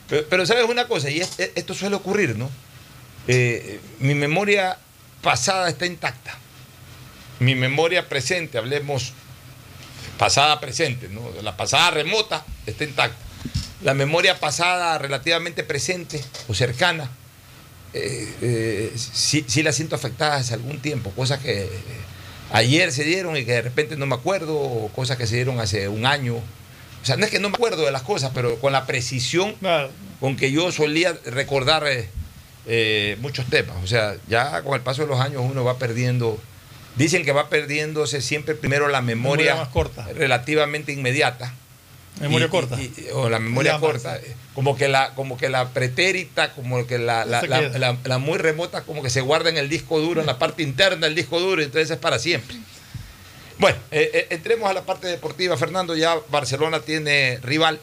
Pero, 0.10 0.26
pero 0.30 0.46
sabes 0.46 0.66
una 0.70 0.88
cosa, 0.88 1.10
y 1.10 1.20
es- 1.22 1.40
esto 1.56 1.74
suele 1.74 1.96
ocurrir, 1.96 2.38
¿no? 2.38 2.50
Eh, 3.28 3.80
mi 4.00 4.14
memoria 4.14 4.78
pasada 5.26 5.68
está 5.70 5.88
intacta. 5.88 6.38
Mi 7.40 7.56
memoria 7.56 8.08
presente, 8.08 8.60
hablemos 8.60 9.12
pasada 10.20 10.60
presente, 10.60 11.10
¿no? 11.10 11.22
La 11.42 11.58
pasada 11.58 11.90
remota 11.90 12.46
está 12.68 12.84
intacta. 12.84 13.18
La 13.82 13.96
memoria 13.96 14.40
pasada 14.40 15.00
relativamente 15.00 15.64
presente 15.64 16.24
o 16.48 16.54
cercana, 16.54 17.10
eh, 17.94 18.34
eh, 18.42 18.94
sí, 18.96 19.44
sí 19.48 19.64
la 19.64 19.72
siento 19.72 19.96
afectada 19.96 20.36
hace 20.36 20.54
algún 20.54 20.80
tiempo, 20.80 21.10
cosas 21.10 21.40
que 21.40 21.70
ayer 22.52 22.92
se 22.92 23.04
dieron 23.04 23.36
y 23.36 23.46
que 23.46 23.54
de 23.54 23.62
repente 23.64 23.98
no 23.98 24.06
me 24.06 24.16
acuerdo, 24.16 24.56
o 24.56 24.90
cosas 24.90 25.18
que 25.18 25.26
se 25.26 25.36
dieron 25.38 25.60
hace 25.60 25.88
un 25.88 26.06
año. 26.06 26.36
O 26.36 27.06
sea, 27.06 27.18
no 27.18 27.26
es 27.26 27.32
que 27.32 27.40
no 27.40 27.50
me 27.50 27.56
acuerdo 27.56 27.84
de 27.84 27.92
las 27.92 28.04
cosas, 28.04 28.32
pero 28.36 28.60
con 28.60 28.74
la 28.74 28.86
precisión 28.86 29.56
con 30.20 30.36
que 30.38 30.52
yo 30.52 30.72
solía 30.72 31.18
recordar 31.26 31.88
eh, 31.88 32.10
eh, 32.68 33.18
muchos 33.22 33.46
temas. 33.48 33.78
O 33.84 33.88
sea, 33.88 34.16
ya 34.28 34.62
con 34.64 34.74
el 34.74 34.82
paso 34.82 35.02
de 35.04 35.08
los 35.08 35.20
años 35.20 35.42
uno 35.44 35.64
va 35.64 35.78
perdiendo. 35.78 36.40
Dicen 36.96 37.26
que 37.26 37.32
va 37.34 37.50
perdiéndose 37.50 38.22
siempre 38.22 38.56
primero 38.56 38.88
la 38.88 39.02
memoria, 39.02 39.54
Memoria 39.54 39.56
más 39.56 39.68
corta. 39.74 40.08
relativamente 40.14 40.92
inmediata. 40.94 41.54
Memoria 42.22 42.48
Y- 42.48 42.50
corta. 42.50 42.82
y- 42.82 42.94
y- 42.98 43.08
o 43.12 43.30
la 43.30 43.40
memoria 43.40 43.78
corta. 43.80 44.16
eh, 44.16 44.36
Como 44.54 44.78
que 44.78 44.88
la, 44.88 45.14
como 45.16 45.36
que 45.38 45.50
la 45.50 45.68
pretérita, 45.70 46.54
como 46.54 46.88
que 46.88 46.98
la, 46.98 47.26
la, 47.26 47.42
la- 47.44 48.18
muy 48.20 48.38
remota, 48.38 48.84
como 48.84 49.04
que 49.04 49.10
se 49.10 49.20
guarda 49.20 49.50
en 49.50 49.58
el 49.58 49.68
disco 49.68 50.00
duro, 50.00 50.22
en 50.22 50.28
la 50.28 50.40
parte 50.40 50.64
interna 50.64 51.08
del 51.08 51.16
disco 51.16 51.42
duro, 51.42 51.62
y 51.62 51.66
entonces 51.66 51.92
es 51.92 51.98
para 51.98 52.18
siempre. 52.20 52.56
Bueno, 53.60 53.78
eh, 53.92 54.10
eh, 54.14 54.28
entremos 54.30 54.70
a 54.70 54.74
la 54.74 54.84
parte 54.86 55.08
deportiva, 55.08 55.58
Fernando. 55.58 55.94
Ya 55.96 56.16
Barcelona 56.30 56.80
tiene 56.80 57.40
rival. 57.44 57.80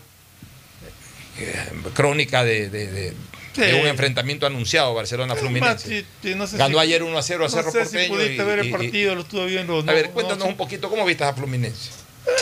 Eh, 1.39 1.55
crónica 1.95 2.45
de, 2.45 2.69
de- 2.71 2.87
de- 2.91 3.13
Sí. 3.55 3.61
un 3.81 3.87
enfrentamiento 3.87 4.47
anunciado 4.47 4.95
Barcelona-Fluminense. 4.95 6.05
No 6.37 6.47
sé 6.47 6.57
Ganó 6.57 6.77
si- 6.79 6.81
ayer 6.85 7.03
1 7.03 7.19
a 7.19 7.23
0 7.23 7.45
a 7.45 7.49
no 7.49 7.53
Cerro 7.55 7.71
sé 7.71 7.85
si 7.85 7.91
Porteño. 7.93 8.15
pudiste 8.15 8.43
y- 8.43 8.47
ver 8.47 8.59
el 8.61 8.65
y- 8.67 8.69
y- 8.69 8.73
partido, 8.73 9.15
lo 9.15 9.21
estuve 9.23 9.47
viendo. 9.47 9.79
a 9.79 9.83
ver, 9.93 10.07
no 10.09 10.13
cuéntanos 10.13 10.49
un 10.49 10.57
poquito, 10.57 10.89
¿cómo 10.89 11.05
viste 11.05 11.25
a 11.25 11.35
Fluminense? 11.35 11.91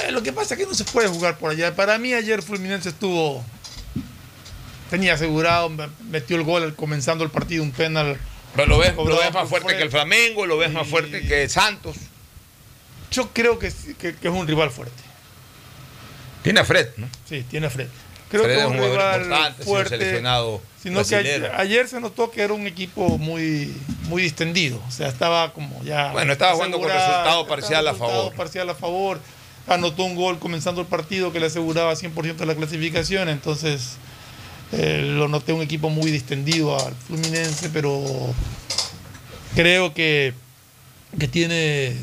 Eh, 0.06 0.12
lo 0.12 0.22
que 0.22 0.32
pasa 0.32 0.54
es 0.54 0.60
que 0.60 0.66
no 0.66 0.74
se 0.74 0.84
puede 0.84 1.08
jugar 1.08 1.38
por 1.38 1.50
allá. 1.50 1.74
Para 1.74 1.98
mí 1.98 2.12
ayer 2.14 2.42
Fluminense 2.42 2.90
estuvo... 2.90 3.44
Tenía 4.90 5.14
asegurado, 5.14 5.68
me- 5.68 5.88
metió 6.10 6.36
el 6.36 6.42
gol 6.42 6.74
comenzando 6.74 7.22
el 7.24 7.30
partido, 7.30 7.62
un 7.62 7.70
penal. 7.72 8.18
Pero 8.56 8.66
lo 8.68 8.78
ves, 8.78 8.94
lo 8.96 9.04
ves 9.04 9.32
más 9.32 9.48
fuerte 9.48 9.76
que 9.76 9.82
el 9.82 9.90
Flamengo, 9.90 10.46
lo 10.46 10.58
ves 10.58 10.70
más 10.72 10.86
fuerte 10.88 11.22
que 11.22 11.48
Santos. 11.48 11.96
Yo 13.12 13.30
creo 13.32 13.58
que, 13.58 13.70
sí- 13.70 13.94
que, 13.94 14.14
que 14.16 14.28
es 14.28 14.34
un 14.34 14.46
rival 14.48 14.70
fuerte. 14.70 15.00
Tiene 16.42 16.60
a 16.60 16.64
Fred, 16.64 16.88
¿no? 16.96 17.08
Sí, 17.28 17.44
tiene 17.48 17.66
a 17.68 17.70
Fred. 17.70 17.86
Creo 18.30 18.44
Fred 18.44 18.54
que 18.54 18.60
es 18.60 18.66
es 18.66 18.70
un 18.70 18.78
rival 18.78 19.20
importante, 19.22 19.64
fuerte. 19.64 19.90
seleccionado 19.98 20.60
Sino 20.82 20.94
que 21.04 21.08
brasilero. 21.16 21.46
ayer, 21.46 21.60
ayer 21.60 21.88
se 21.88 22.00
notó 22.00 22.30
que 22.30 22.42
era 22.42 22.54
un 22.54 22.66
equipo 22.66 23.18
muy, 23.18 23.74
muy 24.08 24.22
distendido. 24.22 24.80
O 24.88 24.90
sea, 24.90 25.08
estaba 25.08 25.52
como 25.52 25.82
ya. 25.84 26.12
Bueno, 26.12 26.32
estaba 26.32 26.54
jugando 26.54 26.78
con 26.78 26.88
resultado 26.88 27.46
parcial 27.46 27.86
a 27.86 27.92
resultado 27.92 28.20
favor. 28.22 28.34
parcial 28.36 28.70
a 28.70 28.74
favor. 28.74 29.20
Anotó 29.66 30.04
un 30.04 30.16
gol 30.16 30.38
comenzando 30.38 30.80
el 30.80 30.86
partido 30.86 31.32
que 31.32 31.38
le 31.40 31.46
aseguraba 31.46 31.92
100% 31.94 32.36
de 32.36 32.46
la 32.46 32.54
clasificación. 32.54 33.28
Entonces, 33.28 33.96
eh, 34.72 35.02
lo 35.04 35.28
noté 35.28 35.52
un 35.52 35.60
equipo 35.62 35.90
muy 35.90 36.10
distendido 36.10 36.74
al 36.82 36.94
Fluminense, 36.94 37.68
pero 37.70 38.02
creo 39.54 39.92
que, 39.94 40.32
que 41.18 41.28
tiene. 41.28 41.96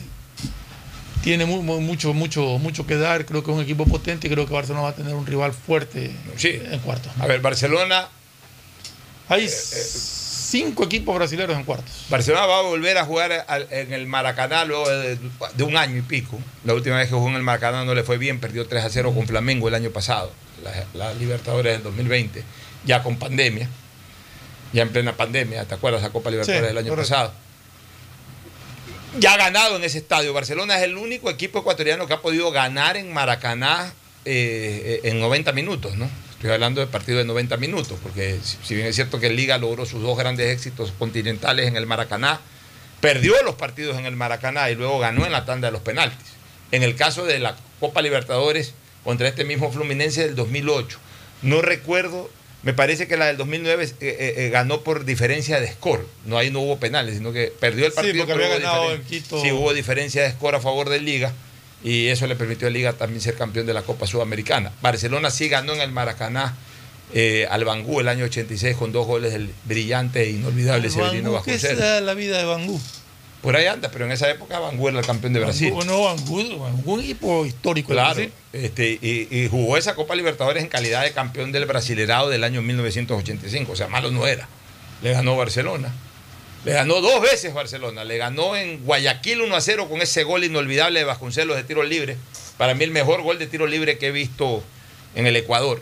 Tiene 1.24 1.46
mu- 1.46 1.62
mu- 1.64 1.82
mucho, 1.82 2.14
mucho, 2.14 2.42
mucho 2.60 2.86
que 2.88 2.96
dar. 2.96 3.26
Creo 3.26 3.44
que 3.44 3.52
es 3.52 3.58
un 3.58 3.64
equipo 3.64 3.86
potente 3.86 4.28
y 4.28 4.30
creo 4.30 4.46
que 4.48 4.54
Barcelona 4.54 4.84
va 4.84 4.90
a 4.90 4.96
tener 4.96 5.14
un 5.16 5.26
rival 5.26 5.52
fuerte 5.52 6.12
en 6.72 6.80
cuartos. 6.80 7.12
A 7.20 7.28
ver, 7.28 7.42
Barcelona. 7.42 8.08
Hay 9.30 9.50
cinco 9.50 10.86
equipos 10.86 11.16
brasileños 11.16 11.56
en 11.58 11.64
cuartos. 11.66 12.06
Barcelona 12.10 12.46
va 12.46 12.60
a 12.60 12.62
volver 12.62 12.98
a 12.98 13.06
jugar 13.06 13.46
al- 13.48 13.68
en 13.72 13.92
el 13.94 14.08
Maracaná 14.08 14.64
luego 14.66 14.88
de, 14.90 15.18
de 15.56 15.64
un 15.64 15.76
año 15.76 15.98
y 15.98 16.02
pico. 16.02 16.40
La 16.64 16.74
última 16.74 16.98
vez 16.98 17.10
que 17.10 17.16
jugó 17.16 17.28
en 17.30 17.36
el 17.36 17.44
Maracaná 17.44 17.84
no 17.84 17.94
le 17.94 18.04
fue 18.04 18.18
bien, 18.18 18.40
perdió 18.40 18.66
3 18.68 18.86
a 18.86 18.90
0 18.90 19.14
con 19.14 19.28
Flamengo 19.28 19.68
el 19.68 19.76
año 19.76 19.90
pasado, 19.92 20.32
la, 20.64 20.72
la 20.94 21.14
Libertadores 21.16 21.74
del 21.74 21.84
2020, 21.84 22.44
ya 22.86 23.04
con 23.04 23.18
pandemia, 23.18 23.68
ya 24.72 24.84
en 24.84 24.90
plena 24.90 25.14
pandemia, 25.18 25.66
¿te 25.66 25.76
acuerdas 25.76 26.02
la 26.02 26.10
Copa 26.12 26.30
Libertadores 26.30 26.62
Sí, 26.64 26.68
del 26.68 26.78
año 26.78 26.90
correcto. 26.90 27.10
pasado? 27.12 27.34
Ya 29.20 29.34
ha 29.34 29.38
ganado 29.38 29.76
en 29.78 29.84
ese 29.84 29.98
estadio. 29.98 30.32
Barcelona 30.34 30.78
es 30.78 30.84
el 30.84 30.96
único 30.98 31.30
equipo 31.30 31.60
ecuatoriano 31.60 32.08
que 32.08 32.14
ha 32.14 32.22
podido 32.22 32.52
ganar 32.52 32.98
en 32.98 33.12
Maracaná 33.14 33.92
eh, 34.26 35.02
eh, 35.04 35.10
en 35.10 35.20
90 35.20 35.52
minutos, 35.54 35.96
¿no? 35.96 36.10
Estoy 36.38 36.52
hablando 36.52 36.82
de 36.82 36.88
partido 36.88 37.18
de 37.18 37.26
90 37.26 37.58
minutos, 37.58 37.98
porque 38.02 38.38
si- 38.64 38.76
bien 38.76 38.88
es 38.88 38.96
cierto 38.96 39.20
que 39.20 39.28
el 39.28 39.36
Liga 39.36 39.58
logró 39.58 39.86
sus 39.86 40.02
dos 40.04 40.18
grandes 40.18 40.48
éxitos 40.54 40.94
continentales 41.00 41.68
en 41.68 41.76
el 41.76 41.88
Maracaná, 41.88 42.40
perdió 43.02 43.34
los 43.44 43.56
partidos 43.56 43.98
en 43.98 44.06
el 44.06 44.16
Maracaná 44.16 44.70
y 44.70 44.76
luego 44.76 45.00
ganó 45.00 45.26
en 45.26 45.32
la 45.32 45.46
tanda 45.46 45.68
de 45.70 45.72
los 45.72 45.82
penaltis. 45.82 46.28
En 46.72 46.84
el 46.84 46.96
caso 46.96 47.26
de 47.26 47.40
la 47.40 47.56
Copa 47.80 48.02
Libertadores 48.04 48.74
contra 49.04 49.28
este 49.28 49.46
mismo 49.46 49.72
Fluminense 49.72 50.26
del 50.28 50.36
2008, 50.36 51.00
no 51.42 51.62
recuerdo, 51.64 52.30
me 52.62 52.74
parece 52.74 53.08
que 53.08 53.18
la 53.18 53.26
del 53.28 53.38
2009 53.38 53.84
eh, 53.86 53.96
eh, 54.02 54.34
eh, 54.38 54.50
ganó 54.50 54.82
por 54.82 55.06
diferencia 55.06 55.60
de 55.60 55.72
score. 55.72 56.06
No 56.26 56.38
ahí 56.38 56.52
no 56.52 56.60
hubo 56.60 56.78
penales, 56.80 57.16
sino 57.18 57.32
que 57.34 57.52
perdió 57.60 57.86
el 57.86 57.92
Sí, 57.92 57.96
partido. 57.96 58.26
porque 58.26 58.34
pero 58.34 58.46
había 58.54 58.60
ganado 58.60 58.94
en 58.94 59.04
Quito. 59.04 59.42
Sí, 59.42 59.52
hubo 59.52 59.74
diferencia 59.74 60.22
de 60.24 60.32
score 60.32 60.56
a 60.56 60.60
favor 60.60 60.90
del 60.90 61.04
Liga 61.06 61.32
y 61.84 62.08
eso 62.08 62.28
le 62.28 62.36
permitió 62.36 62.68
a 62.68 62.72
Liga 62.72 62.94
también 62.94 63.22
ser 63.22 63.36
campeón 63.36 63.66
de 63.66 63.74
la 63.74 63.84
Copa 63.84 64.08
Sudamericana. 64.08 64.72
Barcelona 64.82 65.30
sí 65.30 65.48
ganó 65.50 65.74
en 65.74 65.82
el 65.82 65.92
Maracaná 65.92 66.56
eh, 67.14 67.48
al 67.50 67.64
Bangú 67.66 68.00
el 68.00 68.08
año 68.08 68.26
86 68.26 68.76
con 68.76 68.92
dos 68.92 69.08
goles 69.08 69.32
del 69.32 69.50
brillante 69.66 70.24
e 70.24 70.32
inolvidable 70.32 70.90
Severino 70.90 71.32
Bangú, 71.32 71.46
¿Qué 71.46 71.52
Vasconcelos. 71.54 71.84
es 71.84 72.04
la 72.04 72.14
vida 72.14 72.38
de 72.38 72.46
Bangú? 72.46 72.80
Por 73.42 73.56
ahí 73.56 73.68
anda, 73.68 73.90
pero 73.92 74.06
en 74.06 74.12
esa 74.12 74.30
época 74.30 74.60
Bangú 74.60 74.90
era 74.90 75.00
el 75.00 75.06
campeón 75.06 75.32
de 75.32 75.40
Brasil. 75.40 75.72
Bueno, 75.72 76.04
Bangú, 76.04 76.58
Bangú 76.58 76.94
un 76.96 77.00
equipo 77.02 77.46
histórico. 77.46 77.94
Claro, 77.94 78.22
este, 78.52 79.00
y, 79.02 79.28
y 79.32 79.48
jugó 79.48 79.78
esa 79.78 79.94
Copa 79.96 80.16
Libertadores 80.16 80.64
en 80.64 80.70
calidad 80.70 81.04
de 81.04 81.12
campeón 81.12 81.52
del 81.52 81.66
Brasilerado 81.66 82.30
del 82.30 82.44
año 82.44 82.62
1985, 82.62 83.72
o 83.72 83.76
sea, 83.76 83.88
malo 83.88 84.12
no 84.12 84.26
era. 84.26 84.50
Le 85.04 85.14
ganó 85.14 85.38
Barcelona. 85.38 85.94
Le 86.66 86.74
ganó 86.74 87.02
dos 87.02 87.22
veces 87.22 87.54
Barcelona. 87.54 88.04
Le 88.04 88.18
ganó 88.18 88.56
en 88.56 88.84
Guayaquil 88.84 89.42
1 89.42 89.56
a 89.56 89.62
0 89.62 89.88
con 89.90 90.02
ese 90.02 90.24
gol 90.24 90.44
inolvidable 90.44 91.00
de 91.00 91.06
Vasconcelos 91.06 91.56
de 91.56 91.64
tiro 91.64 91.84
libre. 91.84 92.18
Para 92.58 92.74
mí 92.74 92.84
el 92.84 92.92
mejor 92.92 93.22
gol 93.22 93.40
de 93.40 93.48
tiro 93.48 93.68
libre 93.68 93.98
que 93.98 94.08
he 94.08 94.12
visto 94.12 94.64
en 95.16 95.28
el 95.28 95.36
Ecuador. 95.36 95.82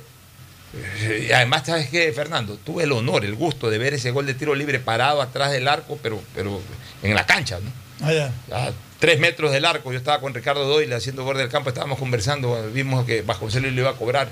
Eh, 0.76 1.28
Y 1.30 1.32
además, 1.32 1.64
¿sabes 1.66 1.90
qué, 1.90 2.12
Fernando? 2.14 2.58
Tuve 2.58 2.84
el 2.84 2.92
honor, 2.92 3.24
el 3.26 3.36
gusto 3.36 3.70
de 3.70 3.78
ver 3.78 3.94
ese 3.94 4.12
gol 4.12 4.26
de 4.26 4.34
tiro 4.34 4.54
libre 4.56 4.80
parado 4.80 5.22
atrás 5.22 5.52
del 5.52 5.68
arco, 5.68 5.98
pero, 6.04 6.22
pero 6.36 6.62
en 7.02 7.16
la 7.16 7.26
cancha, 7.26 7.60
¿no? 7.60 7.72
Ah, 8.06 8.12
ya. 8.12 8.32
a 8.52 8.72
tres 9.00 9.20
metros 9.20 9.52
del 9.52 9.64
arco. 9.66 9.92
Yo 9.92 9.98
estaba 9.98 10.20
con 10.20 10.34
Ricardo 10.34 10.66
Doyle 10.68 10.94
haciendo 10.94 11.24
borde 11.24 11.42
del 11.42 11.50
campo, 11.52 11.70
estábamos 11.70 11.98
conversando, 11.98 12.70
vimos 12.74 13.06
que 13.06 13.22
Vasconcelos 13.22 13.72
lo 13.72 13.82
iba 13.82 13.90
a 13.92 13.96
cobrar. 13.96 14.32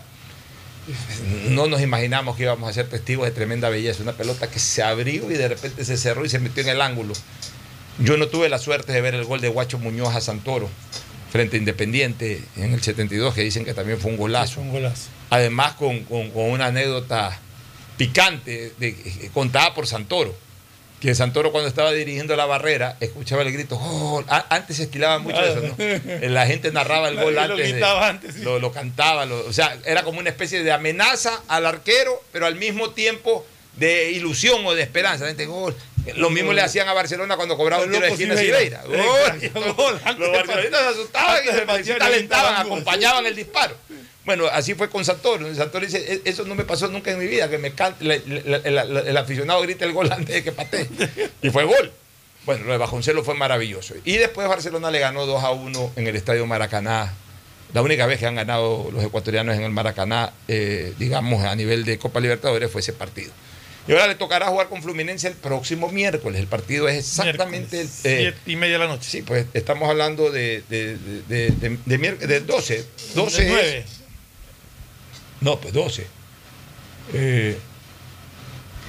No 1.50 1.68
nos 1.68 1.82
imaginamos 1.82 2.36
que 2.36 2.44
íbamos 2.44 2.70
a 2.70 2.74
ser 2.74 2.88
testigos 2.90 3.26
de 3.26 3.32
tremenda 3.32 3.70
belleza. 3.70 4.04
Una 4.04 4.14
pelota 4.14 4.50
que 4.50 4.60
se 4.60 4.84
abrió 4.84 5.30
y 5.32 5.36
de 5.36 5.48
repente 5.48 5.86
se 5.86 5.98
cerró 5.98 6.26
y 6.26 6.30
se 6.30 6.40
metió 6.40 6.64
en 6.64 6.70
el 6.70 6.82
ángulo. 6.82 7.14
Yo 8.00 8.18
no 8.18 8.28
tuve 8.28 8.50
la 8.50 8.58
suerte 8.60 8.92
de 8.92 9.02
ver 9.02 9.14
el 9.16 9.24
gol 9.24 9.40
de 9.42 9.48
Guacho 9.50 9.78
Muñoz 9.80 10.16
a 10.16 10.22
Santoro 10.22 10.70
frente 11.32 11.56
a 11.58 11.60
Independiente 11.60 12.44
en 12.58 12.74
el 12.74 12.82
72, 12.82 13.34
que 13.34 13.42
dicen 13.42 13.66
que 13.66 13.74
también 13.74 14.00
fue 14.00 14.12
un 14.12 14.18
golazo. 14.18 14.62
Un 14.62 14.72
golazo. 14.72 15.10
Además, 15.30 15.74
con, 15.74 16.04
con- 16.04 16.30
con 16.32 16.50
una 16.50 16.68
anécdota 16.68 17.40
picante 17.98 18.74
de- 18.80 19.30
contada 19.34 19.74
por 19.74 19.88
Santoro. 19.88 20.36
Que 21.04 21.14
Santoro, 21.16 21.52
cuando 21.52 21.68
estaba 21.68 21.92
dirigiendo 21.92 22.34
la 22.38 22.46
barrera, 22.46 22.96
escuchaba 23.02 23.42
el 23.42 23.52
grito 23.52 23.76
gol. 23.78 24.24
A- 24.30 24.46
Antes 24.56 24.78
se 24.78 24.84
estilaba 24.84 25.20
mucho 25.20 25.38
eso, 25.44 25.60
¿no? 25.62 25.76
La 26.30 26.46
gente 26.48 26.72
narraba 26.72 27.10
el 27.10 27.18
gol 27.22 27.36
Lo 27.36 27.42
antes. 27.42 27.58
de- 27.58 27.72
gritaba 27.74 28.08
antes, 28.08 28.36
sí. 28.36 28.42
lo, 28.42 28.58
lo 28.60 28.72
cantaba. 28.72 29.26
lo- 29.26 29.46
o 29.46 29.52
sea, 29.52 29.78
era 29.86 30.04
como 30.04 30.20
una 30.20 30.30
especie 30.30 30.64
de 30.64 30.72
amenaza 30.72 31.42
al 31.50 31.66
arquero, 31.66 32.24
pero 32.32 32.46
al 32.46 32.56
mismo 32.56 32.92
tiempo 32.92 33.46
de 33.76 34.12
ilusión 34.12 34.66
o 34.66 34.74
de 34.76 34.82
esperanza. 34.82 35.26
La 35.26 35.32
gente, 35.32 35.46
gol. 35.46 35.76
Lo 36.16 36.30
mismo 36.30 36.54
le 36.54 36.62
hacían 36.62 36.88
a 36.88 36.94
Barcelona 36.94 37.36
cuando 37.36 37.58
cobraba 37.58 37.84
un 37.84 37.90
tiro 37.92 38.02
de 38.06 38.08
esquina 38.12 38.38
Sibeira. 38.38 38.82
Exacto, 38.90 39.74
Gol. 39.76 40.00
Los 40.18 40.32
barcelonistas 40.32 40.82
se 40.82 40.88
asustaban 40.88 41.42
y 41.44 41.48
se 41.48 41.62
patear, 41.64 42.02
alentaban, 42.04 42.12
gritaban 42.12 42.54
gol. 42.56 42.62
acompañaban 42.74 43.26
el 43.26 43.36
disparo. 43.36 43.76
Bueno, 44.26 44.46
así 44.52 44.74
fue 44.74 44.90
con 44.90 45.04
Santoro. 45.04 45.54
Santoro 45.54 45.86
dice, 45.86 45.98
"E- 46.14 46.22
eso 46.26 46.46
no 46.46 46.56
me 46.56 46.64
pasó 46.64 46.88
nunca 46.88 47.12
en 47.12 47.20
mi 47.20 47.28
vida, 47.28 47.50
que 47.50 47.58
me 47.58 47.72
cante, 47.74 48.06
la- 48.06 48.18
la- 48.26 48.60
la- 48.70 48.84
la- 48.86 49.00
el 49.02 49.18
aficionado 49.18 49.62
grite 49.62 49.84
el 49.86 49.92
gol 49.94 50.10
antes 50.12 50.34
de 50.36 50.44
que 50.44 50.52
patee. 50.52 50.88
Y 51.42 51.50
fue 51.50 51.66
gol. 51.66 51.92
Bueno, 52.46 52.66
lo 52.66 52.72
de 52.74 52.78
Bajoncelo 52.78 53.24
fue 53.24 53.36
maravilloso. 53.36 53.96
Y 54.06 54.18
después 54.18 54.48
Barcelona 54.48 54.92
le 54.92 55.00
ganó 55.00 55.26
2 55.26 55.44
a 55.44 55.52
1 55.52 55.92
en 55.96 56.08
el 56.08 56.16
Estadio 56.16 56.46
Maracaná. 56.46 57.14
La 57.74 57.82
única 57.82 58.06
vez 58.06 58.20
que 58.20 58.28
han 58.28 58.36
ganado 58.36 58.90
los 58.94 59.04
ecuatorianos 59.04 59.56
en 59.56 59.64
el 59.64 59.72
Maracaná, 59.72 60.32
eh, 60.48 60.94
digamos, 61.00 61.44
a 61.44 61.56
nivel 61.56 61.86
de 61.86 61.98
Copa 61.98 62.20
Libertadores, 62.20 62.70
fue 62.72 62.82
ese 62.82 62.94
partido. 62.94 63.32
Y 63.88 63.92
ahora 63.94 64.08
le 64.08 64.16
tocará 64.16 64.48
jugar 64.48 64.70
con 64.70 64.82
Fluminense 64.82 65.28
el 65.28 65.34
próximo 65.34 65.90
miércoles. 65.90 66.40
El 66.40 66.48
partido 66.48 66.88
es 66.88 66.98
exactamente 67.00 67.82
el, 67.82 67.88
eh, 67.88 67.90
Siete 67.90 68.38
y 68.46 68.56
media 68.56 68.74
de 68.74 68.80
la 68.80 68.88
noche. 68.88 69.10
Sí, 69.10 69.22
pues 69.24 69.46
estamos 69.54 69.90
hablando 69.90 70.32
de, 70.32 70.64
de, 70.70 70.96
de, 70.98 71.50
de, 71.50 71.78
de 71.86 72.00
miérc- 72.00 72.20
de 72.20 72.40
12. 72.42 72.86
12 73.16 73.38
De 73.42 73.48
es- 73.48 73.52
nueve. 73.52 73.86
No, 75.44 75.60
pues 75.60 75.74
12. 75.74 76.08
Eh, 77.14 77.58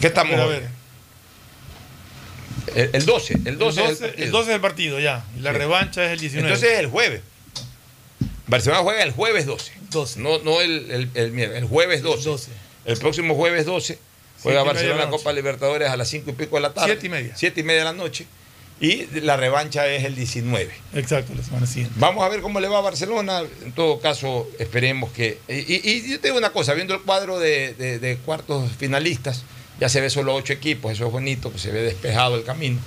¿Qué 0.00 0.06
estamos 0.06 0.38
A 0.38 0.46
ver, 0.46 0.68
El, 2.74 2.90
el 2.94 3.04
12, 3.06 3.34
el 3.44 3.58
12, 3.58 3.80
el 3.84 3.90
es 3.90 3.96
12, 3.98 4.04
el 4.04 4.10
partido. 4.10 4.24
el 4.24 4.30
12 4.30 4.50
del 4.50 4.60
partido, 4.60 5.00
ya. 5.00 5.24
La 5.40 5.52
Sí. 5.52 5.58
revancha 5.58 6.04
es 6.06 6.12
el 6.12 6.20
19. 6.20 6.48
Entonces 6.48 6.72
es 6.72 6.78
el 6.80 6.86
jueves. 6.88 7.20
Barcelona 8.46 8.82
juega 8.82 9.02
el 9.02 9.12
jueves 9.12 9.46
12. 9.46 9.72
12. 9.90 10.20
No, 10.20 10.38
no 10.40 10.60
el, 10.60 10.90
el, 10.90 11.10
el 11.14 11.32
miércoles, 11.32 11.62
el 11.62 11.68
jueves 11.68 12.02
12. 12.02 12.28
12. 12.28 12.50
El 12.84 12.98
próximo 12.98 13.34
jueves 13.34 13.66
12 13.66 13.98
juega 14.42 14.62
Barcelona. 14.62 15.08
Copa 15.10 15.32
Libertadores 15.32 15.88
a 15.88 15.96
las 15.96 16.08
5 16.08 16.30
y 16.30 16.32
pico 16.34 16.56
de 16.56 16.62
la 16.62 16.72
tarde. 16.74 16.88
Siete 16.92 17.06
y 17.06 17.10
media. 17.10 17.32
7 17.36 17.60
y 17.60 17.64
media 17.64 17.80
de 17.80 17.84
la 17.86 17.92
noche. 17.92 18.26
Y 18.84 19.06
la 19.20 19.36
revancha 19.36 19.86
es 19.86 20.04
el 20.04 20.14
19. 20.14 20.70
Exacto, 20.94 21.32
la 21.34 21.42
semana 21.42 21.66
siguiente. 21.66 21.94
Vamos 21.98 22.22
a 22.24 22.28
ver 22.28 22.40
cómo 22.42 22.60
le 22.60 22.68
va 22.68 22.78
a 22.78 22.82
Barcelona. 22.82 23.42
En 23.64 23.72
todo 23.72 23.98
caso, 24.00 24.46
esperemos 24.58 25.10
que. 25.12 25.38
Y, 25.48 25.54
y- 25.74 25.80
y 25.84 26.10
yo 26.10 26.20
te 26.20 26.28
digo 26.28 26.38
una 26.38 26.50
cosa: 26.50 26.74
viendo 26.74 26.92
el 26.94 27.00
cuadro 27.00 27.38
de, 27.38 27.72
de- 27.74 27.98
de 27.98 28.16
cuartos 28.18 28.70
finalistas, 28.78 29.44
ya 29.80 29.88
se 29.88 30.00
ve 30.00 30.10
solo 30.10 30.34
ocho 30.34 30.52
equipos. 30.52 30.92
Eso 30.92 31.06
es 31.06 31.12
bonito, 31.12 31.50
que 31.52 31.58
se 31.58 31.70
ve 31.70 31.82
despejado 31.82 32.36
el 32.36 32.44
camino. 32.44 32.78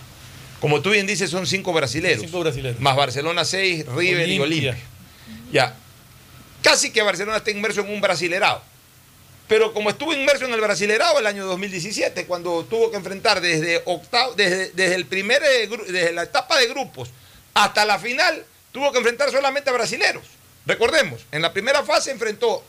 Como 0.62 0.82
tú 0.82 0.92
bien 0.92 1.08
dices, 1.08 1.30
son 1.32 1.48
cinco 1.48 1.74
brasileros. 1.74 2.22
Cinco 2.24 2.40
brasileros. 2.42 2.80
Más 2.80 2.96
Barcelona 2.96 3.44
6, 3.46 3.86
River 3.96 4.28
y 4.30 4.40
Olimpia. 4.40 4.72
Olimpia. 4.72 4.78
Ya. 5.52 5.76
Casi 6.62 6.92
que 6.92 7.02
Barcelona 7.02 7.38
está 7.38 7.52
inmerso 7.52 7.82
en 7.82 7.92
un 7.92 8.02
brasilerado. 8.02 8.62
Pero 9.48 9.74
como 9.74 9.90
estuvo 9.90 10.14
inmerso 10.14 10.46
en 10.46 10.54
el 10.54 10.60
brasilerado 10.60 11.20
el 11.20 11.28
año 11.28 11.46
2017, 11.46 12.26
cuando 12.26 12.66
tuvo 12.66 12.92
que 12.92 12.98
enfrentar 12.98 13.40
desde 13.40 13.82
octavo, 13.86 14.34
desde, 14.36 14.72
desde 14.72 14.96
el 14.96 15.06
primer 15.06 15.42
eh, 15.42 15.70
desde 15.88 16.12
la 16.12 16.24
etapa 16.24 16.58
de 16.58 16.68
grupos 16.68 17.10
hasta 17.54 17.86
la 17.86 17.98
final, 17.98 18.44
tuvo 18.74 18.92
que 18.92 18.98
enfrentar 18.98 19.32
solamente 19.32 19.70
a 19.70 19.74
brasileros. 19.74 20.24
Recordemos, 20.66 21.22
en 21.32 21.42
la 21.42 21.54
primera 21.54 21.82
fase 21.84 22.12
enfrentó 22.12 22.62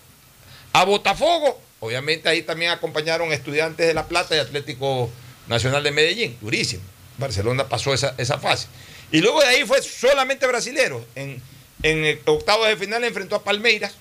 a 0.72 0.84
Botafogo, 0.84 1.60
obviamente 1.80 2.28
ahí 2.28 2.42
también 2.42 2.70
acompañaron 2.70 3.32
estudiantes 3.32 3.86
de 3.86 3.94
La 3.94 4.06
Plata 4.06 4.36
y 4.36 4.38
Atlético 4.38 5.10
Nacional 5.48 5.82
de 5.82 5.90
Medellín, 5.90 6.38
durísimo. 6.40 6.82
Barcelona 7.18 7.68
pasó 7.68 7.92
esa, 7.92 8.14
esa 8.18 8.38
fase. 8.38 8.68
Y 9.10 9.20
luego 9.20 9.40
de 9.40 9.48
ahí 9.48 9.64
fue 9.64 9.82
solamente 9.82 10.46
brasileros. 10.46 11.02
En, 11.16 11.42
en 11.82 12.20
octavos 12.26 12.68
de 12.68 12.76
final 12.76 13.02
enfrentó 13.02 13.34
a 13.34 13.42
Palmeiras, 13.42 13.94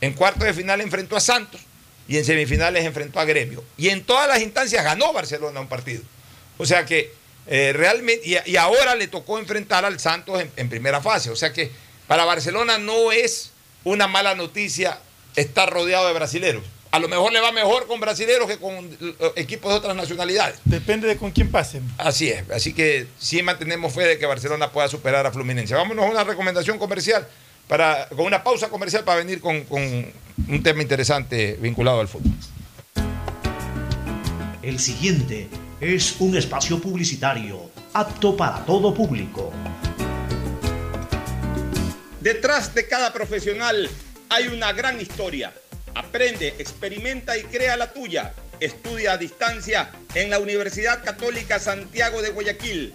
en 0.00 0.12
cuartos 0.14 0.42
de 0.42 0.52
final 0.52 0.80
enfrentó 0.80 1.16
a 1.16 1.20
Santos 1.20 1.65
y 2.08 2.18
en 2.18 2.24
semifinales 2.24 2.84
enfrentó 2.84 3.20
a 3.20 3.24
Gremio. 3.24 3.64
Y 3.76 3.88
en 3.88 4.04
todas 4.04 4.28
las 4.28 4.40
instancias 4.40 4.84
ganó 4.84 5.12
Barcelona 5.12 5.60
un 5.60 5.68
partido. 5.68 6.02
O 6.58 6.66
sea 6.66 6.84
que 6.84 7.12
eh, 7.46 7.72
realmente, 7.74 8.28
y, 8.28 8.50
y 8.50 8.56
ahora 8.56 8.94
le 8.94 9.08
tocó 9.08 9.38
enfrentar 9.38 9.84
al 9.84 10.00
Santos 10.00 10.40
en, 10.40 10.50
en 10.56 10.68
primera 10.68 11.00
fase. 11.00 11.30
O 11.30 11.36
sea 11.36 11.52
que 11.52 11.70
para 12.06 12.24
Barcelona 12.24 12.78
no 12.78 13.12
es 13.12 13.50
una 13.84 14.06
mala 14.08 14.34
noticia 14.34 14.98
estar 15.36 15.70
rodeado 15.70 16.06
de 16.06 16.14
brasileros. 16.14 16.64
A 16.92 16.98
lo 16.98 17.08
mejor 17.08 17.32
le 17.32 17.40
va 17.40 17.52
mejor 17.52 17.86
con 17.86 18.00
brasileros 18.00 18.48
que 18.48 18.56
con 18.56 18.74
eh, 19.00 19.32
equipos 19.36 19.70
de 19.70 19.78
otras 19.78 19.94
nacionalidades. 19.94 20.58
Depende 20.64 21.06
de 21.06 21.16
con 21.16 21.30
quién 21.30 21.50
pasen. 21.50 21.82
Así 21.98 22.30
es, 22.30 22.48
así 22.50 22.72
que 22.72 23.06
sí 23.18 23.42
mantenemos 23.42 23.92
fe 23.92 24.04
de 24.04 24.18
que 24.18 24.24
Barcelona 24.24 24.72
pueda 24.72 24.88
superar 24.88 25.26
a 25.26 25.32
Fluminense. 25.32 25.74
Vámonos 25.74 26.06
a 26.06 26.08
una 26.08 26.24
recomendación 26.24 26.78
comercial, 26.78 27.28
para, 27.68 28.08
con 28.08 28.26
una 28.26 28.42
pausa 28.42 28.68
comercial 28.68 29.04
para 29.04 29.18
venir 29.18 29.40
con, 29.40 29.64
con 29.64 29.82
un 30.48 30.62
tema 30.62 30.82
interesante 30.82 31.58
vinculado 31.60 32.00
al 32.00 32.08
fútbol. 32.08 32.32
El 34.62 34.78
siguiente 34.78 35.48
es 35.80 36.16
un 36.18 36.36
espacio 36.36 36.80
publicitario 36.80 37.70
apto 37.92 38.36
para 38.36 38.64
todo 38.64 38.92
público. 38.92 39.52
Detrás 42.20 42.74
de 42.74 42.88
cada 42.88 43.12
profesional 43.12 43.88
hay 44.28 44.48
una 44.48 44.72
gran 44.72 45.00
historia. 45.00 45.52
Aprende, 45.94 46.48
experimenta 46.58 47.38
y 47.38 47.44
crea 47.44 47.76
la 47.76 47.92
tuya. 47.92 48.34
Estudia 48.58 49.12
a 49.12 49.16
distancia 49.16 49.90
en 50.14 50.30
la 50.30 50.38
Universidad 50.38 51.04
Católica 51.04 51.58
Santiago 51.58 52.22
de 52.22 52.30
Guayaquil. 52.30 52.94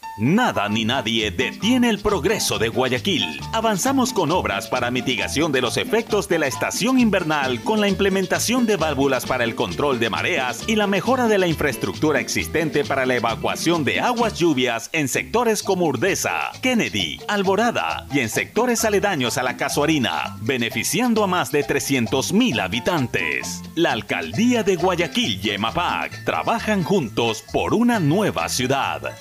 Nada 0.21 0.69
ni 0.69 0.85
nadie 0.85 1.31
detiene 1.31 1.89
el 1.89 1.97
progreso 1.97 2.59
de 2.59 2.69
Guayaquil. 2.69 3.25
Avanzamos 3.53 4.13
con 4.13 4.29
obras 4.29 4.67
para 4.67 4.91
mitigación 4.91 5.51
de 5.51 5.61
los 5.61 5.77
efectos 5.77 6.29
de 6.29 6.37
la 6.37 6.45
estación 6.45 6.99
invernal 6.99 7.63
con 7.63 7.81
la 7.81 7.87
implementación 7.87 8.67
de 8.67 8.77
válvulas 8.77 9.25
para 9.25 9.43
el 9.43 9.55
control 9.55 9.99
de 9.99 10.11
mareas 10.11 10.63
y 10.67 10.75
la 10.75 10.85
mejora 10.85 11.27
de 11.27 11.39
la 11.39 11.47
infraestructura 11.47 12.19
existente 12.19 12.85
para 12.85 13.07
la 13.07 13.15
evacuación 13.15 13.83
de 13.83 13.99
aguas 13.99 14.37
lluvias 14.37 14.91
en 14.93 15.07
sectores 15.07 15.63
como 15.63 15.85
Urdesa, 15.85 16.51
Kennedy, 16.61 17.19
Alborada 17.27 18.05
y 18.13 18.19
en 18.19 18.29
sectores 18.29 18.85
aledaños 18.85 19.39
a 19.39 19.43
la 19.43 19.57
Casuarina, 19.57 20.37
beneficiando 20.41 21.23
a 21.23 21.27
más 21.27 21.51
de 21.51 21.65
300.000 21.65 22.61
habitantes. 22.61 23.63
La 23.73 23.93
alcaldía 23.93 24.61
de 24.61 24.75
Guayaquil 24.75 25.39
y 25.43 25.49
EMAPAC 25.49 26.25
trabajan 26.25 26.83
juntos 26.83 27.43
por 27.51 27.73
una 27.73 27.99
nueva 27.99 28.47
ciudad. 28.49 29.15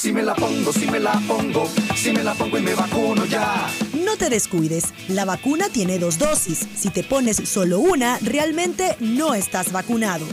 Si 0.00 0.14
me 0.14 0.22
la 0.22 0.34
pongo, 0.34 0.72
si 0.72 0.86
me 0.86 0.98
la 0.98 1.12
pongo, 1.28 1.68
si 1.94 2.10
me 2.10 2.24
la 2.24 2.32
pongo 2.32 2.56
y 2.56 2.62
me 2.62 2.74
vacuno 2.74 3.26
ya. 3.26 3.68
No 4.02 4.16
te 4.16 4.30
descuides, 4.30 4.94
la 5.08 5.26
vacuna 5.26 5.68
tiene 5.68 5.98
dos 5.98 6.18
dosis. 6.18 6.66
Si 6.74 6.88
te 6.88 7.04
pones 7.04 7.36
solo 7.36 7.80
una, 7.80 8.18
realmente 8.22 8.96
no 9.00 9.34
estás 9.34 9.72
vacunado. 9.72 10.24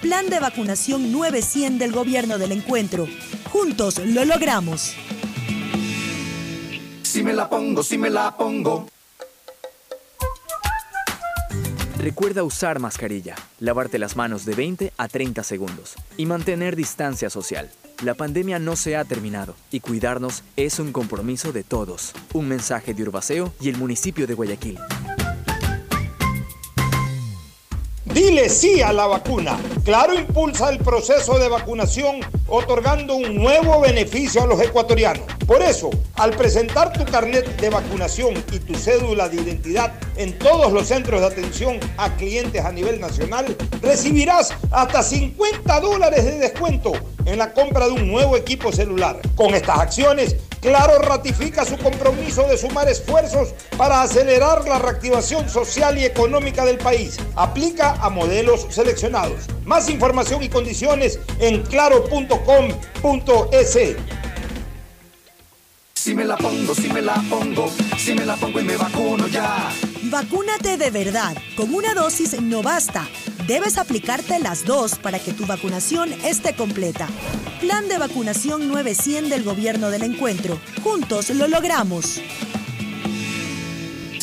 Plan 0.00 0.30
de 0.30 0.40
vacunación 0.40 1.12
900 1.12 1.78
del 1.78 1.92
gobierno 1.92 2.38
del 2.38 2.52
encuentro. 2.52 3.06
Juntos 3.52 3.98
lo 3.98 4.24
logramos. 4.24 4.94
Si 7.02 7.22
me 7.22 7.34
la 7.34 7.50
pongo, 7.50 7.82
si 7.82 7.98
me 7.98 8.08
la 8.08 8.34
pongo. 8.34 8.88
Recuerda 11.98 12.44
usar 12.44 12.80
mascarilla, 12.80 13.34
lavarte 13.60 13.98
las 13.98 14.16
manos 14.16 14.46
de 14.46 14.54
20 14.54 14.92
a 14.96 15.06
30 15.06 15.42
segundos 15.42 15.96
y 16.16 16.24
mantener 16.24 16.76
distancia 16.76 17.28
social. 17.28 17.68
La 18.02 18.14
pandemia 18.14 18.58
no 18.58 18.76
se 18.76 18.94
ha 18.94 19.04
terminado 19.04 19.54
y 19.70 19.80
cuidarnos 19.80 20.42
es 20.56 20.78
un 20.78 20.92
compromiso 20.92 21.52
de 21.52 21.64
todos. 21.64 22.12
Un 22.34 22.46
mensaje 22.46 22.92
de 22.92 23.02
Urbaceo 23.02 23.54
y 23.58 23.70
el 23.70 23.78
municipio 23.78 24.26
de 24.26 24.34
Guayaquil. 24.34 24.78
Dile 28.06 28.48
sí 28.48 28.80
a 28.80 28.92
la 28.92 29.06
vacuna. 29.06 29.58
Claro 29.84 30.14
impulsa 30.14 30.70
el 30.70 30.78
proceso 30.78 31.38
de 31.38 31.48
vacunación 31.48 32.20
otorgando 32.46 33.16
un 33.16 33.34
nuevo 33.34 33.80
beneficio 33.80 34.42
a 34.42 34.46
los 34.46 34.60
ecuatorianos. 34.60 35.24
Por 35.46 35.60
eso, 35.60 35.90
al 36.14 36.30
presentar 36.30 36.92
tu 36.92 37.04
carnet 37.04 37.60
de 37.60 37.68
vacunación 37.68 38.34
y 38.52 38.60
tu 38.60 38.74
cédula 38.74 39.28
de 39.28 39.42
identidad 39.42 39.92
en 40.16 40.38
todos 40.38 40.72
los 40.72 40.86
centros 40.86 41.20
de 41.20 41.26
atención 41.26 41.80
a 41.98 42.14
clientes 42.16 42.64
a 42.64 42.72
nivel 42.72 43.00
nacional, 43.00 43.56
recibirás 43.82 44.52
hasta 44.70 45.02
50 45.02 45.80
dólares 45.80 46.24
de 46.24 46.38
descuento 46.38 46.92
en 47.24 47.38
la 47.38 47.52
compra 47.52 47.86
de 47.86 47.92
un 47.92 48.08
nuevo 48.08 48.36
equipo 48.36 48.72
celular. 48.72 49.20
Con 49.34 49.54
estas 49.54 49.80
acciones, 49.80 50.36
Claro 50.66 50.98
ratifica 50.98 51.64
su 51.64 51.78
compromiso 51.78 52.42
de 52.48 52.58
sumar 52.58 52.88
esfuerzos 52.88 53.54
para 53.76 54.02
acelerar 54.02 54.66
la 54.66 54.80
reactivación 54.80 55.48
social 55.48 55.96
y 55.96 56.04
económica 56.04 56.64
del 56.64 56.78
país. 56.78 57.18
Aplica 57.36 57.95
a 58.00 58.10
modelos 58.10 58.66
seleccionados. 58.70 59.46
Más 59.64 59.88
información 59.88 60.42
y 60.42 60.48
condiciones 60.48 61.18
en 61.40 61.62
claro.com.es. 61.62 62.16
Si 65.94 66.14
me 66.14 66.24
la 66.24 66.36
pongo, 66.36 66.72
si 66.74 66.88
me 66.88 67.02
la 67.02 67.20
pongo, 67.28 67.68
si 67.98 68.14
me 68.14 68.24
la 68.24 68.36
pongo 68.36 68.60
y 68.60 68.64
me 68.64 68.76
vacuno 68.76 69.26
ya. 69.26 69.72
Vacúnate 70.04 70.76
de 70.76 70.90
verdad. 70.90 71.36
Con 71.56 71.74
una 71.74 71.94
dosis 71.94 72.40
no 72.40 72.62
basta. 72.62 73.08
Debes 73.48 73.76
aplicarte 73.76 74.38
las 74.38 74.64
dos 74.64 74.96
para 74.96 75.18
que 75.18 75.32
tu 75.32 75.46
vacunación 75.46 76.12
esté 76.24 76.54
completa. 76.54 77.08
Plan 77.60 77.88
de 77.88 77.98
vacunación 77.98 78.68
900 78.68 79.30
del 79.30 79.42
gobierno 79.42 79.90
del 79.90 80.04
encuentro. 80.04 80.60
Juntos 80.84 81.30
lo 81.30 81.48
logramos. 81.48 82.20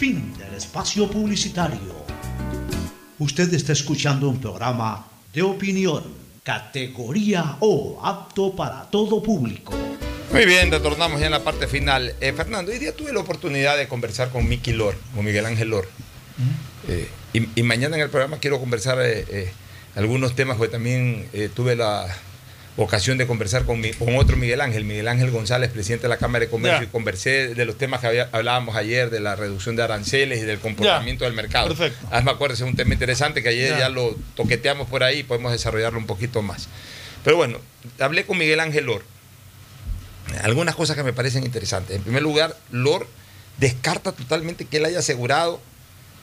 Fin 0.00 0.32
del 0.38 0.54
espacio 0.54 1.10
publicitario. 1.10 2.06
Usted 3.18 3.52
está 3.52 3.74
escuchando 3.74 4.30
un 4.30 4.40
programa 4.40 5.06
de 5.30 5.42
opinión, 5.42 6.02
categoría 6.42 7.58
O, 7.60 8.00
apto 8.02 8.56
para 8.56 8.84
todo 8.84 9.22
público. 9.22 9.74
Muy 10.32 10.46
bien, 10.46 10.70
retornamos 10.70 11.20
ya 11.20 11.26
en 11.26 11.32
la 11.32 11.44
parte 11.44 11.66
final. 11.66 12.14
Eh, 12.18 12.32
Fernando, 12.32 12.72
hoy 12.72 12.78
día 12.78 12.96
tuve 12.96 13.12
la 13.12 13.20
oportunidad 13.20 13.76
de 13.76 13.88
conversar 13.88 14.30
con 14.30 14.48
Miki 14.48 14.72
Lor, 14.72 14.96
con 15.14 15.22
Miguel 15.22 15.44
Ángel 15.44 15.68
Lor. 15.68 15.86
Eh, 16.88 17.06
y, 17.34 17.60
y 17.60 17.62
mañana 17.62 17.96
en 17.96 18.02
el 18.02 18.08
programa 18.08 18.38
quiero 18.38 18.58
conversar 18.58 18.96
eh, 19.02 19.52
algunos 19.96 20.34
temas, 20.34 20.56
porque 20.56 20.72
también 20.72 21.28
tuve 21.54 21.76
la 21.76 22.06
ocasión 22.84 23.18
de 23.18 23.26
conversar 23.26 23.64
con, 23.64 23.80
mi- 23.80 23.92
con 23.92 24.16
otro 24.16 24.36
Miguel 24.36 24.60
Ángel, 24.60 24.84
Miguel 24.84 25.08
Ángel 25.08 25.30
González, 25.30 25.70
presidente 25.70 26.02
de 26.04 26.08
la 26.08 26.16
Cámara 26.18 26.44
de 26.44 26.50
Comercio, 26.50 26.82
y 26.84 26.86
conversé 26.86 27.54
de 27.54 27.64
los 27.64 27.76
temas 27.78 28.00
que 28.00 28.06
había- 28.06 28.28
hablábamos 28.32 28.76
ayer, 28.76 29.10
de 29.10 29.20
la 29.20 29.36
reducción 29.36 29.76
de 29.76 29.82
aranceles 29.82 30.40
y 30.40 30.44
del 30.46 30.58
comportamiento 30.58 31.24
del 31.24 31.34
mercado. 31.34 31.68
Perfecto. 31.68 31.98
Además, 32.06 32.24
me 32.24 32.30
acuerdo, 32.32 32.54
ese 32.54 32.64
es 32.64 32.70
un 32.70 32.76
tema 32.76 32.92
interesante 32.94 33.42
que 33.42 33.48
ayer 33.50 33.70
Ya. 33.70 33.78
ya 33.80 33.88
lo 33.88 34.16
toqueteamos 34.34 34.88
por 34.88 35.02
ahí, 35.02 35.22
podemos 35.22 35.52
desarrollarlo 35.52 35.98
un 35.98 36.06
poquito 36.06 36.42
más. 36.42 36.68
Pero 37.24 37.36
bueno, 37.36 37.58
hablé 37.98 38.24
con 38.24 38.38
Miguel 38.38 38.60
Ángel 38.60 38.84
Lor. 38.86 39.02
Algunas 40.42 40.74
cosas 40.76 40.96
que 40.96 41.02
me 41.02 41.12
parecen 41.12 41.44
interesantes. 41.44 41.96
En 41.96 42.02
primer 42.02 42.22
lugar, 42.22 42.56
Lor 42.70 43.08
descarta 43.58 44.12
totalmente 44.12 44.64
que 44.64 44.76
él 44.78 44.84
haya 44.84 45.00
asegurado, 45.00 45.60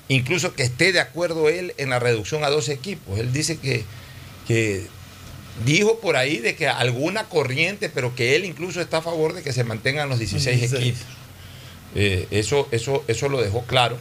incluso 0.07 0.53
que 0.55 0.63
esté 0.63 0.91
de 0.93 0.99
acuerdo 1.01 1.49
él 1.49 1.73
en 1.77 1.89
la 1.89 1.99
reducción 1.99 2.43
a 2.43 2.49
12 2.49 2.71
equipos. 2.73 3.19
Él 3.19 3.33
dice 3.33 3.57
que, 3.57 3.83
que 4.47 4.87
dijo 5.65 5.99
por 5.99 6.15
ahí 6.17 6.37
de 6.37 6.55
que 6.55 6.67
alguna 6.67 7.25
corriente, 7.29 7.89
pero 7.89 8.15
que 8.15 8.35
él 8.35 8.45
incluso 8.45 8.81
está 8.81 8.97
a 8.97 9.01
favor 9.01 9.33
de 9.33 9.43
que 9.43 9.53
se 9.53 9.63
mantengan 9.63 10.09
los 10.09 10.19
16, 10.19 10.59
16. 10.59 10.81
equipos. 10.81 11.01
Eh, 11.95 12.27
eso, 12.31 12.67
eso, 12.71 13.03
eso 13.07 13.29
lo 13.29 13.41
dejó 13.41 13.63
claro. 13.63 13.97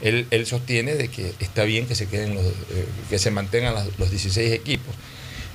Él, 0.00 0.26
él 0.30 0.46
sostiene 0.46 0.94
de 0.94 1.08
que 1.08 1.32
está 1.40 1.64
bien 1.64 1.86
que 1.86 1.94
se 1.94 2.06
queden 2.06 2.34
los, 2.34 2.44
eh, 2.44 2.86
que 3.10 3.18
se 3.18 3.30
mantengan 3.30 3.74
las- 3.74 3.88
los 3.98 4.10
16 4.10 4.52
equipos. 4.52 4.94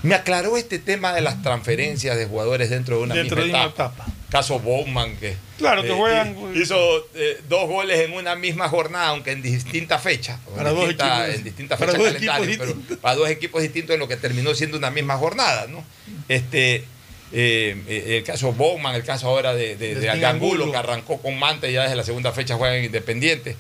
Me 0.02 0.16
aclaró 0.16 0.56
este 0.57 0.80
tema 0.80 1.14
de 1.14 1.22
las 1.22 1.41
transferencias 1.41 2.18
de 2.18 2.26
jugadores 2.26 2.70
dentro 2.70 2.98
de 2.98 3.03
una 3.03 3.16
Dentro 3.16 3.38
misma 3.44 3.60
de 3.60 3.64
una 3.66 3.70
etapa. 3.74 4.06
Caso 4.30 4.60
Bowman, 4.60 5.16
que 5.18 5.36
Claro, 5.58 5.82
que 5.82 5.90
juegan- 5.92 6.36
hizo 6.56 6.78
eh, 7.16 7.42
dos 7.50 7.68
goles 7.68 8.00
en 8.02 8.14
una 8.14 8.36
misma 8.36 8.70
jornada, 8.70 9.08
aunque 9.08 9.32
en 9.32 9.42
distintas 9.42 10.02
fechas. 10.04 10.40
Para 10.56 10.72
equipos- 10.72 11.36
en 11.36 11.44
distintas 11.44 11.80
para 11.80 11.94
dos 11.94 12.08
equipos 12.16 12.98
para 13.02 13.16
dos 13.16 13.30
equipos 13.30 13.62
distintos 13.64 13.94
en 13.96 14.00
lo 14.00 14.08
que 14.08 14.18
terminó 14.18 14.54
siendo 14.54 14.78
una 14.78 14.92
misma 14.92 15.18
jornada, 15.18 15.66
¿no? 15.68 15.84
Este, 16.28 16.84
eh, 17.32 17.82
eh, 17.88 18.18
el 18.18 18.24
caso 18.24 18.54
Bowman, 18.54 18.94
el 18.96 19.04
caso 19.04 19.28
ahora 19.28 19.54
de, 19.56 19.76
de, 19.76 20.10
Angulo, 20.30 20.66
que 20.72 20.78
arrancó 20.78 21.20
con 21.22 21.38
Manta 21.40 21.68
y 21.68 21.74
ya 21.74 21.84
desde 21.84 21.96
la 21.96 22.04
segunda 22.04 22.32
fecha 22.32 22.56
juega 22.56 22.78
en 22.78 22.86
Independiente. 22.86 23.56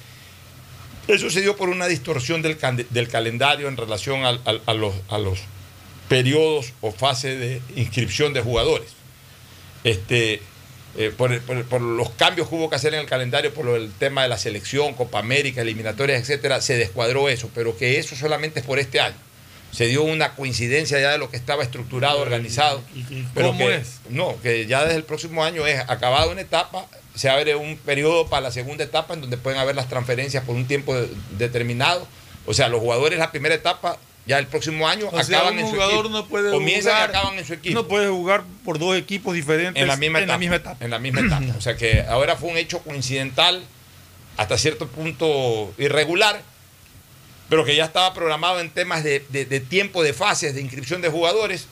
Eso 1.07 1.31
se 1.31 1.41
dio 1.41 1.57
por 1.57 1.69
una 1.69 1.87
distorsión 1.87 2.43
del, 2.43 2.57
calendario 3.07 3.67
en 3.67 3.75
relación 3.77 4.23
al- 4.25 4.41
al- 4.45 4.61
a, 4.67 4.73
los, 4.75 4.93
a 5.09 5.17
los 5.17 5.39
periodos 6.07 6.73
o 6.81 6.91
fases 6.91 7.39
de 7.39 7.61
inscripción 7.75 8.33
de 8.33 8.41
jugadores. 8.41 8.89
Este, 9.83 10.41
eh, 10.97 11.11
por, 11.15 11.39
por- 11.41 11.63
por 11.65 11.81
los 11.81 12.09
cambios 12.11 12.49
que 12.49 12.55
hubo 12.55 12.69
que 12.69 12.75
hacer 12.75 12.93
en 12.93 13.01
el 13.01 13.05
calendario, 13.05 13.53
por 13.53 13.65
lo 13.65 13.73
del 13.73 13.91
tema 13.91 14.23
de 14.23 14.29
la 14.29 14.37
selección, 14.37 14.93
Copa 14.95 15.19
América, 15.19 15.61
eliminatorias, 15.61 16.21
etcétera, 16.21 16.61
se 16.61 16.77
descuadró 16.77 17.29
eso, 17.29 17.49
pero 17.53 17.77
que 17.77 17.99
eso 17.99 18.15
solamente 18.15 18.59
es 18.59 18.65
por 18.65 18.79
este 18.79 18.99
año. 18.99 19.15
Se 19.71 19.85
dio 19.85 20.01
una 20.03 20.33
coincidencia 20.33 20.99
ya 20.99 21.11
de 21.11 21.19
lo 21.19 21.29
que 21.29 21.37
estaba 21.37 21.61
estructurado, 21.61 22.19
organizado. 22.19 22.81
Pero 23.35 23.49
cómo 23.49 23.67
que, 23.67 23.75
es? 23.75 23.99
No, 24.09 24.35
que 24.41 24.65
ya 24.65 24.83
desde 24.83 24.95
el 24.95 25.03
próximo 25.03 25.43
año 25.43 25.67
es 25.67 25.79
acabada 25.87 26.25
una 26.27 26.41
etapa, 26.41 26.87
se 27.13 27.29
abre 27.29 27.55
un 27.55 27.77
periodo 27.77 28.27
para 28.29 28.41
la 28.41 28.51
segunda 28.51 28.83
etapa 28.83 29.13
en 29.13 29.21
donde 29.21 29.37
pueden 29.37 29.59
haber 29.59 29.75
las 29.75 29.87
transferencias 29.87 30.43
por 30.43 30.55
un 30.55 30.65
tiempo 30.67 30.95
de- 30.99 31.09
determinado. 31.37 32.07
O 32.47 32.53
sea, 32.55 32.67
los 32.67 32.79
jugadores 32.79 33.19
la 33.19 33.29
primera 33.29 33.53
etapa, 33.53 33.99
ya 34.29 34.37
el 34.39 34.45
próximo 34.47 34.87
año 34.87 35.07
O 35.11 35.23
sea, 35.23 35.37
acaban 35.39 35.55
un 35.55 35.59
en 35.59 35.65
su 35.65 35.71
jugador 35.71 35.93
equipo. 36.05 36.09
no 36.09 36.25
puede 36.27 36.51
Comienzan 36.51 36.93
jugar, 36.93 37.09
y 37.09 37.17
acaban 37.17 37.39
en 37.39 37.45
su 37.45 37.53
equipo. 37.53 37.73
No 37.81 37.87
puede 37.87 38.07
jugar 38.09 38.43
por 38.63 38.77
dos 38.79 38.95
equipos 38.95 39.33
diferentes 39.33 39.81
en 39.81 39.87
la 39.87 39.97
misma 39.97 40.19
en 40.19 40.23
etapa. 40.25 40.33
la 40.35 40.37
misma 40.39 40.55
etapa. 40.55 40.85
En 40.85 40.91
la 40.91 40.99
misma 40.99 41.21
etapa. 41.21 41.45
O 41.57 41.61
sea 41.61 41.75
que 41.75 42.01
ahora 42.07 42.35
fue 42.35 42.49
un 42.51 42.57
hecho 42.57 42.79
coincidental, 42.79 43.63
hasta 44.37 44.57
cierto 44.57 44.87
punto 44.87 45.73
irregular, 45.79 46.41
pero 47.49 47.65
que 47.65 47.75
ya 47.75 47.85
estaba 47.85 48.13
programado 48.13 48.59
en 48.59 48.69
temas 48.69 49.03
de, 49.03 49.25
de- 49.29 49.45
de 49.45 49.59
tiempo, 49.59 50.03
de 50.03 50.13
fases, 50.13 50.53
de 50.53 50.61
inscripción 50.61 51.01
de 51.01 51.09
jugadores, 51.09 51.65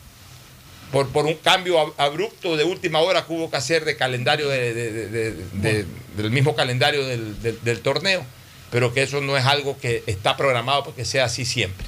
por, 0.92 1.08
por 1.10 1.26
un 1.26 1.36
cambio 1.36 1.78
ab- 1.80 1.94
abrupto 1.98 2.58
de 2.58 2.64
última 2.64 3.00
hora 3.00 3.26
que 3.28 3.34
hubo 3.34 3.52
que 3.52 3.58
hacer 3.58 3.86
de 3.86 3.96
calendario 3.98 4.50
de- 4.50 4.74
de- 4.74 4.92
de- 4.92 5.08
de- 5.10 5.34
de- 5.54 5.86
del 6.18 6.32
mismo 6.32 6.56
calendario 6.56 7.06
del, 7.06 7.40
del- 7.44 7.60
del 7.64 7.80
torneo, 7.82 8.26
pero 8.72 8.92
que 8.94 9.04
eso 9.04 9.22
no 9.22 9.38
es 9.38 9.46
algo 9.46 9.78
que 9.78 10.04
está 10.08 10.36
programado 10.36 10.84
porque 10.84 11.06
sea 11.06 11.26
así 11.26 11.46
siempre. 11.46 11.86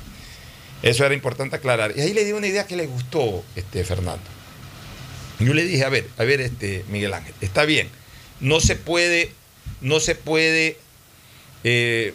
Eso 0.82 1.06
era 1.06 1.14
importante 1.14 1.56
aclarar. 1.56 1.94
Y 1.96 2.02
ahí 2.02 2.14
le 2.14 2.24
di 2.24 2.32
una 2.32 2.48
idea 2.48 2.66
que 2.66 2.76
le 2.76 2.88
gustó, 2.88 3.44
este, 3.56 3.84
Fernando. 3.84 4.24
Yo 5.40 5.54
le 5.54 5.66
dije, 5.66 5.84
a 5.84 5.90
ver, 5.90 6.08
a 6.18 6.24
ver, 6.24 6.42
este, 6.42 6.84
Miguel 6.90 7.14
Ángel, 7.14 7.34
está 7.42 7.66
bien. 7.66 7.90
No 8.40 8.60
se 8.60 8.76
puede, 8.76 9.32
no 9.82 10.00
se 10.00 10.16
puede 10.16 10.78
eh, 11.64 12.14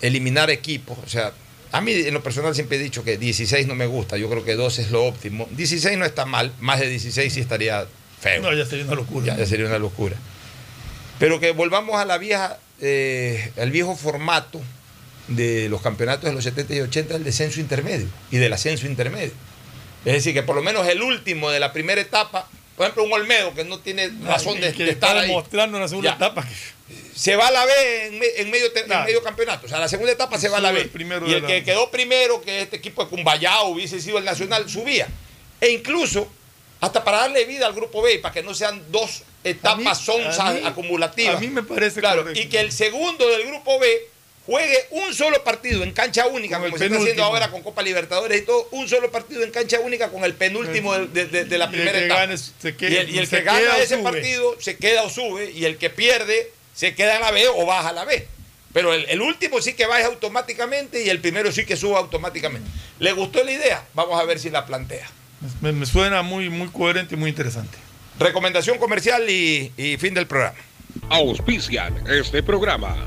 eliminar 0.00 0.50
equipos. 0.50 0.98
O 1.04 1.08
sea, 1.08 1.32
a 1.72 1.80
mí 1.80 1.92
en 1.92 2.14
lo 2.14 2.22
personal 2.22 2.54
siempre 2.54 2.76
he 2.76 2.80
dicho 2.80 3.04
que 3.04 3.16
16 3.16 3.66
no 3.66 3.74
me 3.74 3.86
gusta. 3.86 4.16
Yo 4.16 4.28
creo 4.28 4.44
que 4.44 4.54
12 4.54 4.82
es 4.82 4.90
lo 4.90 5.04
óptimo. 5.04 5.48
16 5.52 5.98
no 5.98 6.04
está 6.04 6.24
mal. 6.24 6.52
Más 6.60 6.80
de 6.80 6.88
16 6.88 7.32
sí 7.32 7.40
estaría 7.40 7.86
feo. 8.20 8.42
No, 8.42 8.54
ya 8.54 8.64
sería 8.64 8.84
una 8.84 8.94
locura. 8.94 9.26
Ya, 9.26 9.36
ya 9.36 9.46
sería 9.46 9.66
una 9.66 9.78
locura. 9.78 10.16
Pero 11.18 11.40
que 11.40 11.52
volvamos 11.52 11.96
a 11.96 12.04
la 12.04 12.18
vieja, 12.18 12.58
eh, 12.80 13.52
al 13.56 13.70
viejo 13.70 13.96
formato 13.96 14.60
de 15.28 15.68
los 15.68 15.80
campeonatos 15.82 16.24
de 16.24 16.32
los 16.32 16.44
70 16.44 16.74
y 16.74 16.80
80 16.80 17.14
del 17.14 17.24
descenso 17.24 17.60
intermedio 17.60 18.08
y 18.30 18.36
del 18.38 18.52
ascenso 18.52 18.86
intermedio. 18.86 19.32
Es 20.04 20.12
decir, 20.12 20.34
que 20.34 20.42
por 20.42 20.54
lo 20.54 20.62
menos 20.62 20.86
el 20.86 21.02
último 21.02 21.50
de 21.50 21.60
la 21.60 21.72
primera 21.72 22.00
etapa, 22.00 22.48
por 22.76 22.84
ejemplo, 22.84 23.04
un 23.04 23.12
Olmedo 23.12 23.54
que 23.54 23.64
no 23.64 23.78
tiene 23.78 24.10
razón 24.24 24.60
de, 24.60 24.72
que 24.74 24.84
de 24.84 24.90
estar 24.90 25.16
ahí, 25.16 25.28
demostrando 25.28 25.78
en 25.78 25.82
la 25.82 25.88
segunda 25.88 26.10
Ya. 26.10 26.16
etapa. 26.16 26.46
se 27.14 27.36
va 27.36 27.48
a 27.48 27.50
la 27.50 27.64
B 27.64 27.72
en, 28.08 28.18
me- 28.18 28.26
en 28.36 28.50
medio, 28.50 28.66
en 28.74 29.22
campeonato. 29.24 29.64
O 29.66 29.68
sea, 29.68 29.78
la 29.78 29.88
segunda 29.88 30.12
etapa 30.12 30.38
se 30.38 30.48
va 30.48 30.58
a 30.58 30.60
la 30.60 30.72
B. 30.72 30.80
el 30.82 30.90
y 31.28 31.32
el 31.32 31.42
la- 31.42 31.48
que 31.48 31.64
quedó 31.64 31.90
primero, 31.90 32.42
que 32.42 32.60
este 32.62 32.76
equipo 32.76 33.02
de 33.04 33.08
Cumbayao 33.10 33.68
hubiese 33.68 34.00
sido 34.00 34.18
el 34.18 34.24
Nacional, 34.24 34.68
subía. 34.68 35.08
E 35.60 35.70
incluso, 35.70 36.28
hasta 36.80 37.02
para 37.04 37.18
darle 37.18 37.46
vida 37.46 37.66
al 37.66 37.72
grupo 37.72 38.02
B, 38.02 38.18
para 38.18 38.34
que 38.34 38.42
no 38.42 38.52
sean 38.52 38.82
dos 38.90 39.22
etapas 39.44 39.98
sonzas 40.00 40.56
acumulativas. 40.64 41.36
a 41.36 41.40
mí 41.40 41.48
me 41.48 41.62
parece 41.62 42.00
Claro, 42.00 42.22
correcto. 42.22 42.40
y 42.42 42.48
que 42.48 42.60
el 42.60 42.72
segundo 42.72 43.26
del 43.28 43.46
grupo 43.46 43.78
B 43.78 44.08
juegue 44.46 44.76
un 44.90 45.14
solo 45.14 45.42
partido 45.44 45.82
en 45.82 45.92
cancha 45.92 46.26
única, 46.26 46.56
Con 46.58 46.66
el 46.66 46.70
como 46.72 46.78
se 46.78 46.86
está 46.86 46.98
haciendo 46.98 47.24
ahora 47.24 47.50
con 47.50 47.62
Copa 47.62 47.82
Libertadores 47.82 48.42
y 48.42 48.44
todo, 48.44 48.68
un 48.72 48.88
solo 48.88 49.10
partido 49.10 49.42
en 49.42 49.50
cancha 49.50 49.80
única 49.80 50.08
con 50.10 50.22
el 50.24 50.34
penúltimo 50.34 50.94
de, 50.98 51.06
de- 51.06 51.26
de- 51.26 51.44
de 51.46 51.58
la 51.58 51.64
Y 51.64 51.68
el 51.68 51.74
primera 51.74 51.98
que 51.98 52.04
etapa. 52.06 52.20
gane 52.20 52.36
se 52.38 52.76
queda- 52.76 52.90
y 52.90 52.96
el, 52.96 53.10
y 53.10 53.18
el 53.18 53.26
se 53.26 53.36
que 53.38 53.42
gana 53.42 53.58
queda 53.60 53.78
ese 53.78 53.94
sube. 53.96 54.02
partido 54.02 54.56
se 54.60 54.76
queda 54.76 55.02
o 55.02 55.10
sube, 55.10 55.50
y 55.50 55.64
el 55.64 55.78
que 55.78 55.88
pierde 55.90 56.52
se 56.74 56.94
queda 56.94 57.14
en 57.16 57.20
la 57.22 57.30
B 57.30 57.46
o 57.48 57.64
baja 57.66 57.88
a 57.88 57.92
la 57.92 58.04
B. 58.04 58.26
Pero 58.72 58.92
el, 58.92 59.06
el 59.08 59.20
último 59.22 59.62
sí 59.62 59.74
que 59.74 59.86
baja 59.86 60.06
automáticamente 60.06 61.02
y 61.04 61.08
el 61.08 61.20
primero 61.20 61.52
sí 61.52 61.64
que 61.64 61.76
suba 61.76 61.98
automáticamente. 62.00 62.68
¿Le 62.98 63.12
gustó 63.12 63.44
la 63.44 63.52
idea? 63.52 63.84
Vamos 63.94 64.20
a 64.20 64.24
ver 64.24 64.38
si 64.40 64.50
la 64.50 64.66
plantea. 64.66 65.08
Me, 65.60 65.70
me 65.72 65.86
suena 65.86 66.22
muy, 66.22 66.48
muy 66.50 66.68
coherente 66.68 67.14
y 67.14 67.18
muy 67.18 67.30
interesante. 67.30 67.78
Recomendación 68.18 68.78
comercial 68.78 69.28
y, 69.30 69.72
y 69.76 69.96
fin 69.96 70.12
del 70.14 70.26
programa. 70.26 70.56
Auspician 71.08 72.04
este 72.10 72.42
programa. 72.42 73.06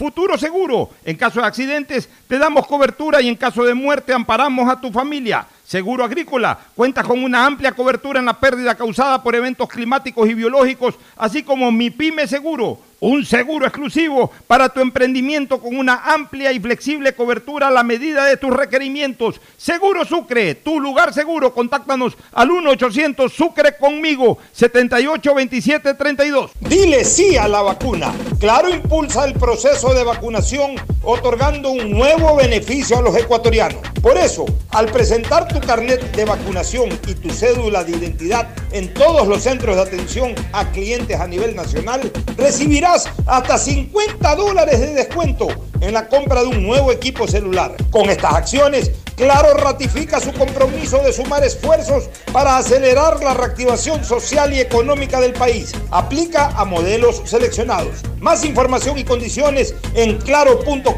Futuro 0.00 0.38
Seguro, 0.38 0.88
en 1.04 1.14
caso 1.14 1.42
de 1.42 1.46
accidentes 1.46 2.08
te 2.26 2.38
damos 2.38 2.66
cobertura 2.66 3.20
y 3.20 3.28
en 3.28 3.36
caso 3.36 3.64
de 3.64 3.74
muerte 3.74 4.14
amparamos 4.14 4.66
a 4.66 4.80
tu 4.80 4.90
familia. 4.90 5.46
Seguro 5.62 6.02
Agrícola 6.02 6.58
cuenta 6.74 7.02
con 7.02 7.22
una 7.22 7.44
amplia 7.44 7.72
cobertura 7.72 8.18
en 8.18 8.24
la 8.24 8.40
pérdida 8.40 8.74
causada 8.74 9.22
por 9.22 9.34
eventos 9.34 9.68
climáticos 9.68 10.26
y 10.26 10.32
biológicos, 10.32 10.94
así 11.18 11.42
como 11.42 11.70
Mi 11.70 11.90
Pyme 11.90 12.26
Seguro, 12.26 12.78
un 13.00 13.24
seguro 13.24 13.66
exclusivo 13.66 14.30
para 14.46 14.68
tu 14.68 14.80
emprendimiento 14.80 15.60
con 15.60 15.76
una 15.76 16.12
amplia 16.12 16.52
y 16.52 16.60
flexible 16.60 17.14
cobertura 17.14 17.68
a 17.68 17.70
la 17.70 17.82
medida 17.82 18.26
de 18.26 18.36
tus 18.36 18.50
requerimientos. 18.50 19.40
Seguro 19.56 20.04
Sucre, 20.04 20.54
tu 20.54 20.80
lugar 20.80 21.14
seguro. 21.14 21.54
Contáctanos 21.54 22.16
al 22.32 22.50
1-800 22.50 23.30
Sucre 23.30 23.76
conmigo, 23.78 24.38
782732. 24.52 26.52
Dile 26.60 27.04
sí 27.04 27.36
a 27.36 27.48
la 27.48 27.62
vacuna. 27.62 28.12
Claro 28.38 28.68
impulsa 28.68 29.24
el 29.24 29.34
proceso 29.34 29.94
de 29.94 30.04
vacunación 30.04 30.74
otorgando 31.02 31.70
un 31.70 31.90
nuevo 31.90 32.36
beneficio 32.36 32.98
a 32.98 33.02
los 33.02 33.16
ecuatorianos. 33.16 33.80
Por 34.02 34.18
eso, 34.18 34.44
al 34.70 34.86
presentar 34.86 35.48
tu 35.48 35.60
carnet 35.60 36.14
de 36.14 36.24
vacunación 36.24 36.90
y 37.06 37.14
tu 37.14 37.30
cédula 37.30 37.84
de 37.84 37.92
identidad 37.92 38.48
en 38.72 38.92
todos 38.92 39.26
los 39.26 39.42
centros 39.42 39.76
de 39.76 39.82
atención 39.82 40.34
a 40.52 40.70
clientes 40.70 41.18
a 41.18 41.26
nivel 41.26 41.54
nacional, 41.54 42.10
recibirás 42.36 42.89
hasta 43.26 43.58
50 43.58 44.34
dólares 44.36 44.80
de 44.80 44.94
descuento 44.94 45.48
en 45.80 45.94
la 45.94 46.08
compra 46.08 46.42
de 46.42 46.48
un 46.48 46.62
nuevo 46.62 46.92
equipo 46.92 47.26
celular. 47.26 47.74
Con 47.90 48.10
estas 48.10 48.34
acciones, 48.34 48.90
Claro 49.20 49.52
ratifica 49.52 50.18
su 50.18 50.32
compromiso 50.32 50.96
de 51.02 51.12
sumar 51.12 51.44
esfuerzos 51.44 52.08
para 52.32 52.56
acelerar 52.56 53.22
la 53.22 53.34
reactivación 53.34 54.02
social 54.02 54.54
y 54.54 54.60
económica 54.60 55.20
del 55.20 55.34
país. 55.34 55.72
Aplica 55.90 56.46
a 56.58 56.64
modelos 56.64 57.20
seleccionados. 57.26 58.00
Más 58.18 58.46
información 58.46 58.96
y 58.96 59.04
condiciones 59.04 59.74
en 59.94 60.16
claro.com.es. 60.22 60.90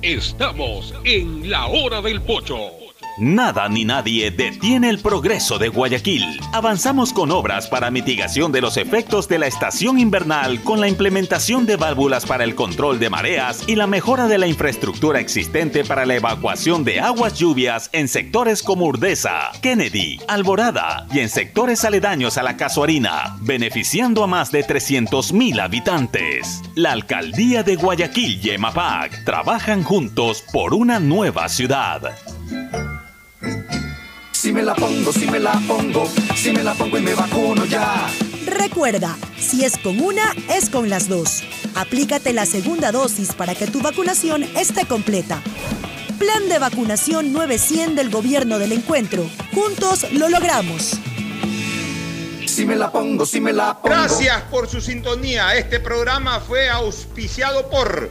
Estamos 0.00 0.94
en 1.04 1.50
la 1.50 1.66
hora 1.66 2.00
del 2.00 2.22
pocho. 2.22 2.81
Nada 3.18 3.68
ni 3.68 3.84
nadie 3.84 4.30
detiene 4.30 4.88
el 4.88 4.98
progreso 4.98 5.58
de 5.58 5.68
Guayaquil. 5.68 6.24
Avanzamos 6.52 7.12
con 7.12 7.30
obras 7.30 7.68
para 7.68 7.90
mitigación 7.90 8.52
de 8.52 8.62
los 8.62 8.78
efectos 8.78 9.28
de 9.28 9.38
la 9.38 9.46
estación 9.46 9.98
invernal 9.98 10.62
con 10.62 10.80
la 10.80 10.88
implementación 10.88 11.66
de 11.66 11.76
válvulas 11.76 12.24
para 12.24 12.44
el 12.44 12.54
control 12.54 12.98
de 12.98 13.10
mareas 13.10 13.64
y 13.66 13.76
la 13.76 13.86
mejora 13.86 14.28
de 14.28 14.38
la 14.38 14.46
infraestructura 14.46 15.20
existente 15.20 15.84
para 15.84 16.06
la 16.06 16.14
evacuación 16.14 16.84
de 16.84 17.00
aguas 17.00 17.38
lluvias 17.38 17.90
en 17.92 18.08
sectores 18.08 18.62
como 18.62 18.86
Urdesa, 18.86 19.52
Kennedy, 19.60 20.18
Alborada 20.26 21.06
y 21.12 21.20
en 21.20 21.28
sectores 21.28 21.84
aledaños 21.84 22.38
a 22.38 22.42
la 22.42 22.56
Casuarina, 22.56 23.36
beneficiando 23.40 24.24
a 24.24 24.26
más 24.26 24.50
de 24.50 24.64
300.000 24.64 25.60
habitantes. 25.60 26.62
La 26.74 26.92
alcaldía 26.92 27.62
de 27.62 27.76
Guayaquil 27.76 28.40
y 28.42 28.50
EMAPAC 28.50 29.24
trabajan 29.24 29.82
juntos 29.82 30.42
por 30.52 30.72
una 30.72 30.98
nueva 30.98 31.48
ciudad. 31.50 32.14
Si 34.42 34.52
me 34.52 34.64
la 34.64 34.74
pongo, 34.74 35.12
si 35.12 35.30
me 35.30 35.38
la 35.38 35.52
pongo, 35.68 36.04
si 36.34 36.50
me 36.50 36.64
la 36.64 36.74
pongo 36.74 36.98
y 36.98 37.00
me 37.00 37.14
vacuno 37.14 37.64
ya. 37.64 38.08
Recuerda, 38.44 39.16
si 39.38 39.64
es 39.64 39.78
con 39.78 40.00
una, 40.00 40.34
es 40.52 40.68
con 40.68 40.90
las 40.90 41.08
dos. 41.08 41.44
Aplícate 41.76 42.32
la 42.32 42.44
segunda 42.44 42.90
dosis 42.90 43.34
para 43.34 43.54
que 43.54 43.68
tu 43.68 43.80
vacunación 43.80 44.42
esté 44.42 44.84
completa. 44.84 45.40
Plan 46.18 46.48
de 46.48 46.58
vacunación 46.58 47.32
900 47.32 47.94
del 47.94 48.10
Gobierno 48.10 48.58
del 48.58 48.72
Encuentro. 48.72 49.30
Juntos 49.54 50.10
lo 50.10 50.28
logramos. 50.28 50.98
Si 52.44 52.66
me 52.66 52.74
la 52.74 52.90
pongo, 52.90 53.24
si 53.24 53.40
me 53.40 53.52
la 53.52 53.80
pongo. 53.80 53.94
Gracias 53.94 54.42
por 54.50 54.68
su 54.68 54.80
sintonía. 54.80 55.54
Este 55.54 55.78
programa 55.78 56.40
fue 56.40 56.68
auspiciado 56.68 57.70
por 57.70 58.10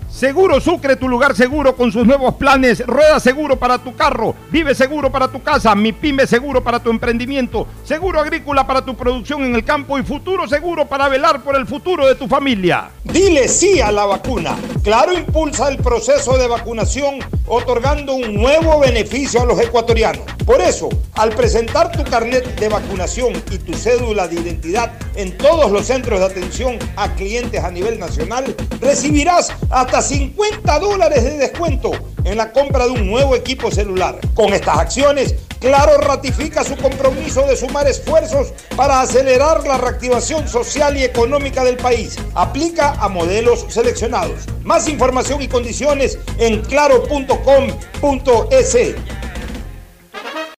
Seguro 0.11 0.59
Sucre, 0.59 0.97
tu 0.97 1.07
lugar 1.07 1.35
seguro 1.35 1.75
con 1.75 1.89
sus 1.89 2.05
nuevos 2.05 2.35
planes. 2.35 2.85
Rueda 2.85 3.19
seguro 3.19 3.57
para 3.57 3.77
tu 3.77 3.95
carro, 3.95 4.35
vive 4.51 4.75
seguro 4.75 5.09
para 5.09 5.29
tu 5.29 5.41
casa, 5.41 5.73
mi 5.73 5.93
pyme 5.93 6.27
seguro 6.27 6.61
para 6.61 6.83
tu 6.83 6.89
emprendimiento, 6.89 7.65
seguro 7.85 8.19
agrícola 8.19 8.67
para 8.67 8.83
tu 8.83 8.93
producción 8.95 9.45
en 9.45 9.55
el 9.55 9.63
campo 9.63 9.97
y 9.97 10.03
futuro 10.03 10.47
seguro 10.49 10.85
para 10.85 11.07
velar 11.07 11.41
por 11.41 11.55
el 11.55 11.65
futuro 11.65 12.05
de 12.05 12.15
tu 12.15 12.27
familia. 12.27 12.89
Dile 13.05 13.47
sí 13.47 13.79
a 13.79 13.91
la 13.91 14.05
vacuna. 14.05 14.57
Claro 14.83 15.13
impulsa 15.13 15.69
el 15.69 15.77
proceso 15.77 16.37
de 16.37 16.47
vacunación 16.47 17.19
otorgando 17.47 18.13
un 18.13 18.33
nuevo 18.33 18.79
beneficio 18.79 19.41
a 19.41 19.45
los 19.45 19.59
ecuatorianos. 19.59 20.23
Por 20.45 20.61
eso, 20.61 20.89
al 21.15 21.29
presentar 21.31 21.91
tu 21.91 22.03
carnet 22.03 22.59
de 22.59 22.69
vacunación 22.69 23.33
y 23.51 23.57
tu 23.57 23.73
cédula 23.73 24.27
de 24.27 24.35
identidad 24.35 24.91
en 25.15 25.37
todos 25.37 25.71
los 25.71 25.85
centros 25.85 26.19
de 26.19 26.25
atención 26.25 26.77
a 26.95 27.13
clientes 27.15 27.63
a 27.63 27.71
nivel 27.71 27.99
nacional, 27.99 28.55
recibirás 28.79 29.53
hasta 30.01 30.15
50 30.15 30.79
dólares 30.79 31.23
de 31.23 31.37
descuento 31.37 31.91
en 32.23 32.37
la 32.37 32.51
compra 32.51 32.85
de 32.85 32.91
un 32.91 33.07
nuevo 33.07 33.35
equipo 33.35 33.69
celular. 33.71 34.19
Con 34.33 34.53
estas 34.53 34.77
acciones, 34.77 35.35
Claro 35.59 35.97
ratifica 35.99 36.63
su 36.63 36.75
compromiso 36.75 37.43
de 37.43 37.55
sumar 37.55 37.87
esfuerzos 37.87 38.51
para 38.75 38.99
acelerar 38.99 39.63
la 39.67 39.77
reactivación 39.77 40.47
social 40.47 40.97
y 40.97 41.03
económica 41.03 41.63
del 41.63 41.77
país. 41.77 42.17
Aplica 42.33 42.93
a 42.93 43.07
modelos 43.07 43.67
seleccionados. 43.69 44.47
Más 44.63 44.89
información 44.89 45.39
y 45.39 45.47
condiciones 45.47 46.17
en 46.39 46.61
claro.com.es. 46.61 47.35